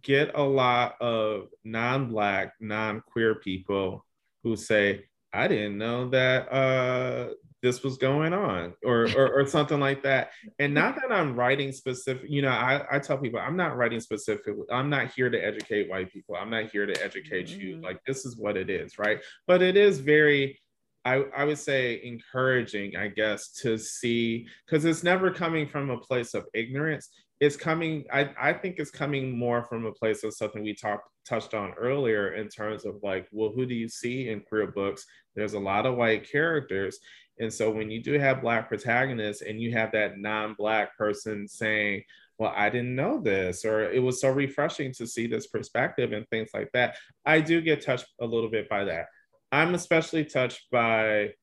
get 0.03 0.31
a 0.35 0.43
lot 0.43 0.95
of 1.01 1.47
non-black, 1.63 2.53
non-queer 2.59 3.35
people 3.35 4.05
who 4.43 4.55
say, 4.55 5.05
"I 5.33 5.47
didn't 5.47 5.77
know 5.77 6.09
that 6.09 6.51
uh, 6.51 7.33
this 7.61 7.83
was 7.83 7.97
going 7.97 8.33
on," 8.33 8.73
or, 8.83 9.07
or, 9.15 9.41
or 9.41 9.45
something 9.45 9.79
like 9.79 10.03
that. 10.03 10.31
And 10.59 10.73
not 10.73 10.95
that 10.95 11.11
I'm 11.11 11.35
writing 11.35 11.71
specific. 11.71 12.29
You 12.29 12.41
know, 12.41 12.49
I, 12.49 12.83
I 12.91 12.99
tell 12.99 13.17
people 13.17 13.39
I'm 13.39 13.57
not 13.57 13.77
writing 13.77 13.99
specific. 13.99 14.55
I'm 14.71 14.89
not 14.89 15.11
here 15.13 15.29
to 15.29 15.37
educate 15.37 15.89
white 15.89 16.11
people. 16.11 16.35
I'm 16.35 16.49
not 16.49 16.71
here 16.71 16.85
to 16.85 17.03
educate 17.03 17.47
mm-hmm. 17.47 17.61
you. 17.61 17.81
Like 17.81 17.99
this 18.05 18.25
is 18.25 18.37
what 18.37 18.57
it 18.57 18.69
is, 18.69 18.97
right? 18.97 19.19
But 19.47 19.61
it 19.61 19.77
is 19.77 19.99
very 19.99 20.59
I, 21.03 21.23
I 21.35 21.45
would 21.45 21.57
say 21.57 21.99
encouraging, 22.03 22.95
I 22.95 23.07
guess, 23.07 23.51
to 23.61 23.77
see 23.77 24.47
because 24.65 24.85
it's 24.85 25.03
never 25.03 25.31
coming 25.31 25.67
from 25.67 25.89
a 25.89 25.97
place 25.97 26.33
of 26.33 26.45
ignorance 26.53 27.09
it's 27.41 27.57
coming 27.57 28.05
I, 28.13 28.29
I 28.39 28.53
think 28.53 28.75
it's 28.77 28.91
coming 28.91 29.37
more 29.37 29.63
from 29.63 29.85
a 29.85 29.91
place 29.91 30.23
of 30.23 30.33
something 30.33 30.63
we 30.63 30.75
talked 30.75 31.09
touched 31.27 31.53
on 31.53 31.73
earlier 31.73 32.33
in 32.33 32.47
terms 32.47 32.85
of 32.85 32.95
like 33.03 33.27
well 33.31 33.51
who 33.53 33.65
do 33.65 33.75
you 33.75 33.89
see 33.89 34.29
in 34.29 34.41
queer 34.41 34.67
books? 34.67 35.05
There's 35.35 35.53
a 35.53 35.59
lot 35.59 35.85
of 35.85 35.97
white 35.97 36.31
characters. 36.31 36.99
And 37.39 37.51
so 37.51 37.71
when 37.71 37.89
you 37.89 38.01
do 38.01 38.19
have 38.19 38.41
black 38.41 38.67
protagonists 38.67 39.41
and 39.41 39.59
you 39.59 39.71
have 39.73 39.91
that 39.91 40.19
non-black 40.19 40.95
person 40.97 41.47
saying 41.47 42.03
well 42.37 42.53
i 42.55 42.69
didn't 42.69 42.95
know 42.95 43.19
this 43.19 43.65
or 43.65 43.91
it 43.91 44.01
was 44.01 44.21
so 44.21 44.29
refreshing 44.29 44.93
to 44.93 45.07
see 45.07 45.27
this 45.27 45.47
perspective 45.47 46.11
and 46.11 46.27
things 46.29 46.49
like 46.53 46.69
that 46.73 46.95
i 47.25 47.39
do 47.39 47.61
get 47.61 47.83
touched 47.83 48.07
a 48.21 48.25
little 48.25 48.49
bit 48.49 48.69
by 48.69 48.83
that. 48.83 49.07
I'm 49.51 49.73
especially 49.73 50.25
touched 50.25 50.69
by 50.71 51.33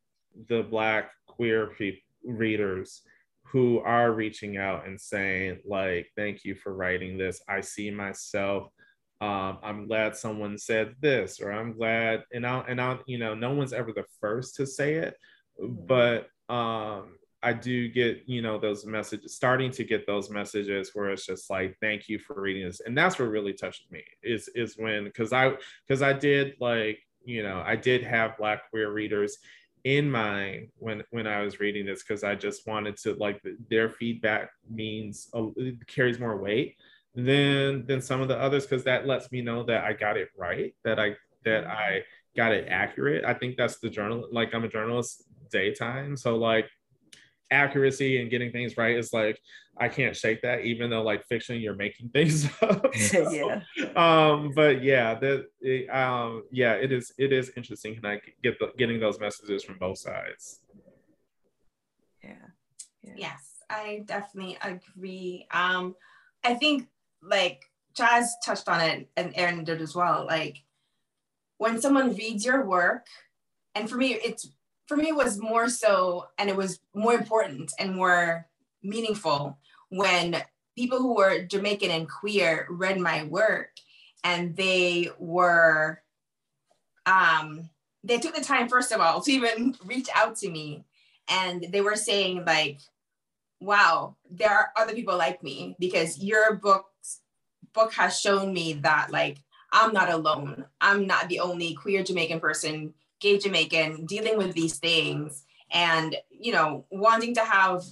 the 0.49 0.63
black 0.63 1.11
queer 1.27 1.71
readers 2.25 3.03
who 3.51 3.81
are 3.81 4.13
reaching 4.13 4.57
out 4.57 4.87
and 4.87 5.01
saying 5.01 5.59
like 5.65 6.11
thank 6.17 6.45
you 6.45 6.55
for 6.55 6.75
writing 6.75 7.17
this 7.17 7.41
i 7.49 7.61
see 7.61 7.91
myself 7.91 8.69
um, 9.21 9.59
i'm 9.63 9.87
glad 9.87 10.17
someone 10.17 10.59
said 10.59 10.95
this 11.01 11.41
or 11.41 11.51
i'm 11.51 11.73
glad 11.73 12.23
and 12.33 12.47
i'll 12.47 12.65
and 12.69 12.81
i'll 12.81 13.01
you 13.07 13.19
know 13.19 13.35
no 13.35 13.53
one's 13.53 13.73
ever 13.73 13.93
the 13.93 14.05
first 14.21 14.57
to 14.57 14.67
say 14.67 14.95
it 14.95 15.15
mm-hmm. 15.61 15.75
but 15.87 16.29
um, 16.53 17.17
i 17.43 17.53
do 17.53 17.89
get 17.89 18.23
you 18.27 18.43
know 18.43 18.59
those 18.59 18.85
messages 18.85 19.35
starting 19.35 19.71
to 19.71 19.85
get 19.85 20.07
those 20.07 20.31
messages 20.31 20.91
where 20.95 21.11
it's 21.11 21.27
just 21.27 21.51
like 21.51 21.77
thank 21.81 22.09
you 22.09 22.19
for 22.19 22.41
reading 22.41 22.67
this 22.67 22.81
and 22.81 22.97
that's 22.97 23.19
what 23.19 23.29
really 23.29 23.53
touched 23.53 23.91
me 23.91 24.03
is 24.23 24.49
is 24.55 24.77
when 24.77 25.05
because 25.05 25.33
i 25.33 25.53
because 25.87 26.03
i 26.03 26.13
did 26.13 26.55
like 26.61 26.99
you 27.25 27.43
know 27.43 27.63
i 27.67 27.75
did 27.75 28.03
have 28.03 28.37
black 28.37 28.69
queer 28.71 28.93
readers 28.93 29.39
in 29.85 30.11
mind 30.11 30.69
when 30.79 31.03
when 31.11 31.27
I 31.27 31.43
was 31.43 31.61
reading 31.61 31.87
this 31.87 32.03
because 32.03 32.25
I 32.25 32.35
just 32.35 32.67
wanted 32.67 32.97
to 32.99 33.15
like 33.15 33.41
their 33.71 33.89
feedback 33.89 34.51
means 34.69 35.29
uh, 35.35 35.47
carries 35.87 36.19
more 36.19 36.37
weight 36.37 36.77
than 37.15 37.87
than 37.87 38.01
some 38.01 38.21
of 38.21 38.29
the 38.29 38.39
others 38.39 38.67
because 38.67 38.85
that 38.85 39.07
lets 39.07 39.31
me 39.33 39.41
know 39.41 39.63
that 39.65 39.85
I 39.85 39.93
got 39.93 40.17
it 40.17 40.29
right 40.37 40.75
that 40.85 40.99
I 40.99 41.17
that 41.45 41.67
I 41.67 42.03
got 42.37 42.53
it 42.53 42.69
accurate. 42.69 43.25
I 43.25 43.35
think 43.35 43.57
that's 43.57 43.79
the 43.79 43.91
journal 43.91 44.29
like 44.31 44.55
I'm 44.55 44.65
a 44.65 44.69
journalist 44.69 45.25
daytime 45.51 46.17
so 46.17 46.37
like 46.37 46.69
accuracy 47.51 48.21
and 48.21 48.31
getting 48.31 48.53
things 48.53 48.77
right 48.77 48.97
is 48.97 49.13
like 49.13 49.41
I 49.81 49.89
can't 49.89 50.17
shake 50.17 50.43
that, 50.43 50.63
even 50.63 50.91
though 50.91 51.03
like 51.03 51.25
fiction, 51.27 51.61
you're 51.61 51.75
making 51.75 52.09
things 52.09 52.49
up. 52.63 52.95
so, 52.97 53.31
yeah. 53.31 53.61
Um, 53.97 54.53
but 54.55 54.83
yeah, 54.83 55.15
that 55.15 55.47
it, 55.61 55.89
um, 55.89 56.45
yeah, 56.51 56.73
it 56.73 56.93
is 56.93 57.13
it 57.19 57.33
is 57.33 57.53
interesting 57.57 57.97
and 57.97 58.07
I 58.07 58.21
get 58.43 58.59
the 58.59 58.73
getting 58.77 59.01
those 59.01 59.21
messages 59.21 59.65
from 59.65 59.79
both 59.79 59.99
sides. 59.99 60.61
Yeah. 62.23 62.33
yeah. 63.03 63.13
Yes, 63.17 63.63
I 63.71 64.03
definitely 64.07 64.59
agree. 64.63 65.47
Um, 65.53 65.95
I 66.45 66.55
think 66.55 66.89
like 67.23 67.65
Chaz 67.97 68.27
touched 68.45 68.69
on 68.69 68.81
it 68.81 69.09
and 69.17 69.33
Aaron 69.37 69.65
did 69.65 69.81
as 69.81 69.95
well. 69.95 70.27
Like 70.27 70.63
when 71.59 71.81
someone 71.81 72.15
reads 72.15 72.45
your 72.45 72.65
work, 72.65 73.07
and 73.75 73.89
for 73.89 73.97
me, 73.97 74.15
it's 74.15 74.51
for 74.89 74.97
me 74.97 75.13
was 75.13 75.39
more 75.39 75.69
so 75.69 76.27
and 76.39 76.49
it 76.49 76.57
was 76.57 76.81
more 76.95 77.13
important 77.13 77.73
and 77.79 77.95
more 77.95 78.47
meaningful 78.83 79.59
when 79.91 80.43
people 80.77 80.99
who 80.99 81.15
were 81.15 81.45
Jamaican 81.45 81.91
and 81.91 82.09
queer 82.09 82.67
read 82.71 82.99
my 82.99 83.25
work 83.25 83.71
and 84.25 84.57
they 84.57 85.11
were 85.19 86.03
um 87.07 87.69
they 88.03 88.19
took 88.19 88.35
the 88.35 88.43
time 88.43 88.69
first 88.69 88.91
of 88.91 89.01
all 89.01 89.21
to 89.21 89.31
even 89.31 89.75
reach 89.85 90.09
out 90.15 90.37
to 90.37 90.51
me 90.51 90.85
and 91.29 91.67
they 91.71 91.81
were 91.81 91.97
saying 91.97 92.45
like 92.47 92.79
wow 93.61 94.17
there 94.31 94.51
are 94.51 94.71
other 94.77 94.95
people 94.95 95.17
like 95.17 95.43
me 95.43 95.77
because 95.79 96.23
your 96.23 96.55
book's 96.55 97.21
book 97.75 97.93
has 97.93 98.19
shown 98.19 98.53
me 98.53 98.75
that 98.75 99.11
like 99.11 99.39
i'm 99.73 99.93
not 99.93 100.11
alone. 100.11 100.65
I'm 100.81 101.07
not 101.07 101.29
the 101.29 101.41
only 101.41 101.75
queer 101.75 102.03
jamaican 102.03 102.41
person 102.41 102.95
gay 103.21 103.39
Jamaican 103.39 104.07
dealing 104.07 104.39
with 104.39 104.55
these 104.55 104.79
things 104.79 105.45
and, 105.71 106.17
you 106.31 106.53
know, 106.53 106.85
wanting 106.91 107.35
to 107.35 107.45
have 107.45 107.85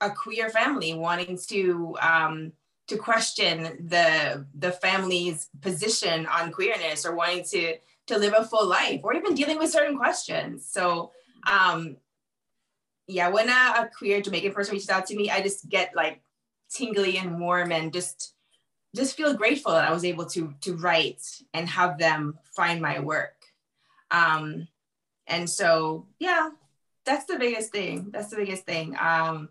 a 0.00 0.10
queer 0.10 0.48
family, 0.48 0.94
wanting 0.94 1.38
to, 1.48 1.96
um, 2.00 2.52
to 2.88 2.96
question 2.96 3.86
the 3.88 4.44
the 4.58 4.72
family's 4.72 5.48
position 5.60 6.26
on 6.26 6.50
queerness 6.50 7.06
or 7.06 7.14
wanting 7.14 7.44
to 7.44 7.76
to 8.08 8.18
live 8.18 8.34
a 8.36 8.44
full 8.44 8.66
life 8.66 9.00
or 9.04 9.14
even 9.14 9.36
dealing 9.36 9.58
with 9.58 9.70
certain 9.70 9.96
questions. 9.96 10.66
So 10.66 11.12
um 11.46 11.96
yeah 13.06 13.28
when 13.28 13.48
a, 13.48 13.52
a 13.52 13.90
queer 13.96 14.20
jamaican 14.20 14.52
person 14.52 14.72
reaches 14.72 14.90
out 14.90 15.06
to 15.06 15.16
me 15.16 15.30
i 15.30 15.40
just 15.40 15.68
get 15.68 15.94
like 15.94 16.20
tingly 16.70 17.18
and 17.18 17.40
warm 17.40 17.72
and 17.72 17.92
just 17.92 18.34
just 18.94 19.16
feel 19.16 19.34
grateful 19.34 19.72
that 19.72 19.88
i 19.88 19.92
was 19.92 20.04
able 20.04 20.24
to 20.24 20.54
to 20.60 20.74
write 20.76 21.22
and 21.54 21.68
have 21.68 21.98
them 21.98 22.38
find 22.54 22.80
my 22.80 23.00
work 23.00 23.34
um, 24.10 24.68
and 25.26 25.48
so, 25.48 26.06
yeah, 26.18 26.50
that's 27.04 27.26
the 27.26 27.38
biggest 27.38 27.72
thing. 27.72 28.10
That's 28.12 28.28
the 28.28 28.36
biggest 28.36 28.64
thing. 28.64 28.96
Um, 29.00 29.48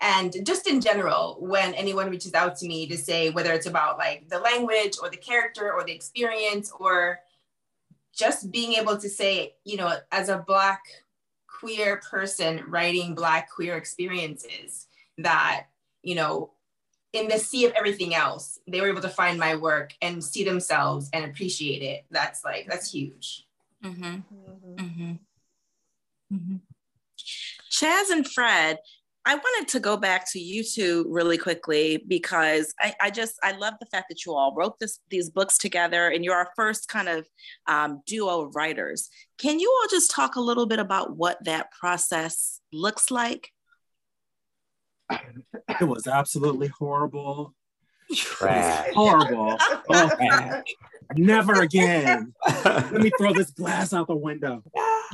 and 0.00 0.34
just 0.44 0.66
in 0.68 0.80
general, 0.80 1.38
when 1.40 1.74
anyone 1.74 2.10
reaches 2.10 2.34
out 2.34 2.56
to 2.58 2.66
me 2.66 2.86
to 2.88 2.96
say 2.96 3.30
whether 3.30 3.52
it's 3.52 3.66
about 3.66 3.98
like 3.98 4.28
the 4.28 4.38
language 4.38 4.96
or 5.02 5.08
the 5.08 5.16
character 5.16 5.72
or 5.72 5.84
the 5.84 5.92
experience 5.92 6.70
or 6.78 7.20
just 8.14 8.50
being 8.50 8.74
able 8.74 8.98
to 8.98 9.08
say, 9.08 9.54
you 9.64 9.76
know, 9.76 9.94
as 10.12 10.28
a 10.28 10.44
Black 10.46 10.82
queer 11.46 12.00
person 12.10 12.62
writing 12.68 13.14
Black 13.14 13.50
queer 13.50 13.76
experiences, 13.76 14.86
that, 15.18 15.66
you 16.02 16.14
know, 16.14 16.50
in 17.12 17.28
the 17.28 17.38
sea 17.38 17.64
of 17.64 17.72
everything 17.72 18.14
else, 18.14 18.58
they 18.68 18.82
were 18.82 18.88
able 18.88 19.00
to 19.00 19.08
find 19.08 19.38
my 19.38 19.56
work 19.56 19.94
and 20.02 20.22
see 20.22 20.44
themselves 20.44 21.08
and 21.14 21.24
appreciate 21.24 21.82
it. 21.82 22.04
That's 22.10 22.44
like, 22.44 22.66
that's 22.68 22.92
huge. 22.92 23.45
Mm-hmm. 23.84 24.04
Mm-hmm. 24.04 24.84
mm-hmm. 24.84 25.12
mm-hmm. 26.34 26.56
Chaz 27.70 28.10
and 28.10 28.26
Fred, 28.26 28.78
I 29.26 29.34
wanted 29.34 29.68
to 29.72 29.80
go 29.80 29.96
back 29.96 30.30
to 30.32 30.38
you 30.38 30.62
two 30.62 31.04
really 31.08 31.36
quickly 31.36 32.02
because 32.06 32.72
I, 32.80 32.94
I, 33.00 33.10
just 33.10 33.34
I 33.42 33.52
love 33.52 33.74
the 33.80 33.86
fact 33.86 34.06
that 34.08 34.24
you 34.24 34.32
all 34.34 34.54
wrote 34.54 34.78
this 34.78 35.00
these 35.10 35.30
books 35.30 35.58
together 35.58 36.08
and 36.08 36.24
you're 36.24 36.36
our 36.36 36.50
first 36.54 36.88
kind 36.88 37.08
of 37.08 37.26
um, 37.66 38.02
duo 38.06 38.42
of 38.42 38.54
writers. 38.54 39.10
Can 39.38 39.58
you 39.58 39.68
all 39.68 39.88
just 39.88 40.12
talk 40.12 40.36
a 40.36 40.40
little 40.40 40.66
bit 40.66 40.78
about 40.78 41.16
what 41.16 41.42
that 41.44 41.72
process 41.72 42.60
looks 42.72 43.10
like? 43.10 43.50
It 45.10 45.88
was 45.88 46.06
absolutely 46.06 46.68
horrible. 46.68 47.52
Trash. 48.14 48.90
Horrible. 48.94 49.58
Oh, 49.88 50.62
never 51.14 51.60
again. 51.62 52.32
Let 52.64 52.92
me 52.92 53.10
throw 53.18 53.32
this 53.32 53.50
glass 53.56 53.92
out 53.92 54.08
the 54.08 54.16
window. 54.16 54.62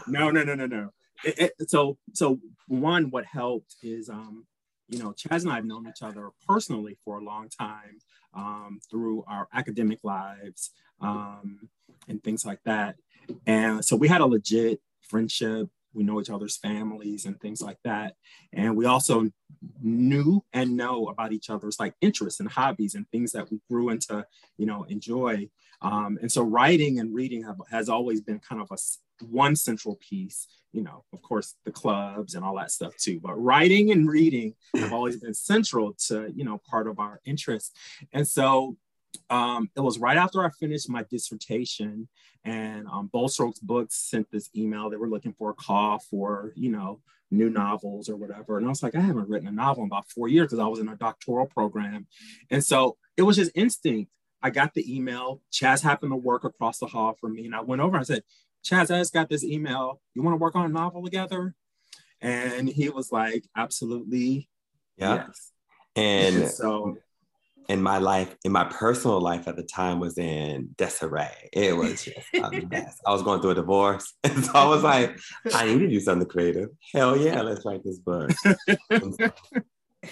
No, 0.06 0.30
no, 0.30 0.42
no, 0.42 0.54
no, 0.54 0.66
no. 0.66 0.90
It, 1.24 1.52
it, 1.58 1.70
so 1.70 1.98
so 2.12 2.40
one 2.66 3.10
what 3.10 3.24
helped 3.24 3.76
is 3.82 4.08
um 4.08 4.44
you 4.88 4.98
know 4.98 5.12
chaz 5.12 5.42
and 5.42 5.52
i 5.52 5.54
have 5.54 5.64
known 5.64 5.86
each 5.86 6.02
other 6.02 6.30
personally 6.48 6.96
for 7.04 7.18
a 7.18 7.22
long 7.22 7.48
time 7.48 8.00
um, 8.34 8.80
through 8.90 9.24
our 9.26 9.48
academic 9.52 10.00
lives 10.02 10.70
um, 11.00 11.68
and 12.08 12.22
things 12.22 12.44
like 12.44 12.60
that. 12.64 12.96
And 13.46 13.84
so 13.84 13.96
we 13.96 14.08
had 14.08 14.20
a 14.20 14.26
legit 14.26 14.80
friendship. 15.02 15.68
We 15.94 16.04
know 16.04 16.20
each 16.20 16.30
other's 16.30 16.56
families 16.56 17.26
and 17.26 17.38
things 17.40 17.60
like 17.60 17.78
that. 17.84 18.14
And 18.52 18.76
we 18.76 18.86
also 18.86 19.28
knew 19.82 20.44
and 20.52 20.76
know 20.76 21.08
about 21.08 21.32
each 21.32 21.50
other's 21.50 21.78
like 21.78 21.94
interests 22.00 22.40
and 22.40 22.48
hobbies 22.48 22.94
and 22.94 23.08
things 23.10 23.32
that 23.32 23.50
we 23.50 23.60
grew 23.70 23.90
into 23.90 24.26
you 24.56 24.66
know 24.66 24.82
enjoy 24.84 25.48
um, 25.82 26.18
and 26.20 26.30
so 26.30 26.42
writing 26.42 27.00
and 27.00 27.14
reading 27.14 27.42
have, 27.42 27.60
has 27.70 27.88
always 27.88 28.20
been 28.20 28.38
kind 28.38 28.60
of 28.60 28.70
a 28.70 28.76
one 29.26 29.54
central 29.54 29.96
piece 29.96 30.48
you 30.72 30.82
know 30.82 31.04
of 31.12 31.22
course 31.22 31.54
the 31.64 31.70
clubs 31.70 32.34
and 32.34 32.44
all 32.44 32.56
that 32.56 32.70
stuff 32.70 32.96
too 32.96 33.20
but 33.20 33.34
writing 33.34 33.92
and 33.92 34.08
reading 34.08 34.54
have 34.74 34.92
always 34.92 35.16
been 35.18 35.34
central 35.34 35.94
to 35.94 36.32
you 36.34 36.44
know 36.44 36.60
part 36.68 36.88
of 36.88 36.98
our 36.98 37.20
interest 37.24 37.76
and 38.12 38.26
so 38.26 38.76
um, 39.30 39.70
it 39.76 39.80
was 39.80 39.98
right 39.98 40.16
after 40.16 40.44
I 40.44 40.50
finished 40.50 40.88
my 40.88 41.04
dissertation, 41.10 42.08
and 42.44 42.86
um, 42.88 43.08
Bold 43.12 43.32
Strokes 43.32 43.58
Books 43.58 43.96
sent 43.96 44.30
this 44.30 44.48
email. 44.56 44.90
They 44.90 44.96
were 44.96 45.08
looking 45.08 45.34
for 45.34 45.50
a 45.50 45.54
call 45.54 45.98
for, 45.98 46.52
you 46.56 46.70
know, 46.70 47.00
new 47.30 47.48
novels 47.48 48.08
or 48.08 48.16
whatever. 48.16 48.58
And 48.58 48.66
I 48.66 48.68
was 48.68 48.82
like, 48.82 48.94
I 48.94 49.00
haven't 49.00 49.28
written 49.28 49.48
a 49.48 49.52
novel 49.52 49.84
in 49.84 49.88
about 49.88 50.10
four 50.10 50.28
years 50.28 50.46
because 50.46 50.58
I 50.58 50.66
was 50.66 50.80
in 50.80 50.88
a 50.88 50.96
doctoral 50.96 51.46
program. 51.46 52.06
And 52.50 52.64
so 52.64 52.96
it 53.16 53.22
was 53.22 53.36
just 53.36 53.52
instinct. 53.54 54.10
I 54.42 54.50
got 54.50 54.74
the 54.74 54.94
email. 54.94 55.40
Chaz 55.52 55.82
happened 55.82 56.12
to 56.12 56.16
work 56.16 56.44
across 56.44 56.78
the 56.78 56.86
hall 56.86 57.16
from 57.20 57.34
me. 57.34 57.46
And 57.46 57.54
I 57.54 57.60
went 57.60 57.80
over 57.80 57.96
and 57.96 58.02
I 58.02 58.04
said, 58.04 58.22
Chaz, 58.64 58.94
I 58.94 58.98
just 58.98 59.12
got 59.12 59.28
this 59.28 59.44
email. 59.44 60.00
You 60.14 60.22
want 60.22 60.34
to 60.34 60.38
work 60.38 60.56
on 60.56 60.66
a 60.66 60.68
novel 60.68 61.02
together? 61.02 61.54
And 62.20 62.68
he 62.68 62.88
was 62.88 63.10
like, 63.10 63.44
absolutely. 63.56 64.48
Yeah. 64.96 65.26
Yes. 65.26 65.52
And 65.96 66.48
so 66.50 66.96
in 67.68 67.82
my 67.82 67.98
life, 67.98 68.34
in 68.44 68.52
my 68.52 68.64
personal 68.64 69.20
life 69.20 69.48
at 69.48 69.56
the 69.56 69.62
time 69.62 69.98
was 70.00 70.18
in 70.18 70.70
disarray. 70.76 71.50
It 71.52 71.76
was 71.76 72.04
just 72.04 72.18
a 72.34 72.50
mess. 72.70 73.00
I 73.06 73.12
was 73.12 73.22
going 73.22 73.40
through 73.40 73.50
a 73.50 73.56
divorce. 73.56 74.12
And 74.24 74.44
so 74.44 74.52
I 74.54 74.66
was 74.66 74.82
like, 74.82 75.18
I 75.54 75.66
need 75.66 75.80
to 75.80 75.88
do 75.88 76.00
something 76.00 76.28
creative. 76.28 76.70
Hell 76.92 77.16
yeah, 77.16 77.42
let's 77.42 77.64
write 77.64 77.82
this 77.84 77.98
book. 77.98 78.30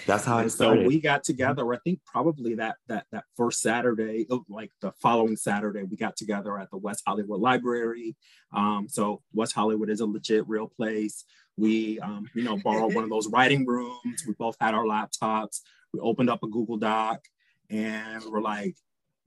That's 0.05 0.25
how 0.25 0.37
I 0.37 0.47
started. 0.47 0.83
So 0.83 0.87
we 0.87 0.99
got 0.99 1.23
together, 1.23 1.73
I 1.73 1.77
think 1.83 1.99
probably 2.05 2.55
that 2.55 2.77
that 2.87 3.05
that 3.11 3.25
first 3.35 3.61
Saturday, 3.61 4.25
oh, 4.29 4.45
like 4.49 4.71
the 4.81 4.91
following 5.01 5.35
Saturday, 5.35 5.83
we 5.83 5.97
got 5.97 6.15
together 6.15 6.57
at 6.57 6.71
the 6.71 6.77
West 6.77 7.03
Hollywood 7.05 7.41
Library. 7.41 8.15
Um, 8.53 8.87
so 8.89 9.21
West 9.33 9.53
Hollywood 9.53 9.89
is 9.89 9.99
a 9.99 10.05
legit 10.05 10.47
real 10.47 10.67
place. 10.67 11.25
We 11.57 11.99
um, 11.99 12.29
you 12.33 12.43
know, 12.43 12.57
borrowed 12.57 12.95
one 12.95 13.03
of 13.03 13.09
those 13.09 13.27
writing 13.27 13.65
rooms. 13.65 14.23
We 14.25 14.33
both 14.33 14.55
had 14.59 14.73
our 14.73 14.85
laptops. 14.85 15.59
We 15.93 15.99
opened 15.99 16.29
up 16.29 16.43
a 16.43 16.47
Google 16.47 16.77
Doc 16.77 17.25
and 17.69 18.23
we're 18.25 18.41
like, 18.41 18.75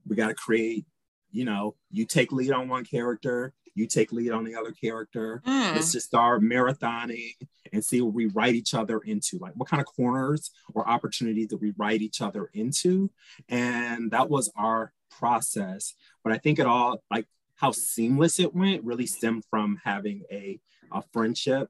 we 0.07 0.15
got 0.15 0.27
to 0.27 0.33
create, 0.33 0.85
you 1.31 1.45
know, 1.45 1.75
you 1.91 2.05
take 2.05 2.31
lead 2.31 2.51
on 2.51 2.69
one 2.69 2.85
character, 2.85 3.53
you 3.75 3.85
take 3.87 4.11
lead 4.11 4.31
on 4.31 4.43
the 4.43 4.55
other 4.55 4.71
character. 4.71 5.43
Mm. 5.45 5.75
Let's 5.75 5.91
just 5.91 6.07
start 6.07 6.41
marathoning 6.41 7.33
and 7.73 7.83
see 7.83 8.01
what 8.01 8.13
we 8.13 8.27
write 8.27 8.55
each 8.55 8.73
other 8.73 8.99
into. 8.99 9.37
Like, 9.37 9.53
what 9.55 9.69
kind 9.69 9.81
of 9.81 9.87
corners 9.87 10.51
or 10.73 10.87
opportunities 10.87 11.49
that 11.49 11.61
we 11.61 11.73
write 11.77 12.01
each 12.01 12.21
other 12.21 12.49
into? 12.53 13.11
And 13.49 14.11
that 14.11 14.29
was 14.29 14.51
our 14.55 14.93
process. 15.11 15.93
But 16.23 16.33
I 16.33 16.37
think 16.37 16.57
it 16.57 16.65
all, 16.65 17.03
like, 17.11 17.27
how 17.55 17.71
seamless 17.71 18.39
it 18.39 18.55
went 18.55 18.83
really 18.83 19.05
stemmed 19.05 19.43
from 19.49 19.79
having 19.83 20.23
a, 20.31 20.59
a 20.91 21.03
friendship, 21.13 21.69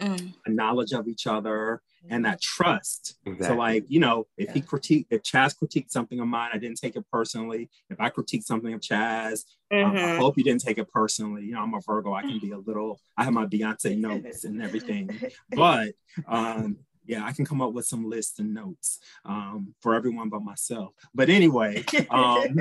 mm. 0.00 0.32
a 0.46 0.50
knowledge 0.50 0.92
of 0.92 1.08
each 1.08 1.26
other, 1.26 1.82
and 2.08 2.24
that 2.24 2.40
trust. 2.40 3.16
Exactly. 3.26 3.46
So 3.46 3.54
like, 3.54 3.84
you 3.88 4.00
know, 4.00 4.26
if 4.36 4.48
yeah. 4.48 4.54
he 4.54 4.60
critique, 4.60 5.06
if 5.10 5.22
Chaz 5.22 5.54
critiqued 5.56 5.90
something 5.90 6.18
of 6.20 6.26
mine, 6.26 6.50
I 6.52 6.58
didn't 6.58 6.78
take 6.78 6.96
it 6.96 7.04
personally. 7.12 7.68
If 7.90 8.00
I 8.00 8.10
critiqued 8.10 8.44
something 8.44 8.72
of 8.72 8.80
Chaz, 8.80 9.44
mm-hmm. 9.72 9.84
um, 9.84 9.96
I 9.96 9.98
mm-hmm. 9.98 10.18
hope 10.18 10.38
you 10.38 10.44
didn't 10.44 10.62
take 10.62 10.78
it 10.78 10.88
personally. 10.88 11.44
You 11.44 11.52
know, 11.52 11.60
I'm 11.60 11.74
a 11.74 11.80
Virgo. 11.80 12.14
I 12.14 12.22
can 12.22 12.38
be 12.38 12.52
a 12.52 12.58
little, 12.58 13.00
I 13.16 13.24
have 13.24 13.32
my 13.32 13.46
Beyonce 13.46 13.98
notes 13.98 14.44
and 14.44 14.62
everything. 14.62 15.10
But 15.50 15.92
um, 16.26 16.78
yeah, 17.06 17.24
I 17.24 17.32
can 17.32 17.44
come 17.44 17.60
up 17.60 17.72
with 17.72 17.86
some 17.86 18.08
lists 18.08 18.38
and 18.38 18.54
notes 18.54 19.00
um, 19.24 19.74
for 19.80 19.94
everyone 19.94 20.28
but 20.28 20.42
myself. 20.42 20.92
But 21.14 21.28
anyway, 21.28 21.84
um, 22.10 22.56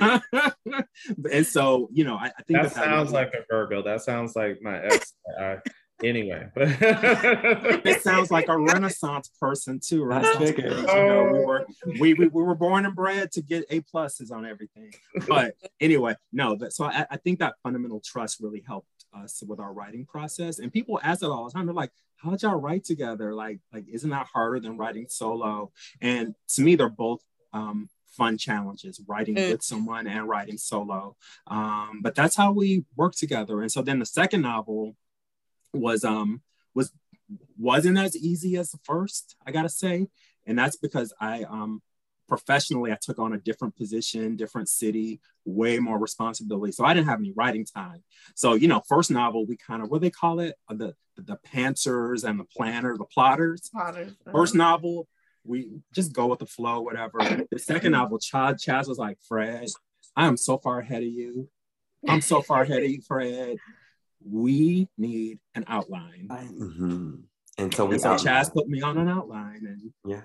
and 1.32 1.46
so 1.46 1.88
you 1.92 2.04
know, 2.04 2.16
I, 2.16 2.26
I 2.26 2.42
think 2.42 2.62
that, 2.62 2.62
that 2.62 2.72
sounds 2.72 3.12
like 3.12 3.32
a 3.34 3.44
Virgo. 3.48 3.82
That 3.82 4.02
sounds 4.02 4.34
like 4.34 4.60
my 4.60 4.82
ex 4.82 5.12
anyway. 6.04 6.48
it 6.56 8.02
sounds 8.02 8.30
like 8.30 8.48
a 8.48 8.58
Renaissance 8.58 9.30
person 9.40 9.80
too, 9.80 10.04
right? 10.04 10.24
You 10.40 10.62
know, 10.68 11.30
we 11.32 11.44
were 11.44 11.66
we, 12.00 12.14
we, 12.14 12.28
we 12.28 12.42
were 12.42 12.54
born 12.54 12.86
and 12.86 12.94
bred 12.94 13.32
to 13.32 13.42
get 13.42 13.64
A 13.70 13.80
pluses 13.80 14.32
on 14.32 14.46
everything. 14.46 14.92
But 15.28 15.54
anyway, 15.80 16.16
no. 16.32 16.56
That, 16.56 16.72
so 16.72 16.84
I, 16.84 17.06
I 17.10 17.16
think 17.16 17.38
that 17.38 17.54
fundamental 17.62 18.00
trust 18.04 18.40
really 18.40 18.62
helped 18.66 18.88
us 19.14 19.42
with 19.46 19.60
our 19.60 19.72
writing 19.72 20.06
process. 20.06 20.58
And 20.58 20.72
people 20.72 21.00
ask 21.02 21.22
it 21.22 21.26
all 21.26 21.44
the 21.44 21.50
time. 21.50 21.66
They're 21.66 21.74
like, 21.74 21.92
"How'd 22.16 22.42
y'all 22.42 22.56
write 22.56 22.84
together? 22.84 23.34
Like, 23.34 23.60
like 23.72 23.84
isn't 23.90 24.10
that 24.10 24.28
harder 24.32 24.60
than 24.60 24.76
writing 24.76 25.06
solo?" 25.08 25.72
And 26.00 26.34
to 26.54 26.62
me, 26.62 26.76
they're 26.76 26.88
both 26.88 27.20
um, 27.52 27.88
fun 28.12 28.36
challenges 28.38 29.00
writing 29.06 29.34
mm. 29.34 29.52
with 29.52 29.62
someone 29.62 30.06
and 30.06 30.28
writing 30.28 30.58
solo 30.58 31.16
um, 31.46 32.00
but 32.02 32.14
that's 32.14 32.36
how 32.36 32.52
we 32.52 32.84
work 32.96 33.14
together 33.14 33.62
and 33.62 33.72
so 33.72 33.82
then 33.82 33.98
the 33.98 34.06
second 34.06 34.42
novel 34.42 34.94
was 35.72 36.04
um 36.04 36.42
was 36.74 36.92
wasn't 37.58 37.98
as 37.98 38.16
easy 38.16 38.56
as 38.56 38.70
the 38.70 38.78
first, 38.84 39.36
I 39.46 39.52
gotta 39.52 39.68
say. 39.68 40.08
And 40.46 40.58
that's 40.58 40.76
because 40.76 41.12
I 41.20 41.44
um 41.44 41.82
professionally 42.28 42.92
I 42.92 42.98
took 43.00 43.18
on 43.18 43.32
a 43.32 43.38
different 43.38 43.76
position, 43.76 44.36
different 44.36 44.68
city, 44.68 45.20
way 45.44 45.78
more 45.78 45.98
responsibility. 45.98 46.72
So 46.72 46.84
I 46.84 46.94
didn't 46.94 47.08
have 47.08 47.20
any 47.20 47.32
writing 47.36 47.64
time. 47.64 48.02
So, 48.34 48.54
you 48.54 48.68
know, 48.68 48.82
first 48.88 49.10
novel, 49.10 49.46
we 49.46 49.56
kind 49.56 49.82
of 49.82 49.90
what 49.90 50.00
they 50.00 50.10
call 50.10 50.40
it, 50.40 50.54
the 50.68 50.94
the 51.16 51.38
pantsers 51.52 52.24
and 52.24 52.40
the 52.40 52.44
planner, 52.44 52.96
the 52.96 53.04
plotters. 53.04 53.68
Plotters. 53.72 54.12
Uh-huh. 54.12 54.32
First 54.32 54.54
novel, 54.54 55.08
we 55.44 55.68
just 55.94 56.12
go 56.12 56.26
with 56.26 56.38
the 56.38 56.46
flow, 56.46 56.80
whatever. 56.80 57.18
The 57.50 57.58
second 57.58 57.92
novel, 57.92 58.18
Chad 58.18 58.56
Chaz 58.56 58.88
was 58.88 58.98
like, 58.98 59.18
Fred, 59.28 59.66
I 60.16 60.26
am 60.26 60.36
so 60.36 60.56
far 60.56 60.78
ahead 60.78 61.02
of 61.02 61.08
you. 61.08 61.48
I'm 62.08 62.20
so 62.20 62.40
far 62.40 62.62
ahead 62.62 62.82
of 62.82 62.90
you, 62.90 63.00
Fred 63.02 63.58
we 64.28 64.88
need 64.98 65.38
an 65.54 65.64
outline. 65.68 66.28
Mm-hmm. 66.30 67.14
And 67.58 67.74
so 67.74 67.84
we 67.84 67.94
and 67.94 68.02
so 68.02 68.14
Chaz 68.16 68.52
put 68.52 68.68
me 68.68 68.80
on 68.82 68.98
an 68.98 69.08
outline 69.08 69.62
and 69.66 69.92
yeah. 70.04 70.22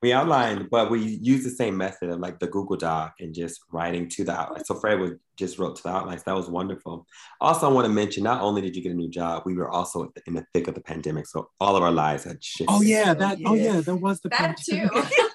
We 0.00 0.12
outlined, 0.12 0.68
but 0.70 0.92
we 0.92 1.00
use 1.00 1.42
the 1.42 1.50
same 1.50 1.76
method 1.76 2.10
of 2.10 2.20
like 2.20 2.38
the 2.38 2.46
Google 2.46 2.76
Doc 2.76 3.14
and 3.18 3.34
just 3.34 3.58
writing 3.72 4.08
to 4.10 4.22
the 4.22 4.32
outline. 4.32 4.64
So 4.64 4.76
Fred 4.76 5.00
would 5.00 5.18
just 5.36 5.58
wrote 5.58 5.74
to 5.74 5.82
the 5.82 5.88
outlines. 5.88 6.22
That 6.22 6.36
was 6.36 6.48
wonderful. 6.48 7.04
Also, 7.40 7.68
I 7.68 7.72
want 7.72 7.86
to 7.86 7.92
mention 7.92 8.22
not 8.22 8.40
only 8.40 8.62
did 8.62 8.76
you 8.76 8.82
get 8.82 8.92
a 8.92 8.94
new 8.94 9.10
job, 9.10 9.42
we 9.44 9.54
were 9.54 9.68
also 9.68 10.12
in 10.24 10.34
the 10.34 10.46
thick 10.54 10.68
of 10.68 10.76
the 10.76 10.80
pandemic. 10.80 11.26
So 11.26 11.50
all 11.58 11.74
of 11.74 11.82
our 11.82 11.90
lives 11.90 12.22
had 12.22 12.44
shifted. 12.44 12.72
Oh 12.72 12.80
yeah, 12.80 13.12
that 13.12 13.38
oh 13.44 13.54
yeah, 13.54 13.80
there 13.80 13.96
was 13.96 14.20
the 14.20 14.28
that 14.28 14.56
pandemic. 14.68 14.92
too. 14.92 15.24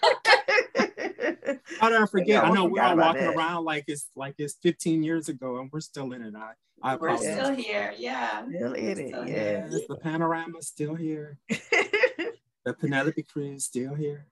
How 1.83 1.89
did 1.89 2.01
I 2.01 2.05
forget? 2.05 2.45
I, 2.45 2.47
I 2.47 2.51
know 2.53 2.63
we're 2.63 2.81
all 2.81 2.95
walking 2.95 3.23
it. 3.23 3.35
around 3.35 3.65
like 3.65 3.83
it's 3.89 4.07
like 4.15 4.35
it's 4.37 4.53
15 4.63 5.03
years 5.03 5.27
ago 5.27 5.57
and 5.57 5.69
we're 5.69 5.81
still 5.81 6.13
in 6.13 6.21
it. 6.21 6.33
I, 6.33 6.53
I 6.81 6.95
we're 6.95 7.17
still 7.17 7.53
here. 7.53 7.93
Yeah. 7.97 8.45
Still 8.47 8.71
in 8.71 8.99
it. 8.99 9.27
Yeah. 9.27 9.67
The 9.67 9.97
panorama 10.01 10.61
still 10.61 10.95
here. 10.95 11.39
the 11.49 12.73
Penelope 12.79 13.21
Cruz 13.23 13.65
still 13.65 13.95
here. 13.95 14.27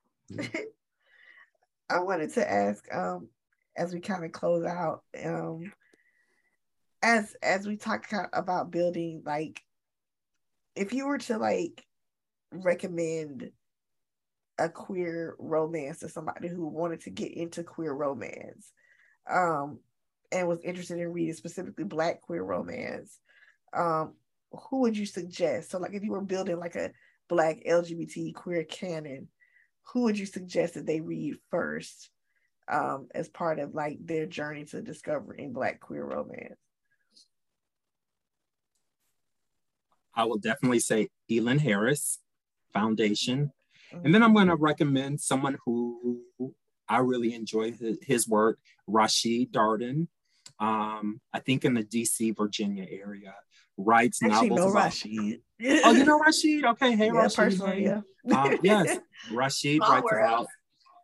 I 1.89 1.99
wanted 1.99 2.33
to 2.35 2.49
ask, 2.49 2.85
um, 2.95 3.27
as 3.75 3.93
we 3.93 3.99
kind 3.99 4.23
of 4.23 4.31
close 4.31 4.65
out, 4.65 5.03
um, 5.21 5.73
as 7.03 7.35
as 7.43 7.67
we 7.67 7.75
talk 7.75 8.07
about 8.31 8.71
building, 8.71 9.23
like 9.25 9.61
if 10.77 10.93
you 10.93 11.05
were 11.05 11.17
to 11.17 11.37
like 11.37 11.83
recommend 12.53 13.51
a 14.61 14.69
queer 14.69 15.35
romance 15.39 15.99
to 15.99 16.09
somebody 16.09 16.47
who 16.47 16.67
wanted 16.67 17.01
to 17.01 17.09
get 17.09 17.31
into 17.31 17.63
queer 17.63 17.91
romance, 17.91 18.71
um, 19.29 19.79
and 20.31 20.47
was 20.47 20.61
interested 20.63 20.99
in 20.99 21.11
reading 21.11 21.33
specifically 21.33 21.83
Black 21.83 22.21
queer 22.21 22.43
romance, 22.43 23.19
um, 23.73 24.13
who 24.51 24.81
would 24.81 24.97
you 24.97 25.05
suggest? 25.05 25.71
So, 25.71 25.79
like, 25.79 25.93
if 25.93 26.03
you 26.03 26.11
were 26.11 26.21
building 26.21 26.59
like 26.59 26.75
a 26.75 26.91
Black 27.27 27.63
LGBT 27.65 28.33
queer 28.33 28.63
canon, 28.63 29.29
who 29.83 30.03
would 30.03 30.19
you 30.19 30.25
suggest 30.25 30.75
that 30.75 30.85
they 30.85 31.01
read 31.01 31.37
first 31.49 32.09
um, 32.71 33.07
as 33.15 33.29
part 33.29 33.59
of 33.59 33.73
like 33.73 33.97
their 34.05 34.25
journey 34.25 34.65
to 34.65 34.81
discovering 34.81 35.53
Black 35.53 35.79
queer 35.79 36.05
romance? 36.05 36.59
I 40.13 40.25
will 40.25 40.37
definitely 40.37 40.79
say 40.79 41.09
Elin 41.31 41.59
Harris 41.59 42.19
Foundation. 42.73 43.51
And 44.03 44.13
then 44.13 44.23
I'm 44.23 44.33
going 44.33 44.47
to 44.47 44.55
recommend 44.55 45.19
someone 45.21 45.57
who 45.65 46.21
I 46.87 46.97
really 46.99 47.33
enjoy 47.33 47.71
his, 47.71 47.97
his 48.01 48.27
work, 48.27 48.59
Rashid 48.87 49.51
Darden. 49.53 50.07
Um, 50.59 51.21
I 51.33 51.39
think 51.39 51.65
in 51.65 51.73
the 51.73 51.83
DC, 51.83 52.35
Virginia 52.37 52.85
area, 52.89 53.33
writes 53.77 54.21
Actually, 54.23 54.49
novels. 54.49 54.59
no 54.59 54.71
about- 54.71 54.83
Rashid. 54.85 55.41
Oh, 55.85 55.91
you 55.91 56.03
know 56.05 56.19
Rashid? 56.19 56.65
Okay, 56.65 56.95
hey 56.95 57.05
yeah, 57.07 57.11
Rashid. 57.11 57.35
personally, 57.37 57.83
hey. 57.83 58.01
yeah. 58.25 58.41
Um, 58.41 58.57
yes, 58.63 58.97
Rashid 59.31 59.77
Small 59.77 59.91
writes 59.91 60.03
world. 60.11 60.27
about 60.33 60.47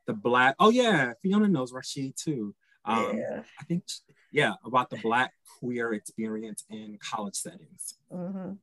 the 0.08 0.14
black. 0.14 0.56
Oh 0.60 0.70
yeah, 0.70 1.14
Fiona 1.22 1.48
knows 1.48 1.72
Rashid 1.74 2.16
too. 2.18 2.54
Um, 2.86 3.18
yeah. 3.18 3.42
I 3.60 3.64
think 3.66 3.84
yeah 4.32 4.54
about 4.66 4.90
the 4.90 4.98
black 4.98 5.34
queer 5.60 5.94
experience 5.94 6.64
in 6.70 6.98
college 7.02 7.36
settings. 7.36 7.96
hmm 8.12 8.54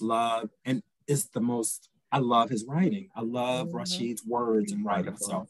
Love 0.00 0.50
and 0.64 0.82
is 1.06 1.26
the 1.28 1.40
most. 1.40 1.88
I 2.12 2.18
love 2.18 2.48
his 2.50 2.64
writing. 2.64 3.08
I 3.14 3.22
love 3.22 3.68
Mhm. 3.68 3.74
Rashid's 3.74 4.24
words 4.24 4.72
and 4.72 4.84
writing. 4.84 5.06
Wonderful. 5.06 5.26
So 5.26 5.48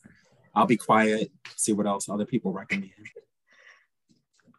I'll 0.54 0.66
be 0.66 0.76
quiet. 0.76 1.30
See 1.56 1.72
what 1.72 1.86
else 1.86 2.08
other 2.08 2.24
people 2.26 2.52
recommend. 2.52 2.92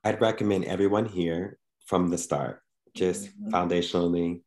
I'd 0.03 0.21
recommend 0.21 0.65
everyone 0.65 1.05
here 1.05 1.57
from 1.85 2.09
the 2.09 2.17
start, 2.17 2.61
just 2.93 3.35
Mhm. 3.37 3.51
foundationally. 3.51 4.43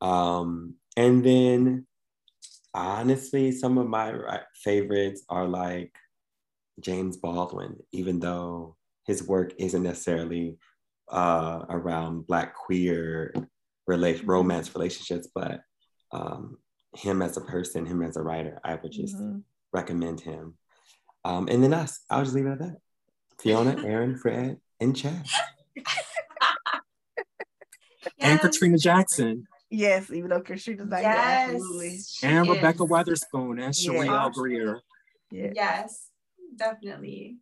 Um, 0.00 0.76
and 0.96 1.24
then 1.24 1.86
honestly, 2.72 3.50
some 3.50 3.76
of 3.78 3.88
my 3.88 4.44
favorites 4.54 5.24
are 5.28 5.48
like 5.48 5.92
James 6.78 7.16
Baldwin, 7.16 7.82
even 7.90 8.20
though 8.20 8.76
his 9.04 9.26
work 9.26 9.52
isn't 9.58 9.82
necessarily 9.82 10.58
uh, 11.08 11.66
around 11.68 12.24
Black 12.28 12.54
queer 12.54 13.34
relate 13.88 14.24
romance 14.24 14.72
relationships, 14.76 15.26
but 15.34 15.60
um, 16.12 16.59
him 16.94 17.22
as 17.22 17.36
a 17.36 17.40
person, 17.40 17.86
him 17.86 18.02
as 18.02 18.16
a 18.16 18.22
writer, 18.22 18.60
I 18.64 18.74
would 18.76 18.92
just 18.92 19.16
Mhm. 19.16 19.42
recommend 19.72 20.20
him. 20.20 20.56
Um, 21.24 21.48
and 21.48 21.62
then 21.62 21.72
us, 21.74 22.00
I'll 22.10 22.24
just 22.24 22.34
leave 22.34 22.46
it 22.46 22.52
at 22.52 22.58
that. 22.60 22.76
Fiona, 23.38 23.76
Aaron, 23.86 24.16
Fred, 24.18 24.60
and 24.80 24.94
Chaz. 24.94 25.28
And 28.18 28.40
Katrina 28.40 28.78
Jackson 28.78 29.46
Yes, 29.72 30.10
even 30.10 30.30
though 30.30 30.40
Katrina's 30.40 30.88
not 30.88 31.00
here, 31.00 31.10
Yes. 31.10 31.50
absolutely. 31.54 31.98
and 32.22 32.48
is. 32.48 32.56
Rebekah 32.56 32.84
Weatherspoon 32.86 33.62
and 33.62 33.76
Yeah. 33.78 33.92
Sheree 33.92 34.08
L. 34.08 34.30
Greer. 34.30 34.80
Yeah. 35.30 35.52
Yes, 35.54 36.08
definitely. 36.56 37.36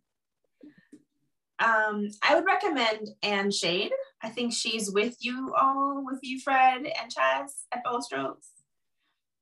Um, 1.59 2.07
I 2.21 2.35
would 2.35 2.45
recommend 2.45 3.07
Anne 3.23 3.51
Shade. 3.51 3.91
I 4.21 4.29
think 4.29 4.53
she's 4.53 4.91
with 4.91 5.15
you 5.21 5.53
all, 5.59 6.03
with 6.05 6.19
you, 6.21 6.39
Fred 6.39 6.85
and 6.85 7.11
Chaz 7.13 7.63
at 7.71 7.83
Bold 7.83 8.03
Strokes. 8.03 8.49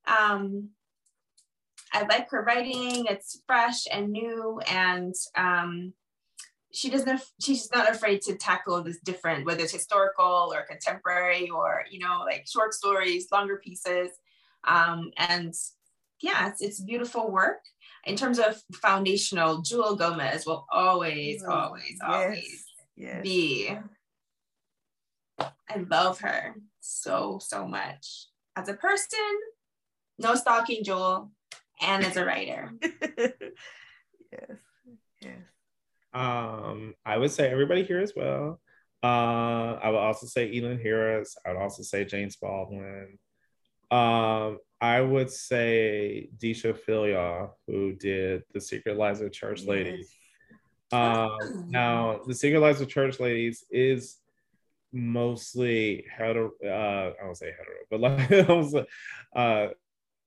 Um, 0.07 0.69
I 1.93 2.03
like 2.03 2.29
her 2.31 2.43
writing. 2.43 3.05
It's 3.09 3.41
fresh 3.47 3.85
and 3.91 4.11
new, 4.11 4.59
and 4.69 5.13
um, 5.35 5.93
she 6.73 6.89
doesn't. 6.89 7.21
She's 7.41 7.69
not 7.73 7.89
afraid 7.89 8.21
to 8.23 8.35
tackle 8.35 8.83
this 8.83 8.99
different, 8.99 9.45
whether 9.45 9.63
it's 9.63 9.73
historical 9.73 10.51
or 10.53 10.63
contemporary, 10.63 11.49
or 11.49 11.85
you 11.89 11.99
know, 11.99 12.23
like 12.25 12.45
short 12.47 12.73
stories, 12.73 13.27
longer 13.31 13.57
pieces. 13.57 14.11
Um, 14.67 15.11
and 15.17 15.53
yeah, 16.21 16.49
it's, 16.49 16.61
it's 16.61 16.79
beautiful 16.81 17.31
work 17.31 17.59
in 18.07 18.15
terms 18.15 18.39
of 18.39 18.61
foundational, 18.73 19.61
Jewelle 19.61 19.97
Gomez 19.97 20.45
will 20.45 20.65
always, 20.71 21.43
Oh, 21.45 21.51
always, 21.51 21.83
yes, 21.89 21.99
always 22.07 22.65
Yes. 22.95 23.21
be. 23.23 23.77
I 25.39 25.77
love 25.89 26.19
her 26.21 26.55
so, 26.79 27.39
so 27.41 27.67
much. 27.67 28.27
As 28.55 28.69
a 28.69 28.73
person, 28.73 29.19
no 30.19 30.35
stalking 30.35 30.83
Jewelle, 30.83 31.29
and 31.81 32.03
as 32.03 32.17
a 32.17 32.25
writer. 32.25 32.71
yes. 32.81 34.57
Yes. 35.21 35.37
Um, 36.13 36.95
I 37.05 37.17
would 37.17 37.31
say 37.31 37.49
everybody 37.49 37.83
here 37.83 37.99
as 37.99 38.13
well. 38.15 38.59
Uh, 39.03 39.77
I 39.81 39.89
would 39.89 39.99
also 39.99 40.25
say 40.25 40.51
Elin 40.57 40.79
Harris. 40.79 41.37
I 41.45 41.49
would 41.49 41.61
also 41.61 41.83
say 41.83 42.05
James 42.05 42.35
Baldwin. 42.35 43.19
Um, 43.91 44.59
I 44.81 45.01
would 45.01 45.31
say 45.31 46.29
Deesha 46.37 46.77
Philyaw, 46.77 47.51
who 47.67 47.93
did 47.93 48.43
The 48.53 48.61
Secret 48.61 48.97
Lives 48.97 49.21
of 49.21 49.31
Church 49.31 49.63
Ladies. 49.63 50.13
Um, 50.89 51.65
now, 51.67 52.21
The 52.25 52.33
Secret 52.33 52.61
Lives 52.61 52.79
of 52.79 52.87
Church 52.87 53.19
Ladies 53.19 53.65
is 53.69 54.19
mostly 54.93 56.05
hetero. 56.09 56.51
Uh, 56.63 57.11
I 57.19 57.25
don't 57.25 57.35
say 57.35 57.51
hetero, 57.51 57.75
but 57.91 57.99
like 57.99 58.31
I 58.49 58.53
was, 58.53 58.73
uh, 59.35 59.67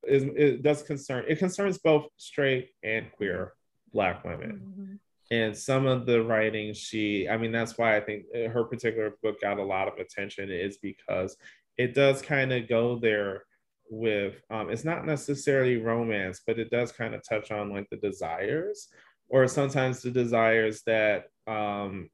is 0.06 0.24
it 0.36 0.62
does 0.62 0.82
concern 0.82 1.24
it 1.28 1.38
concerns 1.38 1.78
both 1.78 2.06
straight 2.16 2.70
and 2.82 3.10
queer 3.12 3.52
black 3.92 4.24
women 4.24 4.62
Mhm. 4.64 4.98
and 5.30 5.56
some 5.56 5.86
of 5.86 6.06
the 6.06 6.22
writing 6.22 6.72
she 6.74 7.28
i 7.28 7.36
mean 7.36 7.52
that's 7.52 7.76
why 7.76 7.96
i 7.96 8.00
think 8.00 8.24
uh, 8.34 8.48
her 8.48 8.64
particular 8.64 9.14
book 9.22 9.40
got 9.40 9.58
a 9.58 9.62
lot 9.62 9.88
of 9.88 9.98
attention 9.98 10.50
is 10.50 10.78
because 10.78 11.36
it 11.76 11.94
does 11.94 12.22
kind 12.22 12.52
of 12.52 12.68
go 12.68 12.98
there 12.98 13.44
with 13.90 14.40
um, 14.50 14.70
it's 14.70 14.84
not 14.84 15.04
necessarily 15.04 15.76
romance 15.76 16.40
but 16.46 16.58
it 16.58 16.70
does 16.70 16.92
kind 16.92 17.14
of 17.14 17.22
touch 17.28 17.50
on 17.50 17.70
like 17.70 17.88
the 17.90 17.96
desires 17.96 18.88
or 19.28 19.46
sometimes 19.48 20.00
the 20.02 20.10
desires 20.10 20.82
that 20.86 21.26
um, 21.46 22.08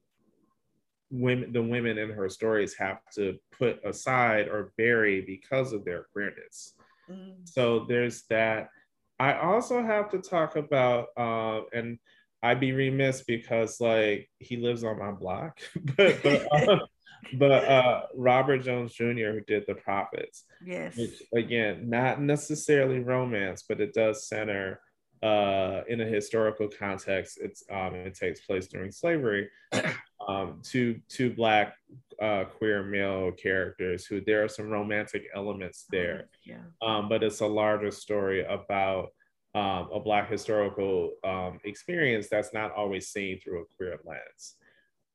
women 1.11 1.53
the 1.53 1.63
women 1.63 1.99
in 1.99 2.11
her 2.11 2.29
stories 2.29 2.75
have 2.77 2.99
to 3.15 3.39
put 3.57 3.79
aside 3.85 4.49
or 4.49 4.73
bury 4.77 5.21
because 5.21 5.73
of 5.73 5.85
their 5.85 6.07
queerness 6.13 6.75
Mhm. 7.11 7.49
so 7.49 7.85
there's 7.89 8.25
that. 8.31 8.69
I 9.19 9.35
also 9.39 9.83
have 9.83 10.11
to 10.11 10.19
talk 10.19 10.57
about, 10.57 11.09
uh, 11.17 11.63
and 11.73 11.99
I'd 12.43 12.61
be 12.61 12.73
remiss 12.73 13.23
because 13.25 13.81
like 13.81 14.29
he 14.39 14.57
lives 14.59 14.85
on 14.85 14.99
my 14.99 15.11
block, 15.13 15.59
but 15.97 16.23
but, 16.23 16.47
uh, 16.53 16.79
but 17.39 17.65
uh, 17.65 18.03
Robert 18.15 18.59
Jones 18.59 18.93
Jr. 18.93 19.33
who 19.33 19.41
did 19.47 19.65
The 19.67 19.75
Prophets, 19.75 20.45
Yes. 20.65 20.97
which 20.97 21.23
again 21.35 21.89
not 21.89 22.21
necessarily 22.21 23.01
romance, 23.01 23.65
but 23.67 23.81
it 23.81 23.95
does 23.95 24.29
center 24.29 24.81
uh, 25.23 25.81
in 25.89 26.01
a 26.03 26.05
historical 26.05 26.69
context. 26.69 27.39
It's 27.41 27.65
um, 27.71 27.95
it 27.95 28.15
takes 28.15 28.41
place 28.41 28.67
during 28.69 28.91
slavery. 28.93 29.49
Um, 30.29 30.61
two 30.65 31.01
two 31.09 31.33
black 31.33 31.77
uh, 32.23 32.45
queer 32.45 32.83
male 32.83 33.33
characters 33.33 34.07
who 34.07 34.21
there 34.21 34.43
are 34.45 34.49
some 34.49 34.69
romantic 34.69 35.25
elements 35.35 35.85
there 35.91 36.29
Yeah. 36.45 36.63
um, 36.83 37.09
but 37.09 37.23
it's 37.23 37.41
a 37.41 37.47
larger 37.47 37.91
story 37.91 38.45
about 38.45 39.09
um, 39.55 39.89
a 39.93 40.01
Black 40.01 40.31
historical 40.31 41.13
um, 41.25 41.59
experience 41.65 42.29
that's 42.29 42.53
not 42.53 42.73
always 42.73 43.09
seen 43.09 43.41
through 43.41 43.63
a 43.63 43.65
queer 43.77 43.99
lens. 44.05 44.55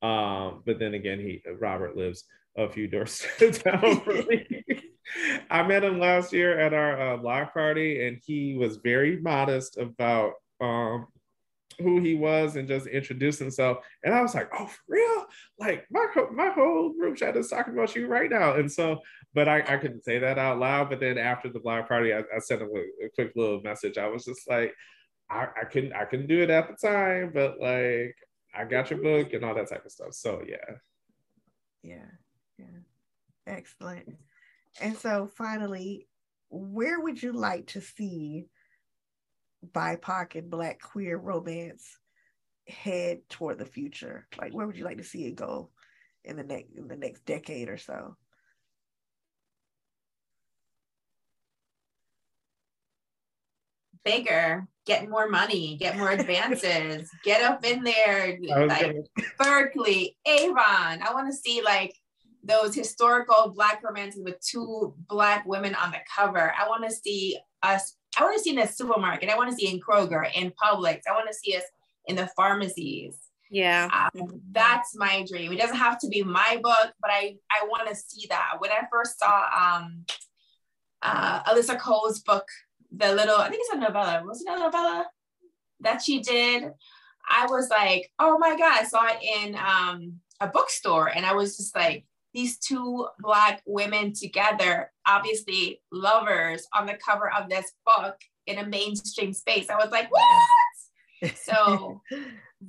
Um, 0.01 0.63
but 0.65 0.79
then 0.79 0.95
again, 0.95 1.19
he 1.19 1.43
Robert 1.59 1.95
lives 1.95 2.23
a 2.57 2.67
few 2.67 2.87
doors 2.87 3.23
down 3.63 4.01
from 4.01 4.25
me. 4.27 4.63
I 5.51 5.61
met 5.61 5.83
him 5.83 5.99
last 5.99 6.33
year 6.33 6.57
at 6.59 6.73
our 6.73 7.13
uh, 7.13 7.17
block 7.17 7.53
party, 7.53 8.07
and 8.07 8.17
he 8.25 8.55
was 8.57 8.77
very 8.77 9.19
modest 9.21 9.77
about 9.77 10.33
um, 10.59 11.05
who 11.81 11.99
he 11.99 12.15
was 12.15 12.55
and 12.55 12.67
just 12.67 12.87
introduced 12.87 13.39
himself. 13.39 13.79
And 14.03 14.13
I 14.13 14.21
was 14.21 14.35
like, 14.35 14.49
"Oh, 14.57 14.67
for 14.67 14.81
real? 14.87 15.25
Like 15.59 15.85
my 15.91 16.07
my 16.33 16.49
whole 16.49 16.93
group 16.93 17.17
chat 17.17 17.35
is 17.37 17.49
talking 17.49 17.73
about 17.73 17.95
you 17.95 18.07
right 18.07 18.29
now." 18.29 18.55
And 18.55 18.71
so 18.71 19.01
but 19.33 19.47
I, 19.47 19.59
I 19.59 19.77
couldn't 19.77 20.03
say 20.03 20.19
that 20.19 20.37
out 20.37 20.59
loud. 20.59 20.89
But 20.89 20.99
then 20.99 21.17
after 21.17 21.49
the 21.49 21.59
block 21.59 21.87
party, 21.87 22.13
I, 22.13 22.19
I 22.19 22.39
sent 22.39 22.61
him 22.61 22.69
a, 22.75 23.05
a 23.05 23.09
quick 23.15 23.31
little 23.35 23.61
message. 23.61 23.97
I 23.97 24.07
was 24.07 24.25
just 24.25 24.49
like, 24.49 24.73
I, 25.29 25.47
I 25.61 25.65
couldn't 25.65 25.93
I 25.93 26.05
couldn't 26.05 26.27
do 26.27 26.41
it 26.41 26.49
at 26.49 26.67
the 26.67 26.87
time, 26.87 27.31
but 27.33 27.59
like 27.59 28.15
I 28.53 28.65
got 28.65 28.89
your 28.89 29.01
book 29.01 29.33
and 29.33 29.45
all 29.45 29.55
that 29.55 29.69
type 29.69 29.85
of 29.85 29.91
stuff. 29.91 30.13
So 30.13 30.41
yeah. 30.45 30.57
Yeah. 31.83 32.11
Yeah. 32.57 32.65
Excellent. 33.47 34.17
And 34.81 34.97
so 34.97 35.29
finally, 35.35 36.07
where 36.49 36.99
would 36.99 37.21
you 37.21 37.31
like 37.31 37.67
to 37.67 37.81
see 37.81 38.47
BIPOC 39.65 40.35
and 40.35 40.49
Black 40.49 40.81
queer 40.81 41.17
romance 41.17 41.97
head 42.67 43.19
toward 43.29 43.57
the 43.57 43.65
future? 43.65 44.27
Like, 44.39 44.53
where 44.53 44.67
would 44.67 44.77
you 44.77 44.85
like 44.85 44.97
to 44.97 45.03
see 45.03 45.25
it 45.25 45.35
go 45.35 45.69
in 46.23 46.37
the 46.37 46.43
next 46.43 46.69
in 46.75 46.87
the 46.87 46.97
next 46.97 47.25
decade 47.25 47.69
or 47.69 47.77
so. 47.77 48.15
bigger, 54.03 54.67
get 54.85 55.09
more 55.09 55.29
money, 55.29 55.77
get 55.77 55.97
more 55.97 56.11
advances, 56.11 57.09
get 57.23 57.41
up 57.41 57.65
in 57.65 57.83
there, 57.83 58.37
like 58.41 58.81
gonna... 58.81 58.93
Berkley, 59.37 60.17
Avon. 60.25 61.01
I 61.01 61.13
want 61.13 61.31
to 61.31 61.37
see 61.37 61.61
like 61.61 61.93
those 62.43 62.73
historical 62.73 63.53
black 63.55 63.81
romances 63.83 64.21
with 64.23 64.39
two 64.41 64.95
black 65.07 65.45
women 65.45 65.75
on 65.75 65.91
the 65.91 65.99
cover. 66.15 66.53
I 66.57 66.67
want 66.67 66.83
to 66.83 66.91
see 66.91 67.37
us. 67.61 67.95
I 68.17 68.23
want 68.23 68.37
to 68.37 68.43
see 68.43 68.51
in 68.51 68.57
the 68.57 68.67
supermarket. 68.67 69.29
I 69.29 69.37
want 69.37 69.49
to 69.49 69.55
see 69.55 69.71
in 69.71 69.79
Kroger, 69.79 70.29
in 70.35 70.51
Publix. 70.51 71.01
I 71.09 71.13
want 71.13 71.27
to 71.27 71.33
see 71.33 71.55
us 71.55 71.63
in 72.05 72.15
the 72.15 72.27
pharmacies. 72.35 73.15
Yeah, 73.49 73.89
um, 74.15 74.41
that's 74.51 74.95
my 74.95 75.25
dream. 75.29 75.51
It 75.51 75.59
doesn't 75.59 75.75
have 75.75 75.99
to 75.99 76.07
be 76.07 76.23
my 76.23 76.59
book, 76.63 76.93
but 77.01 77.11
I 77.11 77.35
I 77.51 77.65
want 77.67 77.89
to 77.89 77.95
see 77.95 78.27
that. 78.29 78.53
When 78.59 78.71
I 78.71 78.87
first 78.91 79.19
saw 79.19 79.43
um, 79.59 80.05
uh, 81.01 81.43
Alyssa 81.43 81.77
Cole's 81.79 82.19
book 82.19 82.47
the 82.95 83.13
little, 83.13 83.37
I 83.37 83.49
think 83.49 83.61
it's 83.65 83.73
a 83.73 83.77
novella. 83.77 84.23
Was 84.25 84.41
it 84.41 84.47
a 84.49 84.57
novella 84.57 85.05
that 85.81 86.01
she 86.01 86.21
did? 86.21 86.63
I 87.29 87.45
was 87.47 87.69
like, 87.69 88.11
oh 88.19 88.37
my 88.37 88.57
God, 88.57 88.79
I 88.79 88.83
saw 88.83 89.05
it 89.07 89.19
in 89.21 89.55
um, 89.55 90.19
a 90.39 90.47
bookstore. 90.47 91.07
And 91.07 91.25
I 91.25 91.33
was 91.33 91.57
just 91.57 91.75
like, 91.75 92.05
these 92.33 92.57
two 92.57 93.07
Black 93.19 93.61
women 93.65 94.13
together, 94.13 94.91
obviously 95.11 95.81
lovers 95.91 96.67
on 96.73 96.85
the 96.85 96.97
cover 97.05 97.31
of 97.31 97.49
this 97.49 97.71
book 97.85 98.15
in 98.47 98.57
a 98.57 98.65
mainstream 98.65 99.33
space. 99.33 99.69
I 99.69 99.75
was 99.75 99.91
like, 99.91 100.09
what? 100.11 101.35
so 101.35 102.01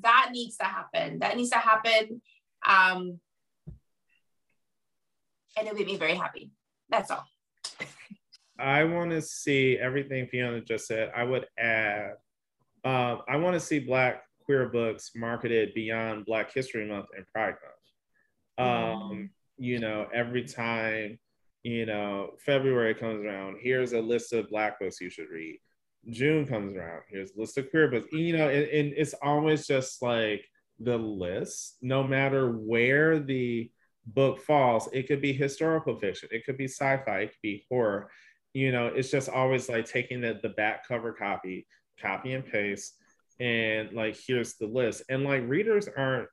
that 0.01 0.31
needs 0.33 0.57
to 0.59 0.65
happen. 0.65 1.21
That 1.21 1.37
needs 1.37 1.51
to 1.51 1.59
happen. 1.59 2.21
Um, 2.67 3.21
and 5.59 5.69
it 5.69 5.75
made 5.75 5.87
me 5.87 5.97
very 5.97 6.15
happy. 6.15 6.51
That's 6.89 7.11
all. 7.11 7.27
I 8.59 8.85
want 8.85 9.11
to 9.11 9.23
see 9.23 9.79
everything 9.79 10.27
Fiona 10.29 10.61
just 10.61 10.87
said. 10.87 11.11
I 11.17 11.25
would 11.25 11.47
add, 11.59 12.13
um, 12.85 13.23
I 13.29 13.37
want 13.37 13.55
to 13.55 13.61
see 13.61 13.79
Black 13.79 14.23
queer 14.45 14.69
books 14.69 15.13
marketed 15.15 15.75
beyond 15.75 16.27
Black 16.27 16.53
History 16.53 16.87
Month 16.87 17.07
and 17.17 17.27
Pride 17.35 17.55
Month. 18.59 18.69
Um, 18.69 19.11
mm. 19.11 19.29
You 19.59 19.79
know, 19.79 20.07
every 20.13 20.45
time, 20.45 21.19
you 21.63 21.87
know, 21.87 22.31
February 22.45 22.95
comes 22.95 23.25
around, 23.25 23.59
here's 23.61 23.93
a 23.93 24.01
list 24.01 24.33
of 24.33 24.49
Black 24.51 24.81
books 24.81 25.01
you 25.01 25.11
should 25.11 25.31
read. 25.31 25.59
June 26.11 26.47
comes 26.47 26.75
around, 26.75 27.03
here's 27.09 27.33
a 27.37 27.41
list 27.41 27.59
of 27.59 27.71
queer 27.71 27.89
books. 27.89 28.07
You 28.13 28.37
know, 28.37 28.49
and, 28.49 28.69
and 28.69 28.93
it's 28.97 29.15
always 29.23 29.67
just 29.67 30.03
like 30.03 30.45
the 30.81 30.99
list, 30.99 31.77
no 31.81 32.03
matter 32.03 32.51
where 32.51 33.21
the 33.21 33.71
book 34.07 34.41
falls. 34.41 34.89
It 34.93 35.07
could 35.07 35.23
be 35.23 35.33
historical 35.33 35.99
fiction, 35.99 36.29
it 36.33 36.45
could 36.45 36.59
be 36.59 36.67
sci-fi, 36.67 37.21
it 37.21 37.27
could 37.29 37.43
be 37.43 37.65
horror 37.71 38.11
you 38.55 38.71
know, 38.71 38.89
it's 38.89 39.11
just 39.11 39.29
always 39.29 39.69
like 39.69 39.87
taking 39.87 40.21
the, 40.21 40.39
the 40.43 40.51
back 40.51 40.87
cover 40.87 41.13
copy, 41.13 41.67
copy 42.01 42.33
and 42.33 42.45
paste, 42.45 42.95
and 43.41 43.93
like 43.93 44.17
here's 44.27 44.55
the 44.55 44.67
list. 44.67 45.03
And 45.09 45.25
like 45.25 45.49
readers 45.49 45.89
aren't 45.89 46.29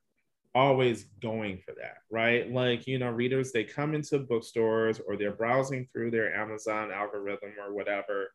always 0.56 1.06
going 1.22 1.60
for 1.60 1.74
that, 1.80 1.98
right? 2.10 2.52
Like, 2.52 2.88
you 2.88 2.98
know, 3.00 3.10
readers, 3.10 3.52
they 3.52 3.64
come 3.64 3.94
into 3.94 4.20
bookstores 4.20 5.00
or 5.00 5.16
they're 5.16 5.32
browsing 5.32 5.88
through 5.92 6.12
their 6.12 6.34
Amazon 6.36 6.92
algorithm 6.92 7.52
or 7.64 7.74
whatever, 7.74 8.32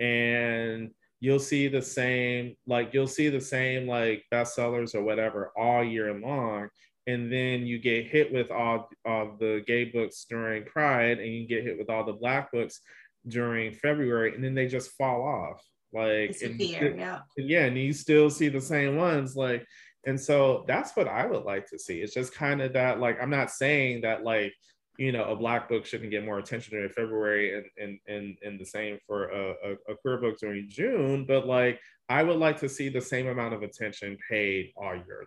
and 0.00 0.90
you'll 1.20 1.38
see 1.38 1.68
the 1.68 1.82
same, 1.82 2.56
like, 2.66 2.92
you'll 2.92 3.06
see 3.06 3.28
the 3.28 3.40
same, 3.40 3.86
like, 3.86 4.24
bestsellers 4.32 4.94
or 4.94 5.02
whatever 5.02 5.52
all 5.56 5.84
year 5.84 6.12
long. 6.12 6.68
And 7.06 7.32
then 7.32 7.66
you 7.66 7.78
get 7.78 8.06
hit 8.06 8.32
with 8.32 8.50
all, 8.50 8.88
all 9.04 9.36
the 9.38 9.62
gay 9.66 9.84
books 9.84 10.24
during 10.28 10.64
Pride, 10.64 11.18
and 11.18 11.32
you 11.32 11.46
get 11.46 11.64
hit 11.64 11.78
with 11.78 11.90
all 11.90 12.04
the 12.04 12.12
Black 12.12 12.52
books 12.52 12.80
during 13.26 13.72
February, 13.72 14.34
and 14.34 14.42
then 14.42 14.54
they 14.54 14.66
just 14.66 14.92
fall 14.92 15.22
off. 15.22 15.60
Like, 15.92 16.36
and, 16.42 16.60
yeah, 16.60 17.20
yeah, 17.36 17.64
and 17.66 17.76
you 17.76 17.92
still 17.92 18.30
see 18.30 18.48
the 18.48 18.60
same 18.60 18.96
ones. 18.96 19.36
Like, 19.36 19.66
and 20.06 20.20
so 20.20 20.64
that's 20.66 20.96
what 20.96 21.08
I 21.08 21.26
would 21.26 21.44
like 21.44 21.66
to 21.68 21.78
see. 21.78 22.00
It's 22.00 22.14
just 22.14 22.34
kind 22.34 22.60
of 22.60 22.72
that. 22.72 23.00
Like, 23.00 23.18
I'm 23.22 23.30
not 23.30 23.50
saying 23.50 24.02
that 24.02 24.24
like 24.24 24.52
you 24.98 25.12
know 25.12 25.24
a 25.24 25.36
black 25.36 25.68
book 25.68 25.86
shouldn't 25.86 26.10
get 26.10 26.24
more 26.24 26.38
attention 26.38 26.74
during 26.74 26.90
February, 26.90 27.56
and 27.56 27.66
and 27.78 27.98
and, 28.08 28.38
and 28.44 28.60
the 28.60 28.66
same 28.66 28.98
for 29.06 29.28
a, 29.30 29.54
a, 29.64 29.92
a 29.92 29.96
queer 29.96 30.18
book 30.18 30.38
during 30.38 30.68
June. 30.68 31.24
But 31.26 31.46
like, 31.46 31.80
I 32.08 32.22
would 32.22 32.38
like 32.38 32.58
to 32.60 32.68
see 32.68 32.88
the 32.88 33.00
same 33.00 33.28
amount 33.28 33.54
of 33.54 33.62
attention 33.62 34.18
paid 34.28 34.72
all 34.76 34.94
year, 34.94 35.26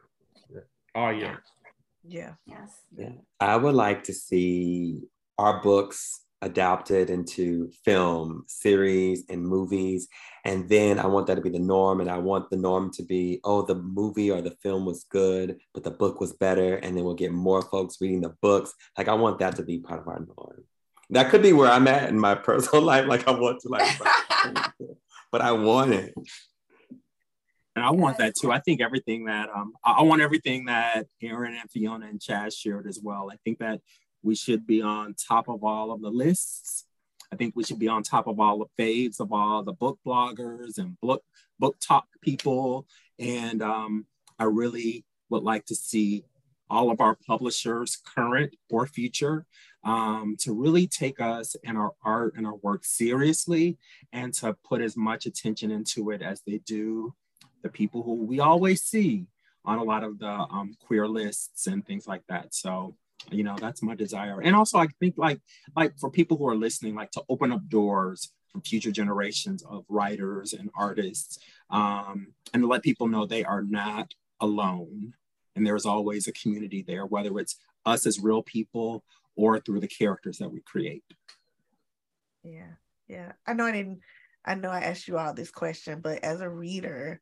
all 0.93 1.13
year. 1.13 1.41
Yeah. 2.07 2.33
Yes. 2.45 2.81
Yeah. 2.95 3.09
I 3.39 3.55
would 3.55 3.75
like 3.75 4.03
to 4.03 4.13
see 4.13 4.99
our 5.37 5.61
books 5.61 6.21
adapted 6.45 7.09
into 7.09 7.69
film, 7.83 8.45
series, 8.47 9.25
and 9.29 9.45
movies. 9.45 10.07
And 10.45 10.69
then 10.69 10.99
I 10.99 11.07
want 11.07 11.25
that 11.27 11.35
to 11.35 11.41
be 11.41 11.49
the 11.49 11.59
norm. 11.59 12.01
And 12.01 12.09
I 12.09 12.19
want 12.19 12.49
the 12.49 12.55
norm 12.55 12.91
to 12.93 13.03
be, 13.03 13.41
oh, 13.43 13.63
the 13.63 13.75
movie 13.75 14.29
or 14.29 14.41
the 14.41 14.55
film 14.61 14.85
was 14.85 15.05
good, 15.09 15.57
but 15.73 15.83
the 15.83 15.91
book 15.91 16.21
was 16.21 16.33
better. 16.33 16.75
And 16.75 16.95
then 16.95 17.03
we'll 17.03 17.15
get 17.15 17.31
more 17.31 17.63
folks 17.63 17.97
reading 17.99 18.21
the 18.21 18.35
books. 18.41 18.73
Like 18.97 19.07
I 19.07 19.15
want 19.15 19.39
that 19.39 19.55
to 19.57 19.63
be 19.63 19.79
part 19.79 19.99
of 19.99 20.07
our 20.07 20.19
norm. 20.19 20.63
That 21.09 21.29
could 21.29 21.41
be 21.41 21.51
where 21.51 21.69
I'm 21.69 21.87
at 21.87 22.09
in 22.09 22.19
my 22.19 22.35
personal 22.49 22.83
life. 22.83 23.07
Like 23.07 23.27
I 23.27 23.31
want 23.31 23.59
to 23.61 23.69
like, 23.69 23.99
but 25.31 25.41
I 25.41 25.51
want 25.51 25.93
it. 25.93 26.13
And 27.75 27.83
I 27.83 27.91
want 27.91 28.19
that 28.19 28.35
too. 28.39 28.51
I 28.51 28.59
think 28.59 28.81
everything 28.81 29.25
that 29.25 29.49
um, 29.53 29.73
I 29.83 30.01
want 30.03 30.21
everything 30.21 30.65
that 30.65 31.07
Aaron 31.21 31.57
and 31.59 31.69
Fiona 31.69 32.05
and 32.05 32.21
Chaz 32.21 32.55
shared 32.55 32.87
as 32.87 33.01
well. 33.03 33.29
I 33.31 33.35
think 33.43 33.59
that 33.59 33.81
we 34.25 34.35
should 34.35 34.65
be 34.65 34.81
on 34.81 35.13
top 35.13 35.47
of 35.47 35.63
all 35.63 35.91
of 35.91 36.01
the 36.01 36.09
lists. 36.09 36.85
I 37.31 37.35
think 37.35 37.55
we 37.55 37.63
should 37.63 37.79
be 37.79 37.87
on 37.87 38.03
top 38.03 38.27
of 38.27 38.39
all 38.39 38.59
the 38.59 38.83
faves 38.83 39.19
of 39.19 39.31
all 39.31 39.63
the 39.63 39.73
book 39.73 39.99
bloggers 40.05 40.77
and 40.77 40.99
book 40.99 41.23
BookTok 41.61 42.03
people. 42.21 42.87
And 43.19 43.61
um, 43.61 44.05
I 44.39 44.45
really 44.45 45.05
would 45.29 45.43
like 45.43 45.65
to 45.67 45.75
see 45.75 46.25
all 46.69 46.89
of 46.89 46.99
our 46.99 47.15
publishers, 47.27 47.97
current 48.15 48.55
or 48.69 48.87
future, 48.87 49.45
um, 49.83 50.35
to 50.39 50.53
really 50.53 50.87
take 50.87 51.21
us 51.21 51.55
and 51.63 51.77
our 51.77 51.93
art 52.03 52.33
and 52.35 52.47
our 52.47 52.55
work 52.55 52.83
seriously 52.83 53.77
and 54.11 54.33
to 54.33 54.55
put 54.67 54.81
as 54.81 54.97
much 54.97 55.27
attention 55.27 55.69
into 55.69 56.09
it 56.09 56.23
as 56.23 56.41
they 56.41 56.57
do 56.65 57.13
the 57.61 57.69
people 57.69 58.01
who 58.01 58.15
we 58.15 58.39
always 58.39 58.81
see 58.81 59.27
on 59.63 59.77
a 59.77 59.83
lot 59.83 60.03
of 60.03 60.17
the 60.19 60.27
um, 60.27 60.75
queer 60.85 61.07
lists 61.07 61.67
and 61.67 61.85
things 61.85 62.07
like 62.07 62.23
that. 62.27 62.53
So 62.53 62.95
you 63.31 63.43
know 63.43 63.55
that's 63.59 63.81
my 63.81 63.95
desire. 63.95 64.41
And 64.41 64.55
also 64.55 64.77
i 64.77 64.87
think 64.99 65.15
like 65.17 65.39
like 65.75 65.97
for 65.99 66.09
people 66.09 66.37
who 66.37 66.47
are 66.47 66.55
listening 66.55 66.95
like 66.95 67.11
to 67.11 67.23
open 67.29 67.51
up 67.51 67.67
doors 67.67 68.31
for 68.49 68.61
future 68.61 68.91
generations 68.91 69.63
of 69.63 69.85
writers 69.89 70.53
and 70.53 70.69
artists 70.77 71.39
um, 71.69 72.27
and 72.53 72.63
to 72.63 72.67
let 72.67 72.83
people 72.83 73.07
know 73.07 73.25
they 73.25 73.43
are 73.43 73.63
not 73.63 74.13
alone 74.39 75.13
and 75.55 75.65
there's 75.65 75.85
always 75.85 76.27
a 76.27 76.33
community 76.33 76.83
there 76.87 77.05
whether 77.05 77.37
it's 77.39 77.57
us 77.85 78.05
as 78.05 78.19
real 78.19 78.41
people 78.41 79.03
or 79.35 79.59
through 79.59 79.79
the 79.79 79.87
characters 79.87 80.37
that 80.37 80.51
we 80.51 80.61
create. 80.61 81.03
Yeah 82.43 82.75
yeah. 83.07 83.33
I 83.45 83.53
know 83.53 83.65
i 83.65 83.71
didn't 83.71 83.99
i 84.43 84.55
know 84.55 84.69
i 84.69 84.81
asked 84.81 85.07
you 85.07 85.17
all 85.17 85.33
this 85.33 85.51
question 85.51 86.01
but 86.01 86.23
as 86.23 86.41
a 86.41 86.49
reader 86.49 87.21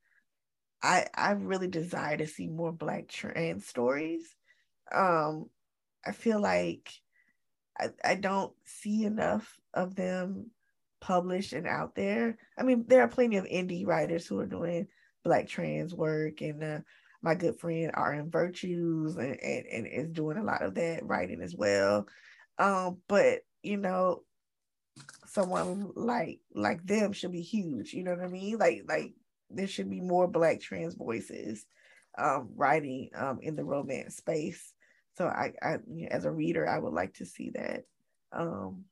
i 0.82 1.07
i 1.14 1.32
really 1.32 1.68
desire 1.68 2.18
to 2.18 2.28
see 2.28 2.48
more 2.48 2.72
black 2.72 3.07
trans 3.07 3.65
stories. 3.68 4.24
Um 4.91 5.49
I 6.05 6.11
feel 6.11 6.41
like 6.41 6.89
I, 7.80 7.89
I 8.03 8.15
don't 8.15 8.53
see 8.65 9.03
enough 9.03 9.57
of 9.73 9.95
them 9.95 10.51
published 11.01 11.53
and 11.53 11.67
out 11.67 11.95
there. 11.95 12.38
I 12.57 12.63
mean, 12.63 12.85
there 12.88 13.01
are 13.01 13.07
plenty 13.07 13.38
of 13.38 13.45
indie 13.45 13.85
writers 13.85 14.25
who 14.25 14.39
are 14.39 14.45
doing 14.45 14.88
black 15.23 15.47
trans 15.47 15.93
work 15.93 16.41
and 16.41 16.63
uh, 16.63 16.80
my 17.21 17.35
good 17.35 17.59
friend 17.59 17.91
R.M. 17.93 18.30
Virtues 18.30 19.15
and, 19.15 19.38
and, 19.41 19.65
and 19.65 19.88
is 19.88 20.09
doing 20.09 20.38
a 20.38 20.43
lot 20.43 20.61
of 20.61 20.75
that 20.75 21.05
writing 21.05 21.41
as 21.41 21.55
well. 21.55 22.07
Um, 22.59 22.97
but 23.07 23.39
you 23.63 23.77
know, 23.77 24.23
someone 25.25 25.91
like 25.95 26.39
like 26.53 26.85
them 26.85 27.13
should 27.13 27.31
be 27.31 27.41
huge. 27.41 27.93
You 27.93 28.03
know 28.03 28.11
what 28.11 28.23
I 28.23 28.27
mean? 28.27 28.57
Like 28.57 28.84
like 28.88 29.13
there 29.49 29.67
should 29.67 29.89
be 29.89 30.01
more 30.01 30.27
black 30.27 30.61
trans 30.61 30.95
voices 30.95 31.65
um, 32.17 32.49
writing 32.55 33.09
um, 33.15 33.39
in 33.41 33.55
the 33.55 33.63
romance 33.63 34.17
space. 34.17 34.72
So 35.18 35.27
I, 35.27 35.53
I 35.61 35.77
as 36.10 36.26
a 36.26 36.31
reader, 36.31 36.68
I 36.68 36.80
would 36.80 36.94
like 36.94 37.14
to 37.15 37.26
see 37.26 37.52
that. 37.52 37.84
Um, 38.31 38.85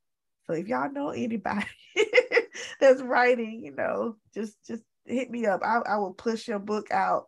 so 0.46 0.54
if 0.54 0.68
y'all 0.68 0.92
know 0.92 1.10
anybody 1.10 1.66
that's 2.80 3.02
writing, 3.02 3.62
you 3.64 3.76
know, 3.76 4.16
just 4.34 4.56
just 4.66 4.84
hit 5.06 5.32
me 5.32 5.46
up. 5.46 5.62
I, 5.64 5.80
I 5.86 5.98
will 5.98 6.14
push 6.14 6.48
your 6.48 6.60
book 6.60 6.92
out 6.92 7.26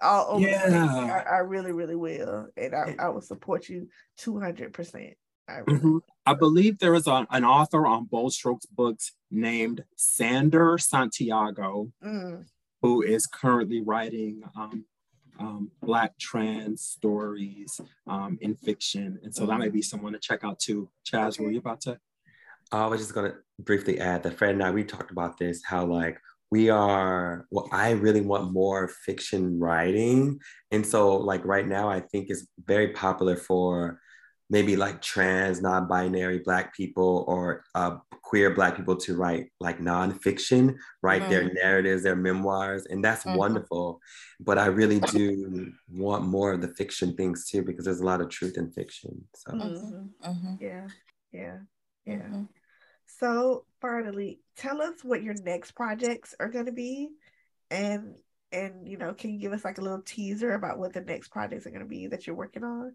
all 0.00 0.36
over. 0.36 0.46
Yeah. 0.46 1.24
I, 1.26 1.36
I, 1.36 1.38
really, 1.38 1.72
really 1.72 1.96
will, 1.96 2.48
and 2.56 2.74
I, 2.74 2.96
I 2.98 3.08
will 3.08 3.20
support 3.20 3.68
you 3.68 3.88
two 4.16 4.38
hundred 4.38 4.72
percent. 4.72 5.14
I, 5.48 5.60
mm-hmm. 5.60 5.98
I 6.26 6.34
believe 6.34 6.78
there 6.78 6.94
is 6.94 7.06
a, 7.06 7.26
an 7.30 7.44
author 7.44 7.86
on 7.86 8.04
Bold 8.04 8.34
Strokes 8.34 8.66
Books 8.66 9.12
named 9.30 9.84
Sander 9.96 10.76
Santiago, 10.76 11.90
mm. 12.04 12.44
who 12.82 13.02
is 13.02 13.26
currently 13.26 13.80
writing 13.80 14.42
um, 14.56 14.84
um, 15.38 15.70
Black 15.82 16.18
trans 16.18 16.82
stories 16.82 17.80
um, 18.06 18.38
in 18.40 18.54
fiction. 18.54 19.18
And 19.22 19.34
so 19.34 19.46
that 19.46 19.58
might 19.58 19.72
be 19.72 19.82
someone 19.82 20.12
to 20.12 20.18
check 20.18 20.44
out 20.44 20.58
too. 20.58 20.90
Chaz, 21.10 21.38
were 21.38 21.50
you 21.50 21.58
about 21.58 21.80
to? 21.82 21.98
I 22.70 22.86
was 22.86 23.00
just 23.00 23.14
going 23.14 23.30
to 23.30 23.38
briefly 23.60 23.98
add 23.98 24.22
that 24.22 24.36
Fred 24.36 24.54
and 24.54 24.62
I, 24.62 24.70
we 24.70 24.84
talked 24.84 25.10
about 25.10 25.38
this, 25.38 25.62
how 25.64 25.86
like 25.86 26.18
we 26.50 26.70
are, 26.70 27.46
well, 27.50 27.68
I 27.72 27.90
really 27.92 28.20
want 28.20 28.52
more 28.52 28.88
fiction 28.88 29.58
writing. 29.58 30.40
And 30.70 30.86
so, 30.86 31.16
like, 31.16 31.44
right 31.44 31.66
now, 31.66 31.88
I 31.88 32.00
think 32.00 32.30
it's 32.30 32.46
very 32.64 32.88
popular 32.88 33.36
for 33.36 34.00
maybe 34.50 34.76
like 34.76 35.02
trans, 35.02 35.60
non 35.60 35.86
binary 35.86 36.40
Black 36.40 36.74
people 36.74 37.24
or 37.28 37.64
uh, 37.74 37.96
queer 38.22 38.54
Black 38.54 38.76
people 38.76 38.96
to 38.96 39.16
write 39.16 39.50
like 39.60 39.78
nonfiction, 39.78 40.76
write 41.02 41.22
mm-hmm. 41.22 41.30
their 41.30 41.52
narratives, 41.52 42.02
their 42.02 42.16
memoirs. 42.16 42.86
And 42.86 43.04
that's 43.04 43.24
mm-hmm. 43.24 43.36
wonderful. 43.36 44.00
But 44.40 44.58
I 44.58 44.66
really 44.66 45.00
do 45.00 45.72
want 45.90 46.24
more 46.24 46.52
of 46.52 46.60
the 46.60 46.74
fiction 46.74 47.14
things 47.16 47.48
too, 47.48 47.62
because 47.62 47.84
there's 47.84 48.00
a 48.00 48.06
lot 48.06 48.20
of 48.20 48.28
truth 48.30 48.56
in 48.56 48.70
fiction. 48.70 49.24
So, 49.34 49.52
mm-hmm. 49.52 50.28
mm-hmm. 50.30 50.54
yeah, 50.60 50.88
yeah, 51.32 51.58
yeah. 52.06 52.14
Mm-hmm. 52.16 52.42
So 53.18 53.64
finally, 53.80 54.40
tell 54.56 54.80
us 54.80 55.02
what 55.02 55.22
your 55.22 55.34
next 55.34 55.72
projects 55.72 56.34
are 56.38 56.48
going 56.48 56.66
to 56.66 56.72
be, 56.72 57.08
and 57.70 58.14
and 58.52 58.86
you 58.86 58.96
know, 58.96 59.12
can 59.12 59.30
you 59.30 59.40
give 59.40 59.52
us 59.52 59.64
like 59.64 59.78
a 59.78 59.82
little 59.82 60.02
teaser 60.02 60.52
about 60.52 60.78
what 60.78 60.92
the 60.92 61.00
next 61.00 61.28
projects 61.28 61.66
are 61.66 61.70
going 61.70 61.82
to 61.82 61.88
be 61.88 62.06
that 62.08 62.26
you're 62.26 62.36
working 62.36 62.64
on? 62.64 62.94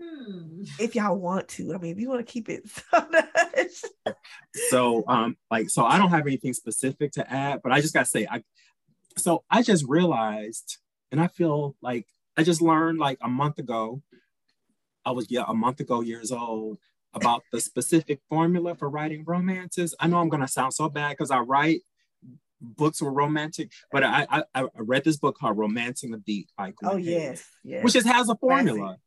Hmm. 0.00 0.62
If 0.78 0.94
y'all 0.94 1.16
want 1.16 1.48
to, 1.48 1.74
I 1.74 1.78
mean, 1.78 1.92
if 1.92 2.00
you 2.00 2.08
want 2.08 2.26
to 2.26 2.32
keep 2.32 2.48
it 2.48 2.68
so 2.90 4.14
So, 4.70 5.04
um, 5.06 5.36
like, 5.50 5.68
so 5.68 5.84
I 5.84 5.98
don't 5.98 6.10
have 6.10 6.26
anything 6.26 6.54
specific 6.54 7.12
to 7.12 7.30
add, 7.30 7.60
but 7.62 7.72
I 7.72 7.80
just 7.80 7.92
gotta 7.92 8.06
say, 8.06 8.26
I, 8.30 8.42
so 9.18 9.44
I 9.50 9.62
just 9.62 9.84
realized, 9.86 10.78
and 11.12 11.20
I 11.20 11.26
feel 11.28 11.76
like 11.82 12.06
I 12.36 12.42
just 12.42 12.62
learned 12.62 12.98
like 12.98 13.18
a 13.20 13.28
month 13.28 13.58
ago. 13.58 14.02
I 15.04 15.12
was 15.12 15.30
yeah 15.30 15.44
a 15.48 15.54
month 15.54 15.80
ago 15.80 16.02
years 16.02 16.30
old 16.30 16.78
about 17.14 17.42
the 17.52 17.60
specific 17.60 18.20
formula 18.28 18.74
for 18.74 18.88
writing 18.88 19.24
romances. 19.26 19.94
I 19.98 20.06
know 20.06 20.18
I'm 20.18 20.28
gonna 20.28 20.48
sound 20.48 20.74
so 20.74 20.88
bad 20.88 21.10
because 21.10 21.30
I 21.30 21.40
write 21.40 21.80
books 22.60 23.00
were 23.00 23.12
romantic, 23.12 23.72
but 23.90 24.04
I, 24.04 24.26
I, 24.30 24.42
I 24.54 24.66
read 24.76 25.04
this 25.04 25.16
book 25.16 25.38
called 25.38 25.56
Romancing 25.56 26.10
the 26.10 26.18
Beat 26.18 26.48
by 26.56 26.72
Gwen 26.72 26.92
Oh 26.92 26.96
yes, 26.96 27.46
yes. 27.64 27.82
Which 27.82 27.94
just 27.94 28.06
has 28.06 28.28
a 28.28 28.36
formula. 28.36 28.98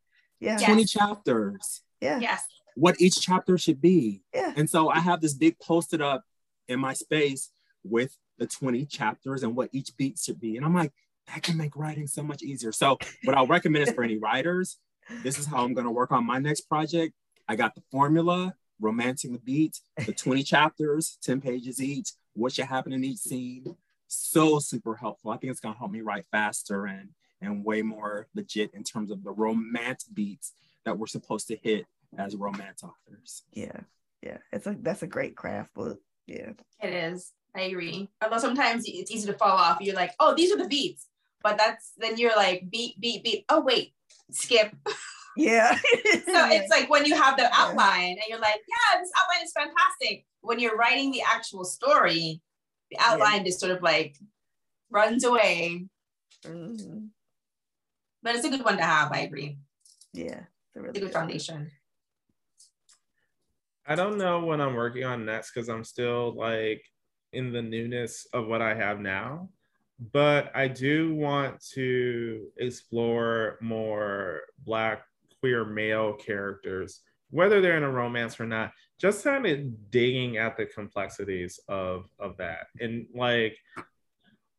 Yeah. 0.43 0.57
20 0.57 0.81
yes. 0.81 0.91
chapters. 0.91 1.81
Yeah. 2.01 2.19
Yes. 2.19 2.45
What 2.75 2.99
each 2.99 3.21
chapter 3.21 3.57
should 3.57 3.81
be. 3.81 4.23
Yeah. 4.33 4.53
And 4.55 4.69
so 4.69 4.89
I 4.89 4.99
have 4.99 5.21
this 5.21 5.33
big 5.33 5.57
posted 5.59 6.01
up 6.01 6.23
in 6.67 6.79
my 6.79 6.93
space 6.93 7.51
with 7.83 8.17
the 8.37 8.47
20 8.47 8.85
chapters 8.85 9.43
and 9.43 9.55
what 9.55 9.69
each 9.71 9.95
beat 9.97 10.19
should 10.19 10.39
be. 10.39 10.57
And 10.57 10.65
I'm 10.65 10.73
like, 10.73 10.91
that 11.27 11.43
can 11.43 11.57
make 11.57 11.75
writing 11.75 12.07
so 12.07 12.23
much 12.23 12.41
easier. 12.41 12.71
So 12.71 12.97
what 13.23 13.37
I'll 13.37 13.47
recommend 13.47 13.87
is 13.87 13.93
for 13.93 14.03
any 14.03 14.17
writers, 14.19 14.79
this 15.23 15.39
is 15.39 15.45
how 15.45 15.63
I'm 15.63 15.73
going 15.73 15.85
to 15.85 15.91
work 15.91 16.11
on 16.11 16.25
my 16.25 16.39
next 16.39 16.61
project. 16.61 17.13
I 17.47 17.55
got 17.55 17.75
the 17.75 17.83
formula, 17.91 18.53
romancing 18.81 19.33
the 19.33 19.39
beat, 19.39 19.79
the 20.05 20.13
20 20.13 20.43
chapters, 20.43 21.17
10 21.23 21.41
pages 21.41 21.81
each, 21.81 22.11
what 22.33 22.53
should 22.53 22.65
happen 22.65 22.91
in 22.91 23.03
each 23.03 23.19
scene. 23.19 23.75
So 24.07 24.59
super 24.59 24.95
helpful. 24.95 25.31
I 25.31 25.37
think 25.37 25.51
it's 25.51 25.59
gonna 25.59 25.77
help 25.77 25.91
me 25.91 26.01
write 26.01 26.25
faster 26.31 26.85
and 26.85 27.09
and 27.43 27.63
way 27.63 27.81
more 27.81 28.27
legit 28.33 28.73
in 28.73 28.83
terms 28.83 29.11
of 29.11 29.23
the 29.23 29.31
romance 29.31 30.05
beats 30.05 30.53
that 30.85 30.97
we're 30.97 31.07
supposed 31.07 31.47
to 31.47 31.55
hit 31.55 31.85
as 32.17 32.35
romance 32.35 32.83
authors. 32.83 33.43
Yeah, 33.51 33.81
yeah, 34.21 34.37
it's 34.51 34.67
a 34.67 34.75
that's 34.79 35.03
a 35.03 35.07
great 35.07 35.35
craft 35.35 35.73
book. 35.73 35.99
Yeah, 36.27 36.51
it 36.81 36.93
is. 36.93 37.31
I 37.55 37.61
agree. 37.61 38.09
Although 38.21 38.39
sometimes 38.39 38.85
it's 38.87 39.11
easy 39.11 39.27
to 39.27 39.37
fall 39.37 39.57
off. 39.57 39.77
You're 39.81 39.95
like, 39.95 40.11
oh, 40.19 40.33
these 40.33 40.51
are 40.51 40.57
the 40.57 40.67
beats, 40.67 41.07
but 41.43 41.57
that's 41.57 41.91
then 41.97 42.17
you're 42.17 42.35
like 42.35 42.69
beat, 42.71 42.99
beat, 42.99 43.23
beat. 43.23 43.45
Oh 43.49 43.61
wait, 43.61 43.93
skip. 44.31 44.75
Yeah. 45.35 45.75
so 45.75 45.81
it's 46.51 46.69
like 46.69 46.91
when 46.91 47.05
you 47.05 47.15
have 47.15 47.37
the 47.37 47.49
outline 47.51 48.09
and 48.09 48.21
you're 48.29 48.39
like, 48.39 48.61
yeah, 48.67 48.99
this 48.99 49.11
outline 49.19 49.43
is 49.43 49.51
fantastic. 49.51 50.27
When 50.41 50.59
you're 50.59 50.77
writing 50.77 51.11
the 51.11 51.23
actual 51.23 51.65
story, 51.65 52.39
the 52.91 52.97
outline 52.99 53.37
yeah. 53.37 53.45
just 53.45 53.59
sort 53.59 53.71
of 53.71 53.81
like 53.81 54.15
runs 54.91 55.23
away. 55.23 55.87
Mm-hmm. 56.45 56.92
But 58.23 58.35
it's 58.35 58.45
a 58.45 58.49
good 58.49 58.63
one 58.63 58.77
to 58.77 58.83
have. 58.83 59.11
I 59.11 59.19
agree. 59.19 59.57
Yeah. 60.13 60.39
It's 60.67 60.77
a 60.77 60.81
really 60.81 60.99
good 60.99 61.13
foundation. 61.13 61.69
I 63.85 63.95
don't 63.95 64.17
know 64.17 64.45
when 64.45 64.61
I'm 64.61 64.75
working 64.75 65.03
on 65.03 65.25
next 65.25 65.51
because 65.53 65.67
I'm 65.67 65.83
still 65.83 66.33
like 66.35 66.83
in 67.33 67.51
the 67.51 67.61
newness 67.61 68.25
of 68.33 68.47
what 68.47 68.61
I 68.61 68.73
have 68.73 68.99
now 68.99 69.49
but 70.11 70.51
I 70.55 70.67
do 70.67 71.15
want 71.15 71.63
to 71.73 72.47
explore 72.57 73.57
more 73.61 74.41
Black 74.65 75.03
queer 75.39 75.65
male 75.65 76.13
characters, 76.13 77.01
whether 77.29 77.61
they're 77.61 77.77
in 77.77 77.83
a 77.83 77.91
romance 77.91 78.39
or 78.39 78.45
not, 78.45 78.71
just 78.99 79.23
kind 79.23 79.45
of 79.45 79.91
digging 79.91 80.37
at 80.37 80.57
the 80.57 80.65
complexities 80.65 81.59
of 81.67 82.05
of 82.19 82.37
that. 82.37 82.67
And 82.79 83.05
like 83.13 83.57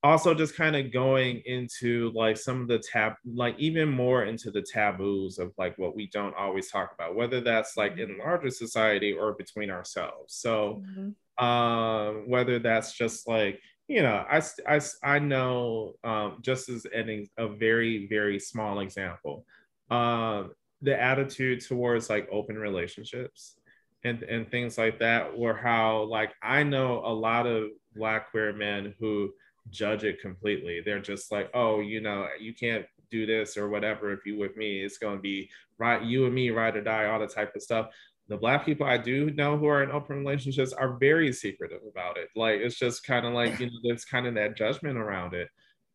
also 0.04 0.34
just 0.34 0.54
kind 0.54 0.76
of 0.76 0.92
going 0.92 1.40
into 1.46 2.12
like 2.14 2.36
some 2.36 2.60
of 2.60 2.68
the 2.68 2.78
tab 2.78 3.14
like 3.24 3.58
even 3.58 3.88
more 3.88 4.26
into 4.26 4.50
the 4.50 4.60
taboos 4.60 5.38
of 5.38 5.50
like 5.56 5.76
what 5.78 5.96
we 5.96 6.06
don't 6.08 6.36
always 6.36 6.70
talk 6.70 6.92
about 6.94 7.16
whether 7.16 7.40
that's 7.40 7.76
like 7.78 7.96
in 7.96 8.18
larger 8.18 8.50
society 8.50 9.12
or 9.12 9.32
between 9.32 9.70
ourselves 9.70 10.34
so 10.34 10.82
mm-hmm. 10.86 11.44
um 11.44 12.28
whether 12.28 12.58
that's 12.58 12.92
just 12.92 13.26
like 13.26 13.58
you 13.88 14.02
know 14.02 14.22
i 14.30 14.42
i, 14.68 14.80
I 15.02 15.18
know 15.18 15.94
um 16.04 16.36
just 16.42 16.68
as 16.68 16.84
an, 16.84 17.26
a 17.38 17.48
very 17.48 18.06
very 18.06 18.38
small 18.38 18.80
example 18.80 19.46
um 19.90 20.52
the 20.82 21.00
attitude 21.00 21.64
towards 21.64 22.10
like 22.10 22.28
open 22.30 22.58
relationships 22.58 23.56
and 24.04 24.22
and 24.24 24.50
things 24.50 24.76
like 24.76 24.98
that 24.98 25.30
or 25.34 25.56
how 25.56 26.02
like 26.02 26.34
i 26.42 26.62
know 26.62 27.00
a 27.02 27.14
lot 27.14 27.46
of 27.46 27.70
black 27.96 28.30
queer 28.30 28.52
men 28.52 28.94
who 29.00 29.30
judge 29.70 30.04
it 30.04 30.20
completely. 30.20 30.82
They're 30.84 31.00
just 31.00 31.32
like 31.32 31.50
oh 31.54 31.80
you 31.80 32.00
know 32.00 32.26
you 32.40 32.54
can't 32.54 32.86
do 33.10 33.26
this 33.26 33.56
or 33.56 33.68
whatever 33.68 34.12
if 34.12 34.26
you 34.26 34.38
with 34.38 34.56
me. 34.56 34.80
It's 34.80 34.98
going 34.98 35.16
to 35.16 35.22
be 35.22 35.50
right 35.78 36.02
you 36.02 36.26
and 36.26 36.34
me 36.34 36.50
ride 36.50 36.76
or 36.76 36.82
die 36.82 37.06
all 37.06 37.20
the 37.20 37.26
type 37.26 37.54
of 37.54 37.62
stuff. 37.62 37.88
The 38.26 38.38
black 38.38 38.64
people 38.64 38.86
i 38.86 38.96
do 38.96 39.30
know 39.32 39.58
who 39.58 39.66
are 39.66 39.82
in 39.82 39.90
open 39.90 40.16
relationships 40.16 40.72
are 40.72 40.96
very 40.96 41.32
secretive 41.32 41.82
about 41.90 42.16
it. 42.16 42.28
Like 42.34 42.60
it's 42.60 42.78
just 42.78 43.04
kind 43.04 43.26
of 43.26 43.34
like 43.34 43.58
you 43.60 43.66
know 43.66 43.78
there's 43.82 44.04
kind 44.04 44.26
of 44.26 44.34
that 44.34 44.56
judgment 44.56 44.98
around 44.98 45.34
it. 45.34 45.48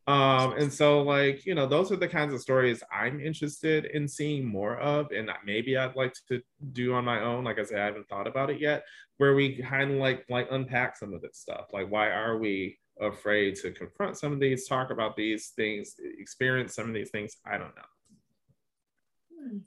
Um, 0.10 0.54
and 0.54 0.74
so, 0.74 1.04
like, 1.04 1.46
you 1.46 1.54
know, 1.54 1.68
those 1.68 1.92
are 1.92 1.96
the 1.96 2.08
kinds 2.08 2.34
of 2.34 2.42
stories 2.42 2.82
I'm 2.92 3.20
interested 3.20 3.86
in 3.86 4.08
seeing 4.08 4.44
more 4.44 4.76
of, 4.78 5.12
and 5.12 5.30
maybe 5.46 5.78
I'd 5.78 5.96
like 5.96 6.16
to 6.30 6.42
do 6.74 6.96
on 6.96 7.06
my 7.06 7.22
own. 7.22 7.44
Like 7.44 7.60
I 7.60 7.64
said, 7.64 7.80
I 7.80 7.86
haven't 7.86 8.10
thought 8.10 8.26
about 8.26 8.50
it 8.50 8.60
yet, 8.60 8.86
where 9.18 9.36
we 9.36 9.62
kind 9.62 9.92
of 9.92 9.98
like 9.98 10.26
like 10.28 10.48
unpack 10.50 10.98
some 10.98 11.14
of 11.14 11.22
this 11.22 11.38
stuff. 11.38 11.68
Like, 11.74 11.92
why 11.92 12.10
are 12.10 12.40
we 12.40 12.80
afraid 13.00 13.56
to 13.58 13.72
confront 13.72 14.18
some 14.18 14.34
of 14.34 14.40
these, 14.40 14.68
talk 14.68 14.92
about 14.92 15.16
these 15.16 15.50
things, 15.56 15.96
experience 16.20 16.76
some 16.76 16.88
of 16.88 16.94
these 16.94 17.10
things? 17.10 17.38
I 17.46 17.58
don't 17.58 17.76
know. 17.76 17.82
Hmm. 19.42 19.58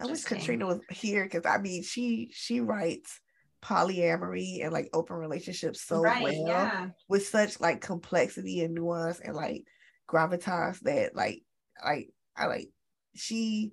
I 0.00 0.06
wish 0.06 0.24
Katrina 0.24 0.66
was 0.66 0.80
here 0.90 1.24
because 1.24 1.46
I 1.46 1.58
mean, 1.58 1.82
she 1.82 2.30
she 2.32 2.60
writes 2.60 3.20
polyamory 3.62 4.62
and 4.62 4.72
like 4.72 4.88
open 4.92 5.16
relationships 5.16 5.82
so 5.82 6.00
right, 6.00 6.22
well 6.22 6.46
yeah. 6.46 6.88
with 7.08 7.26
such 7.26 7.58
like 7.58 7.80
complexity 7.80 8.62
and 8.62 8.74
nuance 8.74 9.18
and 9.18 9.34
like 9.34 9.64
gravitas 10.08 10.78
that 10.80 11.16
like 11.16 11.42
like 11.84 12.10
I 12.36 12.46
like 12.46 12.68
she 13.14 13.72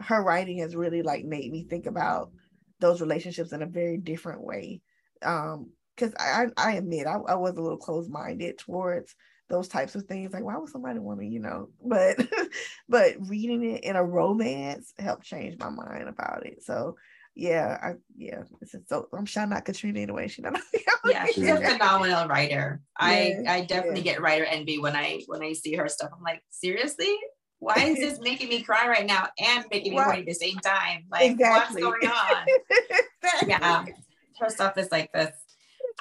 her 0.00 0.22
writing 0.22 0.58
has 0.58 0.74
really 0.74 1.02
like 1.02 1.24
made 1.24 1.50
me 1.52 1.64
think 1.64 1.86
about 1.86 2.30
those 2.80 3.00
relationships 3.00 3.52
in 3.52 3.62
a 3.62 3.66
very 3.66 3.98
different 3.98 4.42
way. 4.42 4.80
Um, 5.22 5.70
because 5.98 6.14
I, 6.18 6.46
I 6.56 6.72
admit 6.72 7.06
I, 7.06 7.14
I 7.16 7.34
was 7.34 7.56
a 7.56 7.60
little 7.60 7.78
closed-minded 7.78 8.58
towards 8.58 9.14
those 9.48 9.68
types 9.68 9.94
of 9.94 10.04
things. 10.04 10.32
Like, 10.32 10.44
why 10.44 10.56
would 10.56 10.68
somebody 10.68 10.98
want 10.98 11.20
to, 11.20 11.26
you 11.26 11.40
know? 11.40 11.68
But 11.84 12.16
but 12.88 13.14
reading 13.18 13.64
it 13.64 13.84
in 13.84 13.96
a 13.96 14.04
romance 14.04 14.92
helped 14.98 15.24
change 15.24 15.58
my 15.58 15.70
mind 15.70 16.08
about 16.08 16.46
it. 16.46 16.62
So 16.62 16.96
yeah, 17.34 17.78
I 17.80 17.94
yeah, 18.16 18.42
so 18.86 19.08
I'm 19.16 19.24
sure 19.24 19.46
not 19.46 19.64
Katrina 19.64 20.00
anyway. 20.00 20.28
She 20.28 20.42
not 20.42 20.60
yeah, 21.04 21.26
she's 21.26 21.48
a 21.48 21.56
phenomenal 21.56 22.26
writer. 22.26 22.80
Yeah, 23.00 23.06
I 23.06 23.36
I 23.46 23.60
definitely 23.62 24.00
yeah. 24.00 24.14
get 24.14 24.22
writer 24.22 24.44
envy 24.44 24.78
when 24.78 24.96
I 24.96 25.22
when 25.26 25.42
I 25.42 25.52
see 25.52 25.74
her 25.76 25.88
stuff. 25.88 26.10
I'm 26.16 26.22
like, 26.22 26.42
seriously, 26.50 27.14
why 27.60 27.76
is 27.76 27.98
this 27.98 28.18
making 28.22 28.48
me 28.48 28.62
cry 28.62 28.88
right 28.88 29.06
now 29.06 29.28
and 29.38 29.64
making 29.70 29.92
me 29.92 29.98
right. 29.98 30.20
at 30.20 30.26
the 30.26 30.34
same 30.34 30.56
time? 30.56 31.04
Like, 31.10 31.30
exactly. 31.32 31.84
what's 31.84 32.00
going 32.00 32.12
on? 32.12 32.46
exactly. 33.22 33.48
Yeah, 33.48 33.84
her 34.40 34.50
stuff 34.50 34.76
is 34.78 34.90
like 34.90 35.12
this. 35.12 35.30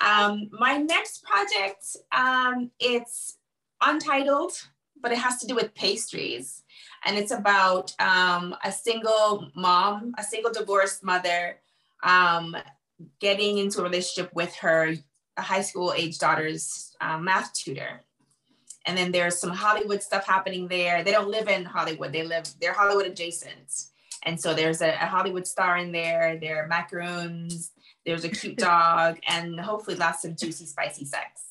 Um, 0.05 0.49
my 0.51 0.77
next 0.77 1.23
project, 1.23 1.97
um, 2.11 2.71
it's 2.79 3.37
untitled, 3.81 4.53
but 5.01 5.11
it 5.11 5.17
has 5.17 5.37
to 5.39 5.47
do 5.47 5.55
with 5.55 5.73
pastries 5.75 6.63
and 7.05 7.17
it's 7.17 7.31
about 7.31 7.93
um, 7.99 8.55
a 8.63 8.71
single 8.71 9.49
mom, 9.55 10.13
a 10.17 10.23
single 10.23 10.51
divorced 10.51 11.03
mother, 11.03 11.57
um, 12.03 12.55
getting 13.19 13.57
into 13.59 13.79
a 13.79 13.83
relationship 13.83 14.33
with 14.33 14.53
her 14.55 14.93
high 15.37 15.61
school 15.61 15.93
age 15.95 16.17
daughter's 16.17 16.95
uh, 16.99 17.17
math 17.17 17.53
tutor. 17.53 18.01
and 18.85 18.97
then 18.97 19.11
there's 19.11 19.37
some 19.37 19.51
Hollywood 19.51 20.01
stuff 20.01 20.25
happening 20.25 20.67
there. 20.67 21.03
They 21.03 21.11
don't 21.11 21.29
live 21.29 21.47
in 21.47 21.65
Hollywood; 21.65 22.13
they 22.13 22.23
live 22.23 22.45
they're 22.59 22.73
Hollywood 22.73 23.05
adjacent, 23.05 23.69
and 24.23 24.39
so 24.39 24.53
there's 24.53 24.81
a, 24.81 24.89
a 24.89 25.05
Hollywood 25.05 25.45
star 25.45 25.77
in 25.77 25.91
there. 25.91 26.37
There 26.41 26.63
are 26.63 26.67
macaroons. 26.67 27.71
There's 28.07 28.23
a 28.23 28.29
cute 28.29 28.57
dog, 28.57 29.19
and 29.27 29.59
hopefully 29.59 29.97
lots 29.97 30.25
of 30.25 30.37
juicy, 30.37 30.65
spicy 30.65 31.05
sex. 31.05 31.43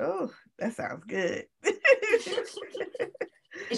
Oh, 0.00 0.30
that 0.58 0.74
sounds 0.74 1.04
good. 1.04 1.46
it 1.64 2.48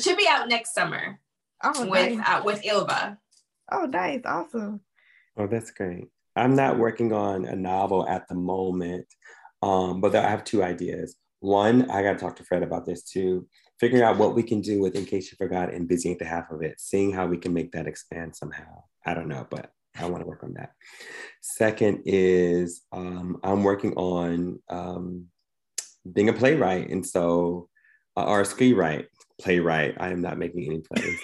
should 0.01 0.19
be 0.19 0.29
out 0.29 0.49
next 0.49 0.75
summer. 0.75 1.19
Oh, 1.65 1.87
with 1.87 2.19
nice. 2.19 2.29
uh, 2.29 2.43
with 2.45 2.63
Ilva. 2.63 3.17
Oh, 3.73 3.87
nice, 3.87 4.21
awesome. 4.27 4.81
Oh, 5.39 5.47
that's 5.47 5.71
great. 5.71 6.09
I'm 6.37 6.55
not 6.55 6.79
working 6.79 7.13
on 7.13 7.47
a 7.47 7.57
novel 7.57 8.07
at 8.07 8.29
the 8.29 8.35
moment, 8.35 9.07
um, 9.63 10.03
but 10.03 10.15
I 10.15 10.29
have 10.29 10.45
two 10.45 10.63
ideas. 10.63 11.17
One, 11.41 11.91
I 11.91 12.03
got 12.03 12.13
to 12.13 12.19
talk 12.19 12.37
to 12.37 12.45
Fred 12.45 12.63
about 12.63 12.85
this 12.85 13.03
too. 13.03 13.47
Figuring 13.79 14.03
out 14.05 14.19
what 14.19 14.35
we 14.35 14.43
can 14.43 14.61
do 14.61 14.81
with 14.81 14.95
In 14.95 15.07
Case 15.07 15.33
You 15.33 15.37
Forgot 15.39 15.73
and 15.73 15.89
Busy 15.89 16.11
Ain't 16.11 16.19
the 16.19 16.27
Half 16.27 16.51
of 16.51 16.61
It, 16.61 16.79
seeing 16.79 17.13
how 17.13 17.27
we 17.27 17.39
can 17.39 17.55
make 17.55 17.73
that 17.73 17.87
expand 17.87 18.37
somehow. 18.37 18.83
I 19.07 19.15
don't 19.15 19.29
know, 19.29 19.47
but 19.49 19.73
I 19.99 20.07
want 20.07 20.23
to 20.23 20.29
work 20.29 20.43
on 20.43 20.55
that. 20.55 20.73
Second 21.41 22.03
is 22.05 22.83
um, 22.93 23.39
I'm 23.43 23.65
working 23.65 23.95
on 23.95 24.61
um, 24.69 25.27
being 26.11 26.29
a 26.29 26.33
playwright. 26.33 26.91
And 26.91 27.07
so, 27.07 27.69
uh, 28.17 28.25
or 28.25 28.41
a 28.41 28.45
screenwrite, 28.45 29.07
playwright. 29.41 29.97
I 29.99 30.11
am 30.11 30.21
not 30.21 30.39
making 30.39 30.65
any 30.67 30.81
plays. 30.81 31.21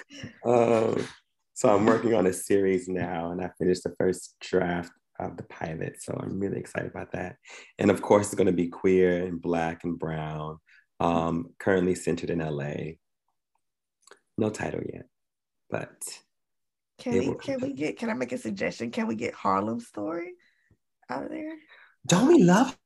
um, 0.44 1.06
so 1.54 1.74
I'm 1.74 1.86
working 1.86 2.14
on 2.14 2.26
a 2.26 2.32
series 2.32 2.88
now, 2.88 3.30
and 3.30 3.40
I 3.40 3.50
finished 3.58 3.84
the 3.84 3.94
first 3.98 4.34
draft 4.40 4.90
of 5.20 5.36
the 5.36 5.44
pilot. 5.44 6.02
So 6.02 6.18
I'm 6.20 6.40
really 6.40 6.58
excited 6.58 6.90
about 6.90 7.12
that. 7.12 7.36
And 7.78 7.90
of 7.90 8.02
course, 8.02 8.26
it's 8.26 8.34
going 8.34 8.48
to 8.48 8.52
be 8.52 8.68
queer 8.68 9.24
and 9.24 9.40
black 9.40 9.84
and 9.84 9.98
brown. 9.98 10.58
Um, 11.00 11.50
currently 11.58 11.94
centered 11.94 12.30
in 12.30 12.38
LA. 12.38 12.94
No 14.38 14.50
title 14.50 14.80
yet, 14.92 15.06
but 15.70 15.92
can 16.98 17.12
we 17.18 17.34
can 17.34 17.60
we 17.60 17.72
get 17.72 17.98
can 17.98 18.10
I 18.10 18.14
make 18.14 18.32
a 18.32 18.38
suggestion? 18.38 18.90
Can 18.90 19.06
we 19.06 19.14
get 19.14 19.34
Harlem 19.34 19.80
story 19.80 20.32
out 21.10 21.24
of 21.24 21.30
there? 21.30 21.56
Don't 22.06 22.28
we 22.28 22.42
love 22.42 22.76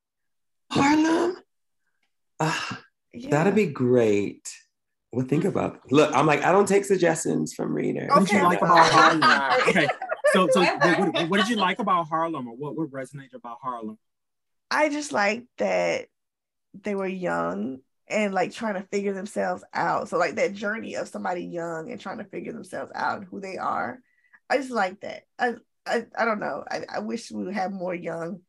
Harlem? 0.71 1.37
Uh, 2.41 2.59
yeah. 3.13 3.31
That'd 3.31 3.55
be 3.55 3.67
great. 3.67 4.53
Well, 5.13 5.27
think 5.27 5.45
about. 5.45 5.81
Look, 5.91 6.15
I'm 6.15 6.27
like, 6.27 6.45
I 6.45 6.53
don't 6.53 6.69
take 6.69 6.85
suggestions 6.85 7.55
from 7.55 7.75
readers. 7.75 8.11
What 8.11 8.27
did 8.27 8.33
you 8.33 8.43
like 8.43 8.61
about 8.61 8.87
Harlem? 8.91 9.63
okay, 9.69 9.89
so 10.33 10.49
so 10.51 10.61
what, 10.63 10.99
what, 10.99 11.29
what, 11.31 11.41
did 11.41 11.49
you 11.49 11.57
like 11.57 11.79
about 11.79 12.09
Harlem, 12.09 12.49
or 12.49 12.55
what 12.55 12.77
what 12.77 12.91
resonated 12.91 13.35
about 13.35 13.59
Harlem? 13.63 13.99
I 14.71 14.91
just 14.91 15.13
like 15.13 15.45
that 15.57 16.07
they 16.75 16.95
were 16.95 17.07
young 17.07 17.79
and 18.11 18.35
like 18.35 18.53
trying 18.53 18.75
to 18.75 18.89
figure 18.91 19.13
themselves 19.13 19.65
out. 19.75 20.09
So 20.09 20.19
like 20.19 20.37
that 20.37 20.55
journey 20.55 20.95
of 20.95 21.09
somebody 21.09 21.45
young 21.45 21.91
and 21.91 22.01
trying 22.01 22.19
to 22.19 22.25
figure 22.25 22.53
themselves 22.53 22.93
out 22.95 23.25
who 23.25 23.41
they 23.41 23.57
are. 23.57 24.01
I 24.51 24.59
just 24.59 24.71
like 24.71 25.01
that. 25.01 25.25
I 25.39 25.55
I, 25.87 26.07
I 26.17 26.25
don't 26.25 26.41
know. 26.41 26.65
I, 26.71 26.83
I 26.97 26.99
wish 27.01 27.31
we 27.31 27.45
would 27.45 27.55
have 27.55 27.73
more 27.73 27.95
young. 27.95 28.41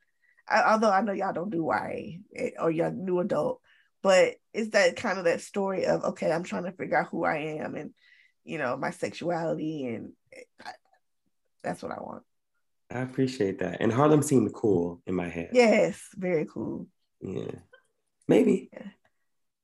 I, 0.48 0.64
although 0.64 0.92
I 0.92 1.02
know 1.02 1.14
y'all 1.14 1.34
don't 1.34 1.52
do 1.52 1.70
YA 1.72 2.18
eh, 2.36 2.50
or 2.60 2.72
young 2.72 3.06
new 3.06 3.20
adult, 3.20 3.62
but 4.02 4.36
it's 4.54 4.70
that 4.72 4.96
kind 4.96 5.18
of 5.18 5.26
that 5.26 5.42
story 5.42 5.86
of 5.86 6.04
okay 6.04 6.32
i'm 6.32 6.44
trying 6.44 6.64
to 6.64 6.72
figure 6.72 6.98
out 6.98 7.08
who 7.10 7.24
i 7.24 7.38
am 7.38 7.76
and 7.76 7.92
you 8.44 8.58
know 8.58 8.78
my 8.78 8.92
sexuality 8.92 9.86
and 9.86 10.12
I, 10.66 10.72
that's 11.64 11.84
what 11.84 11.92
i 11.92 12.02
want 12.02 12.24
i 12.90 13.00
appreciate 13.00 13.60
that 13.60 13.82
and 13.82 13.92
harlem 13.92 14.22
seemed 14.22 14.54
cool 14.54 15.02
in 15.06 15.16
my 15.16 15.28
head 15.28 15.50
yes 15.54 16.02
very 16.16 16.46
cool 16.46 16.88
yeah 17.22 17.52
maybe 18.28 18.70
yeah. 18.74 18.88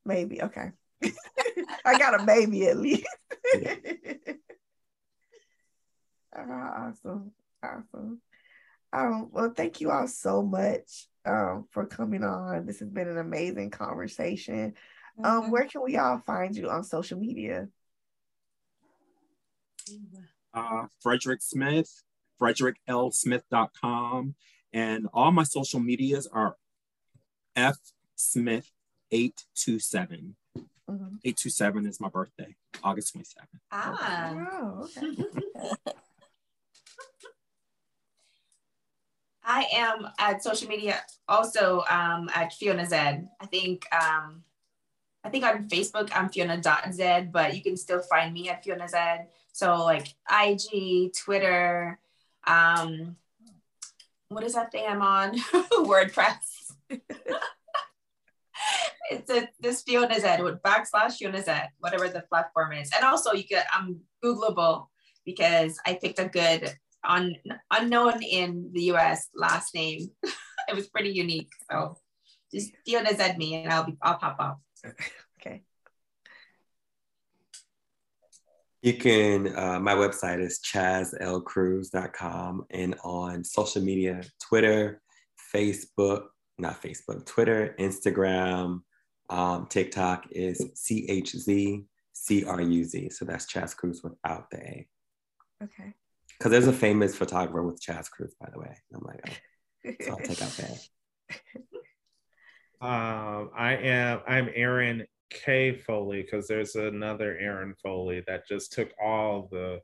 Maybe 0.06 0.42
okay 0.42 0.72
i 1.86 1.98
got 1.98 2.20
a 2.20 2.26
baby 2.26 2.68
at 2.68 2.78
least 2.78 3.08
oh, 6.36 6.38
awesome 6.38 7.32
awesome 7.64 8.22
um, 8.94 9.30
well 9.32 9.52
thank 9.56 9.82
you 9.82 9.92
all 9.92 10.08
so 10.08 10.42
much 10.42 11.08
um, 11.26 11.66
for 11.72 11.86
coming 11.86 12.24
on. 12.24 12.66
This 12.66 12.80
has 12.80 12.90
been 12.90 13.08
an 13.08 13.18
amazing 13.18 13.72
conversation. 13.72 14.74
Um, 15.24 15.44
mm-hmm. 15.44 15.52
Where 15.52 15.66
can 15.66 15.82
we 15.84 15.98
all 15.98 16.22
find 16.26 16.56
you 16.56 16.70
on 16.70 16.84
social 16.84 17.20
media? 17.20 17.68
Uh, 20.54 20.86
Frederick 21.02 21.42
Smith, 21.42 22.04
frederickelsmith.com. 22.42 24.36
And 24.74 25.08
all 25.14 25.32
my 25.32 25.44
social 25.44 25.80
medias 25.80 26.28
are 26.28 26.58
F 27.56 27.78
Smith 28.16 28.70
827. 29.12 30.36
Mm-hmm. 30.58 31.16
827 31.24 31.86
is 31.88 32.00
my 32.00 32.10
birthday, 32.10 32.56
August 32.84 33.16
27th. 33.16 33.60
Ah. 33.72 34.48
Oh, 34.52 34.88
okay. 34.98 35.24
I 39.48 39.68
am 39.74 40.08
at 40.18 40.44
social 40.44 40.68
media 40.68 41.02
also 41.28 41.84
um, 41.90 42.30
at 42.34 42.52
Fiona 42.54 42.84
Zedde. 42.84 43.28
I 43.40 43.46
think 43.46 43.86
um, 43.94 44.44
I 45.24 45.30
think 45.30 45.44
on 45.44 45.68
Facebook 45.68 46.10
I'm 46.14 46.30
Fiona.zedde, 46.30 47.32
but 47.32 47.56
you 47.56 47.62
can 47.62 47.78
still 47.78 48.02
find 48.02 48.34
me 48.34 48.50
at 48.50 48.64
Fiona 48.64 48.86
Zedde. 48.86 49.26
So 49.54 49.84
like 49.84 50.14
IG, 50.32 51.14
Twitter, 51.14 52.00
um, 52.46 53.16
what 54.30 54.44
is 54.44 54.56
that 54.56 54.72
thing 54.72 54.86
I'm 54.88 55.02
on? 55.02 55.38
WordPress. 55.72 56.74
it's 59.12 59.30
a 59.30 59.48
this 59.60 59.82
Fiona 59.82 60.16
Zedde 60.16 60.44
with 60.44 60.62
backslash 60.62 61.18
Fiona 61.18 61.42
Zedde, 61.42 61.70
whatever 61.80 62.10
the 62.10 62.22
platform 62.22 62.74
is. 62.74 62.92
And 62.96 63.04
also 63.04 63.34
you 63.34 63.44
get 63.44 63.68
I'm 63.74 64.00
Googleable 64.24 64.88
because 65.26 65.80
I 65.86 65.96
picked 65.96 66.20
a 66.20 66.28
good 66.28 66.74
un, 67.04 67.36
unknown 67.72 68.24
in 68.24 68.70
the 68.74 68.84
US 68.94 69.30
last 69.36 69.74
name. 69.74 70.10
it 70.24 70.76
was 70.76 70.88
pretty 70.88 71.10
unique. 71.10 71.50
So 71.70 71.98
just 72.54 72.72
Fiona 72.86 73.16
said 73.16 73.38
me 73.38 73.56
and 73.56 73.72
I'll 73.72 73.86
be 73.86 73.98
I'll 74.02 74.18
pop 74.18 74.38
up. 74.40 74.62
okay. 75.40 75.64
You 78.82 78.94
can, 78.94 79.58
uh, 79.58 79.80
my 79.80 79.96
website 79.96 80.40
is 80.40 80.60
chazlcruz.com 80.60 82.66
and 82.70 82.96
on 83.04 83.44
social 83.44 83.82
media, 83.82 84.22
Twitter, 84.40 85.02
Facebook, 85.56 86.26
not 86.58 86.82
Facebook, 86.82 87.26
Twitter, 87.26 87.76
Instagram, 87.80 88.82
um, 89.30 89.68
TikTok 89.68 90.28
is 90.32 90.66
C 90.76 91.06
H 91.10 91.32
Z 91.32 91.84
C 92.14 92.46
R 92.46 92.62
U 92.62 92.84
Z. 92.84 93.10
So 93.10 93.26
that's 93.26 93.52
Chaz 93.52 93.76
Cruz 93.76 94.02
without 94.04 94.50
the 94.50 94.58
A. 94.58 94.88
Okay 95.64 95.94
because 96.38 96.52
there's 96.52 96.68
a 96.68 96.74
famous 96.74 97.16
photographer 97.16 97.64
with 97.64 97.82
Chaz 97.82 98.10
Cruz, 98.10 98.36
by 98.40 98.50
the 98.52 98.60
way. 98.60 98.76
I'm 98.94 99.02
like, 99.04 99.42
oh. 99.88 99.92
so 100.02 100.12
I'll 100.12 100.18
take 100.18 100.42
out 100.42 100.52
that. 100.52 100.88
Um, 102.82 103.52
I 103.58 103.78
am 103.78 104.20
I'm 104.28 104.50
Aaron 104.54 105.06
K 105.32 105.74
Foley 105.74 106.22
because 106.22 106.46
there's 106.46 106.76
another 106.76 107.36
Aaron 107.40 107.74
Foley 107.82 108.22
that 108.28 108.46
just 108.48 108.74
took 108.74 108.92
all 109.02 109.48
the 109.50 109.80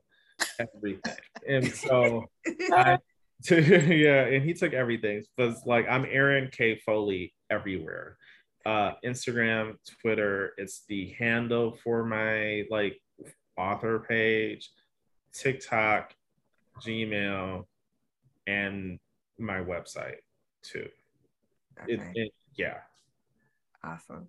everything, 0.60 1.16
and 1.48 1.72
so 1.72 2.26
I, 2.70 2.98
yeah, 3.50 4.26
and 4.26 4.44
he 4.44 4.54
took 4.54 4.72
everything. 4.72 5.24
But 5.36 5.56
like 5.66 5.86
I'm 5.88 6.06
Aaron 6.08 6.48
K 6.52 6.80
Foley 6.84 7.34
everywhere. 7.50 8.16
Uh, 8.64 8.92
Instagram, 9.04 9.74
Twitter, 10.00 10.52
it's 10.56 10.84
the 10.88 11.14
handle 11.18 11.76
for 11.82 12.04
my 12.04 12.64
like 12.70 13.00
author 13.56 14.04
page. 14.08 14.70
TikTok, 15.34 16.14
Gmail, 16.84 17.64
and 18.46 18.98
my 19.38 19.58
website 19.58 20.18
too. 20.62 20.88
Okay. 21.82 21.94
It, 21.94 22.00
it, 22.14 22.32
yeah. 22.56 22.78
Awesome. 23.82 24.28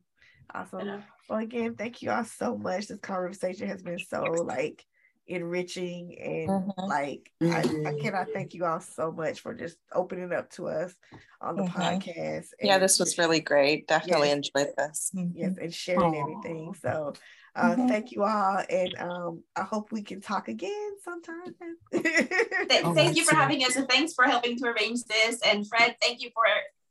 Awesome. 0.54 1.04
Well, 1.30 1.40
again, 1.40 1.76
thank 1.76 2.02
you 2.02 2.12
all 2.12 2.24
so 2.24 2.58
much. 2.58 2.88
This 2.88 3.00
conversation 3.00 3.68
has 3.68 3.82
been 3.82 4.00
so 4.00 4.24
like 4.24 4.84
enriching 5.28 6.18
and 6.20 6.50
mm-hmm. 6.50 6.82
like 6.82 7.32
I, 7.42 7.46
I, 7.46 7.62
mm-hmm. 7.64 8.00
cannot 8.02 8.28
thank 8.34 8.54
you 8.54 8.66
all 8.66 8.82
so 8.82 9.12
much 9.12 9.40
for 9.40 9.54
just 9.54 9.78
opening 9.94 10.34
up 10.34 10.50
to 10.52 10.68
us 10.68 10.94
on 11.42 11.56
the 11.56 11.64
mm-hmm. 11.64 11.82
podcast. 11.82 12.48
yeah, 12.62 12.78
this 12.78 13.00
was 13.00 13.18
really 13.18 13.40
great. 13.40 13.88
Definitely 13.88 14.30
yes, 14.30 14.38
enjoyed 14.38 14.74
this. 14.78 15.12
Mm-hmm. 15.16 15.38
Yes, 15.38 15.58
and 15.62 15.74
sharing 15.74 16.14
Aww. 16.14 16.22
everything. 16.22 16.76
So 16.82 17.14
uh, 17.56 17.76
mm-hmm. 17.76 17.88
Thank 17.88 18.12
you 18.12 18.24
all, 18.24 18.64
and 18.68 18.96
um, 18.98 19.44
I 19.56 19.62
hope 19.62 19.92
we 19.92 20.02
can 20.02 20.22
talk 20.22 20.48
again 20.48 20.92
sometime. 21.04 21.54
Th- 21.94 22.82
oh, 22.84 22.96
thank 22.96 23.16
you 23.16 23.24
for 23.26 23.36
having 23.36 23.64
us, 23.64 23.76
and 23.76 23.88
thanks 23.88 24.14
for 24.14 24.26
helping 24.26 24.58
to 24.58 24.70
arrange 24.70 25.04
this. 25.04 25.40
And 25.46 25.68
Fred, 25.68 25.96
thank 26.02 26.24
you 26.24 26.32
for 26.34 26.44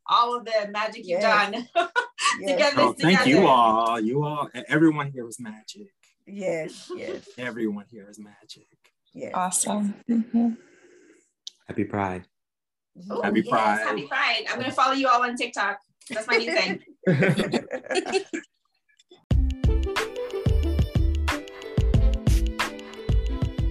all 0.06 0.36
of 0.36 0.44
the 0.44 0.68
magic 0.70 1.02
you've 1.04 1.20
done 1.20 1.52
yes. 1.74 1.90
to 2.46 2.56
get 2.56 2.74
oh, 2.76 2.92
this 2.92 3.02
Thank 3.02 3.26
you 3.26 3.46
all. 3.48 3.98
You 3.98 4.24
all, 4.24 4.48
everyone 4.68 5.10
here 5.10 5.24
was 5.24 5.40
magic. 5.40 5.88
Yes, 6.26 6.90
yes. 6.96 7.28
Everyone 7.38 7.84
here 7.90 8.06
is 8.08 8.18
magic. 8.18 8.66
Yes. 9.14 9.32
Awesome. 9.34 9.94
Mm-hmm. 10.08 10.50
Happy 11.66 11.84
Pride. 11.84 12.24
Ooh, 13.10 13.20
happy 13.22 13.40
yes, 13.40 13.48
Pride. 13.48 13.80
Happy 13.80 14.06
Pride. 14.06 14.44
I'm 14.48 14.58
going 14.58 14.70
to 14.70 14.72
follow 14.72 14.94
you 14.94 15.08
all 15.08 15.22
on 15.22 15.36
TikTok. 15.36 15.78
That's 16.10 16.26
my 16.26 16.36
new 16.36 16.54
thing. 16.54 16.82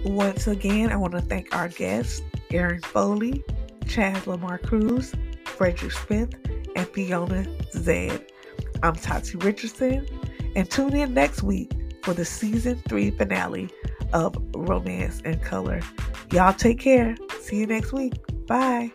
Once 0.06 0.48
again, 0.48 0.92
I 0.92 0.96
want 0.96 1.14
to 1.14 1.22
thank 1.22 1.56
our 1.56 1.70
guests, 1.70 2.22
Aaron 2.52 2.82
Foley, 2.82 3.44
Chaz 3.86 4.26
Lamar 4.28 4.58
Cruz, 4.58 5.14
Frederick 5.46 5.92
Smith, 5.92 6.34
and 6.76 6.88
Fiona 6.88 7.46
Zedde. 7.74 8.28
I'm 8.84 8.96
Tati 8.96 9.38
Richardson, 9.38 10.08
and 10.56 10.70
tune 10.70 10.96
in 10.96 11.14
next 11.14 11.44
week 11.44 11.72
for 12.04 12.14
the 12.14 12.26
season 12.26 12.82
three 12.88 13.12
finale 13.12 13.70
of 14.14 14.36
Romance 14.56 15.22
in 15.22 15.40
Color. 15.40 15.82
Y'all 16.32 16.54
take 16.54 16.80
care. 16.80 17.16
See 17.42 17.58
you 17.58 17.68
next 17.68 17.94
week. 17.94 18.14
Bye. 18.48 18.92